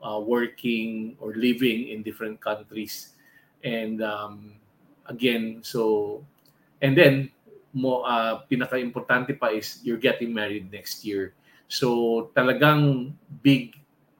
uh, 0.04 0.20
working 0.20 1.16
or 1.18 1.32
living 1.32 1.88
in 1.88 2.04
different 2.04 2.38
countries, 2.44 3.16
and 3.64 4.04
um, 4.04 4.52
again, 5.08 5.64
so 5.64 6.20
and 6.84 6.92
then 6.92 7.32
mo 7.72 8.04
uh, 8.04 8.44
pinaka-importante 8.46 9.34
pa 9.40 9.50
is 9.50 9.80
you're 9.82 9.98
getting 9.98 10.30
married 10.30 10.68
next 10.70 11.02
year. 11.02 11.32
So 11.66 12.30
talagang 12.36 13.16
big 13.42 13.74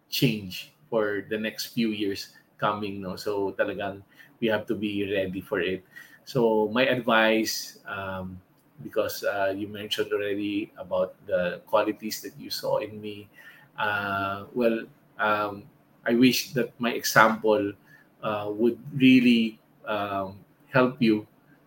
change 0.09 0.73
for 0.89 1.23
the 1.29 1.37
next 1.39 1.77
few 1.77 1.93
years 1.93 2.35
coming 2.59 3.05
no. 3.05 3.15
So 3.15 3.53
talagang 3.55 4.03
we 4.41 4.49
have 4.49 4.67
to 4.67 4.75
be 4.75 5.07
ready 5.07 5.45
for 5.45 5.61
it. 5.61 5.85
So 6.25 6.73
my 6.73 6.89
advice 6.89 7.79
um, 7.87 8.41
because 8.83 9.23
uh, 9.23 9.55
you 9.55 9.69
mentioned 9.69 10.11
already 10.11 10.73
about 10.81 11.15
the 11.29 11.61
qualities 11.69 12.25
that 12.27 12.35
you 12.41 12.51
saw 12.51 12.79
in 12.79 12.99
me 12.99 13.29
uh, 13.79 14.51
well 14.51 14.83
um, 15.21 15.63
I 16.07 16.15
wish 16.15 16.53
that 16.53 16.73
my 16.79 16.91
example 16.93 17.73
uh, 18.23 18.49
would 18.51 18.79
really 18.95 19.59
um, 19.87 20.39
help 20.73 21.01
you 21.01 21.27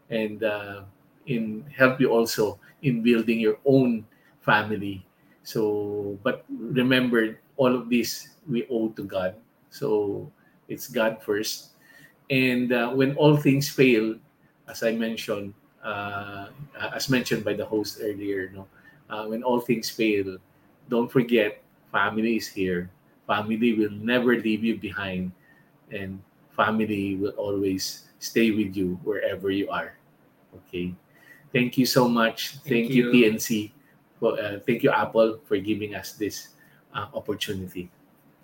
and 0.09 0.43
uh, 0.43 0.81
in 1.25 1.65
help 1.75 1.99
you 1.99 2.09
also 2.09 2.59
in 2.81 3.01
building 3.01 3.39
your 3.39 3.57
own 3.65 4.05
family. 4.41 5.05
So, 5.43 6.17
but 6.23 6.43
remember, 6.49 7.39
all 7.57 7.75
of 7.75 7.89
this 7.89 8.29
we 8.47 8.67
owe 8.69 8.89
to 8.89 9.03
God. 9.03 9.35
So 9.69 10.31
it's 10.67 10.87
God 10.87 11.21
first. 11.21 11.75
And 12.29 12.73
uh, 12.73 12.91
when 12.91 13.15
all 13.15 13.37
things 13.37 13.69
fail, 13.69 14.15
as 14.67 14.83
I 14.83 14.91
mentioned, 14.91 15.53
uh, 15.83 16.47
as 16.93 17.09
mentioned 17.09 17.45
by 17.45 17.53
the 17.53 17.65
host 17.65 17.99
earlier, 18.01 18.51
no, 18.53 18.67
uh, 19.09 19.25
when 19.27 19.43
all 19.43 19.59
things 19.59 19.89
fail, 19.89 20.37
don't 20.89 21.11
forget 21.11 21.63
family 21.91 22.35
is 22.35 22.47
here. 22.47 22.89
Family 23.27 23.75
will 23.75 23.91
never 23.91 24.39
leave 24.39 24.63
you 24.63 24.79
behind, 24.79 25.35
and 25.91 26.23
family 26.55 27.19
will 27.19 27.35
always 27.35 28.07
stay 28.19 28.51
with 28.51 28.75
you 28.75 28.97
wherever 29.03 29.51
you 29.51 29.69
are. 29.69 29.99
Okay. 30.63 30.95
Thank 31.51 31.77
you 31.77 31.85
so 31.85 32.07
much. 32.07 32.57
Thank, 32.63 32.87
thank 32.87 32.89
you, 32.89 33.11
you, 33.11 33.31
TNC. 33.31 33.71
For, 34.19 34.39
uh, 34.39 34.59
thank 34.65 34.81
you, 34.83 34.91
Apple, 34.91 35.39
for 35.45 35.57
giving 35.57 35.93
us 35.93 36.13
this 36.13 36.55
uh, 36.95 37.07
opportunity. 37.13 37.91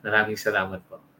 Maraming 0.03 0.35
salamat 0.35 0.84
po. 0.85 1.12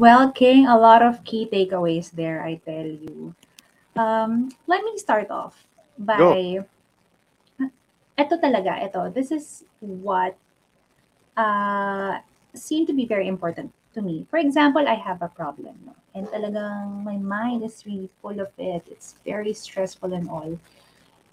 Well, 0.00 0.32
King, 0.32 0.64
a 0.64 0.80
lot 0.80 1.04
of 1.04 1.20
key 1.28 1.44
takeaways 1.44 2.08
there, 2.16 2.40
I 2.40 2.56
tell 2.64 2.88
you. 2.88 3.36
Um, 4.00 4.48
let 4.66 4.80
me 4.80 4.96
start 4.96 5.28
off 5.28 5.68
Go. 6.00 6.32
by 6.32 6.64
ito 8.16 8.34
talaga, 8.40 8.80
ito. 8.80 9.12
This 9.12 9.28
is 9.28 9.68
what 9.84 10.40
uh, 11.36 12.16
seemed 12.56 12.88
to 12.88 12.96
be 12.96 13.04
very 13.04 13.28
important 13.28 13.76
to 13.92 14.00
me. 14.00 14.24
For 14.32 14.40
example, 14.40 14.88
I 14.88 14.96
have 14.96 15.20
a 15.20 15.28
problem. 15.28 15.76
No? 15.84 15.92
And 16.16 16.32
talagang 16.32 17.04
my 17.04 17.20
mind 17.20 17.60
is 17.60 17.84
really 17.84 18.08
full 18.24 18.40
of 18.40 18.48
it. 18.56 18.88
It's 18.88 19.20
very 19.20 19.52
stressful 19.52 20.16
and 20.16 20.32
all. 20.32 20.56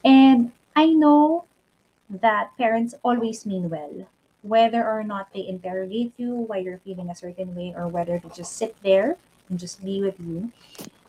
And 0.03 0.51
I 0.75 0.91
know 0.91 1.47
that 2.11 2.51
parents 2.59 2.99
always 2.99 3.47
mean 3.47 3.71
well, 3.71 4.11
whether 4.41 4.85
or 4.85 5.03
not 5.03 5.33
they 5.33 5.47
interrogate 5.47 6.13
you 6.17 6.33
why 6.33 6.57
you're 6.57 6.79
feeling 6.79 7.09
a 7.09 7.15
certain 7.15 7.55
way 7.55 7.73
or 7.75 7.87
whether 7.87 8.19
they 8.19 8.29
just 8.29 8.55
sit 8.55 8.75
there 8.83 9.17
and 9.49 9.59
just 9.59 9.83
be 9.83 10.01
with 10.01 10.19
you. 10.19 10.51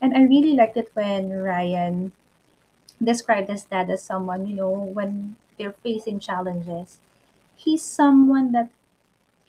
And 0.00 0.16
I 0.16 0.22
really 0.22 0.54
liked 0.54 0.76
it 0.76 0.90
when 0.94 1.30
Ryan 1.30 2.12
described 3.02 3.50
his 3.50 3.64
dad 3.64 3.90
as 3.90 4.02
someone, 4.02 4.46
you 4.46 4.56
know, 4.56 4.70
when 4.70 5.36
they're 5.58 5.74
facing 5.82 6.20
challenges, 6.20 6.98
he's 7.56 7.82
someone 7.82 8.52
that 8.52 8.70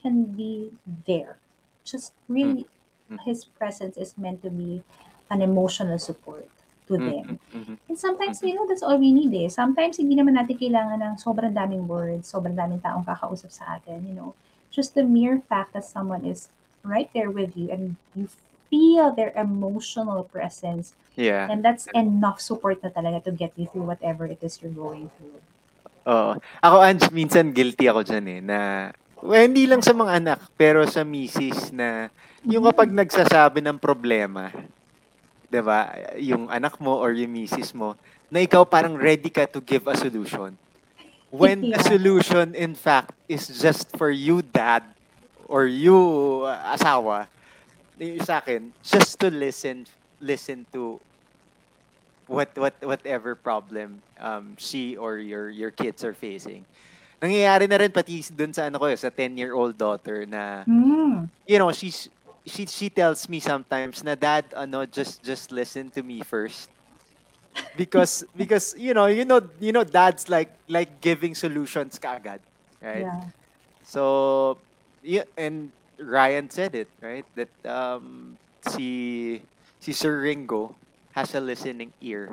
can 0.01 0.25
be 0.25 0.71
there. 1.07 1.37
Just 1.83 2.13
really, 2.27 2.67
mm-hmm. 3.09 3.17
his 3.25 3.45
presence 3.45 3.97
is 3.97 4.17
meant 4.17 4.41
to 4.43 4.49
be 4.49 4.83
an 5.29 5.41
emotional 5.41 5.99
support 5.99 6.49
to 6.89 6.97
them. 6.97 7.37
And 7.85 7.93
sometimes, 7.95 8.41
you 8.41 8.57
know, 8.57 8.65
that's 8.65 8.81
all 8.81 8.97
we 8.97 9.13
need 9.13 9.29
eh. 9.37 9.47
Sometimes, 9.53 10.01
hindi 10.01 10.17
naman 10.17 10.33
natin 10.33 10.57
kailangan 10.57 10.97
ng 11.05 11.13
sobrang 11.21 11.53
daming 11.53 11.85
words, 11.85 12.25
sobrang 12.25 12.57
daming 12.57 12.81
taong 12.81 13.05
kakausap 13.05 13.53
sa 13.53 13.77
atin, 13.77 14.01
you 14.09 14.17
know. 14.17 14.33
Just 14.73 14.97
the 14.97 15.05
mere 15.05 15.45
fact 15.45 15.77
that 15.77 15.85
someone 15.85 16.25
is 16.25 16.49
right 16.81 17.09
there 17.13 17.29
with 17.29 17.53
you 17.53 17.69
and 17.69 17.95
you 18.17 18.25
feel 18.73 19.13
their 19.13 19.33
emotional 19.37 20.25
presence. 20.25 20.97
Yeah. 21.13 21.45
And 21.49 21.61
that's 21.61 21.85
enough 21.93 22.41
support 22.41 22.81
na 22.81 22.89
talaga 22.89 23.29
to 23.29 23.31
get 23.31 23.53
you 23.53 23.69
through 23.69 23.85
whatever 23.85 24.25
it 24.25 24.41
is 24.41 24.57
you're 24.61 24.73
going 24.73 25.13
through. 25.17 25.41
Oo. 26.09 26.37
Ako, 26.63 26.75
Ange, 26.81 27.11
minsan 27.13 27.53
guilty 27.53 27.85
ako 27.85 28.01
dyan 28.01 28.25
eh, 28.29 28.39
na, 28.41 28.59
well, 29.19 29.43
hindi 29.43 29.67
lang 29.67 29.83
sa 29.83 29.93
mga 29.93 30.23
anak, 30.23 30.39
pero 30.55 30.87
sa 30.87 31.03
misis 31.03 31.69
na, 31.75 32.09
yung 32.47 32.63
kapag 32.71 32.87
nagsasabi 32.89 33.59
ng 33.59 33.77
problema, 33.77 34.49
'di 35.49 35.61
ba 35.65 35.89
yung 36.15 36.47
anak 36.47 36.77
mo 36.77 37.01
or 37.01 37.11
yung 37.11 37.33
misis 37.33 37.73
mo, 37.73 37.97
na 38.29 38.39
ikaw 38.45 38.63
parang 38.63 38.93
ready 38.93 39.33
ka 39.33 39.49
to 39.49 39.59
give 39.59 39.89
a 39.89 39.97
solution. 39.97 40.53
When 41.29 41.69
Yeah. 41.69 41.81
solution, 41.85 42.57
in 42.57 42.73
fact, 42.73 43.13
is 43.29 43.45
just 43.49 43.93
for 43.97 44.09
you, 44.09 44.41
dad, 44.41 44.81
or 45.45 45.69
you, 45.69 45.97
uh, 46.45 46.73
asawa, 46.73 47.29
sa 48.25 48.41
akin, 48.41 48.73
just 48.81 49.17
to 49.21 49.29
listen, 49.29 49.85
listen 50.17 50.65
to 50.73 50.97
what 52.29 52.53
what 52.57 52.77
whatever 52.85 53.33
problem 53.33 54.05
um 54.21 54.53
she 54.61 54.93
or 54.93 55.17
your 55.17 55.49
your 55.49 55.73
kids 55.73 56.05
are 56.05 56.13
facing. 56.13 56.61
Nangyayari 57.19 57.65
na 57.67 57.81
rin 57.81 57.89
pati 57.91 58.21
dun 58.31 58.53
sa 58.53 58.69
ano 58.69 58.77
ko 58.77 58.85
eh, 58.85 58.95
sa 58.95 59.09
10-year-old 59.09 59.73
daughter 59.75 60.23
na 60.29 60.61
Mm. 60.69 61.25
you 61.49 61.57
know, 61.57 61.73
she's 61.73 62.07
she 62.49 62.65
she 62.65 62.89
tells 62.89 63.29
me 63.29 63.39
sometimes 63.39 64.03
na 64.03 64.15
dad 64.15 64.51
ano 64.57 64.85
just 64.85 65.21
just 65.23 65.51
listen 65.53 65.91
to 65.93 66.03
me 66.03 66.21
first. 66.25 66.69
Because 67.75 68.25
because 68.35 68.73
you 68.77 68.93
know, 68.93 69.07
you 69.07 69.25
know 69.25 69.41
you 69.59 69.71
know 69.71 69.83
dad's 69.85 70.29
like 70.29 70.51
like 70.67 71.01
giving 71.01 71.35
solutions 71.35 71.99
kaagad, 71.99 72.41
right? 72.81 73.07
Yeah. 73.07 73.29
So 73.83 74.61
yeah, 75.01 75.29
and 75.37 75.71
Ryan 75.99 76.49
said 76.49 76.75
it, 76.75 76.89
right? 77.01 77.25
That 77.35 77.53
um 77.65 78.37
si 78.65 79.41
si 79.79 79.93
Sir 79.93 80.21
Ringo 80.21 80.77
has 81.13 81.35
a 81.35 81.41
listening 81.41 81.93
ear 82.01 82.29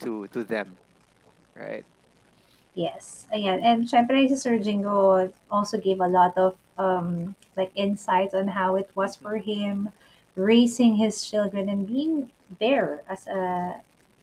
to 0.00 0.28
to 0.32 0.44
them, 0.44 0.78
right? 1.56 1.84
Yes. 2.74 3.26
Ayan. 3.34 3.60
And 3.62 3.84
syempre 3.88 4.28
si 4.28 4.36
Sir 4.36 4.58
Jingo 4.58 5.28
also 5.50 5.78
gave 5.78 6.00
a 6.00 6.08
lot 6.08 6.36
of 6.38 6.54
um 6.80 7.36
like 7.56 7.70
insights 7.76 8.32
on 8.32 8.48
how 8.48 8.76
it 8.80 8.88
was 8.96 9.16
for 9.16 9.36
him 9.36 9.92
raising 10.34 10.96
his 10.96 11.28
children 11.28 11.68
and 11.68 11.86
being 11.86 12.30
there 12.58 13.02
as 13.08 13.26
a 13.28 13.76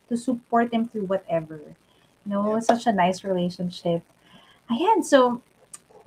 to 0.08 0.16
support 0.16 0.70
them 0.70 0.88
through 0.88 1.04
whatever. 1.04 1.60
You 2.24 2.32
know, 2.32 2.60
such 2.60 2.86
a 2.86 2.92
nice 2.92 3.22
relationship. 3.22 4.02
Ayan. 4.70 5.04
So 5.04 5.42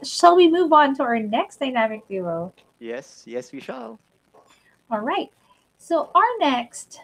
shall 0.04 0.36
we 0.36 0.50
move 0.50 0.74
on 0.74 0.96
to 0.98 1.04
our 1.04 1.20
next 1.20 1.60
dynamic 1.60 2.08
duo? 2.08 2.54
Yes, 2.80 3.24
yes, 3.26 3.52
we 3.52 3.62
shall. 3.62 4.00
All 4.90 5.00
right. 5.00 5.32
So 5.78 6.10
our 6.14 6.32
next 6.40 7.00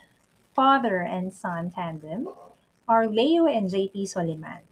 father 0.53 1.01
and 1.01 1.31
son 1.31 1.71
tandem 1.71 2.29
are 2.87 3.07
Leo 3.07 3.45
and 3.45 3.69
JP 3.69 4.09
Soliman. 4.09 4.66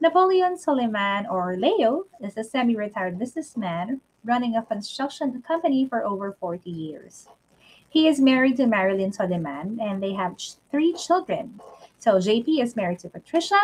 Napoleon 0.00 0.56
Soliman, 0.56 1.30
or 1.30 1.56
Leo, 1.56 2.04
is 2.22 2.36
a 2.36 2.44
semi 2.44 2.76
retired 2.76 3.18
businessman 3.18 4.00
running 4.24 4.56
a 4.56 4.62
construction 4.62 5.42
company 5.42 5.86
for 5.88 6.04
over 6.04 6.36
40 6.38 6.68
years. 6.68 7.28
He 7.88 8.06
is 8.06 8.20
married 8.20 8.58
to 8.58 8.66
Marilyn 8.66 9.10
Soliman 9.10 9.80
and 9.80 10.02
they 10.02 10.12
have 10.12 10.36
three 10.70 10.92
children. 10.92 11.60
So 11.98 12.16
JP 12.16 12.62
is 12.62 12.76
married 12.76 12.98
to 13.00 13.08
Patricia, 13.08 13.60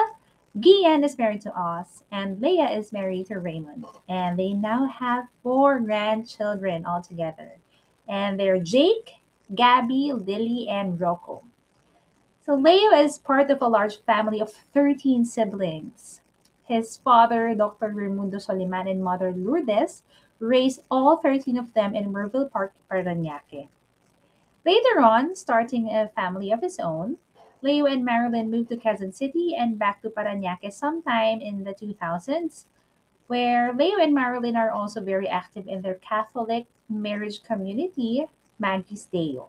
Gian 0.59 1.05
is 1.05 1.19
married 1.19 1.43
to 1.43 1.53
Oz, 1.55 2.03
and 2.11 2.41
Leah 2.41 2.71
is 2.71 2.93
married 2.93 3.27
to 3.27 3.39
Raymond. 3.39 3.85
And 4.09 4.39
they 4.39 4.55
now 4.55 4.87
have 4.87 5.29
four 5.43 5.81
grandchildren 5.81 6.87
altogether. 6.87 7.53
And 8.09 8.41
they're 8.41 8.59
Jake, 8.59 9.17
Gabby, 9.55 10.13
Lily, 10.15 10.67
and 10.69 10.99
Rocco. 10.99 11.43
So 12.47 12.55
Leo 12.55 12.91
is 12.93 13.19
part 13.19 13.51
of 13.51 13.61
a 13.61 13.69
large 13.69 14.01
family 14.01 14.41
of 14.41 14.53
13 14.73 15.27
siblings. 15.27 16.22
His 16.65 16.97
father, 16.99 17.55
Dr. 17.55 17.89
Raimundo 17.89 18.39
Soliman, 18.39 18.91
and 18.91 19.03
mother 19.03 19.33
Lourdes 19.33 20.03
raised 20.39 20.83
all 20.91 21.17
13 21.17 21.57
of 21.57 21.73
them 21.75 21.95
in 21.95 22.13
Merville 22.13 22.51
Park, 22.51 22.73
Paranaque. 22.91 23.69
Later 24.65 25.01
on, 25.01 25.35
starting 25.35 25.89
a 25.89 26.11
family 26.15 26.53
of 26.53 26.61
his 26.61 26.79
own, 26.79 27.19
Leo 27.63 27.87
and 27.87 28.05
Marilyn 28.05 28.51
moved 28.51 28.71
to 28.71 28.77
Quezon 28.77 29.15
City 29.15 29.55
and 29.55 29.79
back 29.79 30.03
to 30.03 30.11
Paranaque 30.11 30.73
sometime 30.73 31.41
in 31.41 31.63
the 31.63 31.75
2000s, 31.75 32.67
where 33.29 33.73
Leo 33.73 33.99
and 33.99 34.15
Marilyn 34.15 34.57
are 34.57 34.71
also 34.71 35.01
very 35.01 35.29
active 35.29 35.69
in 35.69 35.83
their 35.83 35.95
Catholic 36.03 36.67
marriage 36.89 37.43
community, 37.43 38.27
Magis 38.59 39.07
Deo. 39.07 39.49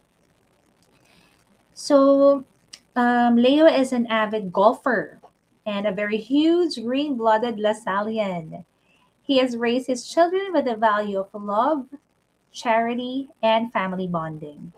So, 1.74 2.46
um, 2.96 3.36
Leo 3.36 3.66
is 3.66 3.92
an 3.94 4.06
avid 4.08 4.54
golfer 4.54 5.20
and 5.66 5.88
a 5.88 5.92
very 5.92 6.18
huge 6.18 6.76
green 6.76 7.16
blooded 7.16 7.58
Lasallian. 7.58 8.66
He 9.22 9.38
has 9.38 9.56
raised 9.56 9.88
his 9.88 10.08
children 10.08 10.52
with 10.52 10.66
the 10.66 10.76
value 10.76 11.20
of 11.20 11.30
love, 11.34 11.88
charity, 12.52 13.30
and 13.42 13.72
family 13.72 14.08
bonding. 14.08 14.74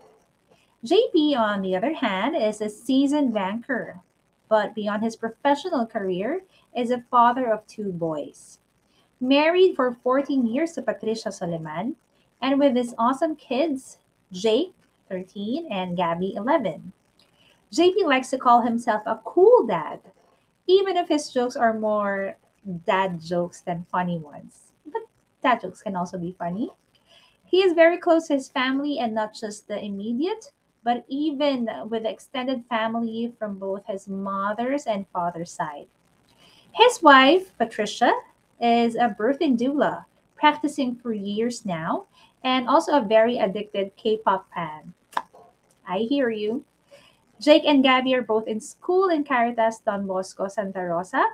JP, 0.84 1.36
on 1.36 1.62
the 1.62 1.74
other 1.74 1.94
hand, 1.94 2.36
is 2.36 2.60
a 2.60 2.70
seasoned 2.70 3.34
banker, 3.34 4.00
but 4.48 4.74
beyond 4.74 5.02
his 5.02 5.16
professional 5.16 5.84
career, 5.86 6.42
is 6.76 6.90
a 6.90 7.04
father 7.10 7.52
of 7.52 7.66
two 7.66 7.90
boys. 7.90 8.60
Married 9.20 9.74
for 9.74 9.98
14 10.04 10.46
years 10.46 10.72
to 10.72 10.82
Patricia 10.82 11.30
Soliman, 11.30 11.96
and 12.40 12.60
with 12.60 12.76
his 12.76 12.94
awesome 12.98 13.34
kids, 13.34 13.98
Jake, 14.30 14.74
13, 15.08 15.66
and 15.72 15.96
Gabby, 15.96 16.34
11. 16.36 16.92
JP 17.72 18.04
likes 18.04 18.30
to 18.30 18.38
call 18.38 18.62
himself 18.62 19.02
a 19.06 19.20
cool 19.24 19.66
dad, 19.66 20.00
even 20.66 20.96
if 20.96 21.08
his 21.08 21.30
jokes 21.30 21.56
are 21.56 21.78
more 21.78 22.36
dad 22.86 23.20
jokes 23.20 23.60
than 23.60 23.86
funny 23.90 24.18
ones. 24.18 24.72
But 24.92 25.02
dad 25.42 25.60
jokes 25.62 25.82
can 25.82 25.96
also 25.96 26.18
be 26.18 26.34
funny. 26.38 26.70
He 27.44 27.62
is 27.62 27.74
very 27.74 27.98
close 27.98 28.26
to 28.28 28.34
his 28.34 28.48
family 28.48 28.98
and 28.98 29.14
not 29.14 29.34
just 29.34 29.68
the 29.68 29.78
immediate, 29.82 30.50
but 30.82 31.04
even 31.08 31.68
with 31.88 32.04
extended 32.04 32.64
family 32.68 33.32
from 33.38 33.58
both 33.58 33.86
his 33.86 34.08
mother's 34.08 34.86
and 34.86 35.06
father's 35.12 35.50
side. 35.50 35.86
His 36.72 37.02
wife, 37.02 37.56
Patricia, 37.56 38.12
is 38.60 38.96
a 38.96 39.14
birthing 39.18 39.56
doula, 39.58 40.04
practicing 40.34 40.96
for 40.96 41.12
years 41.12 41.64
now, 41.64 42.06
and 42.44 42.68
also 42.68 42.98
a 42.98 43.00
very 43.00 43.38
addicted 43.38 43.96
K 43.96 44.18
pop 44.18 44.46
fan. 44.52 44.92
I 45.88 45.98
hear 45.98 46.30
you. 46.30 46.64
Jake 47.40 47.64
and 47.66 47.82
Gabby 47.82 48.14
are 48.14 48.22
both 48.22 48.48
in 48.48 48.60
school 48.60 49.08
in 49.08 49.24
Caritas 49.24 49.80
Don 49.84 50.06
Bosco, 50.06 50.48
Santa 50.48 50.80
Rosa, 50.80 51.24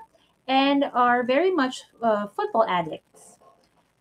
and 0.48 0.84
are 0.92 1.22
very 1.22 1.50
much 1.50 1.84
uh, 2.02 2.26
football 2.26 2.66
addicts. 2.68 3.38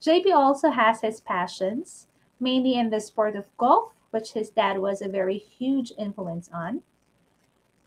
JP 0.01 0.33
also 0.33 0.71
has 0.71 1.01
his 1.01 1.21
passions, 1.21 2.07
mainly 2.39 2.73
in 2.73 2.89
the 2.89 2.99
sport 2.99 3.35
of 3.35 3.45
golf, 3.57 3.93
which 4.09 4.33
his 4.33 4.49
dad 4.49 4.79
was 4.79 5.01
a 5.01 5.07
very 5.07 5.37
huge 5.37 5.93
influence 5.97 6.49
on. 6.51 6.81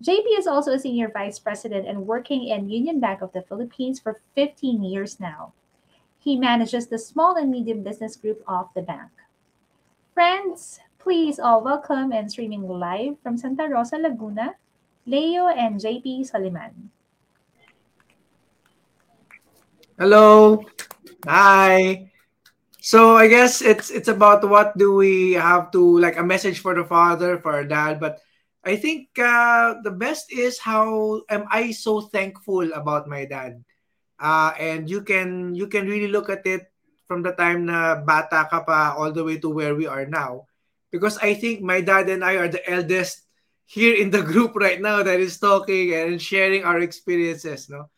JP 0.02 0.38
is 0.38 0.46
also 0.46 0.72
a 0.72 0.78
senior 0.78 1.10
vice 1.10 1.38
president 1.38 1.88
and 1.88 2.06
working 2.06 2.46
in 2.48 2.70
Union 2.70 3.00
Bank 3.00 3.20
of 3.20 3.32
the 3.32 3.42
Philippines 3.42 3.98
for 3.98 4.20
15 4.34 4.84
years 4.84 5.18
now. 5.18 5.52
He 6.18 6.36
manages 6.36 6.86
the 6.86 6.98
small 6.98 7.36
and 7.36 7.50
medium 7.50 7.82
business 7.82 8.16
group 8.16 8.42
of 8.46 8.68
the 8.74 8.82
bank. 8.82 9.10
Friends, 10.14 10.80
Please 11.04 11.36
all 11.36 11.60
welcome 11.60 12.16
and 12.16 12.32
streaming 12.32 12.64
live 12.64 13.20
from 13.20 13.36
Santa 13.36 13.68
Rosa, 13.68 14.00
Laguna, 14.00 14.56
Leo 15.04 15.52
and 15.52 15.76
JP 15.76 16.24
Soliman. 16.24 16.88
Hello. 20.00 20.64
Hi. 21.28 22.08
So 22.80 23.20
I 23.20 23.28
guess 23.28 23.60
it's 23.60 23.92
it's 23.92 24.08
about 24.08 24.48
what 24.48 24.72
do 24.80 24.96
we 24.96 25.36
have 25.36 25.68
to 25.76 26.00
like 26.00 26.16
a 26.16 26.24
message 26.24 26.64
for 26.64 26.72
the 26.72 26.88
father, 26.88 27.36
for 27.36 27.52
our 27.52 27.68
dad, 27.68 28.00
but 28.00 28.24
I 28.64 28.80
think 28.80 29.12
uh, 29.20 29.84
the 29.84 29.92
best 29.92 30.32
is 30.32 30.56
how 30.56 31.20
am 31.28 31.44
I 31.52 31.76
so 31.76 32.08
thankful 32.08 32.72
about 32.72 33.12
my 33.12 33.28
dad. 33.28 33.60
Uh, 34.16 34.56
and 34.56 34.88
you 34.88 35.04
can 35.04 35.52
you 35.52 35.68
can 35.68 35.84
really 35.84 36.08
look 36.08 36.32
at 36.32 36.48
it 36.48 36.72
from 37.04 37.20
the 37.20 37.36
time 37.36 37.68
na 37.68 38.00
bata 38.00 38.48
ka 38.48 38.64
pa 38.64 38.96
all 38.96 39.12
the 39.12 39.20
way 39.20 39.36
to 39.44 39.52
where 39.52 39.76
we 39.76 39.84
are 39.84 40.08
now. 40.08 40.48
Because 40.94 41.18
I 41.18 41.34
think 41.34 41.58
my 41.58 41.82
dad 41.82 42.06
and 42.06 42.22
I 42.22 42.38
are 42.38 42.46
the 42.46 42.62
eldest 42.70 43.26
here 43.66 43.98
in 43.98 44.14
the 44.14 44.22
group 44.30 44.54
right 44.54 44.78
now 44.78 45.02
that 45.02 45.18
is 45.18 45.42
talking 45.42 45.90
and 45.90 46.22
sharing 46.22 46.62
our 46.62 46.78
experiences. 46.78 47.66
No, 47.66 47.90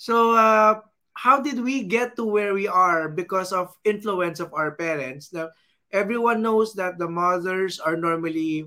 so 0.00 0.32
uh, 0.32 0.80
how 1.12 1.44
did 1.44 1.60
we 1.60 1.84
get 1.84 2.16
to 2.16 2.24
where 2.24 2.56
we 2.56 2.64
are 2.64 3.12
because 3.12 3.52
of 3.52 3.76
influence 3.84 4.40
of 4.40 4.56
our 4.56 4.72
parents? 4.72 5.28
Now, 5.28 5.52
everyone 5.92 6.40
knows 6.40 6.72
that 6.80 6.96
the 6.96 7.08
mothers 7.08 7.80
are 7.80 8.00
normally 8.00 8.64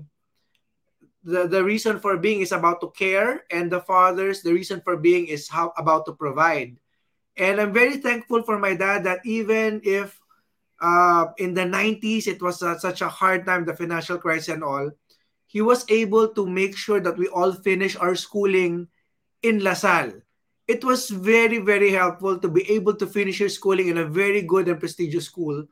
the, 1.24 1.46
the 1.46 1.62
reason 1.62 1.98
for 1.98 2.16
being 2.16 2.40
is 2.40 2.52
about 2.52 2.80
to 2.82 2.90
care 2.94 3.44
and 3.50 3.70
the 3.70 3.80
fathers 3.80 4.42
the 4.42 4.52
reason 4.52 4.80
for 4.82 4.96
being 4.96 5.26
is 5.26 5.48
how 5.48 5.72
about 5.76 6.04
to 6.06 6.12
provide 6.12 6.76
and 7.36 7.60
i'm 7.60 7.72
very 7.72 7.96
thankful 7.96 8.42
for 8.42 8.58
my 8.58 8.74
dad 8.74 9.04
that 9.04 9.20
even 9.24 9.80
if 9.84 10.18
uh, 10.82 11.32
in 11.38 11.54
the 11.54 11.64
90s 11.64 12.26
it 12.26 12.42
was 12.42 12.62
uh, 12.62 12.76
such 12.78 13.00
a 13.00 13.08
hard 13.08 13.46
time 13.46 13.64
the 13.64 13.76
financial 13.76 14.18
crisis 14.18 14.48
and 14.52 14.64
all. 14.64 14.90
He 15.46 15.62
was 15.62 15.84
able 15.88 16.34
to 16.34 16.46
make 16.46 16.76
sure 16.76 17.00
that 17.00 17.16
we 17.16 17.28
all 17.28 17.52
finish 17.52 17.96
our 17.96 18.14
schooling 18.14 18.88
in 19.42 19.60
lasalle 19.60 20.22
it 20.68 20.84
was 20.84 21.10
very 21.10 21.58
very 21.58 21.90
helpful 21.90 22.38
to 22.38 22.48
be 22.48 22.62
able 22.70 22.94
to 22.94 23.06
finish 23.06 23.40
your 23.40 23.52
schooling 23.52 23.88
in 23.88 23.98
a 23.98 24.06
very 24.06 24.42
good 24.42 24.68
and 24.68 24.78
prestigious 24.78 25.26
school. 25.26 25.66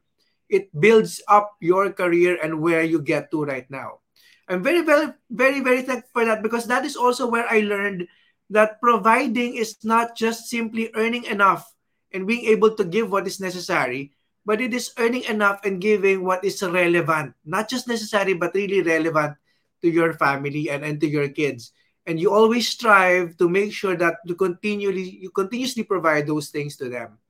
It 0.51 0.69
builds 0.75 1.23
up 1.29 1.55
your 1.61 1.93
career 1.93 2.39
and 2.43 2.61
where 2.61 2.83
you 2.83 3.01
get 3.01 3.31
to 3.31 3.45
right 3.45 3.71
now. 3.71 4.03
I'm 4.51 4.67
very, 4.67 4.83
very, 4.83 5.15
very, 5.31 5.61
very 5.61 5.83
thankful 5.83 6.11
for 6.13 6.25
that 6.27 6.43
because 6.43 6.67
that 6.67 6.85
is 6.85 6.97
also 6.97 7.31
where 7.31 7.47
I 7.47 7.61
learned 7.61 8.09
that 8.51 8.83
providing 8.83 9.55
is 9.55 9.79
not 9.87 10.19
just 10.19 10.51
simply 10.51 10.91
earning 10.99 11.25
enough 11.31 11.71
and 12.11 12.27
being 12.27 12.51
able 12.51 12.75
to 12.75 12.83
give 12.83 13.13
what 13.15 13.31
is 13.31 13.39
necessary, 13.39 14.11
but 14.51 14.59
it 14.59 14.75
is 14.75 14.91
earning 14.99 15.23
enough 15.31 15.63
and 15.63 15.79
giving 15.79 16.27
what 16.27 16.43
is 16.43 16.59
relevant, 16.59 17.39
not 17.47 17.71
just 17.71 17.87
necessary, 17.87 18.35
but 18.35 18.51
really 18.51 18.83
relevant 18.83 19.39
to 19.79 19.87
your 19.87 20.11
family 20.19 20.67
and, 20.75 20.83
and 20.83 20.99
to 20.99 21.07
your 21.07 21.31
kids. 21.31 21.71
And 22.03 22.19
you 22.19 22.35
always 22.35 22.67
strive 22.67 23.39
to 23.39 23.47
make 23.47 23.71
sure 23.71 23.95
that 23.95 24.19
you 24.27 24.35
continually 24.35 25.23
you 25.23 25.31
continuously 25.31 25.87
provide 25.87 26.27
those 26.27 26.51
things 26.51 26.75
to 26.83 26.91
them. 26.91 27.23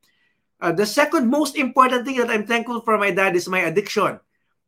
Uh, 0.65 0.73
the 0.73 0.89
second 0.89 1.29
most 1.29 1.61
important 1.61 2.09
thing 2.09 2.17
that 2.25 2.33
I'm 2.33 2.49
thankful 2.49 2.81
for 2.81 2.97
my 2.97 3.13
dad 3.13 3.37
is 3.37 3.53
my 3.53 3.69
addiction 3.69 4.17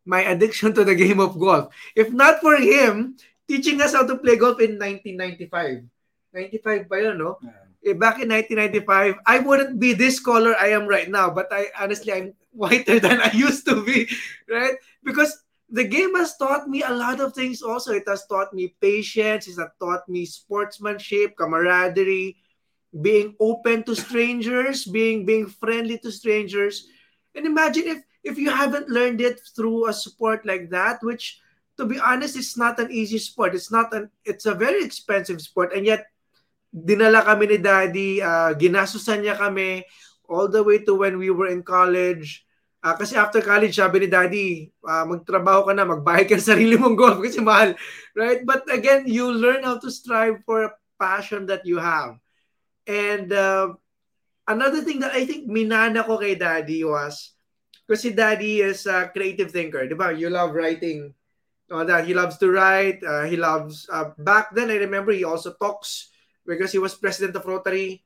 my 0.05 0.21
addiction 0.21 0.77
to 0.77 0.85
the 0.85 0.93
game 0.93 1.25
of 1.25 1.41
golf. 1.41 1.73
If 1.97 2.13
not 2.13 2.45
for 2.45 2.61
him 2.61 3.17
teaching 3.49 3.81
us 3.81 3.97
how 3.97 4.05
to 4.05 4.21
play 4.21 4.37
golf 4.37 4.61
in 4.61 4.77
1995. 4.77 5.89
95 6.37 6.85
pa 6.85 6.97
yun, 7.01 7.17
no? 7.17 7.41
Eh, 7.85 7.95
back 7.95 8.23
in 8.23 8.29
1995, 8.29 9.17
I 9.27 9.39
wouldn't 9.41 9.81
be 9.81 9.93
this 9.93 10.21
color 10.21 10.55
I 10.59 10.69
am 10.69 10.87
right 10.87 11.11
now, 11.11 11.31
but 11.31 11.49
I 11.51 11.67
honestly 11.79 12.13
I'm 12.13 12.35
whiter 12.53 13.01
than 13.05 13.21
I 13.21 13.31
used 13.33 13.67
to 13.67 13.85
be, 13.85 14.09
right? 14.49 14.75
Because 15.03 15.43
the 15.69 15.85
game 15.85 16.15
has 16.15 16.37
taught 16.37 16.69
me 16.69 16.83
a 16.83 16.93
lot 16.93 17.21
of 17.21 17.35
things 17.35 17.63
also. 17.63 17.93
It 17.93 18.05
has 18.07 18.27
taught 18.27 18.55
me 18.55 18.77
patience, 18.81 19.49
it 19.49 19.59
has 19.59 19.71
taught 19.81 20.09
me 20.09 20.27
sportsmanship, 20.27 21.37
camaraderie, 21.37 22.37
being 23.01 23.35
open 23.41 23.83
to 23.85 23.97
strangers, 23.97 24.85
being 24.85 25.25
being 25.25 25.47
friendly 25.47 25.99
to 25.99 26.13
strangers. 26.13 26.87
And 27.35 27.47
imagine 27.47 27.89
if 27.89 27.99
if 28.23 28.39
you 28.39 28.51
haven't 28.51 28.89
learned 28.89 29.21
it 29.21 29.41
through 29.57 29.89
a 29.89 29.93
sport 29.93 30.47
like 30.47 30.71
that, 30.71 31.03
which 31.03 31.41
to 31.79 31.87
be 31.87 31.99
honest, 31.99 32.37
it's 32.37 32.57
not 32.57 32.79
an 32.79 32.93
easy 32.93 33.19
sport. 33.19 33.55
It's 33.55 33.73
not 33.73 33.93
an 33.95 34.11
it's 34.25 34.47
a 34.47 34.55
very 34.55 34.85
expensive 34.85 35.41
sport. 35.41 35.73
And 35.73 35.87
yet, 35.87 36.07
dinala 36.73 37.21
kami 37.21 37.45
ni 37.47 37.59
daddy, 37.61 38.25
uh, 38.25 38.57
ginasusan 38.57 39.21
niya 39.21 39.37
kami 39.37 39.85
all 40.27 40.49
the 40.49 40.65
way 40.65 40.81
to 40.81 40.97
when 40.97 41.21
we 41.21 41.29
were 41.29 41.53
in 41.53 41.61
college. 41.63 42.49
Uh, 42.83 42.97
kasi 42.99 43.15
after 43.15 43.39
college, 43.45 43.77
sabi 43.77 44.03
ni 44.03 44.09
daddy, 44.11 44.49
uh, 44.83 45.07
magtrabaho 45.07 45.69
ka 45.69 45.73
na, 45.77 45.87
magbayad 45.87 46.27
ka 46.27 46.41
sa 46.41 46.57
sarili 46.57 46.75
mong 46.75 46.99
golf 46.99 47.23
kasi 47.23 47.39
mahal. 47.39 47.77
Right? 48.17 48.43
But 48.43 48.67
again, 48.73 49.07
you 49.07 49.31
learn 49.31 49.63
how 49.63 49.79
to 49.79 49.93
strive 49.93 50.43
for 50.43 50.67
a 50.67 50.75
passion 50.99 51.47
that 51.47 51.63
you 51.63 51.79
have. 51.79 52.19
And 52.89 53.31
uh, 53.31 53.79
another 54.49 54.83
thing 54.83 54.99
that 55.07 55.15
I 55.15 55.29
think 55.29 55.47
minana 55.47 56.03
ko 56.03 56.19
kay 56.19 56.35
daddy 56.35 56.83
was, 56.83 57.37
Because 57.87 58.09
si 58.09 58.11
daddy 58.15 58.63
is 58.63 58.87
a 58.87 59.11
creative 59.11 59.51
thinker, 59.51 59.85
di 59.91 59.95
ba? 59.99 60.15
You 60.15 60.31
love 60.31 60.55
writing. 60.55 61.13
Uh, 61.73 61.85
that 61.89 62.05
he 62.05 62.13
loves 62.13 62.37
to 62.37 62.53
write. 62.53 63.01
Uh, 63.01 63.25
he 63.25 63.37
loves, 63.37 63.89
uh, 63.89 64.13
back 64.21 64.53
then, 64.53 64.69
I 64.69 64.77
remember 64.77 65.13
he 65.13 65.25
also 65.25 65.57
talks 65.57 66.12
because 66.47 66.73
he 66.73 66.79
was 66.79 66.95
president 66.95 67.37
of 67.37 67.47
Rotary 67.47 68.03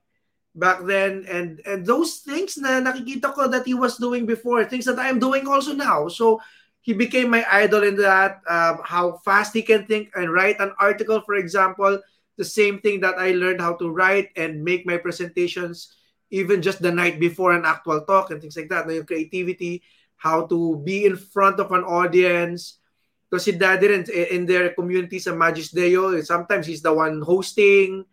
back 0.56 0.82
then. 0.84 1.24
And 1.28 1.60
and 1.68 1.84
those 1.84 2.24
things 2.24 2.56
na 2.56 2.80
nakikita 2.80 3.36
ko 3.36 3.48
that 3.48 3.68
he 3.68 3.74
was 3.76 4.00
doing 4.00 4.24
before, 4.24 4.64
things 4.64 4.88
that 4.88 4.98
I'm 4.98 5.20
doing 5.20 5.46
also 5.46 5.76
now. 5.76 6.08
So 6.08 6.40
he 6.86 6.94
became 6.94 7.30
my 7.30 7.42
idol 7.50 7.82
in 7.82 7.98
that, 7.98 8.40
um, 8.46 8.78
how 8.86 9.18
fast 9.26 9.52
he 9.52 9.62
can 9.62 9.84
think 9.90 10.14
and 10.14 10.30
write 10.32 10.62
an 10.62 10.70
article, 10.78 11.20
for 11.26 11.34
example, 11.34 11.98
the 12.38 12.46
same 12.46 12.78
thing 12.78 13.00
that 13.00 13.18
I 13.18 13.32
learned 13.34 13.60
how 13.60 13.74
to 13.82 13.90
write 13.90 14.30
and 14.36 14.62
make 14.62 14.86
my 14.86 14.96
presentations 14.96 15.90
even 16.30 16.62
just 16.62 16.78
the 16.82 16.92
night 16.92 17.18
before 17.18 17.52
an 17.52 17.66
actual 17.66 18.06
talk 18.06 18.30
and 18.30 18.40
things 18.40 18.56
like 18.56 18.70
that. 18.70 18.86
Yung 18.86 19.02
creativity, 19.06 19.82
how 20.14 20.46
to 20.46 20.78
be 20.86 21.04
in 21.04 21.16
front 21.16 21.58
of 21.58 21.72
an 21.72 21.82
audience. 21.82 22.78
Because 23.26 23.50
si 23.50 23.52
Daddy 23.58 23.90
rin, 23.90 24.06
in 24.30 24.46
their 24.46 24.70
community 24.70 25.18
sa 25.18 25.34
Magis 25.34 25.74
Deo, 25.74 26.14
sometimes 26.22 26.70
he's 26.70 26.82
the 26.82 26.94
one 26.94 27.18
hosting 27.18 28.06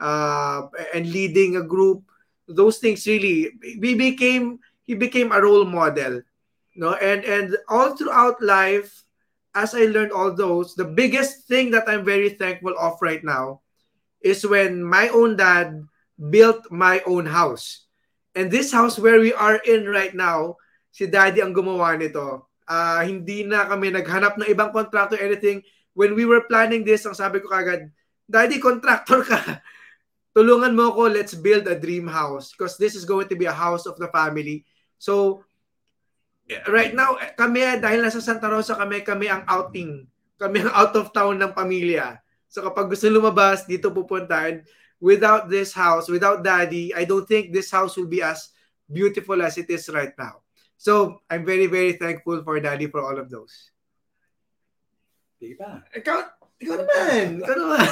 uh, 0.00 0.66
and 0.94 1.10
leading 1.10 1.56
a 1.56 1.62
group. 1.62 2.02
Those 2.48 2.78
things 2.78 3.06
really, 3.06 3.52
we 3.80 3.94
became, 3.94 4.60
he 4.84 4.94
became 4.94 5.32
a 5.32 5.40
role 5.40 5.64
model. 5.64 6.22
No, 6.74 6.98
and 6.98 7.22
and 7.22 7.54
all 7.70 7.94
throughout 7.94 8.42
life, 8.42 8.90
as 9.54 9.78
I 9.78 9.86
learned 9.86 10.10
all 10.10 10.34
those, 10.34 10.74
the 10.74 10.84
biggest 10.84 11.46
thing 11.46 11.70
that 11.70 11.86
I'm 11.86 12.02
very 12.02 12.34
thankful 12.34 12.74
of 12.74 12.98
right 12.98 13.22
now 13.22 13.62
is 14.18 14.42
when 14.42 14.82
my 14.82 15.06
own 15.14 15.38
dad 15.38 15.86
built 16.18 16.66
my 16.74 16.98
own 17.06 17.26
house. 17.30 17.86
And 18.34 18.50
this 18.50 18.74
house 18.74 18.98
where 18.98 19.22
we 19.22 19.30
are 19.30 19.62
in 19.62 19.86
right 19.86 20.10
now, 20.10 20.58
si 20.90 21.06
Daddy 21.06 21.38
ang 21.38 21.54
gumawa 21.54 21.94
nito. 21.94 22.50
Uh, 22.66 23.04
hindi 23.06 23.46
na 23.46 23.68
kami 23.70 23.94
naghanap 23.94 24.34
ng 24.40 24.50
ibang 24.50 24.74
contractor 24.74 25.20
anything. 25.20 25.62
When 25.94 26.18
we 26.18 26.26
were 26.26 26.42
planning 26.50 26.82
this, 26.82 27.06
ang 27.06 27.14
sabi 27.14 27.38
ko 27.38 27.46
kagad, 27.54 27.94
Daddy, 28.26 28.58
contractor 28.58 29.22
ka. 29.22 29.62
Tulungan 30.34 30.74
mo 30.74 30.90
ko, 30.90 31.06
let's 31.06 31.38
build 31.38 31.70
a 31.70 31.78
dream 31.78 32.10
house 32.10 32.50
because 32.50 32.74
this 32.74 32.98
is 32.98 33.06
going 33.06 33.30
to 33.30 33.38
be 33.38 33.46
a 33.46 33.54
house 33.54 33.86
of 33.86 33.94
the 34.02 34.10
family. 34.10 34.66
So, 34.98 35.46
right 36.66 36.90
now, 36.90 37.16
kami, 37.38 37.78
dahil 37.78 38.02
nasa 38.02 38.18
Santa 38.18 38.50
Rosa 38.50 38.74
kami, 38.74 39.06
kami 39.06 39.30
ang 39.30 39.46
outing. 39.46 40.10
Kami 40.34 40.66
ang 40.66 40.74
out 40.74 40.92
of 40.98 41.14
town 41.14 41.38
ng 41.38 41.54
pamilya. 41.54 42.18
So 42.54 42.62
kapag 42.62 42.86
gusto 42.86 43.10
lumabas, 43.10 43.66
dito 43.66 43.90
pupuntahan 43.90 44.62
without 45.02 45.50
this 45.50 45.74
house, 45.74 46.06
without 46.06 46.46
daddy, 46.46 46.94
I 46.94 47.02
don't 47.02 47.26
think 47.26 47.50
this 47.50 47.70
house 47.70 47.98
will 47.98 48.06
be 48.06 48.22
as 48.22 48.54
beautiful 48.86 49.42
as 49.42 49.58
it 49.58 49.66
is 49.70 49.90
right 49.90 50.14
now. 50.14 50.46
So 50.78 51.22
I'm 51.26 51.42
very, 51.42 51.66
very 51.66 51.98
thankful 51.98 52.46
for 52.46 52.58
daddy 52.62 52.86
for 52.86 53.02
all 53.02 53.18
of 53.18 53.26
those. 53.26 53.74
Diba? 55.42 55.82
Ikaw, 55.90 56.43
ikaw 56.62 56.76
naman. 56.78 57.42
Ikaw 57.42 57.56
naman. 57.58 57.88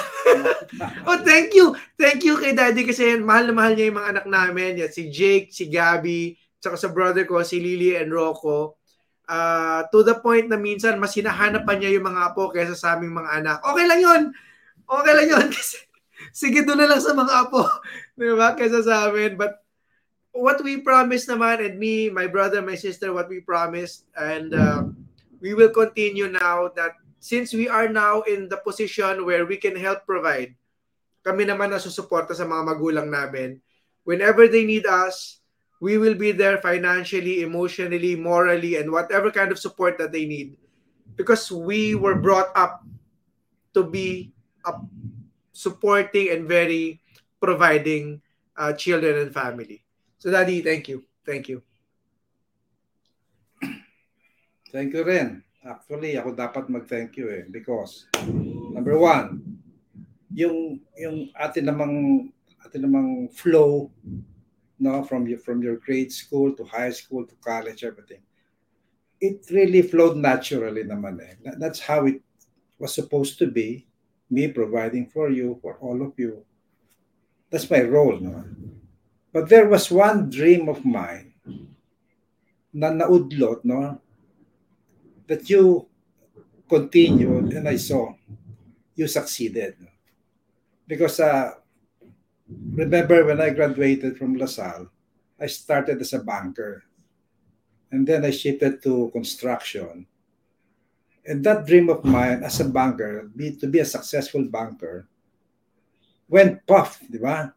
oh, 1.09 1.19
thank 1.27 1.53
you. 1.53 1.75
Thank 1.99 2.23
you 2.23 2.39
kay 2.39 2.55
daddy 2.55 2.87
kasi 2.87 3.19
mahal 3.19 3.51
na 3.51 3.55
mahal 3.55 3.73
niya 3.75 3.91
yung 3.91 3.99
mga 3.99 4.11
anak 4.15 4.27
namin. 4.31 4.81
Yan, 4.81 4.93
si 4.93 5.11
Jake, 5.11 5.51
si 5.51 5.67
Gabby, 5.67 6.39
tsaka 6.63 6.79
sa 6.79 6.89
brother 6.89 7.27
ko, 7.27 7.43
si 7.43 7.59
Lily 7.59 7.99
and 7.99 8.15
Rocco. 8.15 8.79
Uh, 9.27 9.87
to 9.95 10.03
the 10.03 10.19
point 10.19 10.51
na 10.51 10.59
minsan 10.59 10.99
mas 10.99 11.15
hinahanap 11.15 11.63
pa 11.63 11.79
niya 11.79 11.95
yung 11.95 12.05
mga 12.05 12.35
apo 12.35 12.51
kaysa 12.51 12.75
sa 12.75 12.99
aming 12.99 13.15
mga 13.17 13.31
anak. 13.43 13.59
Okay 13.65 13.85
lang 13.87 14.01
yun. 14.03 14.23
Okay 14.87 15.13
lang 15.15 15.29
yun 15.31 15.47
kasi 15.57 15.79
sige 16.35 16.63
doon 16.63 16.85
na 16.85 16.91
lang 16.91 17.03
sa 17.03 17.15
mga 17.15 17.33
apo. 17.49 17.67
Di 18.19 18.31
ba? 18.35 18.55
Kaysa 18.55 18.83
sa 18.87 19.09
amin. 19.11 19.35
But 19.35 19.63
what 20.33 20.63
we 20.65 20.81
promised 20.81 21.29
naman, 21.29 21.61
and 21.61 21.77
me, 21.77 22.09
my 22.09 22.27
brother, 22.27 22.63
my 22.65 22.77
sister, 22.79 23.13
what 23.13 23.29
we 23.29 23.45
promised, 23.45 24.09
and 24.17 24.53
uh, 24.55 24.89
we 25.43 25.53
will 25.53 25.71
continue 25.71 26.29
now 26.31 26.71
that 26.79 27.02
since 27.23 27.55
we 27.55 27.70
are 27.70 27.86
now 27.86 28.27
in 28.27 28.51
the 28.51 28.59
position 28.59 29.23
where 29.23 29.47
we 29.47 29.55
can 29.55 29.78
help 29.78 30.03
provide, 30.03 30.59
kami 31.23 31.47
naman 31.47 31.70
na 31.70 31.78
susuporta 31.78 32.35
sa 32.35 32.43
mga 32.43 32.74
magulang 32.74 33.07
namin. 33.07 33.62
Whenever 34.03 34.51
they 34.51 34.66
need 34.66 34.82
us, 34.90 35.39
we 35.78 35.94
will 36.03 36.19
be 36.19 36.35
there 36.35 36.59
financially, 36.59 37.47
emotionally, 37.47 38.19
morally, 38.19 38.74
and 38.74 38.90
whatever 38.90 39.31
kind 39.31 39.55
of 39.55 39.62
support 39.62 39.94
that 40.03 40.11
they 40.11 40.27
need. 40.27 40.59
because 41.16 41.51
we 41.53 41.94
were 41.94 42.15
brought 42.15 42.51
up 42.57 42.85
to 43.74 43.85
be 43.85 44.32
a 44.66 44.73
supporting 45.53 46.31
and 46.31 46.49
very 46.49 47.01
providing 47.40 48.20
uh, 48.57 48.73
children 48.73 49.19
and 49.19 49.32
family. 49.32 49.85
So, 50.19 50.31
Daddy, 50.31 50.62
thank 50.62 50.89
you. 50.89 51.05
Thank 51.27 51.49
you. 51.49 51.62
Thank 54.73 54.94
you 54.94 55.05
rin. 55.05 55.44
Actually, 55.63 56.19
ako 56.19 56.35
dapat 56.35 56.67
mag-thank 56.67 57.15
you 57.15 57.31
eh. 57.31 57.47
Because, 57.47 58.11
number 58.75 58.99
one, 58.99 59.39
yung, 60.35 60.83
yung 60.99 61.31
atin 61.39 61.71
namang, 61.71 61.95
atin 62.67 62.83
namang 62.83 63.31
flow, 63.31 63.87
no, 64.83 65.07
from 65.07 65.31
your, 65.31 65.39
from 65.39 65.63
your 65.63 65.79
grade 65.79 66.11
school 66.11 66.51
to 66.59 66.67
high 66.67 66.91
school 66.91 67.23
to 67.23 67.39
college, 67.39 67.87
everything. 67.87 68.19
It 69.23 69.47
really 69.55 69.87
flowed 69.87 70.19
naturally 70.19 70.83
naman 70.83 71.23
eh. 71.23 71.39
That- 71.47 71.63
That's 71.63 71.79
how 71.79 72.11
it 72.11 72.19
was 72.83 72.91
supposed 72.91 73.39
to 73.39 73.47
be. 73.47 73.87
Me 74.33 74.51
providing 74.51 75.07
for 75.07 75.31
you, 75.31 75.63
for 75.63 75.79
all 75.79 76.03
of 76.03 76.19
you. 76.19 76.43
That's 77.55 77.71
my 77.71 77.87
role, 77.87 78.19
no? 78.19 78.43
But 79.31 79.47
there 79.47 79.69
was 79.71 79.93
one 79.95 80.27
dream 80.27 80.67
of 80.67 80.83
mine 80.83 81.39
na 82.75 82.91
naudlot, 82.91 83.63
no? 83.63 84.02
That 85.33 85.49
you 85.49 85.89
continued 86.69 87.57
and 87.57 87.65
I 87.65 87.81
saw 87.81 88.13
you 88.93 89.09
succeeded. 89.09 89.81
Because 90.85 91.21
uh, 91.25 91.57
remember 92.77 93.25
when 93.25 93.41
I 93.41 93.49
graduated 93.57 94.21
from 94.21 94.37
LaSalle, 94.37 94.93
I 95.41 95.47
started 95.49 96.05
as 96.05 96.13
a 96.13 96.21
banker. 96.21 96.85
And 97.89 98.05
then 98.05 98.29
I 98.29 98.31
shifted 98.31 98.83
to 98.85 99.09
construction. 99.17 100.05
And 101.25 101.41
that 101.49 101.65
dream 101.65 101.89
of 101.89 102.05
mine 102.05 102.45
as 102.45 102.61
a 102.61 102.69
banker, 102.69 103.33
be, 103.35 103.57
to 103.57 103.67
be 103.67 103.79
a 103.79 103.89
successful 103.89 104.45
banker, 104.45 105.09
went 106.29 106.61
puff, 106.67 107.01
di 107.09 107.17
ba? 107.17 107.55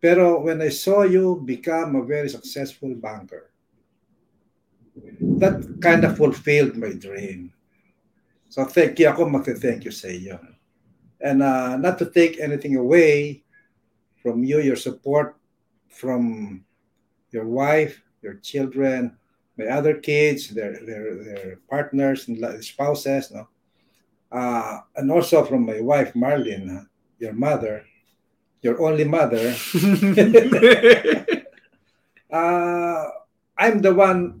Pero 0.00 0.38
when 0.46 0.62
I 0.62 0.68
saw 0.70 1.02
you 1.02 1.42
become 1.42 1.96
a 1.96 2.06
very 2.06 2.28
successful 2.28 2.94
banker, 2.94 3.50
that 5.38 5.78
kind 5.80 6.04
of 6.04 6.16
fulfilled 6.16 6.76
my 6.76 6.92
dream. 6.92 7.52
So 8.48 8.64
thank 8.64 8.98
you. 8.98 9.08
Ako 9.08 9.28
magte-thank 9.28 9.84
you 9.84 9.92
sa 9.92 10.08
iyo. 10.08 10.40
And 11.20 11.42
uh, 11.42 11.76
not 11.76 11.98
to 11.98 12.06
take 12.08 12.40
anything 12.40 12.76
away 12.76 13.42
from 14.22 14.44
you, 14.44 14.60
your 14.60 14.78
support 14.78 15.36
from 15.88 16.64
your 17.30 17.46
wife, 17.46 18.00
your 18.22 18.40
children, 18.40 19.16
my 19.58 19.66
other 19.66 19.98
kids, 19.98 20.54
their 20.54 20.78
their 20.86 21.18
their 21.18 21.58
partners 21.68 22.28
and 22.28 22.38
spouses, 22.62 23.34
no, 23.34 23.48
uh, 24.30 24.78
and 24.94 25.10
also 25.10 25.44
from 25.44 25.66
my 25.66 25.82
wife 25.82 26.14
Marlene, 26.14 26.86
your 27.18 27.34
mother, 27.34 27.84
your 28.62 28.80
only 28.80 29.04
mother. 29.04 29.52
uh, 32.30 33.04
I'm 33.58 33.82
the 33.82 33.92
one 33.92 34.40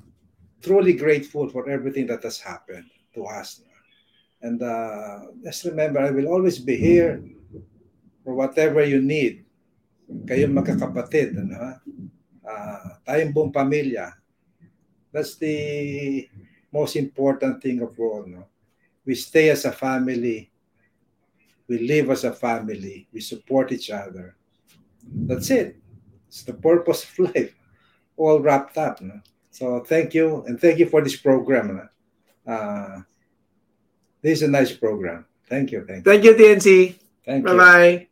truly 0.62 0.92
grateful 0.94 1.48
for 1.48 1.68
everything 1.68 2.06
that 2.06 2.22
has 2.22 2.38
happened 2.38 2.86
to 3.14 3.24
us. 3.24 3.62
And 4.42 4.62
uh, 4.62 5.34
just 5.42 5.64
remember, 5.64 5.98
I 6.00 6.10
will 6.10 6.28
always 6.28 6.58
be 6.58 6.76
here 6.76 7.22
for 8.24 8.34
whatever 8.34 8.84
you 8.84 9.02
need. 9.02 9.44
Kayong 10.08 10.56
magkakapatid, 10.56 11.36
ano? 11.36 11.80
Ah, 12.46 13.02
tayong 13.04 13.34
buong 13.34 13.52
pamilya. 13.52 14.14
That's 15.12 15.36
the 15.36 16.28
most 16.72 16.96
important 16.96 17.60
thing 17.60 17.82
of 17.82 17.98
all. 17.98 18.24
No? 18.24 18.48
We 19.04 19.14
stay 19.16 19.50
as 19.50 19.64
a 19.64 19.72
family. 19.72 20.48
We 21.68 21.84
live 21.84 22.08
as 22.10 22.24
a 22.24 22.32
family. 22.32 23.08
We 23.12 23.20
support 23.20 23.72
each 23.72 23.90
other. 23.90 24.36
That's 25.04 25.50
it. 25.50 25.76
It's 26.28 26.44
the 26.44 26.56
purpose 26.56 27.04
of 27.04 27.32
life, 27.32 27.56
all 28.16 28.40
wrapped 28.40 28.76
up. 28.76 29.00
No? 29.00 29.20
So 29.58 29.80
thank 29.80 30.14
you, 30.14 30.44
and 30.46 30.54
thank 30.60 30.78
you 30.78 30.86
for 30.86 31.02
this 31.02 31.16
program. 31.16 31.90
Uh, 32.46 33.02
this 34.22 34.38
is 34.38 34.42
a 34.46 34.48
nice 34.48 34.70
program. 34.70 35.26
Thank 35.50 35.72
you. 35.72 35.84
Thank 35.84 36.06
you. 36.06 36.12
Thank 36.12 36.22
you, 36.22 36.34
TNC. 36.34 36.94
Thank 37.26 37.44
bye 37.44 37.50
you. 37.50 37.58
bye. 37.58 38.06
Ah, 38.06 38.07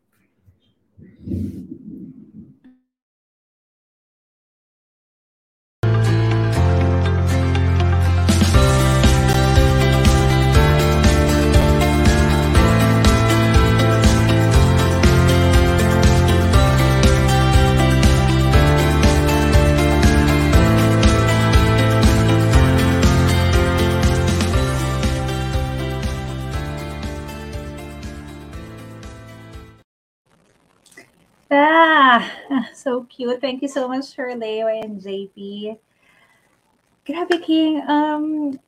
so 32.87 33.03
cute. 33.11 33.41
Thank 33.41 33.63
you 33.63 33.69
so 33.69 33.89
much, 33.89 34.15
Sir 34.15 34.33
Leo 34.39 34.69
and 34.69 35.03
JP. 35.03 35.77
Grabe, 37.05 37.43
King. 37.43 37.83
Um, 37.83 38.61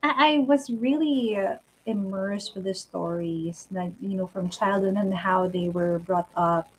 I, 0.00 0.14
I 0.14 0.38
was 0.46 0.70
really 0.70 1.36
immersed 1.84 2.54
with 2.54 2.70
the 2.70 2.74
stories 2.74 3.66
that, 3.72 3.90
you 4.00 4.14
know, 4.14 4.28
from 4.28 4.48
childhood 4.48 4.94
and 4.94 5.12
how 5.12 5.48
they 5.48 5.68
were 5.68 5.98
brought 5.98 6.30
up. 6.36 6.70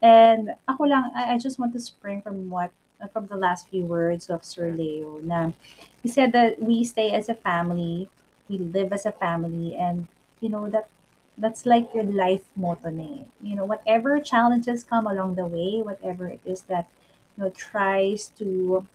And 0.00 0.56
ako 0.66 0.84
lang, 0.88 1.12
I, 1.14 1.34
I 1.34 1.38
just 1.38 1.58
want 1.58 1.74
to 1.74 1.80
spring 1.80 2.22
from 2.22 2.48
what, 2.48 2.72
from 3.12 3.26
the 3.26 3.36
last 3.36 3.68
few 3.68 3.84
words 3.84 4.32
of 4.32 4.40
Sir 4.42 4.72
Leo 4.72 5.20
na 5.20 5.52
he 6.02 6.08
said 6.08 6.32
that 6.32 6.56
we 6.56 6.84
stay 6.84 7.12
as 7.12 7.28
a 7.28 7.36
family, 7.36 8.08
we 8.48 8.56
live 8.56 8.94
as 8.94 9.04
a 9.04 9.12
family, 9.12 9.76
and, 9.76 10.08
you 10.40 10.48
know, 10.48 10.70
that 10.70 10.88
that's 11.38 11.66
like 11.66 11.92
your 11.94 12.04
life 12.04 12.44
motto 12.56 12.90
na 12.90 13.04
eh. 13.04 13.24
You 13.42 13.56
know, 13.56 13.64
whatever 13.64 14.20
challenges 14.20 14.84
come 14.84 15.06
along 15.06 15.34
the 15.36 15.46
way, 15.46 15.82
whatever 15.82 16.26
it 16.28 16.40
is 16.44 16.62
that 16.72 16.88
you 17.36 17.44
know 17.44 17.50
tries 17.50 18.32
to 18.40 18.86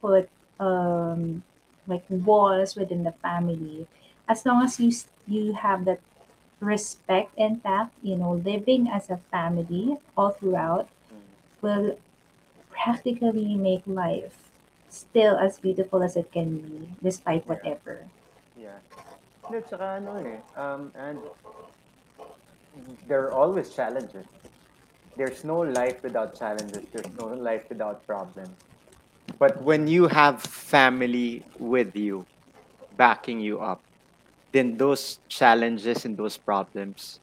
put 0.00 0.28
um 0.58 1.42
like 1.86 2.04
walls 2.08 2.76
within 2.76 3.04
the 3.04 3.12
family, 3.20 3.86
as 4.28 4.46
long 4.46 4.62
as 4.64 4.80
you 4.80 4.92
you 5.28 5.52
have 5.54 5.84
that 5.84 6.00
respect 6.60 7.32
intact, 7.36 7.92
you 8.02 8.16
know, 8.16 8.34
living 8.34 8.88
as 8.88 9.08
a 9.08 9.16
family 9.32 9.96
all 10.16 10.30
throughout 10.30 10.88
will 11.62 11.96
practically 12.70 13.56
make 13.56 13.82
life 13.86 14.50
still 14.88 15.36
as 15.36 15.58
beautiful 15.58 16.02
as 16.02 16.16
it 16.16 16.32
can 16.32 16.58
be 16.58 16.88
despite 17.02 17.46
whatever. 17.46 18.06
Yeah. 18.56 18.78
No, 19.50 19.60
tsaka 19.60 19.98
ano 19.98 20.20
eh, 20.22 20.38
um, 20.54 20.92
and 20.94 21.18
there 23.06 23.24
are 23.26 23.32
always 23.32 23.70
challenges. 23.70 24.26
There's 25.16 25.44
no 25.44 25.60
life 25.60 26.02
without 26.02 26.38
challenges. 26.38 26.84
There's 26.92 27.12
no 27.18 27.26
life 27.28 27.68
without 27.68 28.06
problems. 28.06 28.50
But 29.38 29.62
when 29.62 29.86
you 29.86 30.08
have 30.08 30.42
family 30.42 31.44
with 31.58 31.94
you, 31.96 32.26
backing 32.96 33.40
you 33.40 33.60
up, 33.60 33.80
then 34.52 34.76
those 34.76 35.18
challenges 35.28 36.04
and 36.04 36.16
those 36.16 36.36
problems 36.36 37.20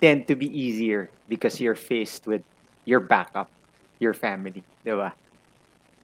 tend 0.00 0.26
to 0.28 0.36
be 0.36 0.46
easier 0.46 1.10
because 1.28 1.60
you're 1.60 1.74
faced 1.74 2.26
with 2.26 2.42
your 2.84 3.00
backup, 3.00 3.50
your 3.98 4.14
family, 4.14 4.62
di 4.84 4.92
ba? 4.92 5.12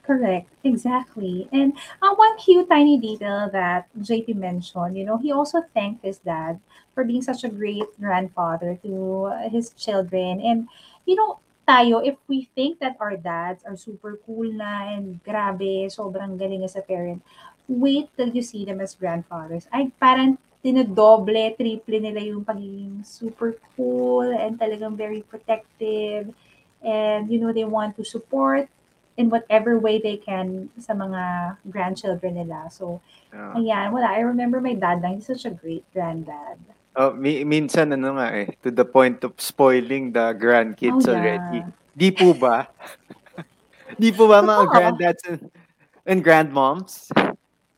Correct, 0.07 0.47
exactly. 0.63 1.49
And 1.51 1.75
uh, 2.01 2.15
one 2.15 2.37
cute 2.37 2.69
tiny 2.69 2.97
detail 2.97 3.49
that 3.51 3.91
JP 4.01 4.31
mentioned, 4.33 4.95
you 4.97 5.03
know, 5.03 5.17
he 5.17 5.33
also 5.33 5.61
thanked 5.75 6.05
his 6.05 6.17
dad 6.23 6.61
for 6.95 7.03
being 7.03 7.21
such 7.21 7.43
a 7.43 7.49
great 7.51 7.83
grandfather 7.99 8.79
to 8.87 9.27
his 9.51 9.71
children. 9.75 10.39
And, 10.39 10.69
you 11.05 11.15
know, 11.19 11.39
tayo, 11.67 11.99
if 12.07 12.15
we 12.29 12.47
think 12.55 12.79
that 12.79 12.95
our 13.01 13.17
dads 13.17 13.65
are 13.67 13.75
super 13.75 14.15
cool 14.25 14.47
na 14.47 14.95
and 14.95 15.19
grabe, 15.27 15.91
sobrang 15.91 16.39
galing 16.39 16.63
as 16.63 16.77
a 16.79 16.81
parent, 16.81 17.19
wait 17.67 18.07
till 18.15 18.31
you 18.31 18.41
see 18.41 18.63
them 18.63 18.79
as 18.79 18.95
grandfathers. 18.95 19.67
Ay, 19.75 19.91
parang 19.99 20.39
tinadoble, 20.63 21.51
triple 21.59 21.99
nila 21.99 22.23
yung 22.23 22.47
pagiging 22.47 23.03
super 23.03 23.59
cool 23.75 24.23
and 24.23 24.55
talagang 24.55 24.95
very 24.95 25.19
protective. 25.19 26.31
And, 26.79 27.27
you 27.27 27.39
know, 27.43 27.51
they 27.51 27.65
want 27.67 27.97
to 27.97 28.05
support 28.07 28.69
in 29.17 29.33
whatever 29.33 29.81
way 29.81 29.97
they 29.97 30.15
can 30.15 30.69
sa 30.77 30.93
mga 30.93 31.57
grandchildren 31.73 32.37
nila. 32.37 32.69
So, 32.69 33.01
Ah. 33.33 33.57
ayan, 33.59 33.91
wala. 33.91 34.13
I 34.13 34.21
remember 34.23 34.61
my 34.61 34.77
dad 34.77 35.01
lang. 35.03 35.19
He's 35.19 35.27
such 35.27 35.43
a 35.43 35.51
great 35.53 35.83
granddad. 35.91 36.61
Oh, 36.97 37.13
mi- 37.13 37.45
minsan 37.45 37.93
ano 37.93 38.17
nga 38.17 38.33
eh, 38.33 38.49
to 38.65 38.73
the 38.73 38.85
point 38.85 39.21
of 39.21 39.37
spoiling 39.37 40.09
the 40.09 40.33
grandkids 40.33 41.05
Oh, 41.05 41.13
yeah. 41.13 41.13
already. 41.13 41.61
Di 41.93 42.09
po 42.09 42.33
ba? 42.33 42.65
Di 44.01 44.09
po 44.13 44.25
ba 44.29 44.41
mga 44.41 44.65
granddads 44.69 45.21
and, 45.29 45.41
and 46.05 46.19
grandmoms? 46.25 47.09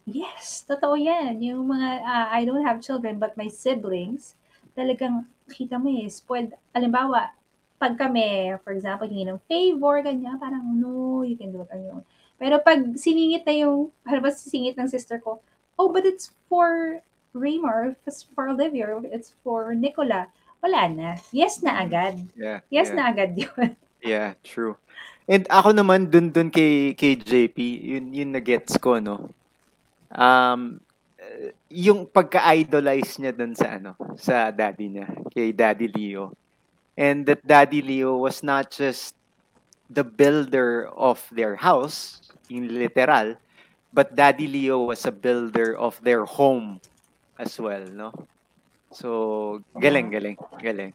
Yes, 0.07 0.63
totoo 0.65 0.95
yan. 0.95 1.39
Yung 1.43 1.67
mga, 1.69 1.89
ah, 2.01 2.27
I 2.31 2.43
don't 2.47 2.63
have 2.63 2.79
children, 2.81 3.19
but 3.19 3.35
my 3.35 3.47
siblings, 3.51 4.33
talagang 4.73 5.27
kita 5.51 5.75
mo 5.77 5.91
eh, 5.91 6.07
spoiled. 6.07 6.55
Halimbawa, 6.73 7.35
pag 7.79 7.95
kami, 7.95 8.53
for 8.61 8.75
example, 8.75 9.07
hingi 9.07 9.31
ng 9.31 9.39
favor, 9.47 10.03
ganyan, 10.03 10.35
parang, 10.35 10.61
no, 10.61 11.23
you 11.23 11.39
can 11.39 11.55
do 11.55 11.63
it 11.63 11.71
on 11.71 11.79
your 11.79 11.93
own. 11.97 12.05
Pero 12.35 12.59
pag 12.59 12.83
siningit 12.99 13.47
na 13.47 13.55
yung, 13.55 13.89
halimbawa, 14.03 14.35
sisingit 14.35 14.75
ng 14.75 14.91
sister 14.91 15.17
ko, 15.23 15.39
oh, 15.79 15.87
but 15.87 16.03
it's 16.03 16.35
for 16.51 16.99
Raymar, 17.31 17.95
it's 18.03 18.27
for 18.35 18.51
Olivia, 18.51 18.99
it's 19.09 19.31
for 19.41 19.71
Nicola. 19.71 20.27
Wala 20.59 20.91
na. 20.91 21.09
Yes 21.31 21.63
na 21.63 21.79
agad. 21.79 22.19
Yeah. 22.35 22.59
Yes 22.67 22.91
yeah. 22.91 22.95
na 22.99 23.03
agad 23.09 23.31
yun. 23.33 23.71
Yeah, 23.99 24.39
true. 24.47 24.79
And 25.27 25.43
ako 25.51 25.75
naman 25.75 26.07
dun 26.07 26.31
dun 26.31 26.47
kay 26.47 26.95
kay 26.95 27.19
JP, 27.19 27.59
yun 27.59 28.15
yun 28.15 28.31
na 28.31 28.39
gets 28.39 28.79
ko 28.79 28.95
no. 28.95 29.27
Um 30.07 30.79
eh, 31.19 31.51
yung 31.67 32.07
pagka-idolize 32.07 33.19
niya 33.19 33.35
dun 33.35 33.51
sa 33.59 33.75
ano, 33.75 33.99
sa 34.15 34.55
daddy 34.55 34.87
niya, 34.87 35.07
kay 35.27 35.51
Daddy 35.51 35.91
Leo. 35.91 36.31
And 36.99 37.23
that 37.31 37.39
Daddy 37.47 37.81
Leo 37.81 38.19
was 38.19 38.43
not 38.43 38.75
just 38.75 39.15
the 39.89 40.03
builder 40.03 40.91
of 40.91 41.23
their 41.31 41.55
house, 41.55 42.19
in 42.49 42.67
literal, 42.67 43.37
but 43.93 44.15
Daddy 44.15 44.47
Leo 44.47 44.83
was 44.83 45.05
a 45.05 45.11
builder 45.11 45.77
of 45.77 45.99
their 46.03 46.25
home 46.25 46.81
as 47.37 47.59
well, 47.59 47.85
no? 47.87 48.11
So, 48.91 49.63
galing, 49.79 50.09
galing, 50.09 50.37
galing. 50.59 50.93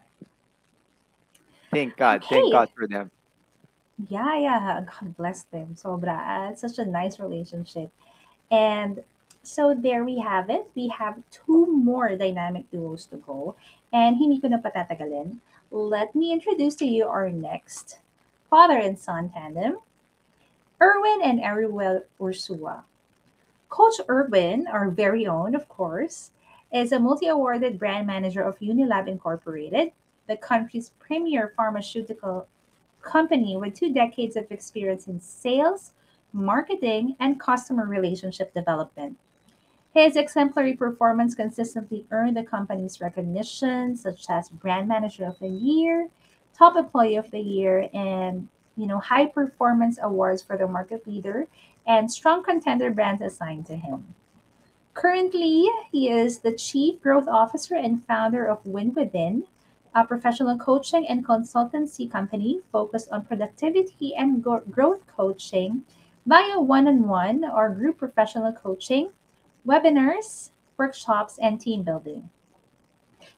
Thank 1.70 1.96
God. 1.96 2.24
Thank 2.28 2.52
God 2.52 2.68
for 2.74 2.86
them. 2.86 3.10
Yeah, 4.10 4.38
yeah. 4.38 4.84
God 4.86 5.16
bless 5.16 5.42
them. 5.50 5.74
Sobra. 5.74 6.50
It's 6.50 6.60
such 6.60 6.78
a 6.78 6.84
nice 6.84 7.18
relationship. 7.18 7.90
And 8.50 9.02
so 9.42 9.74
there 9.74 10.04
we 10.04 10.18
have 10.18 10.50
it. 10.50 10.66
We 10.74 10.88
have 10.88 11.18
two 11.30 11.66
more 11.66 12.16
dynamic 12.16 12.70
duos 12.70 13.06
to 13.06 13.16
go. 13.16 13.54
And 13.92 14.16
hindi 14.16 14.40
ko 14.40 14.48
na 14.48 14.58
patatagalin. 14.58 15.38
Let 15.74 16.14
me 16.14 16.30
introduce 16.30 16.76
to 16.76 16.86
you 16.86 17.08
our 17.08 17.28
next 17.30 17.98
father 18.48 18.78
and 18.78 18.96
son 18.96 19.30
tandem, 19.30 19.78
Erwin 20.80 21.20
and 21.24 21.40
Ariel 21.40 22.00
Ursua. 22.20 22.84
Coach 23.70 23.94
Erwin, 24.08 24.68
our 24.68 24.88
very 24.88 25.26
own, 25.26 25.56
of 25.56 25.68
course, 25.68 26.30
is 26.72 26.92
a 26.92 27.00
multi 27.00 27.26
awarded 27.26 27.80
brand 27.80 28.06
manager 28.06 28.40
of 28.40 28.56
Unilab 28.60 29.08
Incorporated, 29.08 29.90
the 30.28 30.36
country's 30.36 30.92
premier 31.00 31.52
pharmaceutical 31.56 32.46
company 33.02 33.56
with 33.56 33.74
two 33.74 33.92
decades 33.92 34.36
of 34.36 34.46
experience 34.52 35.08
in 35.08 35.20
sales, 35.20 35.90
marketing, 36.32 37.16
and 37.18 37.40
customer 37.40 37.86
relationship 37.86 38.54
development. 38.54 39.18
His 39.94 40.16
exemplary 40.16 40.74
performance 40.74 41.36
consistently 41.36 42.04
earned 42.10 42.36
the 42.36 42.42
company's 42.42 43.00
recognition, 43.00 43.96
such 43.96 44.26
as 44.28 44.48
Brand 44.48 44.88
Manager 44.88 45.24
of 45.24 45.38
the 45.38 45.48
Year, 45.48 46.08
Top 46.52 46.76
Employee 46.76 47.14
of 47.14 47.30
the 47.30 47.38
Year, 47.38 47.88
and 47.94 48.48
you 48.76 48.88
know 48.88 48.98
high 48.98 49.26
performance 49.26 50.00
awards 50.02 50.42
for 50.42 50.56
the 50.56 50.66
market 50.66 51.06
leader 51.06 51.46
and 51.86 52.10
strong 52.10 52.42
contender 52.42 52.90
brands 52.90 53.22
assigned 53.22 53.66
to 53.66 53.76
him. 53.76 54.14
Currently, 54.94 55.70
he 55.92 56.10
is 56.10 56.38
the 56.38 56.52
Chief 56.52 57.00
Growth 57.00 57.28
Officer 57.28 57.76
and 57.76 58.04
founder 58.06 58.46
of 58.46 58.66
Win 58.66 58.94
Within, 58.94 59.44
a 59.94 60.04
professional 60.04 60.58
coaching 60.58 61.06
and 61.06 61.24
consultancy 61.24 62.10
company 62.10 62.60
focused 62.72 63.08
on 63.10 63.26
productivity 63.26 64.14
and 64.16 64.42
go- 64.42 64.62
growth 64.68 65.06
coaching 65.06 65.84
via 66.26 66.60
one 66.60 66.88
on 66.88 67.06
one 67.06 67.44
or 67.44 67.70
group 67.70 67.98
professional 67.98 68.52
coaching, 68.52 69.10
webinars, 69.66 70.50
workshops, 70.76 71.38
and 71.40 71.60
team 71.60 71.82
building. 71.82 72.30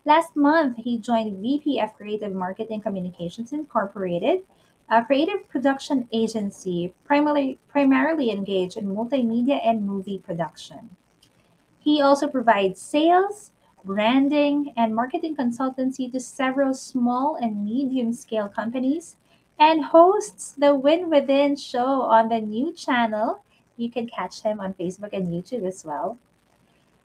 Last 0.04 0.36
month, 0.36 0.78
he 0.78 0.98
joined 0.98 1.42
VPF 1.44 1.96
Creative 1.96 2.32
Marketing 2.32 2.80
Communications 2.80 3.52
Incorporated, 3.52 4.42
a 4.88 5.04
creative 5.04 5.48
production 5.48 6.08
agency 6.12 6.94
primarily, 7.04 7.58
primarily 7.68 8.30
engaged 8.30 8.76
in 8.76 8.86
multimedia 8.86 9.60
and 9.64 9.86
movie 9.86 10.18
production. 10.18 10.96
He 11.78 12.00
also 12.00 12.28
provides 12.28 12.80
sales, 12.80 13.50
branding, 13.84 14.72
and 14.76 14.94
marketing 14.94 15.36
consultancy 15.36 16.10
to 16.12 16.20
several 16.20 16.74
small 16.74 17.36
and 17.36 17.64
medium 17.64 18.12
scale 18.12 18.48
companies 18.48 19.16
and 19.58 19.84
hosts 19.84 20.52
the 20.58 20.74
Win 20.74 21.08
Within 21.08 21.56
show 21.56 22.02
on 22.02 22.28
the 22.28 22.40
new 22.40 22.72
channel. 22.72 23.42
You 23.76 23.90
can 23.90 24.08
catch 24.08 24.42
him 24.42 24.60
on 24.60 24.74
Facebook 24.74 25.12
and 25.12 25.28
YouTube 25.28 25.66
as 25.66 25.84
well. 25.84 26.18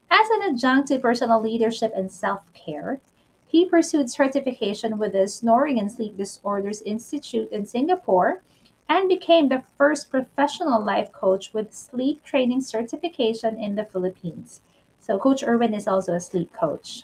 As 0.10 0.30
an 0.30 0.53
adjunct 0.53 0.89
to 0.89 0.99
personal 0.99 1.41
leadership 1.41 1.93
and 1.95 2.11
self 2.11 2.41
care, 2.53 2.99
he 3.48 3.65
pursued 3.65 4.10
certification 4.10 4.98
with 4.98 5.14
the 5.14 5.27
Snoring 5.27 5.80
and 5.80 5.91
Sleep 5.91 6.18
Disorders 6.18 6.81
Institute 6.84 7.52
in 7.52 7.65
Singapore 7.65 8.41
and 8.88 9.07
became 9.07 9.48
the 9.48 9.64
first 9.77 10.10
professional 10.10 10.84
life 10.84 11.11
coach 11.11 11.53
with 11.53 11.73
sleep 11.73 12.23
training 12.23 12.61
certification 12.61 13.57
in 13.60 13.76
the 13.76 13.85
Philippines. 13.85 14.61
So, 14.99 15.18
Coach 15.18 15.43
Erwin 15.43 15.73
is 15.73 15.88
also 15.88 16.14
a 16.14 16.19
sleep 16.19 16.52
coach. 16.53 17.03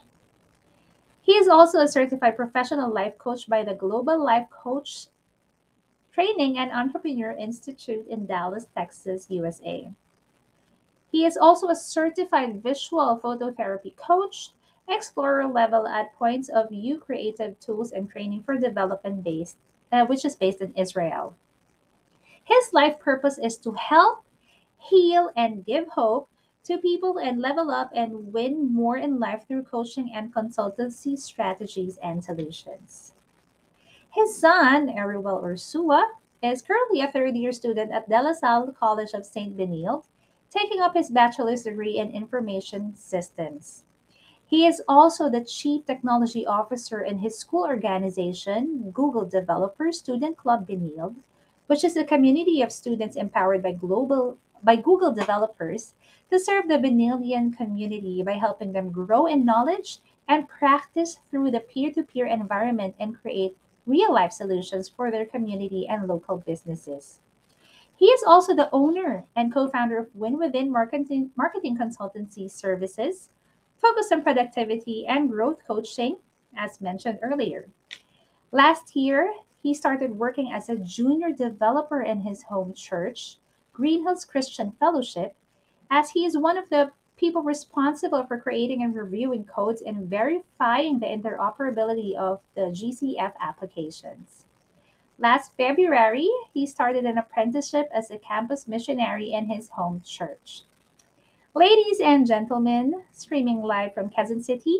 He 1.21 1.33
is 1.33 1.47
also 1.49 1.79
a 1.79 1.87
certified 1.87 2.37
professional 2.37 2.91
life 2.93 3.17
coach 3.17 3.49
by 3.49 3.63
the 3.63 3.73
Global 3.73 4.23
Life 4.23 4.47
Coach 4.49 5.07
Training 6.17 6.57
and 6.57 6.71
Entrepreneur 6.71 7.29
Institute 7.29 8.07
in 8.09 8.25
Dallas, 8.25 8.65
Texas, 8.75 9.27
USA. 9.29 9.87
He 11.11 11.27
is 11.27 11.37
also 11.37 11.67
a 11.69 11.75
certified 11.75 12.63
visual 12.63 13.21
phototherapy 13.23 13.95
coach, 13.95 14.49
explorer 14.89 15.45
level 15.45 15.85
at 15.85 16.17
Points 16.17 16.49
of 16.49 16.71
View 16.71 16.97
Creative 16.97 17.53
Tools 17.59 17.91
and 17.91 18.09
Training 18.09 18.41
for 18.41 18.57
Development 18.57 19.23
based, 19.23 19.57
uh, 19.91 20.07
which 20.07 20.25
is 20.25 20.35
based 20.35 20.59
in 20.59 20.73
Israel. 20.73 21.35
His 22.43 22.73
life 22.73 22.97
purpose 22.97 23.37
is 23.37 23.55
to 23.57 23.73
help, 23.73 24.23
heal, 24.79 25.29
and 25.37 25.67
give 25.67 25.87
hope 25.87 26.29
to 26.63 26.79
people 26.79 27.19
and 27.19 27.39
level 27.39 27.69
up 27.69 27.91
and 27.93 28.33
win 28.33 28.73
more 28.73 28.97
in 28.97 29.19
life 29.19 29.45
through 29.47 29.69
coaching 29.69 30.09
and 30.15 30.33
consultancy 30.33 31.15
strategies 31.15 31.99
and 32.01 32.23
solutions. 32.23 33.13
His 34.11 34.35
son, 34.35 34.89
Ariel 34.89 35.41
Ursua, 35.43 36.03
is 36.41 36.61
currently 36.61 37.01
a 37.01 37.11
third 37.11 37.35
year 37.35 37.51
student 37.51 37.91
at 37.91 38.09
De 38.09 38.21
La 38.21 38.33
Salle 38.33 38.71
College 38.71 39.13
of 39.13 39.25
St. 39.25 39.55
Benilde, 39.57 40.05
taking 40.49 40.81
up 40.81 40.95
his 40.95 41.09
bachelor's 41.09 41.63
degree 41.63 41.97
in 41.97 42.11
information 42.11 42.95
systems. 42.95 43.83
He 44.45 44.65
is 44.65 44.81
also 44.87 45.29
the 45.29 45.43
chief 45.43 45.85
technology 45.85 46.45
officer 46.45 47.01
in 47.01 47.19
his 47.19 47.37
school 47.37 47.65
organization, 47.65 48.91
Google 48.91 49.25
Developer 49.25 49.91
Student 49.91 50.37
Club 50.37 50.67
Benilde, 50.67 51.17
which 51.67 51.83
is 51.83 51.97
a 51.97 52.05
community 52.05 52.61
of 52.61 52.71
students 52.71 53.17
empowered 53.17 53.61
by 53.61 53.73
global 53.73 54.37
by 54.63 54.75
Google 54.75 55.11
developers 55.11 55.93
to 56.31 56.39
serve 56.39 56.67
the 56.67 56.79
Benildian 56.79 57.55
community 57.55 58.23
by 58.23 58.33
helping 58.33 58.73
them 58.73 58.91
grow 58.91 59.27
in 59.27 59.45
knowledge 59.45 59.99
and 60.27 60.47
practice 60.47 61.19
through 61.29 61.51
the 61.51 61.59
peer-to-peer 61.59 62.25
environment 62.25 62.95
and 62.99 63.19
create 63.21 63.55
real-life 63.87 64.31
solutions 64.31 64.87
for 64.87 65.09
their 65.09 65.25
community 65.25 65.87
and 65.87 66.07
local 66.07 66.37
businesses. 66.37 67.19
He 67.95 68.05
is 68.05 68.23
also 68.27 68.55
the 68.55 68.69
owner 68.71 69.25
and 69.35 69.51
co-founder 69.51 69.97
of 69.97 70.07
Win 70.13 70.37
Within 70.37 70.71
Marketing, 70.71 71.31
Marketing 71.35 71.75
Consultancy 71.75 72.51
Services, 72.51 73.29
focused 73.81 74.11
on 74.11 74.21
productivity 74.21 75.07
and 75.07 75.29
growth 75.29 75.57
coaching, 75.65 76.17
as 76.55 76.79
mentioned 76.79 77.17
earlier. 77.23 77.67
Last 78.51 78.95
year, 78.95 79.33
he 79.63 79.73
started 79.73 80.11
working 80.11 80.51
as 80.53 80.69
a 80.69 80.75
junior 80.75 81.31
developer 81.31 82.03
in 82.03 82.21
his 82.21 82.43
home 82.43 82.73
church, 82.73 83.37
Green 83.73 84.03
Hills 84.03 84.25
Christian 84.25 84.71
Fellowship, 84.79 85.35
as 85.89 86.11
he 86.11 86.25
is 86.25 86.37
one 86.37 86.57
of 86.57 86.69
the 86.69 86.91
people 87.17 87.41
responsible 87.41 88.23
for 88.25 88.39
creating 88.39 88.83
and 88.83 88.95
reviewing 88.95 89.43
codes 89.43 89.81
and 89.81 90.07
verifying 90.07 90.99
the 90.99 91.07
interoperability 91.07 92.15
of 92.15 92.39
the 92.55 92.61
GCF 92.61 93.33
applications. 93.41 94.45
Last 95.19 95.51
February, 95.57 96.29
he 96.53 96.67
started 96.67 97.05
an 97.05 97.17
apprenticeship 97.17 97.89
as 97.91 98.11
a 98.11 98.19
campus 98.19 98.67
missionary 98.67 99.33
in 99.33 99.47
his 99.47 99.69
home 99.69 100.01
church. 100.05 100.61
Ladies 101.55 101.99
and 101.99 102.27
gentlemen, 102.27 103.01
streaming 103.13 103.63
live 103.63 103.95
from 103.95 104.11
Quezon 104.11 104.43
City, 104.43 104.77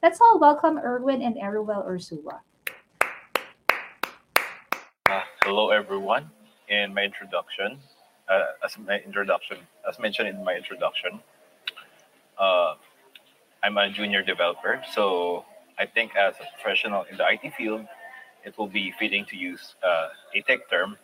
let's 0.00 0.20
all 0.20 0.38
welcome 0.38 0.78
Erwin 0.78 1.22
and 1.22 1.34
Eruel 1.34 1.84
Ursua. 1.88 2.38
Uh, 5.10 5.22
hello, 5.42 5.70
everyone. 5.70 6.30
In 6.68 6.94
my 6.94 7.02
introduction, 7.02 7.80
uh, 8.28 8.42
as 8.64 8.78
my 8.78 9.00
introduction, 9.00 9.56
as 9.88 9.98
mentioned 9.98 10.28
in 10.28 10.44
my 10.44 10.54
introduction, 10.54 11.18
uh, 12.40 12.74
I'm 13.62 13.76
a 13.76 13.90
junior 13.90 14.22
developer. 14.22 14.82
So 14.92 15.44
I 15.78 15.86
think 15.86 16.16
as 16.16 16.34
a 16.40 16.46
professional 16.54 17.04
in 17.10 17.16
the 17.18 17.26
IT 17.28 17.54
field, 17.54 17.86
it 18.44 18.56
will 18.58 18.68
be 18.68 18.92
fitting 18.98 19.24
to 19.26 19.36
use 19.36 19.74
uh, 19.84 20.08
a 20.34 20.42
tech 20.42 20.70
term 20.70 20.96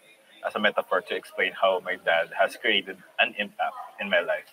as 0.46 0.54
a 0.54 0.58
metaphor 0.58 1.02
to 1.02 1.14
explain 1.14 1.52
how 1.52 1.80
my 1.84 1.96
dad 1.96 2.30
has 2.38 2.56
created 2.56 2.96
an 3.18 3.34
impact 3.38 3.76
in 4.00 4.08
my 4.10 4.20
life. 4.20 4.50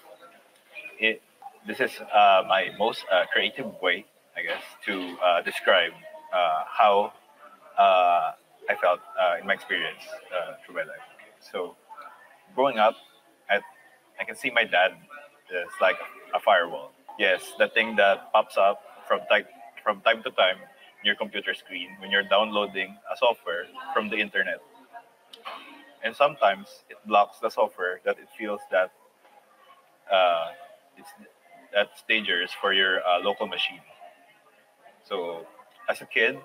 it 0.99 1.21
this 1.65 1.79
is 1.79 1.91
uh, 2.13 2.43
my 2.47 2.71
most 2.77 3.05
uh, 3.11 3.23
creative 3.31 3.67
way, 3.81 4.05
I 4.35 4.41
guess, 4.43 4.63
to 4.85 5.17
uh, 5.23 5.41
describe 5.41 5.93
uh, 6.33 6.63
how 6.67 7.13
uh, 7.77 8.31
I 8.69 8.75
felt 8.81 8.99
in 9.39 9.47
my 9.47 9.53
experience 9.53 10.03
through 10.65 10.75
my 10.75 10.81
life. 10.83 11.05
So, 11.39 11.75
growing 12.55 12.79
up, 12.79 12.95
I, 13.49 13.61
I 14.19 14.23
can 14.25 14.35
see 14.35 14.51
my 14.51 14.65
dad 14.65 14.91
is 15.51 15.71
like 15.81 15.97
a 16.33 16.39
firewall. 16.39 16.91
Yes, 17.19 17.53
the 17.59 17.67
thing 17.67 17.95
that 17.97 18.31
pops 18.33 18.57
up 18.57 18.81
from 19.07 19.21
time 19.29 19.45
from 19.83 20.01
time 20.01 20.23
to 20.23 20.31
time 20.31 20.57
in 20.57 21.05
your 21.05 21.15
computer 21.15 21.53
screen 21.53 21.89
when 21.99 22.09
you're 22.09 22.23
downloading 22.23 22.97
a 23.13 23.17
software 23.17 23.65
from 23.93 24.09
the 24.09 24.17
internet. 24.17 24.59
And 26.03 26.15
sometimes 26.15 26.83
it 26.89 26.97
blocks 27.05 27.39
the 27.39 27.49
software 27.49 28.01
that 28.05 28.17
it 28.19 28.27
feels 28.37 28.61
that 28.71 28.91
uh, 30.11 30.51
it's 30.97 31.09
that's 31.73 32.03
dangerous 32.07 32.51
for 32.61 32.73
your 32.73 33.01
uh, 33.07 33.19
local 33.19 33.47
machine. 33.47 33.81
So 35.03 35.45
as 35.89 36.01
a 36.01 36.05
kid, 36.05 36.37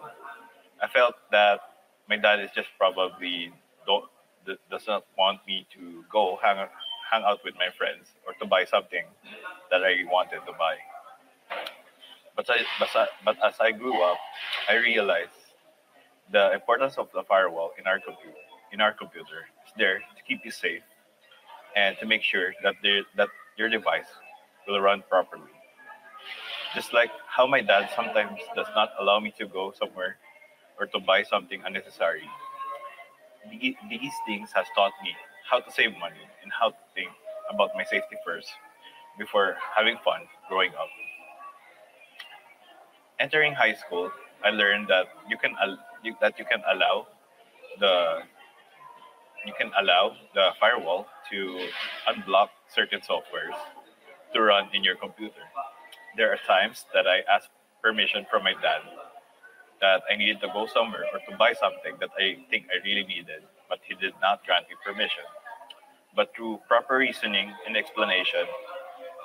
I 0.82 0.88
felt 0.88 1.14
that 1.30 1.60
my 2.08 2.16
dad 2.16 2.40
is 2.40 2.50
just 2.54 2.68
probably 2.78 3.52
don't 3.86 4.04
does 4.70 4.86
not 4.86 5.04
want 5.16 5.40
me 5.46 5.66
to 5.74 6.04
go 6.10 6.38
hang 6.42 6.58
hang 7.10 7.22
out 7.24 7.40
with 7.44 7.54
my 7.56 7.68
friends 7.76 8.08
or 8.26 8.34
to 8.34 8.46
buy 8.46 8.64
something 8.64 9.04
that 9.70 9.82
I 9.82 10.04
wanted 10.10 10.40
to 10.46 10.52
buy. 10.58 10.76
But 12.36 12.46
but, 13.24 13.36
as 13.44 13.54
I 13.60 13.72
grew 13.72 14.00
up, 14.02 14.18
I 14.68 14.76
realized 14.76 15.30
the 16.30 16.52
importance 16.52 16.96
of 16.96 17.08
the 17.12 17.22
firewall 17.24 17.72
in 17.78 17.86
our 17.86 17.98
computer. 17.98 18.36
In 18.70 18.80
our 18.80 18.92
computer, 18.92 19.48
is 19.66 19.72
there 19.78 19.98
to 19.98 20.22
keep 20.28 20.44
you 20.44 20.50
safe 20.50 20.82
and 21.74 21.96
to 21.98 22.06
make 22.06 22.22
sure 22.22 22.52
that 22.62 22.74
that 23.16 23.28
your 23.56 23.68
device 23.68 24.12
will 24.66 24.80
run 24.80 25.02
properly. 25.08 25.50
Just 26.74 26.92
like 26.92 27.10
how 27.26 27.46
my 27.46 27.62
dad 27.62 27.88
sometimes 27.96 28.40
does 28.54 28.68
not 28.76 28.90
allow 29.00 29.18
me 29.18 29.32
to 29.38 29.46
go 29.46 29.72
somewhere 29.72 30.18
or 30.78 30.86
to 30.86 31.00
buy 31.00 31.22
something 31.22 31.62
unnecessary. 31.64 32.28
These 33.50 34.18
things 34.26 34.50
has 34.54 34.66
taught 34.76 34.92
me 35.02 35.16
how 35.50 35.60
to 35.60 35.70
save 35.72 35.92
money 35.98 36.24
and 36.42 36.52
how 36.52 36.70
to 36.70 36.82
think 36.94 37.10
about 37.50 37.70
my 37.74 37.84
safety 37.84 38.16
first 38.24 38.48
before 39.18 39.56
having 39.76 39.96
fun 40.04 40.20
growing 40.48 40.70
up. 40.74 40.88
Entering 43.18 43.54
high 43.54 43.74
school, 43.74 44.10
I 44.44 44.50
learned 44.50 44.88
that 44.88 45.06
you 45.28 45.36
can 45.36 45.54
al- 45.60 45.78
that 46.20 46.38
you 46.38 46.44
can 46.44 46.62
allow 46.70 47.06
the 47.80 48.22
you 49.46 49.52
can 49.58 49.70
allow 49.80 50.14
the 50.34 50.50
firewall 50.60 51.06
to 51.30 51.68
unblock 52.08 52.48
certain 52.68 53.00
softwares 53.00 53.56
to 54.34 54.40
run 54.42 54.68
in 54.74 54.84
your 54.84 54.96
computer. 54.96 55.44
There 56.16 56.32
are 56.32 56.38
times 56.46 56.84
that 56.94 57.06
I 57.06 57.22
ask 57.32 57.48
permission 57.82 58.26
from 58.30 58.44
my 58.44 58.52
dad 58.54 58.82
that 59.80 60.02
I 60.10 60.16
needed 60.16 60.40
to 60.40 60.48
go 60.48 60.66
somewhere 60.66 61.04
or 61.12 61.20
to 61.30 61.36
buy 61.36 61.52
something 61.52 61.94
that 62.00 62.10
I 62.18 62.38
think 62.50 62.66
I 62.70 62.84
really 62.84 63.04
needed, 63.04 63.42
but 63.68 63.80
he 63.86 63.94
did 63.94 64.14
not 64.20 64.44
grant 64.44 64.68
me 64.68 64.76
permission. 64.84 65.24
But 66.16 66.34
through 66.34 66.60
proper 66.66 66.96
reasoning 66.98 67.52
and 67.66 67.76
explanation, 67.76 68.46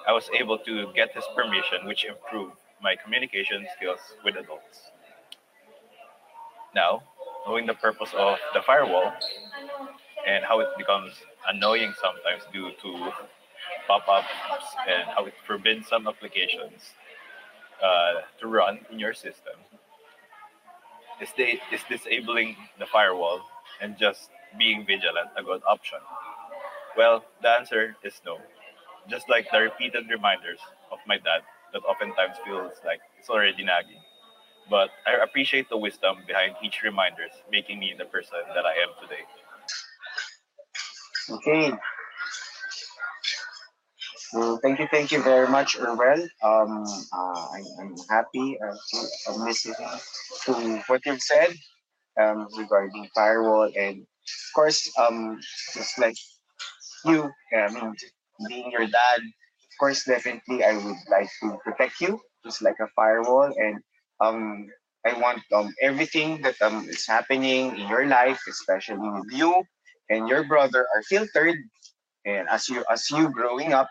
I 0.07 0.11
was 0.11 0.29
able 0.37 0.57
to 0.59 0.91
get 0.93 1.13
his 1.15 1.23
permission, 1.35 1.85
which 1.85 2.03
improved 2.05 2.57
my 2.81 2.95
communication 2.95 3.65
skills 3.77 3.99
with 4.23 4.35
adults. 4.35 4.91
Now, 6.75 7.03
knowing 7.47 7.65
the 7.65 7.73
purpose 7.73 8.09
of 8.17 8.37
the 8.53 8.61
firewall 8.61 9.13
and 10.27 10.43
how 10.43 10.59
it 10.59 10.69
becomes 10.77 11.13
annoying 11.47 11.93
sometimes 12.01 12.43
due 12.51 12.71
to 12.81 13.11
pop-ups 13.87 14.27
and 14.87 15.03
how 15.15 15.25
it 15.25 15.33
forbids 15.45 15.87
some 15.87 16.07
applications 16.07 16.91
uh, 17.83 18.21
to 18.39 18.47
run 18.47 18.79
in 18.91 18.99
your 18.99 19.13
system, 19.13 19.55
is, 21.21 21.29
the, 21.37 21.59
is 21.71 21.81
disabling 21.89 22.55
the 22.79 22.85
firewall 22.85 23.41
and 23.83 23.97
just 23.99 24.31
being 24.57 24.85
vigilant 24.87 25.29
a 25.37 25.43
good 25.43 25.61
option? 25.67 25.99
Well, 26.97 27.25
the 27.41 27.49
answer 27.49 27.95
is 28.03 28.21
no. 28.25 28.39
Just 29.09 29.29
like 29.29 29.47
the 29.51 29.59
repeated 29.59 30.05
reminders 30.09 30.59
of 30.91 30.99
my 31.07 31.17
dad 31.17 31.43
that 31.73 31.83
oftentimes 31.83 32.37
feels 32.45 32.73
like 32.85 33.01
it's 33.19 33.29
already 33.29 33.63
nagging. 33.63 34.01
But 34.69 34.89
I 35.05 35.23
appreciate 35.23 35.69
the 35.69 35.77
wisdom 35.77 36.17
behind 36.27 36.55
each 36.63 36.81
reminders, 36.83 37.33
making 37.51 37.79
me 37.79 37.93
the 37.97 38.05
person 38.05 38.39
that 38.55 38.65
I 38.65 38.73
am 38.83 38.91
today. 39.01 39.23
Okay. 41.29 41.73
So 44.31 44.57
thank 44.57 44.79
you, 44.79 44.87
thank 44.91 45.11
you 45.11 45.21
very 45.21 45.47
much, 45.47 45.77
Urwel. 45.77 46.21
Um, 46.43 46.83
uh, 47.13 47.47
I, 47.55 47.63
I'm 47.79 47.95
happy 48.09 48.57
uh, 48.61 48.73
to 48.73 48.97
uh, 49.79 49.97
to 50.45 50.83
what 50.87 51.05
you've 51.05 51.21
said 51.21 51.53
um, 52.19 52.47
regarding 52.57 53.07
firewall, 53.15 53.71
and 53.75 54.01
of 54.01 54.53
course, 54.55 54.89
um, 54.99 55.39
just 55.73 55.97
like 55.99 56.15
you, 57.05 57.31
mean, 57.73 57.95
being 58.47 58.71
your 58.71 58.85
dad, 58.87 59.19
of 59.19 59.73
course, 59.79 60.03
definitely, 60.05 60.63
I 60.63 60.73
would 60.77 60.97
like 61.09 61.29
to 61.41 61.57
protect 61.63 62.01
you, 62.01 62.19
just 62.45 62.61
like 62.61 62.75
a 62.81 62.87
firewall, 62.95 63.53
and 63.57 63.79
um, 64.19 64.67
I 65.05 65.13
want 65.19 65.41
um 65.53 65.73
everything 65.81 66.41
that 66.43 66.61
um 66.61 66.87
is 66.89 67.05
happening 67.07 67.75
in 67.77 67.87
your 67.87 68.05
life, 68.05 68.39
especially 68.47 69.09
with 69.09 69.31
you 69.31 69.63
and 70.09 70.27
your 70.29 70.43
brother, 70.47 70.87
are 70.95 71.03
filtered. 71.03 71.57
And 72.25 72.47
as 72.49 72.69
you 72.69 72.83
as 72.91 73.09
you 73.11 73.29
growing 73.29 73.73
up 73.73 73.89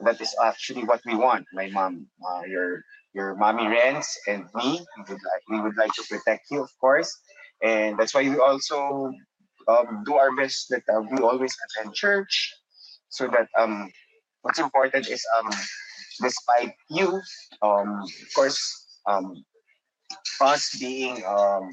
that 0.00 0.20
is 0.20 0.34
actually 0.42 0.84
what 0.84 1.00
we 1.06 1.14
want. 1.16 1.46
My 1.52 1.68
mom 1.70 2.08
uh, 2.26 2.42
your 2.46 2.82
your 3.14 3.34
mommy 3.36 3.64
Renz 3.64 4.06
and 4.28 4.44
me 4.54 4.84
we 4.96 5.02
would 5.08 5.22
like 5.30 5.42
we 5.50 5.60
would 5.60 5.76
like 5.76 5.92
to 5.94 6.04
protect 6.08 6.50
you 6.50 6.62
of 6.62 6.70
course 6.80 7.10
and 7.64 7.98
that's 7.98 8.14
why 8.14 8.22
we 8.22 8.38
also 8.38 9.10
um, 9.68 10.04
do 10.04 10.14
our 10.14 10.36
best 10.36 10.68
that 10.70 10.82
uh, 10.92 11.02
we 11.10 11.18
always 11.18 11.56
attend 11.64 11.94
church 11.94 12.54
so 13.08 13.26
that 13.28 13.48
um 13.58 13.90
what's 14.42 14.58
important 14.60 15.08
is 15.08 15.24
um 15.38 15.50
despite 16.22 16.74
you 16.90 17.20
um 17.62 18.02
of 18.04 18.28
course 18.34 18.60
um 19.08 19.44
us 20.40 20.76
being 20.78 21.24
um 21.26 21.70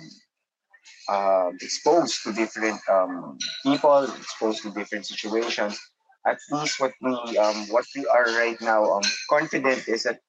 um, 1.09 1.57
exposed 1.61 2.23
to 2.23 2.33
different 2.33 2.79
um, 2.89 3.37
people, 3.63 4.03
exposed 4.05 4.63
to 4.63 4.71
different 4.71 5.05
situations. 5.05 5.79
At 6.25 6.37
least 6.51 6.79
what 6.79 6.93
we 7.01 7.37
um, 7.37 7.67
what 7.69 7.85
we 7.95 8.05
are 8.05 8.25
right 8.37 8.59
now 8.61 8.83
um, 8.85 9.01
confident 9.29 9.87
is 9.87 10.03
that 10.03 10.19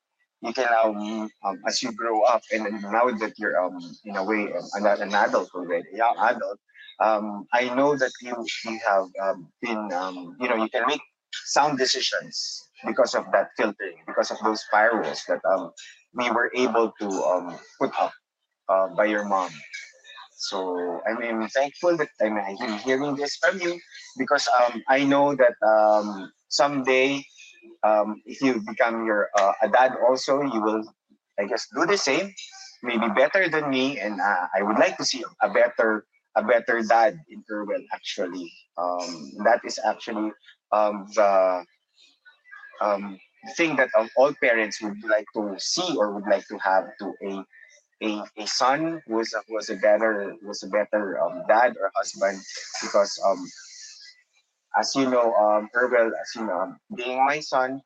you 0.43 0.53
can 0.53 0.69
um, 0.73 1.31
as 1.67 1.83
you 1.83 1.93
grow 1.93 2.23
up, 2.23 2.43
and 2.53 2.65
now 2.83 3.11
that 3.11 3.35
you're 3.39 3.59
um, 3.63 3.79
in 4.05 4.17
a 4.17 4.25
way 4.25 4.53
um, 4.53 4.65
an, 4.75 4.87
an 5.03 5.15
adult 5.15 5.51
already, 5.55 5.89
young 5.95 6.17
adult, 6.19 6.59
um, 7.01 7.47
I 7.53 7.75
know 7.75 7.97
that 7.97 8.13
you 8.21 8.35
you 8.65 8.81
have 8.87 9.07
um, 9.23 9.49
been 9.61 9.93
um, 9.93 10.37
you 10.41 10.49
know 10.49 10.57
you 10.57 10.69
can 10.69 10.87
make 10.87 11.01
sound 11.45 11.79
decisions 11.79 12.69
because 12.87 13.15
of 13.15 13.25
that 13.33 13.51
filtering, 13.57 13.99
because 14.07 14.31
of 14.31 14.39
those 14.45 14.65
firewalls 14.73 15.25
that 15.27 15.41
um, 15.45 15.73
we 16.15 16.31
were 16.31 16.51
able 16.55 16.93
to 17.01 17.09
um, 17.25 17.59
put 17.81 17.91
up 18.01 18.13
uh, 18.69 18.89
by 18.97 19.07
your 19.07 19.25
mom. 19.25 19.51
So 20.37 21.01
I'm, 21.09 21.23
I'm 21.23 21.49
thankful 21.49 21.97
that 21.99 22.09
I'm 22.21 22.79
hearing 22.79 23.17
this 23.17 23.37
from 23.37 23.61
you 23.61 23.79
because 24.19 24.49
um, 24.49 24.83
I 24.89 25.05
know 25.05 25.35
that 25.37 25.55
um, 25.67 26.33
someday, 26.49 27.25
um, 27.83 28.23
if 28.27 28.41
you 28.41 28.61
become 28.67 29.07
your 29.07 29.29
uh, 29.39 29.53
a 29.63 29.69
dad 29.69 29.93
also, 30.09 30.43
you 30.43 30.61
will, 30.63 30.85
I 31.39 31.45
guess, 31.47 31.69
do 31.75 31.87
the 31.87 31.97
same, 31.99 32.33
maybe 32.83 33.09
better 33.15 33.49
than 33.49 33.71
me, 33.71 33.99
and 33.99 34.21
uh, 34.21 34.47
I 34.57 34.63
would 34.63 34.79
like 34.79 34.97
to 34.99 35.05
see 35.05 35.25
a 35.43 35.49
better 35.51 36.07
a 36.37 36.43
better 36.43 36.83
dad 36.83 37.19
in 37.29 37.43
Irwell. 37.51 37.83
Actually, 37.93 38.51
um, 38.79 39.33
that 39.45 39.61
is 39.65 39.79
actually 39.85 40.33
um, 40.73 41.07
the 41.15 41.65
um, 42.81 43.19
thing 43.57 43.77
that 43.77 43.89
um, 43.99 44.09
all 44.17 44.33
parents 44.43 44.81
would 44.83 44.97
like 45.09 45.27
to 45.35 45.55
see 45.59 45.97
or 45.97 46.13
would 46.15 46.27
like 46.31 46.47
to 46.49 46.59
have 46.59 46.85
to 46.99 47.13
a 47.27 47.45
a, 48.03 48.25
a 48.39 48.47
son 48.47 49.01
who 49.07 49.15
was 49.15 49.35
was 49.49 49.71
a 49.71 49.77
better 49.77 50.35
was 50.43 50.63
a 50.63 50.69
better 50.69 51.21
um, 51.21 51.43
dad 51.49 51.75
or 51.81 51.91
husband 51.97 52.39
because 52.83 53.19
um 53.27 53.45
as 54.77 54.95
you 54.95 55.09
know 55.09 55.33
um 55.35 55.69
as 55.75 56.31
you 56.37 56.45
know 56.47 56.61
um, 56.61 56.79
being 56.95 57.25
my 57.25 57.41
son 57.41 57.81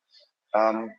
um 0.54 0.90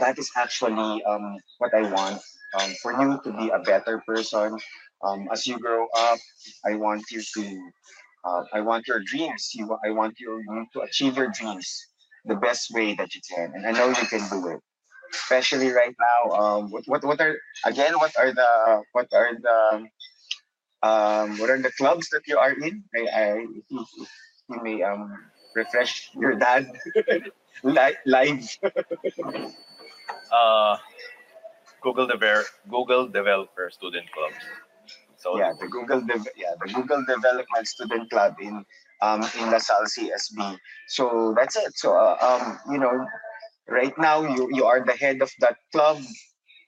that 0.00 0.18
is 0.18 0.30
actually 0.36 1.02
um 1.04 1.36
what 1.58 1.74
I 1.74 1.82
want 1.90 2.20
um 2.58 2.70
for 2.82 2.92
you 3.00 3.20
to 3.24 3.32
be 3.32 3.48
a 3.50 3.58
better 3.60 4.02
person 4.06 4.58
um 5.04 5.28
as 5.32 5.46
you 5.46 5.58
grow 5.58 5.86
up 5.96 6.18
I 6.64 6.74
want 6.76 7.04
you 7.10 7.22
to 7.34 7.70
uh, 8.24 8.42
I 8.52 8.60
want 8.60 8.86
your 8.88 9.00
dreams 9.00 9.52
you 9.54 9.76
I 9.84 9.90
want 9.90 10.18
you 10.20 10.42
to 10.74 10.80
achieve 10.80 11.16
your 11.16 11.28
dreams 11.30 11.68
the 12.24 12.36
best 12.36 12.70
way 12.72 12.94
that 12.94 13.14
you 13.14 13.20
can 13.28 13.52
and 13.54 13.66
I 13.66 13.72
know 13.72 13.88
you 13.88 14.06
can 14.06 14.28
do 14.30 14.48
it 14.48 14.60
especially 15.14 15.70
right 15.70 15.94
now. 15.98 16.36
Um, 16.36 16.70
what 16.70 16.84
what 16.86 17.04
what 17.04 17.20
are 17.20 17.36
again? 17.64 17.94
What 17.98 18.16
are 18.18 18.32
the 18.32 18.82
what 18.92 19.08
are 19.12 19.30
the 19.34 19.86
um 20.82 21.38
what 21.38 21.50
are 21.50 21.60
the 21.60 21.72
clubs 21.78 22.08
that 22.10 22.22
you 22.26 22.38
are 22.38 22.52
in? 22.52 22.84
I, 22.94 23.02
I 23.12 23.46
you, 24.48 24.62
may 24.62 24.82
um 24.82 25.12
refresh 25.54 26.10
your 26.14 26.34
dad. 26.36 26.70
Li- 27.62 27.96
live. 28.06 28.44
uh, 30.32 30.76
Google 31.82 32.06
Dever- 32.06 32.44
Google 32.68 33.08
Developer 33.08 33.70
Student 33.70 34.10
Club. 34.12 34.32
So 35.16 35.38
yeah, 35.38 35.52
the 35.58 35.66
Google 35.68 36.00
Dev- 36.02 36.28
yeah, 36.36 36.54
the 36.64 36.72
Google 36.72 37.04
Development 37.06 37.66
Student 37.66 38.10
Club 38.10 38.36
in 38.40 38.64
um 39.02 39.22
in 39.38 39.50
LaSalle 39.50 39.86
CSB. 39.86 40.58
So 40.88 41.34
that's 41.36 41.56
it. 41.56 41.76
So 41.76 41.96
uh, 41.96 42.16
um 42.20 42.58
you 42.72 42.78
know, 42.78 43.06
right 43.68 43.94
now 43.98 44.22
you 44.22 44.48
you 44.52 44.64
are 44.64 44.84
the 44.84 44.92
head 44.92 45.22
of 45.22 45.30
that 45.40 45.56
club. 45.72 45.98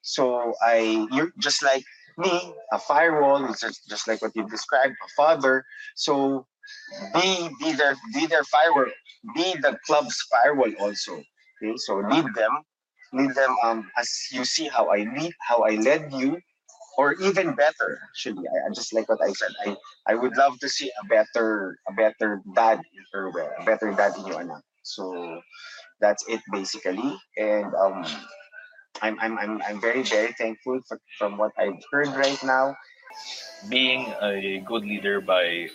So 0.03 0.55
I 0.63 1.07
you're 1.13 1.33
just 1.39 1.63
like 1.63 1.85
me, 2.17 2.55
a 2.73 2.79
firewall, 2.79 3.45
is 3.51 3.61
just, 3.61 3.89
just 3.89 4.09
like 4.09 4.21
what 4.23 4.33
you 4.35 4.47
described, 4.49 4.95
a 5.05 5.09
father. 5.17 5.65
So 5.95 6.47
be 7.15 7.49
be 7.61 7.73
their 7.73 7.97
be 8.15 8.27
their 8.27 8.45
firewall, 8.45 8.91
be 9.35 9.55
the 9.61 9.79
club's 9.87 10.17
firewall 10.31 10.73
also. 10.81 11.23
Okay, 11.63 11.77
so 11.77 11.97
lead 11.99 12.27
them, 12.35 12.55
lead 13.13 13.35
them 13.35 13.57
um 13.65 13.91
as 13.99 14.11
you 14.33 14.45
see 14.45 14.69
how 14.69 14.89
I 14.91 14.99
lead, 15.17 15.33
how 15.41 15.63
I 15.63 15.77
led 15.77 16.13
you, 16.13 16.39
or 16.97 17.15
even 17.15 17.55
better. 17.55 18.01
Actually, 18.11 18.47
I, 18.49 18.69
I 18.69 18.75
just 18.75 18.93
like 18.95 19.09
what 19.09 19.23
I 19.23 19.33
said. 19.33 19.53
I 19.67 19.77
I 20.07 20.15
would 20.15 20.37
love 20.37 20.59
to 20.61 20.69
see 20.69 20.91
a 21.03 21.05
better 21.07 21.79
a 21.89 21.93
better 21.93 22.43
dad 22.55 22.81
in 22.95 23.05
a 23.61 23.65
better 23.65 23.93
dad 23.93 24.17
in 24.19 24.27
your 24.27 24.41
anak. 24.41 24.63
So 24.83 25.41
that's 26.01 26.25
it 26.29 26.41
basically, 26.53 27.17
and 27.37 27.75
um. 27.75 28.05
I'm, 29.03 29.19
I'm, 29.21 29.39
I'm, 29.39 29.63
I'm 29.63 29.81
very, 29.81 30.03
very 30.03 30.33
thankful 30.33 30.81
for, 30.89 30.99
from 31.19 31.39
what 31.39 31.53
I've 31.59 31.81
heard 31.93 32.09
right 32.09 32.43
now. 32.43 32.77
being 33.69 34.13
a 34.23 34.63
good 34.67 34.83
leader 34.85 35.21
by 35.21 35.69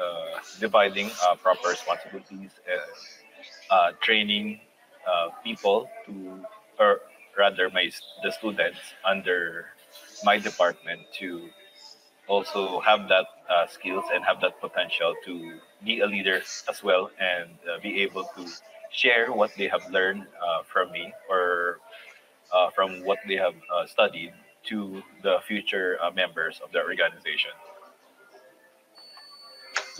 uh, 0.00 0.40
dividing 0.58 1.10
uh, 1.22 1.34
proper 1.36 1.68
responsibilities, 1.68 2.50
uh, 3.70 3.92
training 4.00 4.60
uh, 5.06 5.28
people 5.42 5.88
to, 6.06 6.40
or 6.78 7.00
rather, 7.38 7.70
my 7.70 7.90
the 8.22 8.32
students 8.32 8.78
under 9.04 9.66
my 10.24 10.38
department 10.38 11.00
to 11.12 11.48
also 12.26 12.80
have 12.80 13.08
that 13.08 13.26
uh, 13.50 13.66
skills 13.66 14.04
and 14.12 14.24
have 14.24 14.40
that 14.40 14.60
potential 14.60 15.14
to 15.24 15.58
be 15.84 16.00
a 16.00 16.06
leader 16.06 16.42
as 16.68 16.82
well 16.82 17.10
and 17.20 17.50
be 17.82 18.00
able 18.02 18.24
to 18.36 18.48
share 18.90 19.32
what 19.32 19.50
they 19.58 19.68
have 19.68 19.82
learned 19.90 20.26
from 20.66 20.90
me 20.92 21.12
or 21.28 21.78
from 22.74 23.04
what 23.04 23.18
they 23.28 23.36
have 23.36 23.54
studied 23.86 24.32
to 24.64 25.02
the 25.22 25.38
future 25.46 25.98
members 26.14 26.60
of 26.64 26.72
the 26.72 26.80
organization. 26.80 27.50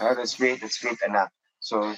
Oh, 0.00 0.14
that's 0.14 0.36
great. 0.36 0.60
That's 0.60 0.78
great, 0.78 0.98
Anna. 1.06 1.28
So 1.60 1.94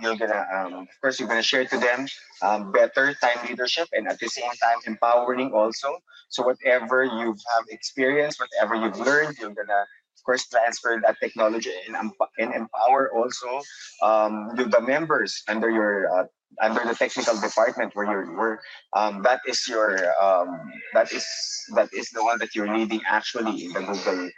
you're 0.00 0.16
gonna, 0.16 0.46
um, 0.54 0.74
of 0.74 0.88
course, 1.00 1.18
you're 1.20 1.28
gonna 1.28 1.42
share 1.42 1.64
to 1.66 1.78
them 1.78 2.06
um, 2.42 2.72
better 2.72 3.14
time 3.14 3.46
leadership 3.48 3.88
and 3.92 4.08
at 4.08 4.18
the 4.18 4.28
same 4.28 4.50
time 4.62 4.78
empowering 4.86 5.52
also. 5.52 5.98
So 6.28 6.42
whatever 6.42 7.04
you've 7.04 7.40
have 7.54 7.64
experienced, 7.68 8.40
whatever 8.40 8.74
you've 8.76 8.98
learned, 8.98 9.36
you're 9.38 9.50
gonna, 9.50 9.82
of 10.16 10.24
course, 10.24 10.46
transfer 10.48 11.00
that 11.04 11.16
technology 11.20 11.72
and, 11.86 11.96
and 12.38 12.54
empower 12.54 13.12
also 13.14 13.60
um, 14.02 14.50
the, 14.56 14.64
the 14.64 14.80
members 14.80 15.42
under 15.48 15.68
your 15.70 16.08
uh, 16.16 16.24
under 16.60 16.84
the 16.84 16.94
technical 16.94 17.38
department 17.40 17.94
where 17.94 18.06
you're 18.06 18.36
where 18.36 18.60
um, 18.94 19.22
that 19.22 19.40
is 19.46 19.66
your 19.68 19.98
um, 20.22 20.48
that 20.94 21.12
is 21.12 21.26
that 21.74 21.88
is 21.92 22.08
the 22.10 22.22
one 22.22 22.38
that 22.38 22.54
you're 22.54 22.72
leading 22.74 23.00
actually 23.08 23.64
in 23.64 23.72
the 23.72 23.80
Google 23.80 24.30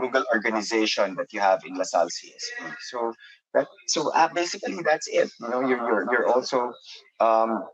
Google 0.00 0.24
organization 0.32 1.14
that 1.16 1.32
you 1.32 1.40
have 1.40 1.62
in 1.66 1.76
LaSalle 1.76 2.08
CSB. 2.08 2.74
So 2.90 3.12
that 3.54 3.66
so 3.88 4.12
uh, 4.12 4.28
basically 4.32 4.78
that's 4.84 5.08
it. 5.08 5.30
You 5.40 5.48
know, 5.48 5.60
you're 5.60 5.78
you're, 5.78 6.06
you're 6.12 6.28
also 6.28 6.72
um, 7.20 7.64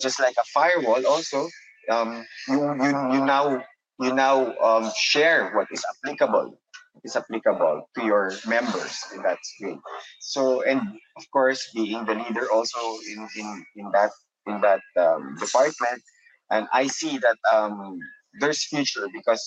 just 0.00 0.20
like 0.20 0.34
a 0.38 0.44
firewall. 0.52 1.06
Also, 1.06 1.48
um, 1.90 2.24
you 2.48 2.58
you 2.58 2.90
you 3.14 3.20
now 3.24 3.62
you 4.00 4.12
now 4.14 4.56
um, 4.58 4.90
share 4.96 5.52
what 5.54 5.68
is 5.70 5.84
applicable 5.90 6.58
is 7.04 7.16
applicable 7.16 7.88
to 7.96 8.04
your 8.04 8.32
members 8.46 9.00
and 9.12 9.24
that's 9.24 9.54
great 9.58 9.78
so 10.20 10.62
and 10.62 10.80
of 11.16 11.24
course 11.32 11.70
being 11.74 12.04
the 12.04 12.14
leader 12.14 12.46
also 12.52 12.78
in 13.08 13.26
in 13.36 13.64
in 13.76 13.90
that 13.92 14.10
in 14.46 14.60
that 14.60 14.82
um, 14.96 15.34
department 15.40 16.02
and 16.50 16.68
i 16.72 16.86
see 16.86 17.18
that 17.18 17.38
um 17.52 17.98
there's 18.40 18.64
future 18.64 19.08
because 19.12 19.42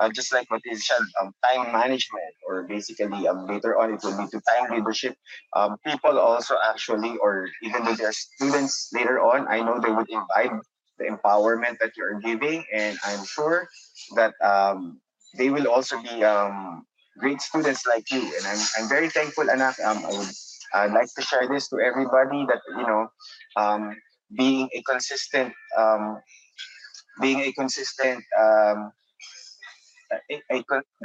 uh, 0.00 0.08
just 0.08 0.32
like 0.32 0.50
what 0.50 0.62
is 0.64 0.86
said, 0.86 1.04
um, 1.20 1.32
time 1.44 1.72
management, 1.72 2.34
or 2.48 2.64
basically 2.64 3.28
um, 3.28 3.46
later 3.46 3.78
on 3.78 3.92
it 3.94 4.00
will 4.02 4.16
be 4.16 4.26
to 4.32 4.40
time 4.48 4.72
leadership. 4.72 5.14
Um, 5.54 5.76
people 5.86 6.18
also 6.18 6.56
actually, 6.64 7.16
or 7.18 7.48
even 7.62 7.84
though 7.84 7.94
they're 7.94 8.12
students 8.12 8.90
later 8.92 9.20
on, 9.20 9.46
I 9.48 9.60
know 9.60 9.78
they 9.78 9.92
would 9.92 10.08
imbibe 10.08 10.60
the 10.98 11.04
empowerment 11.04 11.78
that 11.80 11.92
you're 11.96 12.18
giving, 12.20 12.64
and 12.74 12.98
I'm 13.04 13.24
sure 13.24 13.68
that 14.16 14.34
um, 14.42 15.00
they 15.36 15.50
will 15.50 15.68
also 15.68 16.00
be 16.02 16.24
um, 16.24 16.84
great 17.18 17.40
students 17.40 17.86
like 17.86 18.10
you. 18.10 18.20
And 18.20 18.46
I'm, 18.46 18.58
I'm 18.78 18.88
very 18.88 19.10
thankful, 19.10 19.50
Anak. 19.50 19.76
Um, 19.84 20.04
I 20.04 20.10
would 20.10 20.28
I'd 20.72 20.92
like 20.92 21.12
to 21.14 21.22
share 21.22 21.48
this 21.48 21.68
to 21.68 21.80
everybody 21.80 22.46
that 22.46 22.60
you 22.68 22.86
know, 22.86 23.10
um, 23.56 23.96
being 24.36 24.68
a 24.72 24.82
consistent, 24.82 25.52
um, 25.76 26.20
being 27.20 27.40
a 27.40 27.52
consistent 27.52 28.22
um, 28.38 28.92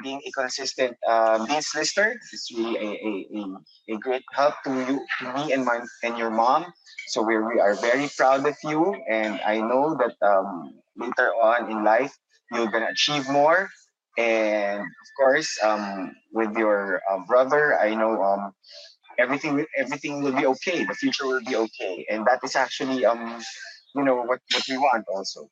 being 0.03 0.22
a 0.26 0.32
consistent 0.32 0.98
um, 1.07 1.45
dean's 1.45 1.69
lister 1.76 2.15
is 2.34 2.52
really 2.56 2.76
a, 2.77 2.90
a, 2.90 3.40
a, 3.40 3.95
a 3.95 3.98
great 3.99 4.23
help 4.34 4.56
to 4.64 4.72
you, 4.73 5.06
to 5.19 5.34
me 5.34 5.53
and 5.53 5.65
my 5.65 5.80
and 6.03 6.18
your 6.18 6.30
mom. 6.30 6.65
So 7.07 7.22
we 7.22 7.38
we 7.38 7.60
are 7.60 7.76
very 7.76 8.10
proud 8.18 8.45
of 8.48 8.56
you, 8.64 8.95
and 9.10 9.40
I 9.45 9.61
know 9.61 9.98
that 9.99 10.15
um, 10.26 10.73
later 10.98 11.30
on 11.41 11.72
in 11.72 11.84
life 11.84 12.14
you're 12.52 12.68
gonna 12.72 12.90
achieve 12.91 13.30
more. 13.30 13.69
And 14.18 14.80
of 14.82 15.10
course, 15.18 15.57
um, 15.64 16.15
with 16.34 16.56
your 16.57 17.02
uh, 17.11 17.19
brother, 17.27 17.77
I 17.80 17.95
know 17.95 18.22
um, 18.23 18.52
everything 19.19 19.65
everything 19.77 20.23
will 20.23 20.34
be 20.34 20.45
okay. 20.48 20.86
The 20.86 20.94
future 20.94 21.26
will 21.27 21.41
be 21.45 21.56
okay, 21.56 22.06
and 22.10 22.26
that 22.27 22.40
is 22.44 22.56
actually 22.56 23.06
um, 23.06 23.41
you 23.95 24.03
know 24.03 24.15
what 24.23 24.40
what 24.53 24.64
we 24.69 24.77
want 24.77 25.06
also 25.14 25.49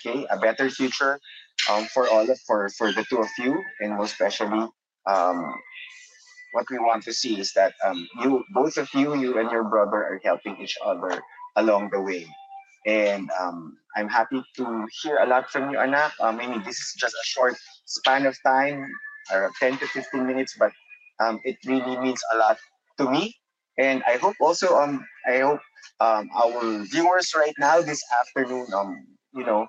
okay 0.00 0.26
a 0.30 0.38
better 0.38 0.70
future 0.70 1.18
um, 1.68 1.84
for 1.86 2.08
all 2.08 2.28
of 2.28 2.38
for 2.46 2.68
for 2.70 2.92
the 2.92 3.04
two 3.04 3.18
of 3.18 3.28
you 3.38 3.62
and 3.80 3.96
most 3.96 4.12
especially 4.12 4.66
um, 5.06 5.54
what 6.52 6.66
we 6.70 6.78
want 6.78 7.02
to 7.04 7.12
see 7.12 7.38
is 7.38 7.52
that 7.54 7.74
um, 7.84 8.08
you 8.22 8.44
both 8.52 8.76
of 8.76 8.88
you 8.94 9.14
you 9.14 9.38
and 9.38 9.50
your 9.50 9.64
brother 9.64 9.96
are 9.96 10.20
helping 10.24 10.56
each 10.60 10.76
other 10.84 11.20
along 11.56 11.90
the 11.90 12.00
way. 12.00 12.26
And 12.86 13.28
um, 13.38 13.76
i'm 13.96 14.08
happy 14.08 14.42
to 14.56 14.86
hear 15.02 15.18
a 15.18 15.26
lot 15.26 15.50
from 15.50 15.70
you 15.70 15.78
anak. 15.78 16.12
Uh, 16.20 16.32
maybe 16.32 16.58
this 16.64 16.78
is 16.78 16.94
just 16.98 17.14
a 17.14 17.24
short 17.24 17.54
span 17.84 18.26
of 18.26 18.36
time 18.44 18.88
or 19.32 19.50
10 19.60 19.78
to 19.78 19.86
15 19.86 20.26
minutes 20.26 20.56
but 20.58 20.72
um, 21.20 21.38
it 21.44 21.56
really 21.66 21.98
means 21.98 22.20
a 22.32 22.36
lot 22.36 22.58
to 22.98 23.10
me. 23.10 23.34
And 23.78 24.02
i 24.06 24.16
hope 24.16 24.36
also 24.40 24.76
um 24.76 25.04
i 25.28 25.38
hope 25.38 25.60
um, 26.00 26.28
our 26.34 26.84
viewers 26.90 27.32
right 27.36 27.54
now 27.58 27.80
this 27.80 28.02
afternoon 28.20 28.66
um 28.74 29.06
you 29.34 29.44
know 29.44 29.66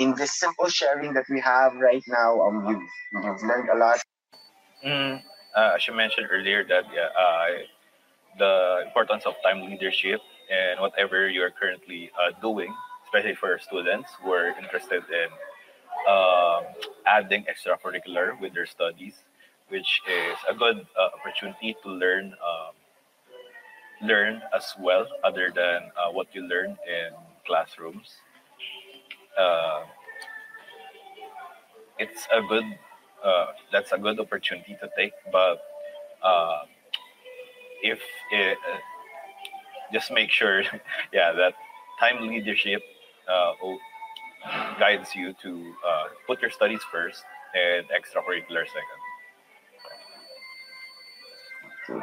in 0.00 0.14
this 0.16 0.32
simple 0.40 0.66
sharing 0.68 1.12
that 1.12 1.26
we 1.28 1.38
have 1.40 1.76
right 1.76 2.02
now, 2.08 2.40
um, 2.40 2.64
you've, 2.66 3.22
you've 3.22 3.42
learned 3.42 3.68
a 3.68 3.76
lot. 3.76 4.00
Mm, 4.84 5.22
uh, 5.54 5.72
as 5.76 5.86
you 5.86 5.94
mentioned 5.94 6.26
earlier, 6.32 6.64
that 6.64 6.84
yeah, 6.92 7.12
uh, 7.12 7.46
the 8.38 8.82
importance 8.86 9.24
of 9.26 9.34
time 9.44 9.60
leadership 9.60 10.20
and 10.50 10.80
whatever 10.80 11.28
you 11.28 11.42
are 11.42 11.50
currently 11.50 12.10
uh, 12.16 12.32
doing, 12.40 12.74
especially 13.04 13.34
for 13.34 13.58
students 13.58 14.08
who 14.22 14.32
are 14.32 14.48
interested 14.58 15.02
in 15.12 15.28
um, 16.08 16.64
adding 17.06 17.44
extracurricular 17.44 18.40
with 18.40 18.54
their 18.54 18.66
studies, 18.66 19.14
which 19.68 20.00
is 20.08 20.38
a 20.48 20.54
good 20.54 20.86
uh, 20.98 21.08
opportunity 21.20 21.76
to 21.82 21.90
learn 21.90 22.32
um, 22.40 22.72
learn 24.02 24.40
as 24.56 24.72
well, 24.80 25.06
other 25.22 25.52
than 25.54 25.92
uh, 25.92 26.10
what 26.10 26.26
you 26.34 26.40
learn 26.40 26.70
in 26.88 27.12
classrooms. 27.46 28.16
Uh, 29.38 29.84
it's 31.98 32.26
a 32.34 32.42
good 32.42 32.64
uh, 33.24 33.46
that's 33.70 33.92
a 33.92 33.98
good 33.98 34.18
opportunity 34.18 34.76
to 34.80 34.88
take, 34.96 35.12
but 35.30 35.60
uh, 36.22 36.62
if 37.82 38.00
it, 38.32 38.58
uh, 38.58 38.78
just 39.92 40.10
make 40.10 40.30
sure, 40.30 40.62
yeah, 41.12 41.32
that 41.32 41.54
time 41.98 42.26
leadership 42.26 42.82
uh, 43.28 43.52
guides 44.78 45.14
you 45.14 45.34
to 45.42 45.74
uh, 45.86 46.04
put 46.26 46.40
your 46.40 46.50
studies 46.50 46.80
first 46.90 47.22
and 47.54 47.84
extracurricular 47.88 48.64
second. 48.66 49.00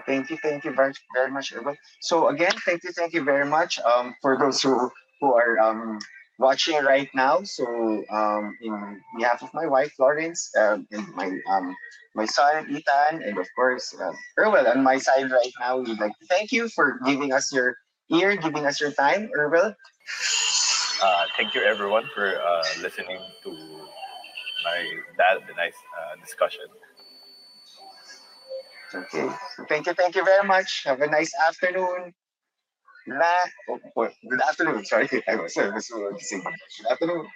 Thank 0.06 0.30
you, 0.30 0.38
thank 0.44 0.66
you 0.66 0.74
very, 0.74 0.94
very 1.14 1.32
much. 1.32 1.54
So 2.02 2.28
again, 2.28 2.52
thank 2.66 2.84
you, 2.84 2.92
thank 2.92 3.14
you 3.14 3.24
very 3.24 3.46
much 3.46 3.80
um, 3.80 4.16
for 4.22 4.38
those 4.38 4.62
who 4.62 4.92
who 5.22 5.34
are 5.34 5.58
um, 5.60 5.98
watching 6.38 6.78
right 6.84 7.10
now. 7.14 7.44
So 7.44 7.66
um, 8.10 8.58
in 8.62 9.02
behalf 9.18 9.42
of 9.42 9.54
my 9.54 9.68
wife 9.68 9.94
Florence 9.96 10.52
um, 10.58 10.88
and 10.92 11.08
my 11.16 11.32
um, 11.50 11.76
my 12.16 12.26
son 12.26 12.66
Ethan, 12.70 13.22
and 13.24 13.38
of 13.38 13.48
course 13.56 13.96
uh, 14.00 14.12
Erwell 14.40 14.68
on 14.68 14.84
my 14.84 14.98
side 14.98 15.30
right 15.32 15.54
now, 15.60 15.78
we'd 15.78 16.00
like 16.00 16.18
to 16.20 16.26
thank 16.28 16.52
you 16.52 16.70
for 16.70 17.00
giving 17.06 17.34
us 17.34 17.52
your 17.54 17.76
ear, 18.10 18.36
giving 18.36 18.66
us 18.66 18.80
your 18.82 18.92
time, 18.92 19.30
Erwin. 19.36 19.76
Uh, 21.02 21.26
thank 21.36 21.54
you 21.54 21.62
everyone 21.62 22.10
for 22.14 22.42
uh, 22.42 22.64
listening 22.82 23.20
to 23.44 23.50
my 24.64 24.80
dad, 25.18 25.46
the 25.48 25.54
nice 25.54 25.78
uh, 25.94 26.16
discussion. 26.20 26.66
Okay. 28.94 29.30
Thank 29.70 29.86
you, 29.86 29.94
thank 29.94 30.16
you 30.16 30.24
very 30.24 30.48
much. 30.48 30.84
Have 30.86 31.02
a 31.02 31.08
nice 31.08 31.32
afternoon. 31.48 32.14
Good 33.08 34.42
afternoon. 34.42 34.86
Sorry, 34.86 35.10
I 35.30 35.36
was, 35.38 35.58
I 35.58 35.70
was 35.70 35.88
saying 36.30 36.44
good 36.44 36.92
afternoon. 36.92 37.28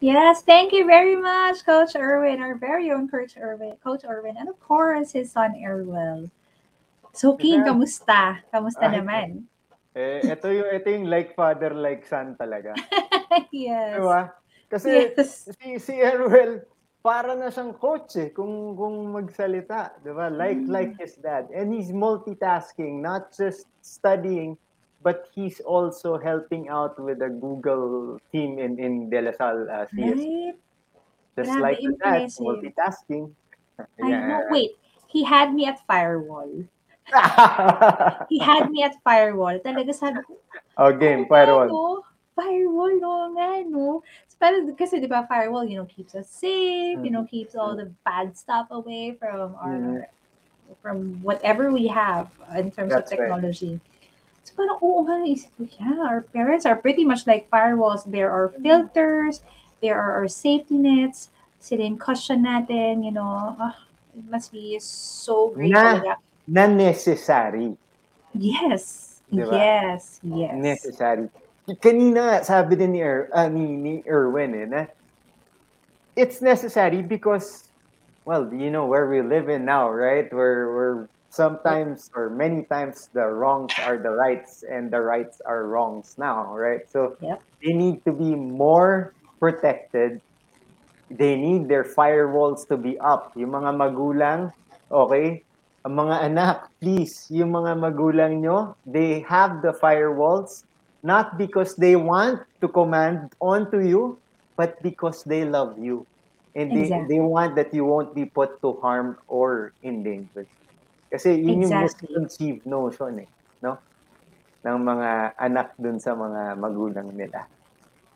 Yes, 0.00 0.40
thank 0.42 0.72
you 0.72 0.88
very 0.88 1.12
much, 1.14 1.60
Coach 1.68 1.92
Irwin, 1.92 2.40
our 2.40 2.56
very 2.56 2.88
own 2.90 3.04
Coach 3.04 3.36
Irwin, 3.36 3.76
Coach 3.84 4.00
Irwin, 4.08 4.40
and 4.40 4.48
of 4.48 4.56
course 4.56 5.12
his 5.12 5.28
son 5.28 5.52
Erwin. 5.60 6.32
So, 7.12 7.36
King, 7.36 7.68
kamusta? 7.68 8.40
Kamusta 8.48 8.88
Ay, 8.88 8.96
naman? 8.96 9.28
Eh, 9.92 10.24
ito 10.24 10.48
yung, 10.48 10.72
ito 10.72 10.88
yung 10.88 11.04
like 11.04 11.36
father, 11.36 11.76
like 11.76 12.08
son 12.08 12.32
talaga. 12.40 12.72
yes. 13.52 14.00
Diba? 14.00 14.22
Kasi 14.72 15.12
Yes. 15.12 15.52
si, 15.60 15.76
si 15.76 16.00
Erwel, 16.00 16.64
para 17.04 17.36
na 17.36 17.52
siyang 17.52 17.76
coach 17.76 18.16
eh, 18.16 18.32
kung, 18.32 18.72
kung 18.80 19.12
magsalita. 19.12 20.00
Diba? 20.00 20.32
Like, 20.32 20.64
Mm. 20.64 20.72
like 20.72 20.92
his 20.96 21.12
dad. 21.20 21.52
And 21.52 21.76
he's 21.76 21.92
multitasking, 21.92 23.04
not 23.04 23.36
just 23.36 23.68
studying, 23.84 24.56
but 25.02 25.28
he's 25.34 25.60
also 25.60 26.18
helping 26.18 26.68
out 26.68 26.98
with 27.00 27.20
the 27.20 27.28
Google 27.28 28.20
team 28.32 28.58
in, 28.58 28.78
in 28.78 29.08
De 29.10 29.20
La 29.20 29.32
Salle 29.32 29.66
uh, 29.70 29.86
CSB. 29.94 30.16
Right? 30.16 30.54
Just 31.36 31.50
Grabe, 31.50 31.62
like 31.62 31.78
impressive. 31.80 32.44
multitasking. 32.44 33.32
I 34.02 34.10
know. 34.10 34.44
Wait, 34.50 34.72
he 35.06 35.24
had 35.24 35.54
me 35.54 35.66
at 35.66 35.80
firewall. 35.86 36.50
he 38.28 38.38
had 38.38 38.70
me 38.70 38.82
at 38.82 38.94
firewall. 39.02 39.58
Talaga 39.58 39.94
sabi 39.94 40.20
ko, 40.22 40.36
Oh, 40.76 40.92
game, 40.92 41.26
firewall. 41.26 41.68
ano? 41.68 42.04
Firewall, 42.36 43.00
no 43.00 43.12
nga, 43.36 43.64
no? 43.64 44.02
Parang, 44.40 44.72
kasi 44.72 44.96
di 44.96 45.04
ba, 45.04 45.28
firewall, 45.28 45.68
you 45.68 45.76
know, 45.76 45.84
keeps 45.84 46.16
us 46.16 46.24
safe, 46.24 46.96
you 47.04 47.12
know, 47.12 47.28
keeps 47.28 47.52
all 47.52 47.76
the 47.76 47.92
bad 48.08 48.32
stuff 48.32 48.72
away 48.72 49.12
from 49.20 49.52
our, 49.60 50.08
from 50.80 51.20
whatever 51.20 51.68
we 51.68 51.84
have 51.84 52.32
in 52.56 52.72
terms 52.72 52.96
of 52.96 53.04
technology. 53.04 53.76
right. 53.76 53.99
So 54.44 54.56
parang, 54.56 54.80
oo 54.80 55.04
nga, 55.04 55.20
naisip 55.20 55.52
ko, 55.56 55.68
yeah, 55.76 56.00
our 56.00 56.24
parents 56.32 56.64
are 56.64 56.76
pretty 56.76 57.04
much 57.04 57.26
like 57.26 57.50
firewalls. 57.52 58.08
There 58.08 58.30
are 58.32 58.52
filters, 58.62 59.44
there 59.84 60.00
are 60.00 60.16
our 60.16 60.28
safety 60.28 60.80
nets, 60.80 61.28
sila 61.60 61.84
yung 61.84 62.00
cushion 62.00 62.48
natin, 62.48 63.04
you 63.04 63.12
know, 63.12 63.56
ah, 63.60 63.76
it 64.16 64.24
must 64.32 64.52
be 64.52 64.80
so 64.80 65.52
great 65.52 65.76
Na, 65.76 66.00
talaga. 66.00 66.14
na 66.48 66.64
necessary. 66.66 67.76
Yes, 68.32 69.20
Diba? 69.30 69.52
yes, 69.52 70.18
yes. 70.24 70.54
necessary. 70.56 71.28
Kanina 71.78 72.42
sabi 72.42 72.74
din 72.74 72.96
ni, 72.96 73.00
er, 73.04 73.28
ah, 73.30 73.46
ni, 73.46 73.76
ni 73.76 74.02
Erwin 74.08 74.56
eh, 74.56 74.66
na 74.66 74.80
it's 76.16 76.42
necessary 76.42 77.02
because, 77.02 77.70
well, 78.24 78.48
you 78.52 78.70
know 78.70 78.86
where 78.86 79.06
we 79.06 79.22
live 79.22 79.48
in 79.48 79.64
now, 79.64 79.88
right? 79.88 80.26
Where, 80.32 80.72
where 80.74 81.08
sometimes 81.30 82.10
or 82.14 82.28
many 82.28 82.66
times 82.66 83.08
the 83.14 83.24
wrongs 83.24 83.72
are 83.86 83.96
the 83.96 84.10
rights 84.10 84.66
and 84.66 84.90
the 84.90 85.00
rights 85.00 85.40
are 85.46 85.64
wrongs 85.66 86.18
now, 86.18 86.50
right? 86.54 86.82
So 86.90 87.16
they 87.62 87.72
need 87.72 88.04
to 88.04 88.12
be 88.12 88.34
more 88.34 89.14
protected. 89.38 90.20
They 91.10 91.38
need 91.38 91.70
their 91.70 91.86
firewalls 91.86 92.66
to 92.68 92.76
be 92.76 92.98
up. 92.98 93.32
Yung 93.38 93.54
mga 93.54 93.70
magulang, 93.78 94.52
okay? 94.90 95.42
Ang 95.86 95.94
mga 95.96 96.16
anak, 96.28 96.56
please, 96.82 97.26
yung 97.30 97.54
mga 97.54 97.78
magulang 97.78 98.42
nyo, 98.42 98.76
they 98.84 99.24
have 99.24 99.62
the 99.62 99.72
firewalls 99.72 100.66
not 101.02 101.38
because 101.38 101.74
they 101.76 101.96
want 101.96 102.44
to 102.60 102.68
command 102.68 103.32
onto 103.40 103.80
you, 103.80 104.18
but 104.56 104.76
because 104.82 105.24
they 105.24 105.44
love 105.44 105.78
you. 105.78 106.04
And 106.54 106.74
they, 106.74 106.90
Exactly. 106.90 107.16
they 107.16 107.20
want 107.22 107.54
that 107.56 107.72
you 107.72 107.86
won't 107.86 108.14
be 108.14 108.26
put 108.26 108.60
to 108.60 108.76
harm 108.82 109.16
or 109.26 109.72
endangered. 109.82 110.50
Kasi 111.10 111.42
yun 111.42 111.66
yung 111.66 111.74
Exactly. 111.74 112.14
misconceived 112.14 112.62
notion 112.64 113.26
eh, 113.26 113.28
no? 113.66 113.82
Ng 114.62 114.78
mga 114.78 115.34
anak 115.34 115.74
dun 115.74 115.98
sa 115.98 116.14
mga 116.14 116.54
magulang 116.54 117.10
nila. 117.10 117.50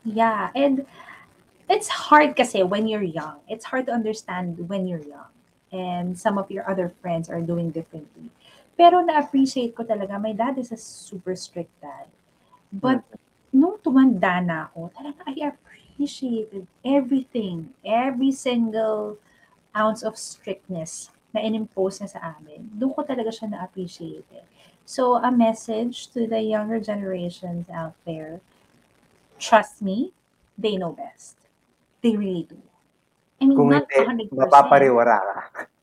Yeah, 0.07 0.53
and 0.55 0.87
it's 1.67 1.91
hard 1.91 2.39
kasi 2.39 2.63
when 2.63 2.87
you're 2.87 3.03
young. 3.03 3.43
It's 3.51 3.67
hard 3.67 3.91
to 3.91 3.93
understand 3.93 4.55
when 4.71 4.87
you're 4.87 5.03
young. 5.03 5.33
And 5.75 6.15
some 6.15 6.39
of 6.39 6.47
your 6.47 6.63
other 6.69 6.87
friends 7.03 7.27
are 7.27 7.41
doing 7.43 7.75
differently. 7.75 8.31
Pero 8.79 9.03
na-appreciate 9.03 9.75
ko 9.75 9.83
talaga, 9.83 10.15
my 10.15 10.31
dad 10.31 10.55
is 10.55 10.71
a 10.71 10.79
super 10.79 11.35
strict 11.35 11.73
dad. 11.83 12.07
But 12.71 13.03
nung 13.51 13.79
tumanda 13.83 14.39
na 14.39 14.71
ako, 14.71 14.91
talaga 14.95 15.19
I 15.27 15.51
appreciated 15.51 16.67
everything, 16.83 17.75
every 17.83 18.31
single 18.31 19.19
ounce 19.75 20.03
of 20.03 20.15
strictness 20.15 21.11
na 21.35 21.43
inimpose 21.43 21.99
niya 21.99 22.15
sa 22.15 22.39
amin. 22.39 22.63
Doon 22.71 22.95
ko 22.95 23.03
talaga 23.03 23.29
siya 23.29 23.51
na-appreciate. 23.51 24.23
eh. 24.31 24.47
So, 24.87 25.19
a 25.19 25.27
message 25.27 26.07
to 26.15 26.23
the 26.23 26.39
younger 26.39 26.79
generations 26.79 27.67
out 27.67 27.99
there, 28.07 28.39
trust 29.35 29.83
me, 29.83 30.15
they 30.55 30.79
know 30.79 30.95
best. 30.95 31.35
They 31.99 32.15
really 32.15 32.47
do. 32.47 32.55
I 33.41 33.51
mean, 33.51 33.57
Kung 33.59 33.75
not 33.75 33.91
hindi, 33.91 34.31
100%. 34.31 34.31
mapapariwara 34.31 35.17
ka. 35.19 35.67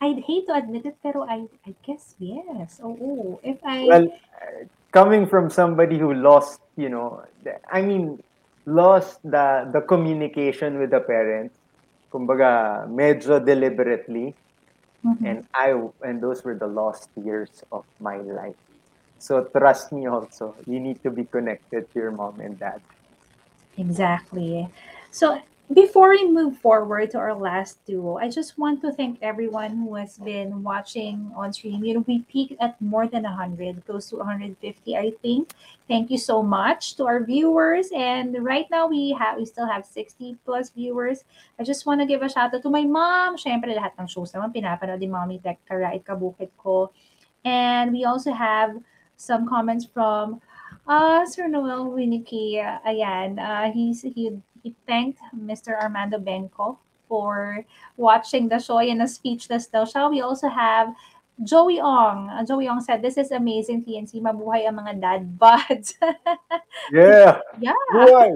I'd 0.00 0.24
hate 0.24 0.48
to 0.48 0.56
admit 0.56 0.88
it, 0.88 0.96
pero 1.04 1.28
I, 1.28 1.44
I 1.68 1.76
guess 1.84 2.16
yes. 2.18 2.80
Oo. 2.80 3.36
If 3.44 3.60
I... 3.62 3.84
Well, 3.84 4.08
coming 4.96 5.28
from 5.28 5.52
somebody 5.52 6.00
who 6.00 6.16
lost, 6.16 6.64
you 6.80 6.88
know, 6.88 7.20
I 7.68 7.84
mean, 7.84 8.16
lost 8.64 9.20
the 9.20 9.68
the 9.72 9.84
communication 9.84 10.80
with 10.80 10.96
the 10.96 11.04
parents, 11.04 11.59
kumbaga, 12.10 12.84
medyo 12.90 13.38
deliberately, 13.40 14.34
Mhm. 15.04 15.26
and 15.26 15.38
I 15.54 15.72
and 16.02 16.20
those 16.20 16.44
were 16.44 16.58
the 16.58 16.68
lost 16.68 17.08
years 17.16 17.62
of 17.72 17.84
my 18.00 18.18
life. 18.18 18.58
So 19.18 19.44
trust 19.54 19.92
me 19.92 20.06
also, 20.06 20.56
you 20.66 20.80
need 20.80 21.02
to 21.04 21.10
be 21.10 21.24
connected 21.24 21.86
to 21.92 21.96
your 22.00 22.12
mom 22.12 22.40
and 22.40 22.58
dad. 22.58 22.80
Exactly. 23.78 24.68
So 25.10 25.40
before 25.72 26.10
we 26.10 26.26
move 26.26 26.58
forward 26.58 27.10
to 27.12 27.18
our 27.18 27.34
last 27.34 27.78
duo, 27.86 28.18
I 28.18 28.28
just 28.28 28.58
want 28.58 28.82
to 28.82 28.90
thank 28.92 29.22
everyone 29.22 29.78
who 29.78 29.94
has 29.94 30.18
been 30.18 30.64
watching 30.64 31.30
on 31.36 31.52
stream. 31.52 31.84
You 31.84 31.94
know, 31.94 32.04
we 32.08 32.26
peaked 32.26 32.60
at 32.60 32.80
more 32.82 33.06
than 33.06 33.22
100, 33.22 33.86
close 33.86 34.10
to 34.10 34.16
150, 34.16 34.96
I 34.96 35.12
think. 35.22 35.54
Thank 35.86 36.10
you 36.10 36.18
so 36.18 36.42
much 36.42 36.96
to 36.96 37.06
our 37.06 37.22
viewers. 37.22 37.88
And 37.94 38.42
right 38.42 38.66
now 38.70 38.88
we 38.88 39.14
have 39.18 39.38
we 39.38 39.46
still 39.46 39.66
have 39.66 39.86
60 39.86 40.36
plus 40.44 40.70
viewers. 40.70 41.22
I 41.58 41.62
just 41.62 41.86
want 41.86 42.00
to 42.00 42.06
give 42.06 42.22
a 42.22 42.28
shout 42.28 42.52
out 42.52 42.62
to 42.62 42.70
my 42.70 42.82
mom. 42.82 43.38
Syempre, 43.38 43.70
lahat 43.70 43.94
ng 43.94 44.10
shows 44.10 44.34
naman 44.34 44.50
pinapanood 44.50 44.98
ni 44.98 45.06
Mommy 45.06 45.38
Tech 45.38 45.62
Karait 45.70 46.02
Kabukit 46.02 46.50
ko. 46.58 46.90
And 47.44 47.92
we 47.94 48.04
also 48.04 48.34
have 48.34 48.74
some 49.14 49.46
comments 49.46 49.86
from 49.86 50.42
uh, 50.90 51.22
Sir 51.26 51.46
Noel 51.46 51.94
Winnicky. 51.94 52.58
Uh, 52.58 52.82
ayan, 52.82 53.38
uh, 53.38 53.70
he's, 53.70 54.02
he, 54.02 54.34
he 54.62 54.74
thanked 54.86 55.20
Mr. 55.34 55.76
Armando 55.80 56.18
Benko 56.18 56.78
for 57.08 57.64
watching 57.96 58.48
the 58.48 58.58
show 58.58 58.78
and 58.78 59.02
a 59.02 59.08
speechless 59.08 59.66
daw 59.66 59.84
siya. 59.84 60.10
We 60.10 60.20
also 60.22 60.48
have 60.48 60.94
Joey 61.42 61.80
Ong. 61.80 62.28
Uh, 62.28 62.44
Joey 62.44 62.68
Ong 62.68 62.80
said, 62.80 63.02
This 63.02 63.16
is 63.16 63.32
amazing, 63.32 63.84
TNC. 63.84 64.20
Mabuhay 64.20 64.68
ang 64.68 64.76
mga 64.76 65.00
dad 65.00 65.22
buds. 65.38 65.96
Yeah. 66.92 67.38
yeah. 67.58 67.76
Buhay. 67.92 68.34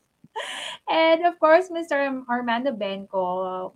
and 0.90 1.26
of 1.26 1.38
course, 1.38 1.70
Mr. 1.70 2.22
Armando 2.28 2.72
Benko, 2.72 3.72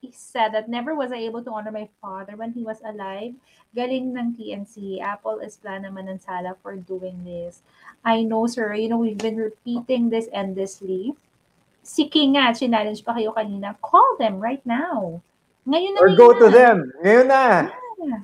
he 0.00 0.10
said 0.12 0.54
that 0.54 0.68
never 0.68 0.94
was 0.94 1.12
I 1.12 1.22
able 1.22 1.42
to 1.44 1.50
honor 1.50 1.70
my 1.72 1.88
father 2.00 2.36
when 2.36 2.52
he 2.52 2.62
was 2.62 2.82
alive. 2.84 3.34
Galing 3.76 4.16
ng 4.16 4.32
TNC. 4.32 5.00
Apple 5.04 5.44
is 5.44 5.60
plan 5.60 5.84
naman 5.84 6.08
ng 6.08 6.20
sala 6.20 6.56
for 6.64 6.76
doing 6.76 7.20
this. 7.24 7.60
I 8.00 8.24
know, 8.24 8.48
sir. 8.48 8.72
You 8.72 8.88
know, 8.88 8.96
we've 8.96 9.20
been 9.20 9.36
repeating 9.36 10.08
this 10.08 10.28
endlessly. 10.32 11.12
Si 11.84 12.08
King 12.08 12.36
nga, 12.36 12.56
challenge 12.56 13.04
pa 13.04 13.12
kayo 13.12 13.36
kanina. 13.36 13.76
Call 13.84 14.16
them 14.16 14.40
right 14.40 14.64
now. 14.64 15.20
Ngayon 15.68 15.92
na 15.94 16.00
Or 16.00 16.08
ngayon 16.08 16.20
go 16.20 16.28
to 16.32 16.48
na. 16.48 16.54
them. 16.56 16.78
Ngayon 17.04 17.26
na. 17.28 17.44
Yeah. 18.00 18.20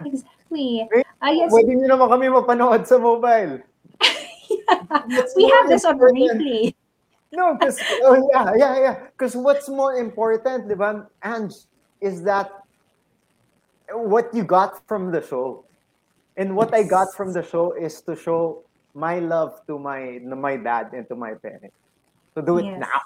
Exactly. 0.00 0.88
Ah, 1.20 1.28
yes. 1.28 1.52
Pwede 1.52 1.76
nyo 1.76 1.88
naman 1.92 2.08
kami 2.08 2.26
mapanood 2.32 2.82
sa 2.88 2.96
mobile. 2.96 3.60
we 5.36 5.44
more 5.44 5.52
have 5.60 5.68
this 5.68 5.84
on 5.84 6.00
replay. 6.00 6.72
No, 7.30 7.54
because 7.54 7.78
oh 8.02 8.16
yeah, 8.32 8.56
yeah, 8.56 8.74
yeah. 8.80 8.96
Because 9.14 9.36
what's 9.36 9.68
more 9.68 9.94
important, 9.94 10.66
di 10.66 10.74
ba, 10.74 11.06
Ange, 11.22 11.68
is 12.00 12.24
that 12.24 12.59
what 13.92 14.32
you 14.34 14.44
got 14.44 14.86
from 14.86 15.10
the 15.12 15.22
show, 15.22 15.64
and 16.36 16.56
what 16.56 16.74
I 16.74 16.82
got 16.82 17.14
from 17.16 17.32
the 17.32 17.42
show 17.42 17.72
is 17.72 18.00
to 18.02 18.16
show 18.16 18.64
my 18.94 19.18
love 19.18 19.60
to 19.66 19.78
my 19.78 20.18
my 20.22 20.56
dad 20.56 20.92
and 20.92 21.06
to 21.08 21.16
my 21.16 21.34
parents. 21.34 21.76
To 22.36 22.42
do 22.42 22.58
it 22.58 22.70
Yes. 22.70 22.80
now. 22.80 23.00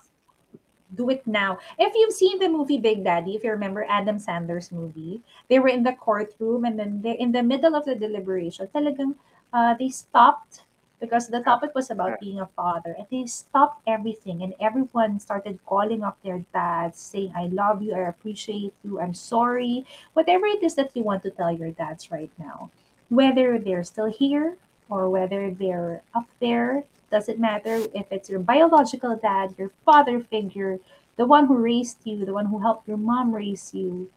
do 0.95 1.11
it 1.11 1.27
now. 1.27 1.59
If 1.79 1.95
you've 1.95 2.15
seen 2.15 2.39
the 2.39 2.49
movie 2.49 2.79
Big 2.79 3.03
Daddy, 3.03 3.35
if 3.35 3.43
you 3.43 3.51
remember 3.51 3.85
Adam 3.89 4.19
Sandler's 4.19 4.71
movie, 4.71 5.23
they 5.49 5.59
were 5.59 5.69
in 5.69 5.83
the 5.83 5.93
courtroom 5.95 6.65
and 6.65 6.79
then 6.79 7.03
they, 7.03 7.19
in 7.19 7.33
the 7.33 7.43
middle 7.43 7.75
of 7.75 7.85
the 7.85 7.95
deliberation, 7.95 8.69
talagang 8.71 9.17
uh, 9.53 9.75
they 9.75 9.89
stopped 9.89 10.64
because 11.05 11.29
the 11.29 11.45
topic 11.45 11.75
was 11.75 11.91
about 11.91 12.19
being 12.21 12.41
a 12.41 12.49
father 12.57 12.97
and 12.97 13.07
they 13.13 13.27
stopped 13.29 13.85
everything 13.87 14.43
and 14.43 14.55
everyone 14.59 15.21
started 15.21 15.61
calling 15.67 16.03
up 16.03 16.17
their 16.25 16.41
dads 16.57 16.99
saying 16.99 17.33
i 17.37 17.45
love 17.53 17.83
you 17.85 17.93
i 17.93 18.09
appreciate 18.09 18.73
you 18.83 19.01
i'm 19.01 19.13
sorry 19.13 19.85
whatever 20.15 20.47
it 20.47 20.63
is 20.63 20.75
that 20.75 20.91
you 20.95 21.03
want 21.03 21.23
to 21.23 21.31
tell 21.31 21.53
your 21.53 21.71
dads 21.71 22.11
right 22.11 22.31
now. 22.39 22.71
Whether 23.11 23.59
they're 23.59 23.85
still 23.85 24.11
here 24.11 24.57
or 24.89 25.11
whether 25.11 25.51
they're 25.51 26.03
up 26.15 26.29
there 26.41 26.85
doesn't 27.11 27.39
matter. 27.39 27.85
If 27.95 28.07
it's 28.11 28.31
your 28.31 28.41
biological 28.41 29.17
dad 29.17 29.55
your 29.59 29.71
father 29.85 30.21
figure 30.21 30.79
the 31.17 31.27
one 31.27 31.47
who 31.47 31.57
raised 31.57 31.99
you 32.05 32.25
the 32.25 32.33
one 32.33 32.47
who 32.47 32.59
helped 32.59 32.89
your 32.89 32.97
mom 32.97 33.35
raise 33.35 33.75
you 33.75 34.11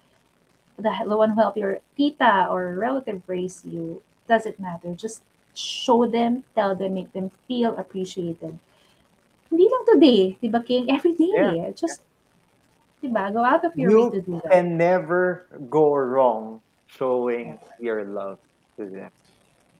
the, 0.77 0.93
the 1.05 1.17
one 1.17 1.31
who 1.31 1.41
helped 1.41 1.57
your 1.57 1.79
tita 1.97 2.47
or 2.49 2.75
relative 2.75 3.21
raise 3.27 3.63
you 3.65 4.01
doesn't 4.27 4.59
matter. 4.59 4.93
Just 4.93 5.21
show 5.57 6.05
them 6.05 6.45
tell 6.53 6.77
them 6.77 6.93
make 6.93 7.09
them 7.17 7.33
feel 7.49 7.73
appreciated 7.81 8.53
hindi 9.49 9.65
lang 9.65 9.83
today 9.89 10.37
di 10.37 10.47
ba 10.53 10.61
king 10.61 10.85
every 10.93 11.17
day 11.17 11.33
Yeah. 11.33 11.67
Eh. 11.67 11.73
just 11.73 12.05
di 13.01 13.09
ba 13.09 13.33
go 13.33 13.41
out 13.41 13.65
of 13.65 13.73
your 13.73 13.89
You 13.89 13.97
way 14.07 14.09
to 14.15 14.21
do 14.21 14.33
that 14.45 14.53
can 14.53 14.77
never 14.77 15.49
go 15.73 15.97
wrong 15.97 16.61
showing 16.87 17.59
your 17.79 18.03
love 18.05 18.39
to 18.77 18.85
them. 18.89 19.11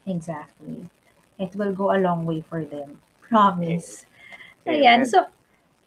Exactly. 0.06 0.88
It 1.40 1.56
will 1.56 1.74
go 1.74 1.96
a 1.96 2.00
long 2.00 2.26
way 2.26 2.42
for 2.42 2.64
them. 2.66 3.00
Promise. 3.22 4.06
Amen. 4.68 5.02
Ayan. 5.04 5.08
So, 5.08 5.26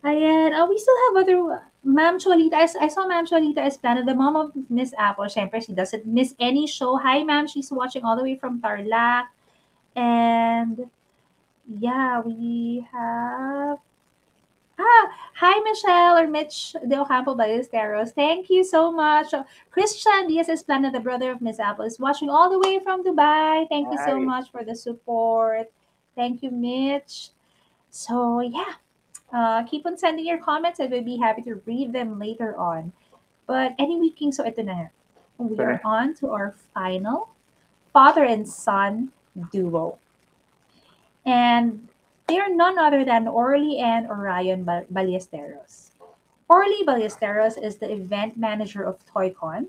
ayan. 0.04 0.52
Oh, 0.56 0.68
we 0.68 0.78
still 0.78 0.96
have 1.08 1.24
other... 1.24 1.62
Ma'am 1.82 2.20
Cholita. 2.20 2.52
I, 2.52 2.68
I 2.84 2.88
saw 2.88 3.08
Ma'am 3.08 3.24
Cholita 3.24 3.64
Esplana, 3.64 4.04
the 4.04 4.14
mom 4.14 4.36
of 4.36 4.52
Miss 4.68 4.92
Apple. 4.98 5.24
Siyempre, 5.24 5.64
she 5.64 5.72
doesn't 5.72 6.04
miss 6.04 6.34
any 6.38 6.66
show. 6.66 6.98
Hi, 6.98 7.24
ma'am. 7.24 7.48
She's 7.48 7.72
watching 7.72 8.04
all 8.04 8.16
the 8.16 8.22
way 8.22 8.36
from 8.36 8.60
Tarlac. 8.60 9.32
And, 9.96 10.90
yeah, 11.66 12.20
we 12.20 12.86
have... 12.92 13.78
Ah, 14.82 15.08
hi, 15.34 15.60
Michelle 15.60 16.16
or 16.16 16.26
Mitch 16.26 16.74
De 16.88 16.98
Ocampo 16.98 17.34
Ballesteros. 17.34 18.12
Thank 18.12 18.48
you 18.48 18.64
so 18.64 18.90
much. 18.90 19.34
Christian 19.70 20.26
Diaz 20.26 20.48
Esplana, 20.48 20.90
the 20.90 21.00
brother 21.00 21.30
of 21.30 21.42
Miss 21.42 21.60
Apple, 21.60 21.84
is 21.84 22.00
watching 22.00 22.30
all 22.30 22.48
the 22.48 22.58
way 22.58 22.78
from 22.78 23.04
Dubai. 23.04 23.68
Thank 23.68 23.92
you 23.92 23.98
so 24.06 24.18
much 24.18 24.50
for 24.50 24.64
the 24.64 24.74
support. 24.74 25.70
Thank 26.16 26.42
you, 26.42 26.50
Mitch. 26.50 27.28
So, 27.90 28.40
yeah, 28.40 28.80
uh, 29.34 29.64
keep 29.64 29.84
on 29.84 29.98
sending 29.98 30.24
your 30.24 30.38
comments. 30.38 30.80
I 30.80 30.86
will 30.86 31.04
be 31.04 31.18
happy 31.18 31.42
to 31.42 31.60
read 31.66 31.92
them 31.92 32.18
later 32.18 32.56
on. 32.56 32.92
But 33.46 33.74
anyway, 33.78 34.10
King, 34.16 34.32
so 34.32 34.46
ito 34.46 34.62
na. 34.62 34.88
We 35.36 35.58
are 35.58 35.80
on 35.84 36.14
to 36.20 36.30
our 36.30 36.54
final 36.72 37.30
father 37.92 38.24
and 38.24 38.48
son 38.48 39.12
duo. 39.52 39.98
And 41.24 41.88
they 42.26 42.38
are 42.38 42.48
none 42.48 42.78
other 42.78 43.04
than 43.04 43.26
Orly 43.26 43.78
and 43.78 44.06
Orion 44.08 44.64
Ballesteros. 44.64 45.90
Orly 46.48 46.84
Ballesteros 46.84 47.62
is 47.62 47.76
the 47.76 47.92
event 47.92 48.36
manager 48.36 48.82
of 48.82 48.98
ToyCon, 49.06 49.66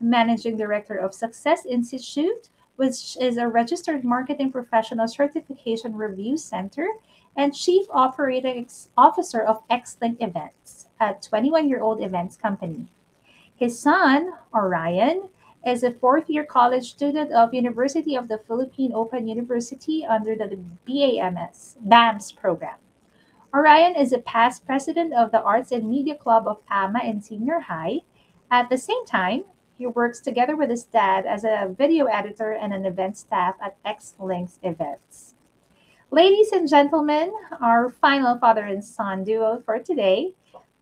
managing 0.00 0.56
director 0.56 0.96
of 0.96 1.14
Success 1.14 1.66
Institute, 1.66 2.48
which 2.76 3.16
is 3.20 3.36
a 3.36 3.48
registered 3.48 4.04
marketing 4.04 4.50
professional 4.50 5.08
certification 5.08 5.94
review 5.94 6.36
center, 6.36 6.88
and 7.36 7.54
chief 7.54 7.86
operating 7.90 8.68
officer 8.96 9.40
of 9.40 9.66
Xlink 9.68 10.16
Events, 10.20 10.86
a 11.00 11.14
21 11.14 11.68
year 11.68 11.80
old 11.80 12.02
events 12.02 12.36
company. 12.36 12.86
His 13.56 13.78
son, 13.78 14.32
Orion, 14.54 15.28
is 15.64 15.84
a 15.84 15.92
fourth 15.92 16.28
year 16.28 16.44
college 16.44 16.90
student 16.90 17.32
of 17.32 17.54
University 17.54 18.16
of 18.16 18.28
the 18.28 18.38
Philippine 18.46 18.92
Open 18.94 19.28
University 19.28 20.04
under 20.04 20.34
the 20.34 20.58
BAMS 20.86 21.76
BAMS 21.86 22.32
program. 22.32 22.76
Orion 23.54 23.94
is 23.94 24.12
a 24.12 24.18
past 24.18 24.66
president 24.66 25.12
of 25.12 25.30
the 25.30 25.42
Arts 25.42 25.70
and 25.70 25.88
Media 25.88 26.16
Club 26.16 26.48
of 26.48 26.64
PAMA 26.66 27.00
in 27.04 27.20
senior 27.20 27.60
high. 27.60 28.00
At 28.50 28.70
the 28.70 28.78
same 28.78 29.06
time, 29.06 29.44
he 29.78 29.86
works 29.86 30.20
together 30.20 30.56
with 30.56 30.70
his 30.70 30.84
dad 30.84 31.26
as 31.26 31.44
a 31.44 31.72
video 31.76 32.06
editor 32.06 32.52
and 32.52 32.72
an 32.72 32.84
event 32.84 33.16
staff 33.16 33.54
at 33.62 33.76
X 33.84 34.14
Links 34.18 34.58
Events. 34.62 35.34
Ladies 36.10 36.50
and 36.52 36.68
gentlemen, 36.68 37.32
our 37.60 37.90
final 37.90 38.36
father 38.38 38.64
and 38.64 38.84
son 38.84 39.24
duo 39.24 39.62
for 39.64 39.78
today, 39.78 40.32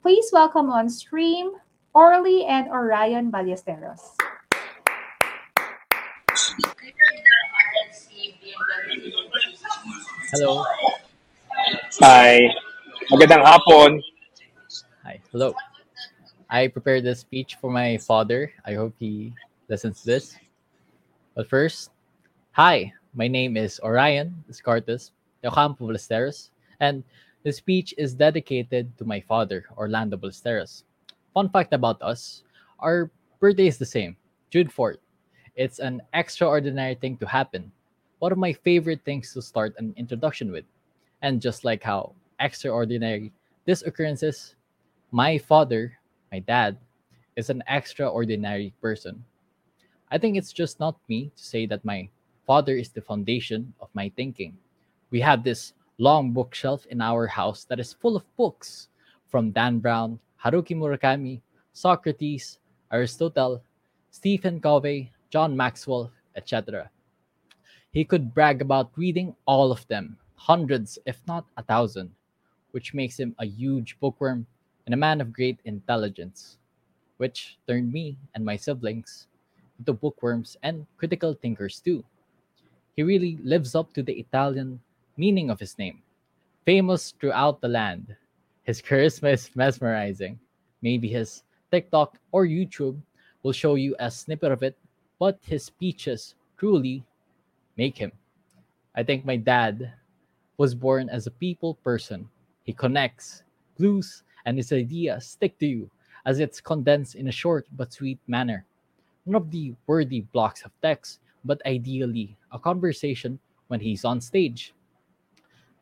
please 0.02 0.31
welcome 0.32 0.70
on 0.70 0.89
stream 0.89 1.52
Orly 1.93 2.44
and 2.47 2.69
Orion 2.69 3.31
Ballesteros. 3.31 4.16
Hello. 10.31 10.62
Hi. 11.98 12.47
Magandang 13.11 13.43
hapon. 13.43 13.98
Hi. 15.02 15.19
Hello. 15.35 15.51
I 16.47 16.70
prepared 16.70 17.02
this 17.02 17.27
speech 17.27 17.59
for 17.59 17.66
my 17.66 17.98
father. 17.98 18.55
I 18.62 18.78
hope 18.78 18.94
he 19.02 19.35
listens 19.66 20.01
to 20.01 20.07
this. 20.07 20.39
But 21.35 21.51
first, 21.51 21.90
hi. 22.55 22.94
My 23.11 23.27
name 23.27 23.59
is 23.59 23.82
Orion 23.82 24.31
Descartes 24.47 25.11
de 25.43 25.51
Ocampo 25.51 25.90
Ballesteros, 25.90 26.55
and 26.78 27.02
the 27.43 27.51
speech 27.51 27.90
is 27.98 28.15
dedicated 28.15 28.94
to 28.98 29.05
my 29.05 29.19
father, 29.19 29.66
Orlando 29.74 30.16
Ballesteros. 30.16 30.85
Fun 31.35 31.51
fact 31.51 31.74
about 31.74 31.98
us 32.02 32.47
our 32.78 33.11
birthday 33.40 33.66
is 33.66 33.78
the 33.78 33.86
same, 33.86 34.16
June 34.51 34.69
4th. 34.69 35.02
It's 35.57 35.81
an 35.81 36.02
extraordinary 36.15 36.94
thing 36.94 37.16
to 37.19 37.27
happen. 37.27 37.73
One 38.20 38.32
of 38.32 38.38
my 38.38 38.52
favorite 38.52 39.01
things 39.02 39.32
to 39.32 39.40
start 39.40 39.74
an 39.78 39.94
introduction 39.97 40.52
with. 40.52 40.64
And 41.22 41.40
just 41.40 41.64
like 41.64 41.82
how 41.82 42.12
extraordinary 42.38 43.32
this 43.64 43.80
occurrence 43.82 44.22
is, 44.22 44.55
my 45.10 45.38
father, 45.38 45.97
my 46.30 46.40
dad, 46.40 46.76
is 47.36 47.48
an 47.48 47.64
extraordinary 47.66 48.74
person. 48.82 49.24
I 50.10 50.18
think 50.18 50.36
it's 50.36 50.52
just 50.52 50.78
not 50.80 51.01
me 51.09 51.32
to 51.34 51.42
say 51.42 51.64
that 51.66 51.84
my 51.84 52.10
father 52.47 52.76
is 52.76 52.90
the 52.90 53.01
foundation 53.01 53.72
of 53.80 53.88
my 53.94 54.12
thinking. 54.16 54.59
We 55.10 55.20
have 55.20 55.42
this 55.42 55.72
long 55.97 56.32
bookshelf 56.32 56.84
in 56.92 57.01
our 57.01 57.26
house 57.26 57.64
that 57.64 57.80
is 57.80 57.94
full 57.94 58.16
of 58.16 58.36
books 58.36 58.88
from 59.28 59.51
Dan 59.51 59.78
Brown, 59.78 60.20
Haruki 60.44 60.76
Murakami, 60.76 61.40
Socrates, 61.72 62.59
Aristotle, 62.92 63.62
Stephen 64.10 64.60
Covey, 64.60 65.10
John 65.30 65.56
Maxwell, 65.56 66.10
etc. 66.36 66.90
He 67.92 68.04
could 68.04 68.32
brag 68.32 68.62
about 68.62 68.96
reading 68.96 69.34
all 69.46 69.72
of 69.72 69.86
them, 69.88 70.16
hundreds, 70.36 70.96
if 71.06 71.20
not 71.26 71.46
a 71.56 71.62
thousand, 71.62 72.14
which 72.70 72.94
makes 72.94 73.18
him 73.18 73.34
a 73.40 73.46
huge 73.46 73.98
bookworm 73.98 74.46
and 74.86 74.94
a 74.94 74.96
man 74.96 75.20
of 75.20 75.32
great 75.32 75.58
intelligence, 75.64 76.58
which 77.16 77.58
turned 77.66 77.92
me 77.92 78.16
and 78.34 78.44
my 78.44 78.54
siblings 78.54 79.26
into 79.78 79.92
bookworms 79.92 80.56
and 80.62 80.86
critical 80.98 81.34
thinkers 81.34 81.80
too. 81.80 82.04
He 82.94 83.02
really 83.02 83.38
lives 83.42 83.74
up 83.74 83.92
to 83.94 84.04
the 84.04 84.20
Italian 84.20 84.80
meaning 85.16 85.50
of 85.50 85.58
his 85.58 85.76
name, 85.76 86.02
famous 86.64 87.10
throughout 87.18 87.60
the 87.60 87.68
land. 87.68 88.14
His 88.62 88.80
charisma 88.86 89.32
is 89.32 89.50
mesmerizing. 89.56 90.38
Maybe 90.80 91.08
his 91.08 91.42
TikTok 91.72 92.18
or 92.30 92.46
YouTube 92.46 93.00
will 93.42 93.52
show 93.52 93.74
you 93.74 93.96
a 93.98 94.12
snippet 94.12 94.52
of 94.52 94.62
it, 94.62 94.78
but 95.18 95.40
his 95.42 95.64
speeches 95.64 96.36
truly 96.56 97.04
make 97.81 97.97
him. 97.97 98.12
I 98.94 99.02
think 99.02 99.24
my 99.24 99.40
dad 99.40 99.97
was 100.61 100.77
born 100.77 101.09
as 101.09 101.24
a 101.27 101.39
people 101.40 101.81
person. 101.81 102.28
He 102.69 102.77
connects, 102.77 103.43
glues, 103.78 104.23
and 104.44 104.59
his 104.61 104.70
ideas 104.70 105.24
stick 105.24 105.57
to 105.61 105.66
you 105.66 105.90
as 106.28 106.40
it's 106.44 106.61
condensed 106.61 107.16
in 107.16 107.28
a 107.28 107.32
short 107.32 107.65
but 107.81 107.97
sweet 107.97 108.20
manner. 108.28 108.66
None 109.24 109.40
of 109.40 109.51
the 109.51 109.73
worthy 109.86 110.20
blocks 110.36 110.61
of 110.69 110.77
text, 110.82 111.20
but 111.43 111.65
ideally 111.65 112.36
a 112.52 112.59
conversation 112.59 113.40
when 113.69 113.81
he's 113.81 114.05
on 114.05 114.20
stage. 114.20 114.74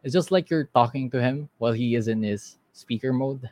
It's 0.04 0.14
just 0.14 0.30
like 0.30 0.50
you're 0.50 0.70
talking 0.70 1.10
to 1.10 1.20
him 1.20 1.50
while 1.58 1.74
he 1.74 1.96
is 1.98 2.06
in 2.06 2.22
his 2.22 2.58
speaker 2.72 3.12
mode. 3.12 3.42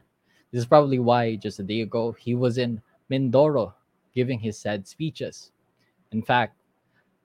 This 0.52 0.62
is 0.62 0.70
probably 0.70 1.00
why 1.00 1.34
just 1.34 1.58
a 1.58 1.66
day 1.66 1.80
ago 1.82 2.14
he 2.14 2.38
was 2.38 2.58
in 2.58 2.80
Mindoro 3.10 3.74
giving 4.14 4.38
his 4.38 4.56
sad 4.56 4.86
speeches. 4.86 5.50
In 6.12 6.22
fact, 6.22 6.54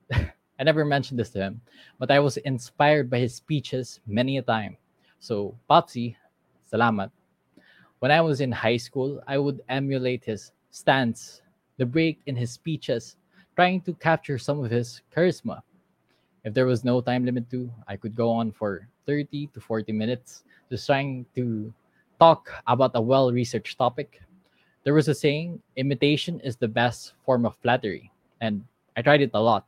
I 0.62 0.64
never 0.64 0.86
mentioned 0.86 1.18
this 1.18 1.32
to 1.32 1.42
him, 1.42 1.60
but 1.98 2.12
I 2.12 2.20
was 2.20 2.38
inspired 2.38 3.10
by 3.10 3.18
his 3.18 3.34
speeches 3.34 4.00
many 4.06 4.38
a 4.38 4.44
time. 4.44 4.78
So, 5.18 5.58
Popsy, 5.68 6.16
salamat. 6.72 7.10
When 7.98 8.12
I 8.12 8.22
was 8.22 8.42
in 8.42 8.52
high 8.52 8.78
school, 8.78 9.24
I 9.26 9.40
would 9.40 9.66
emulate 9.70 10.24
his 10.24 10.52
stance, 10.70 11.42
the 11.78 11.86
break 11.88 12.22
in 12.28 12.36
his 12.36 12.52
speeches, 12.52 13.18
trying 13.56 13.82
to 13.90 13.94
capture 13.98 14.38
some 14.38 14.64
of 14.64 14.70
his 14.70 15.02
charisma. 15.10 15.66
If 16.46 16.54
there 16.54 16.68
was 16.68 16.86
no 16.86 17.02
time 17.02 17.26
limit 17.26 17.50
to, 17.50 17.66
I 17.88 17.98
could 17.98 18.14
go 18.14 18.30
on 18.30 18.52
for 18.52 18.88
30 19.08 19.50
to 19.56 19.60
40 19.60 19.92
minutes 19.92 20.44
just 20.70 20.86
trying 20.86 21.26
to 21.34 21.74
talk 22.20 22.54
about 22.68 22.92
a 22.94 23.02
well 23.02 23.32
researched 23.32 23.80
topic. 23.80 24.22
There 24.84 24.94
was 24.94 25.08
a 25.08 25.16
saying, 25.16 25.60
imitation 25.76 26.40
is 26.42 26.56
the 26.56 26.68
best 26.68 27.14
form 27.26 27.48
of 27.48 27.58
flattery. 27.58 28.12
And 28.42 28.64
I 28.96 29.02
tried 29.02 29.22
it 29.22 29.32
a 29.34 29.42
lot 29.42 29.66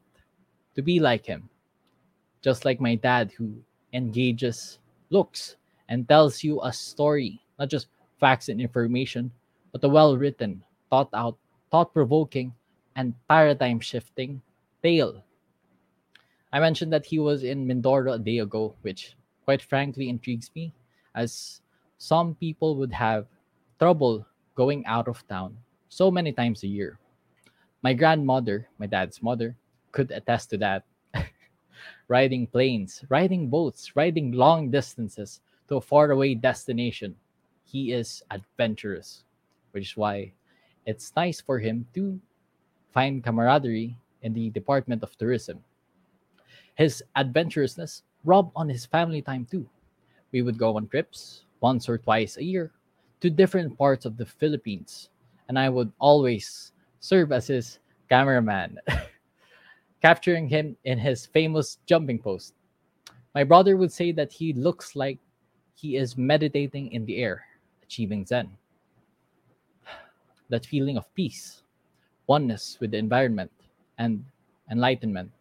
to 0.76 0.82
be 0.82 1.00
like 1.00 1.26
him. 1.26 1.50
Just 2.42 2.66
like 2.66 2.82
my 2.82 2.96
dad, 2.96 3.32
who 3.38 3.56
engages, 3.94 4.80
looks, 5.10 5.56
and 5.90 6.08
tells 6.08 6.44
you 6.44 6.62
a 6.62 6.74
story, 6.74 7.42
not 7.60 7.70
just 7.70 7.88
facts 8.20 8.50
and 8.50 8.60
information, 8.60 9.32
but 9.72 9.84
a 9.84 9.90
well 9.90 10.18
written, 10.18 10.64
thought 10.90 11.10
out, 11.14 11.38
thought 11.72 11.94
provoking, 11.94 12.54
and 12.96 13.14
paradigm 13.28 13.80
shifting 13.80 14.42
tale. 14.82 15.24
I 16.52 16.60
mentioned 16.60 16.94
that 16.94 17.06
he 17.06 17.18
was 17.18 17.44
in 17.44 17.66
Mindoro 17.66 18.16
a 18.16 18.20
day 18.20 18.40
ago, 18.40 18.76
which 18.82 19.16
quite 19.46 19.62
frankly 19.62 20.10
intrigues 20.10 20.52
me, 20.56 20.74
as 21.16 21.62
some 21.98 22.36
people 22.36 22.76
would 22.78 22.94
have 22.94 23.26
trouble 23.80 24.26
going 24.56 24.86
out 24.86 25.08
of 25.08 25.26
town 25.28 25.58
so 25.90 26.12
many 26.12 26.32
times 26.32 26.64
a 26.64 26.68
year. 26.68 27.00
My 27.82 27.94
grandmother, 27.94 28.70
my 28.78 28.86
dad's 28.86 29.22
mother, 29.22 29.56
could 29.94 30.12
attest 30.12 30.50
to 30.50 30.58
that. 30.58 30.84
riding 32.10 32.48
planes, 32.48 33.06
riding 33.08 33.48
boats, 33.48 33.96
riding 33.96 34.34
long 34.34 34.70
distances 34.70 35.40
to 35.70 35.78
a 35.78 35.82
faraway 35.82 36.36
destination. 36.36 37.16
He 37.64 37.94
is 37.94 38.22
adventurous, 38.30 39.24
which 39.72 39.92
is 39.92 39.98
why 39.98 40.34
it's 40.86 41.16
nice 41.16 41.40
for 41.40 41.60
him 41.60 41.88
to 41.94 42.20
find 42.92 43.24
camaraderie 43.24 43.96
in 44.22 44.34
the 44.34 44.50
Department 44.50 45.02
of 45.04 45.18
Tourism. 45.18 45.64
His 46.76 47.04
adventurousness 47.16 48.04
rubbed 48.26 48.52
on 48.56 48.68
his 48.68 48.86
family 48.86 49.22
time 49.22 49.48
too. 49.50 49.66
We 50.32 50.42
would 50.42 50.58
go 50.58 50.76
on 50.76 50.88
trips 50.88 51.46
once 51.62 51.88
or 51.88 51.98
twice 51.98 52.38
a 52.38 52.44
year 52.44 52.72
to 53.22 53.30
different 53.30 53.78
parts 53.78 54.06
of 54.06 54.18
the 54.18 54.26
Philippines, 54.26 55.10
and 55.48 55.58
I 55.58 55.70
would 55.70 55.92
always 56.00 56.74
serve 57.00 57.32
as 57.32 57.48
his 57.48 57.80
cameraman, 58.10 58.80
capturing 60.04 60.50
him 60.50 60.76
in 60.84 61.00
his 61.00 61.26
famous 61.26 61.80
jumping 61.86 62.20
post. 62.20 62.54
My 63.34 63.46
brother 63.46 63.78
would 63.78 63.92
say 63.92 64.12
that 64.12 64.34
he 64.34 64.52
looks 64.52 64.98
like 64.98 65.18
he 65.76 65.96
is 65.96 66.18
meditating 66.18 66.92
in 66.92 67.06
the 67.06 67.24
air, 67.24 67.46
achieving 67.82 68.26
Zen. 68.26 68.52
That 70.50 70.66
feeling 70.66 70.98
of 70.98 71.08
peace, 71.16 71.64
oneness 72.28 72.78
with 72.82 72.92
the 72.92 72.98
environment, 72.98 73.50
and 73.98 74.26
enlightenment. 74.70 75.32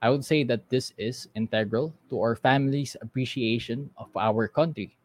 I 0.00 0.10
would 0.10 0.24
say 0.24 0.44
that 0.44 0.70
this 0.70 0.94
is 0.96 1.26
integral 1.34 1.92
to 2.08 2.22
our 2.22 2.36
family's 2.36 2.94
appreciation 3.02 3.90
of 3.98 4.14
our 4.16 4.46
country. 4.46 4.96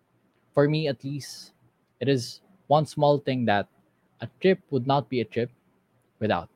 For 0.53 0.69
me, 0.69 0.87
at 0.87 1.03
least, 1.03 1.53
it 1.99 2.07
is 2.07 2.41
one 2.67 2.85
small 2.85 3.17
thing 3.17 3.43
that 3.45 3.67
a 4.21 4.29
trip 4.39 4.61
would 4.69 4.85
not 4.85 5.09
be 5.09 5.21
a 5.21 5.25
trip 5.25 5.49
without. 6.19 6.52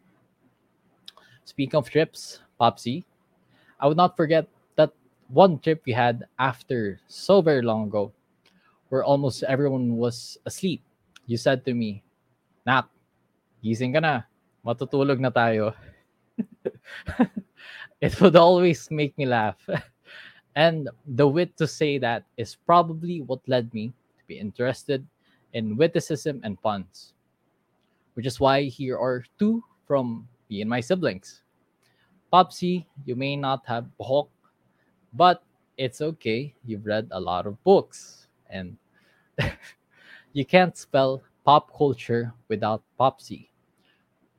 Speaking 1.48 1.80
of 1.80 1.88
trips, 1.88 2.44
Popsy, 2.60 3.08
I 3.80 3.88
would 3.88 3.96
not 3.96 4.20
forget 4.20 4.52
that 4.76 4.92
one 5.32 5.64
trip 5.64 5.80
we 5.88 5.96
had 5.96 6.28
after 6.38 7.00
so 7.08 7.40
very 7.40 7.64
long 7.64 7.88
ago, 7.88 8.12
where 8.92 9.08
almost 9.08 9.48
everyone 9.48 9.96
was 9.96 10.38
asleep. 10.44 10.84
You 11.24 11.40
said 11.40 11.64
to 11.64 11.74
me, 11.74 12.04
Nak, 12.68 12.92
gising 13.64 13.96
ka 13.96 14.04
na. 14.04 14.28
Matutulog 14.60 15.24
na 15.24 15.32
tayo. 15.32 15.72
it 18.04 18.12
would 18.20 18.36
always 18.36 18.92
make 18.92 19.16
me 19.16 19.24
laugh. 19.24 19.56
and 20.60 20.92
the 21.16 21.24
wit 21.24 21.56
to 21.56 21.66
say 21.66 21.96
that 21.96 22.28
is 22.36 22.60
probably 22.68 23.24
what 23.24 23.40
led 23.48 23.72
me 23.74 23.96
to 24.20 24.24
be 24.28 24.36
interested 24.36 25.00
in 25.56 25.80
witticism 25.80 26.44
and 26.44 26.60
puns, 26.60 27.16
which 28.20 28.28
is 28.28 28.36
why 28.36 28.68
here 28.68 29.00
are 29.00 29.24
two 29.40 29.64
from 29.88 30.28
me 30.50 30.62
and 30.62 30.70
my 30.70 30.80
siblings. 30.80 31.42
Popsy, 32.32 32.88
you 33.06 33.16
may 33.16 33.36
not 33.36 33.66
have 33.66 33.88
buhok, 34.00 34.28
but 35.14 35.44
it's 35.78 36.02
okay. 36.02 36.54
You've 36.66 36.86
read 36.86 37.08
a 37.12 37.20
lot 37.20 37.48
of 37.48 37.62
books, 37.64 38.28
and 38.50 38.78
you 40.34 40.46
can't 40.46 40.76
spell 40.76 41.24
pop 41.46 41.72
culture 41.78 42.34
without 42.50 42.84
Popsy. 42.98 43.50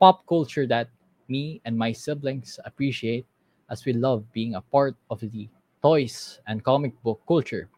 Pop 0.01 0.26
culture 0.26 0.66
that 0.66 0.89
me 1.28 1.60
and 1.64 1.76
my 1.76 1.93
siblings 1.93 2.59
appreciate 2.64 3.26
as 3.70 3.85
we 3.85 3.93
love 3.93 4.24
being 4.32 4.55
a 4.55 4.60
part 4.60 4.97
of 5.10 5.20
the 5.20 5.48
toys 5.82 6.40
and 6.47 6.64
comic 6.64 6.93
book 7.02 7.20
culture. 7.26 7.68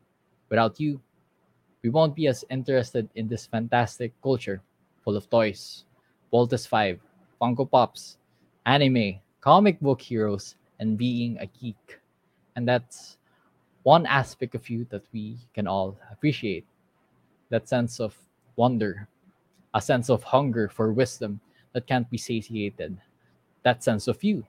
Without 0.48 0.80
you, 0.80 1.00
we 1.82 1.90
won't 1.90 2.14
be 2.14 2.26
as 2.26 2.44
interested 2.50 3.08
in 3.14 3.28
this 3.28 3.46
fantastic 3.46 4.12
culture 4.22 4.62
full 5.04 5.16
of 5.16 5.30
toys, 5.30 5.84
Voltes 6.32 6.66
5, 6.66 7.00
Funko 7.40 7.70
Pops, 7.70 8.18
anime, 8.66 9.20
comic 9.40 9.80
book 9.80 10.00
heroes, 10.00 10.56
and 10.78 10.98
being 10.98 11.38
a 11.38 11.46
geek. 11.46 11.98
And 12.56 12.66
that's 12.66 13.18
one 13.82 14.06
aspect 14.06 14.54
of 14.54 14.68
you 14.68 14.86
that 14.90 15.02
we 15.12 15.38
can 15.54 15.66
all 15.66 15.96
appreciate 16.10 16.66
that 17.50 17.68
sense 17.68 18.00
of 18.00 18.16
wonder, 18.56 19.08
a 19.74 19.80
sense 19.80 20.10
of 20.10 20.22
hunger 20.22 20.68
for 20.68 20.92
wisdom 20.92 21.40
that 21.72 21.86
can't 21.86 22.08
be 22.10 22.18
satiated, 22.18 22.96
that 23.62 23.82
sense 23.82 24.08
of 24.08 24.22
you 24.22 24.44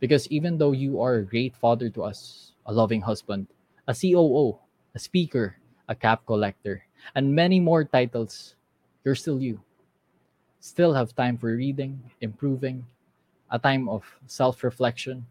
because 0.00 0.28
even 0.28 0.58
though 0.58 0.72
you 0.72 1.00
are 1.00 1.16
a 1.16 1.24
great 1.24 1.56
father 1.56 1.88
to 1.90 2.02
us, 2.02 2.52
a 2.66 2.72
loving 2.72 3.00
husband, 3.00 3.46
a 3.88 3.94
COO, 3.94 4.58
a 4.94 4.98
speaker, 4.98 5.56
a 5.88 5.94
cap 5.94 6.22
collector, 6.26 6.84
and 7.14 7.34
many 7.34 7.60
more 7.60 7.84
titles, 7.84 8.56
you're 9.04 9.14
still 9.14 9.40
you. 9.40 9.60
Still 10.60 10.92
have 10.92 11.14
time 11.14 11.38
for 11.38 11.54
reading, 11.54 12.00
improving, 12.20 12.84
a 13.50 13.58
time 13.58 13.88
of 13.88 14.04
self 14.26 14.62
reflection. 14.64 15.26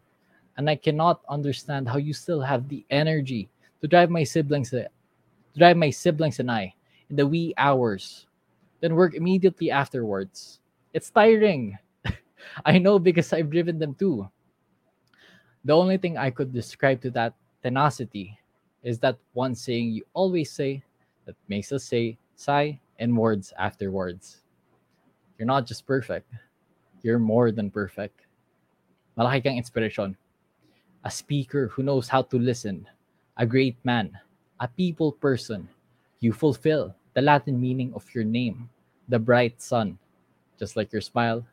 And 0.56 0.70
I 0.70 0.76
cannot 0.76 1.20
understand 1.28 1.88
how 1.88 1.98
you 1.98 2.12
still 2.14 2.40
have 2.40 2.68
the 2.68 2.84
energy 2.90 3.48
to 3.80 3.88
drive 3.88 4.10
my 4.10 4.24
siblings 4.24 4.72
eh, 4.72 4.88
to 4.88 5.58
drive 5.58 5.76
my 5.76 5.90
siblings 5.90 6.40
and 6.40 6.50
I 6.50 6.74
in 7.10 7.16
the 7.16 7.26
wee 7.26 7.54
hours, 7.56 8.26
then 8.80 8.94
work 8.94 9.14
immediately 9.14 9.70
afterwards. 9.70 10.60
It's 10.94 11.10
tiring. 11.10 11.78
I 12.64 12.78
know 12.78 12.98
because 12.98 13.32
I've 13.32 13.50
driven 13.50 13.78
them 13.78 13.94
too. 13.94 14.28
The 15.64 15.76
only 15.76 15.98
thing 15.98 16.16
I 16.16 16.30
could 16.30 16.52
describe 16.52 17.02
to 17.02 17.10
that 17.12 17.34
tenacity 17.62 18.38
is 18.82 18.98
that 19.00 19.18
one 19.32 19.54
saying 19.54 19.90
you 19.90 20.04
always 20.14 20.50
say 20.50 20.82
that 21.26 21.34
makes 21.48 21.72
us 21.72 21.84
say 21.84 22.18
sigh 22.36 22.80
and 22.98 23.16
words 23.16 23.52
after 23.58 23.90
words. 23.90 24.42
You're 25.38 25.46
not 25.46 25.66
just 25.66 25.86
perfect. 25.86 26.30
You're 27.02 27.18
more 27.18 27.50
than 27.50 27.70
perfect. 27.70 28.26
Malaki 29.16 29.44
kang 29.44 29.56
inspiration. 29.56 30.16
A 31.04 31.10
speaker 31.10 31.68
who 31.68 31.82
knows 31.82 32.08
how 32.08 32.22
to 32.22 32.38
listen. 32.38 32.86
A 33.36 33.46
great 33.46 33.76
man. 33.84 34.18
A 34.60 34.68
people 34.68 35.12
person. 35.12 35.68
You 36.20 36.32
fulfill 36.32 36.94
the 37.14 37.22
Latin 37.22 37.60
meaning 37.60 37.92
of 37.94 38.04
your 38.14 38.24
name. 38.24 38.68
The 39.08 39.18
bright 39.18 39.62
sun. 39.62 39.98
Just 40.58 40.76
like 40.76 40.92
your 40.92 41.02
smile, 41.02 41.46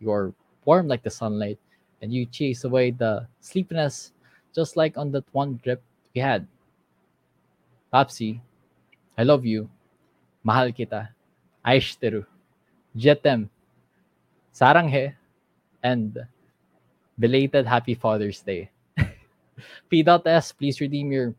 you're 0.00 0.32
warm 0.64 0.86
like 0.88 1.02
the 1.02 1.10
sunlight 1.10 1.58
and 2.02 2.12
you 2.12 2.26
chase 2.26 2.64
away 2.64 2.90
the 2.90 3.26
sleepiness, 3.40 4.12
just 4.54 4.76
like 4.76 4.96
on 4.96 5.10
that 5.12 5.24
one 5.32 5.58
trip 5.62 5.82
we 6.14 6.20
had. 6.20 6.46
Papsi, 7.92 8.40
I 9.18 9.24
love 9.24 9.44
you. 9.44 9.68
Mahal 10.44 10.72
kita. 10.72 11.08
Aishiteru. 11.66 12.24
Jetem. 12.96 13.48
Saranghe. 14.60 15.14
And 15.82 16.18
belated 17.18 17.66
happy 17.66 17.94
Father's 17.94 18.40
Day. 18.40 18.68
P.S. 19.88 20.52
Please 20.52 20.80
redeem 20.80 21.12
your 21.12 21.34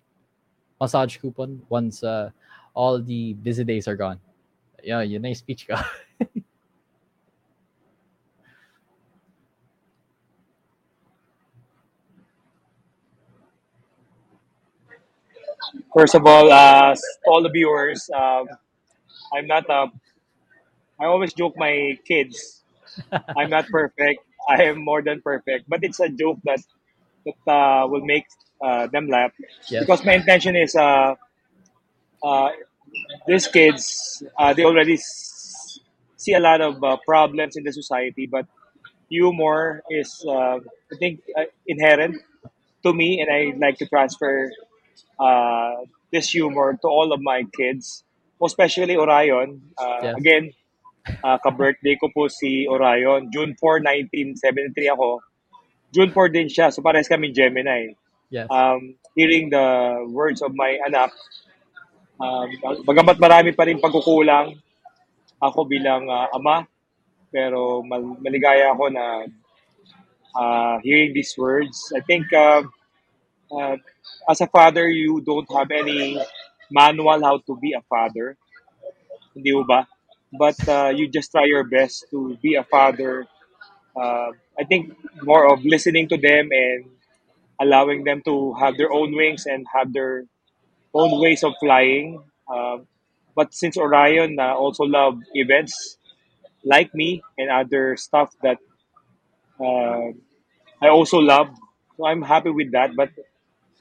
massage 0.79 1.17
coupon 1.17 1.61
once 1.69 2.03
uh, 2.03 2.31
all 2.73 2.99
the 3.01 3.33
busy 3.33 3.63
days 3.63 3.87
are 3.87 3.95
gone. 3.95 4.19
Yeah, 4.83 5.01
yun 5.01 5.23
yung 5.23 5.35
speech 5.35 5.67
ka. 5.67 5.77
First 15.93 16.15
of 16.15 16.25
all, 16.25 16.51
uh, 16.51 16.95
all 17.27 17.43
the 17.43 17.49
viewers, 17.49 18.09
um, 18.15 18.47
I'm 19.33 19.45
not 19.45 19.69
a. 19.69 19.91
I 20.99 21.05
always 21.05 21.33
joke 21.33 21.57
my 21.57 21.97
kids. 22.07 22.60
I'm 23.37 23.49
not 23.49 23.69
perfect. 23.71 24.21
I 24.49 24.63
am 24.63 24.83
more 24.83 25.01
than 25.01 25.21
perfect, 25.21 25.65
but 25.67 25.79
it's 25.83 25.99
a 25.99 26.09
joke 26.09 26.39
that 26.45 26.59
that 27.25 27.51
uh, 27.51 27.87
will 27.87 28.05
make 28.05 28.25
uh, 28.63 28.87
them 28.87 29.07
laugh. 29.07 29.31
Yes. 29.69 29.85
Because 29.85 30.03
my 30.05 30.13
intention 30.13 30.55
is 30.55 30.75
uh, 30.75 31.15
uh, 32.23 32.49
these 33.27 33.47
kids 33.47 34.23
uh, 34.39 34.53
they 34.53 34.63
already 34.63 34.93
s- 34.93 35.79
see 36.17 36.33
a 36.33 36.39
lot 36.39 36.61
of 36.61 36.83
uh, 36.83 36.97
problems 37.05 37.55
in 37.55 37.63
the 37.63 37.73
society, 37.73 38.27
but 38.29 38.45
humor 39.09 39.81
is 39.89 40.23
uh, 40.27 40.57
I 40.57 40.95
think 40.99 41.21
uh, 41.37 41.43
inherent 41.67 42.17
to 42.85 42.93
me, 42.93 43.21
and 43.21 43.29
I 43.31 43.57
like 43.57 43.77
to 43.79 43.87
transfer 43.87 44.51
uh, 45.19 45.75
this 46.11 46.29
humor 46.29 46.77
to 46.81 46.87
all 46.87 47.11
of 47.13 47.21
my 47.21 47.43
kids, 47.57 48.03
especially 48.43 48.95
Orion. 48.97 49.61
Uh, 49.77 50.07
again, 50.17 50.51
uh, 51.07 51.37
ka-birthday 51.41 51.97
ko 51.97 52.09
po 52.13 52.29
si 52.29 52.65
Orion. 52.69 53.29
June 53.33 53.53
4, 53.57 53.81
1973 54.37 54.93
ako. 54.93 55.21
June 55.91 56.11
4 56.13 56.35
din 56.35 56.47
siya, 56.47 56.71
so 56.71 56.79
parehas 56.79 57.11
kami 57.11 57.33
Gemini. 57.35 57.91
Yes. 58.31 58.47
Um, 58.47 58.95
hearing 59.11 59.51
the 59.51 59.99
words 60.07 60.39
of 60.39 60.55
my 60.55 60.79
anak, 60.87 61.11
um, 62.15 62.47
bagamat 62.87 63.19
marami 63.19 63.51
pa 63.51 63.67
rin 63.67 63.81
pagkukulang 63.81 64.55
ako 65.41 65.67
bilang 65.67 66.07
uh, 66.07 66.31
ama, 66.31 66.63
pero 67.27 67.83
mal- 67.83 68.19
maligaya 68.23 68.71
ako 68.71 68.87
na 68.87 69.05
uh, 70.37 70.75
hearing 70.79 71.11
these 71.11 71.35
words. 71.35 71.91
I 71.91 71.99
think 72.05 72.31
uh, 72.31 72.63
uh, 73.51 73.75
as 74.29 74.39
a 74.39 74.47
father, 74.47 74.87
you 74.87 75.19
don't 75.19 75.49
have 75.51 75.67
any 75.71 76.15
manual 76.71 77.19
how 77.19 77.37
to 77.43 77.53
be 77.59 77.75
a 77.75 77.83
father. 77.83 78.39
Hindi 79.35 79.51
ba? 79.67 79.87
But 80.33 80.55
uh, 80.67 80.93
you 80.95 81.07
just 81.07 81.31
try 81.31 81.45
your 81.45 81.63
best 81.63 82.05
to 82.11 82.37
be 82.41 82.55
a 82.55 82.63
father. 82.63 83.25
Uh, 83.95 84.31
I 84.59 84.63
think 84.67 84.93
more 85.23 85.51
of 85.53 85.63
listening 85.65 86.07
to 86.09 86.17
them 86.17 86.49
and 86.51 86.85
allowing 87.61 88.03
them 88.05 88.21
to 88.25 88.53
have 88.55 88.77
their 88.77 88.91
own 88.91 89.15
wings 89.15 89.45
and 89.45 89.65
have 89.75 89.93
their 89.93 90.25
own 90.93 91.21
ways 91.21 91.43
of 91.43 91.53
flying. 91.59 92.23
Um, 92.51 92.87
but 93.35 93.53
since 93.53 93.77
Orion 93.77 94.39
uh, 94.39 94.55
also 94.55 94.83
love 94.85 95.19
events 95.33 95.97
like 96.65 96.93
me 96.95 97.21
and 97.37 97.49
other 97.51 97.97
stuff 97.97 98.33
that 98.43 98.57
uh, 99.59 100.11
I 100.81 100.89
also 100.89 101.19
love, 101.19 101.49
so 101.97 102.05
I'm 102.05 102.21
happy 102.21 102.49
with 102.51 102.71
that. 102.73 102.91
But 102.95 103.11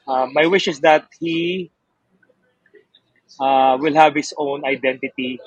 uh, 0.09 0.27
my 0.33 0.47
wish 0.47 0.69
is 0.69 0.81
that 0.81 1.09
he 1.21 1.73
uh, 3.41 3.77
will 3.81 3.95
have 3.95 4.15
his 4.15 4.33
own 4.37 4.65
identity, 4.65 5.41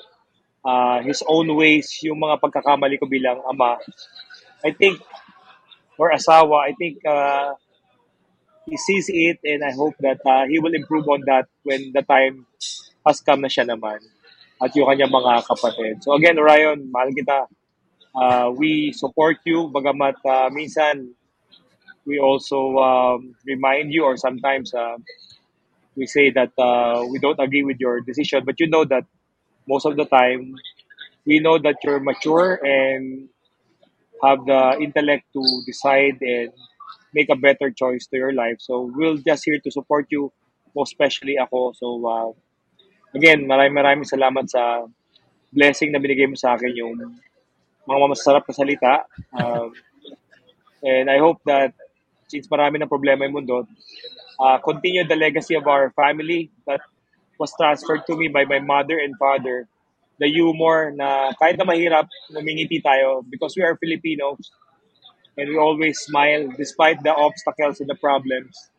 uh, 0.64 1.04
his 1.04 1.22
own 1.28 1.52
ways, 1.54 1.92
yung 2.02 2.18
mga 2.18 2.40
pagkakamali 2.40 2.98
ko 2.98 3.06
bilang 3.06 3.44
ama. 3.44 3.78
I 4.64 4.72
think, 4.72 4.98
or 6.00 6.10
asawa, 6.10 6.64
I 6.64 6.72
think 6.74 7.04
uh, 7.04 7.54
he 8.64 8.76
sees 8.76 9.06
it 9.12 9.38
and 9.44 9.62
I 9.62 9.72
hope 9.76 9.94
that 10.00 10.24
uh, 10.24 10.48
he 10.48 10.58
will 10.58 10.74
improve 10.74 11.06
on 11.08 11.20
that 11.28 11.46
when 11.62 11.92
the 11.92 12.02
time 12.02 12.48
has 13.06 13.20
come 13.20 13.44
na 13.44 13.52
siya 13.52 13.68
naman 13.68 14.00
at 14.62 14.72
yung 14.72 14.88
kanyang 14.88 15.12
mga 15.12 15.44
kapatid. 15.44 16.00
So 16.00 16.16
again, 16.16 16.40
Orion, 16.40 16.88
mahal 16.88 17.12
kita. 17.12 17.38
Uh, 18.14 18.48
we 18.54 18.94
support 18.94 19.36
you, 19.44 19.68
bagamat 19.68 20.16
uh, 20.24 20.48
minsan 20.48 21.12
we 22.06 22.20
also 22.20 22.78
um, 22.78 23.34
remind 23.44 23.92
you 23.92 24.04
or 24.04 24.16
sometimes 24.16 24.72
uh, 24.72 24.96
we 25.96 26.06
say 26.06 26.30
that 26.30 26.52
uh, 26.58 27.04
we 27.10 27.18
don't 27.18 27.40
agree 27.40 27.64
with 27.64 27.80
your 27.80 28.00
decision, 28.00 28.44
but 28.44 28.60
you 28.60 28.68
know 28.68 28.84
that 28.84 29.04
most 29.66 29.86
of 29.86 29.96
the 29.96 30.04
time 30.04 30.54
we 31.26 31.40
know 31.40 31.58
that 31.58 31.76
you're 31.82 32.00
mature 32.00 32.60
and 32.64 33.28
have 34.22 34.44
the 34.46 34.78
intellect 34.80 35.24
to 35.32 35.42
decide 35.66 36.20
and 36.20 36.52
make 37.12 37.28
a 37.30 37.36
better 37.36 37.70
choice 37.70 38.06
to 38.08 38.16
your 38.16 38.32
life. 38.32 38.56
So 38.58 38.90
we'll 38.94 39.18
just 39.18 39.44
here 39.44 39.60
to 39.60 39.70
support 39.70 40.06
you, 40.10 40.32
most 40.74 40.92
especially 40.92 41.36
ako. 41.38 41.72
So 41.76 41.86
uh, 42.04 42.30
again, 43.14 43.46
maraming 43.46 43.76
maraming 43.76 44.08
salamat 44.08 44.50
sa 44.50 44.84
blessing 45.54 45.92
na 45.92 46.02
binigay 46.02 46.26
mo 46.26 46.34
sa 46.34 46.58
akin 46.58 46.74
yung 46.74 46.98
mga 47.86 48.04
masarap 48.10 48.42
na 48.48 48.54
salita. 48.54 48.94
Um, 49.32 49.72
and 50.82 51.08
I 51.08 51.18
hope 51.22 51.40
that 51.46 51.72
since 52.26 52.48
marami 52.48 52.82
ng 52.82 52.90
problema 52.90 53.24
yung 53.24 53.38
mundo, 53.38 53.68
uh, 54.40 54.58
continue 54.58 55.06
the 55.06 55.16
legacy 55.16 55.54
of 55.54 55.68
our 55.68 55.94
family 55.94 56.50
that 56.66 56.82
was 57.38 57.52
transferred 57.58 58.06
to 58.06 58.16
me 58.16 58.28
by 58.28 58.44
my 58.44 58.58
mother 58.60 58.98
and 58.98 59.14
father. 59.18 59.68
The 60.18 60.30
humor 60.30 60.94
na 60.94 61.34
kahit 61.34 61.58
na 61.58 61.66
mahirap, 61.66 62.06
numingiti 62.30 62.78
tayo 62.82 63.26
because 63.26 63.58
we 63.58 63.66
are 63.66 63.74
Filipinos 63.76 64.38
and 65.36 65.50
we 65.50 65.58
always 65.58 65.98
smile 65.98 66.46
despite 66.54 67.02
the 67.02 67.10
obstacles 67.10 67.80
and 67.80 67.90
the 67.90 67.98
problems. 67.98 68.70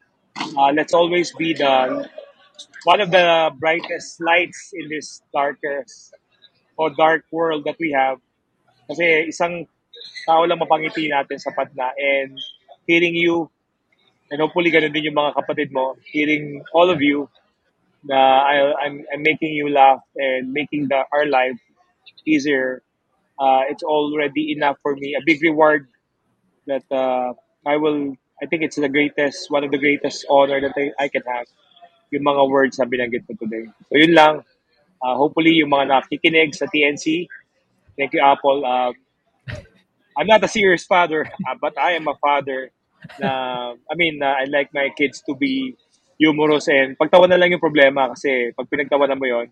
Uh, 0.55 0.71
let's 0.71 0.93
always 0.93 1.35
be 1.35 1.53
the 1.53 2.07
one 2.87 3.01
of 3.01 3.11
the 3.11 3.51
brightest 3.59 4.21
lights 4.23 4.71
in 4.71 4.87
this 4.87 5.21
darkest 5.35 6.15
or 6.77 6.89
dark 6.95 7.27
world 7.31 7.67
that 7.67 7.75
we 7.79 7.91
have. 7.91 8.19
Kasi 8.87 9.27
isang 9.27 9.67
tao 10.23 10.47
lang 10.47 10.59
mapangiti 10.59 11.11
natin 11.11 11.35
sapat 11.35 11.71
na 11.75 11.91
and 11.99 12.39
hearing 12.87 13.15
you 13.15 13.49
and 14.31 14.39
hopefully 14.39 14.71
ganun 14.71 14.93
din 14.93 15.11
yung 15.11 15.17
mga 15.19 15.35
kapatid 15.35 15.69
mo, 15.75 15.99
hearing 16.07 16.63
all 16.71 16.87
of 16.87 17.03
you 17.03 17.27
na 18.05 18.45
I, 18.45 18.73
I'm 19.13 19.21
making 19.21 19.53
you 19.53 19.69
laugh 19.69 19.99
and 20.15 20.53
making 20.53 20.87
the 20.89 21.03
our 21.11 21.25
life 21.25 21.57
easier. 22.25 22.81
Uh, 23.39 23.65
it's 23.67 23.83
already 23.83 24.53
enough 24.53 24.77
for 24.81 24.95
me. 24.95 25.15
A 25.17 25.23
big 25.25 25.41
reward 25.41 25.87
that 26.67 26.85
uh, 26.91 27.33
I 27.65 27.77
will. 27.77 28.15
I 28.41 28.45
think 28.45 28.63
it's 28.63 28.75
the 28.75 28.89
greatest, 28.89 29.49
one 29.49 29.63
of 29.63 29.71
the 29.71 29.77
greatest 29.77 30.25
honor 30.29 30.59
that 30.59 30.73
I, 30.75 30.91
I 30.99 31.07
can 31.07 31.23
have. 31.23 31.47
Yung 32.11 32.23
mga 32.23 32.49
words 32.49 32.77
na 32.77 32.85
binanggit 32.85 33.25
ko 33.27 33.33
today. 33.39 33.65
So 33.89 33.95
yun 33.95 34.13
lang. 34.13 34.43
Uh, 35.01 35.15
hopefully 35.15 35.55
yung 35.55 35.71
mga 35.71 35.87
nakikinig 35.87 36.53
sa 36.53 36.67
TNC. 36.67 37.27
Thank 37.97 38.13
you, 38.13 38.21
Apple. 38.21 38.65
Um, 38.65 38.93
I'm 40.17 40.27
not 40.27 40.43
a 40.43 40.47
serious 40.47 40.83
father, 40.83 41.25
uh, 41.47 41.55
but 41.59 41.79
I 41.79 41.95
am 41.95 42.07
a 42.07 42.15
father. 42.19 42.71
Na, 43.19 43.73
I 43.89 43.95
mean, 43.95 44.21
uh, 44.21 44.35
I 44.35 44.45
like 44.51 44.73
my 44.73 44.89
kids 44.95 45.23
to 45.27 45.35
be 45.35 45.75
humorous 46.15 46.71
and 46.71 46.95
pagtawa 46.95 47.27
na 47.27 47.35
lang 47.35 47.51
yung 47.51 47.63
problema 47.63 48.11
kasi 48.11 48.51
pag 48.55 48.67
pinagtawanan 48.71 49.19
mo 49.19 49.27
yon, 49.27 49.47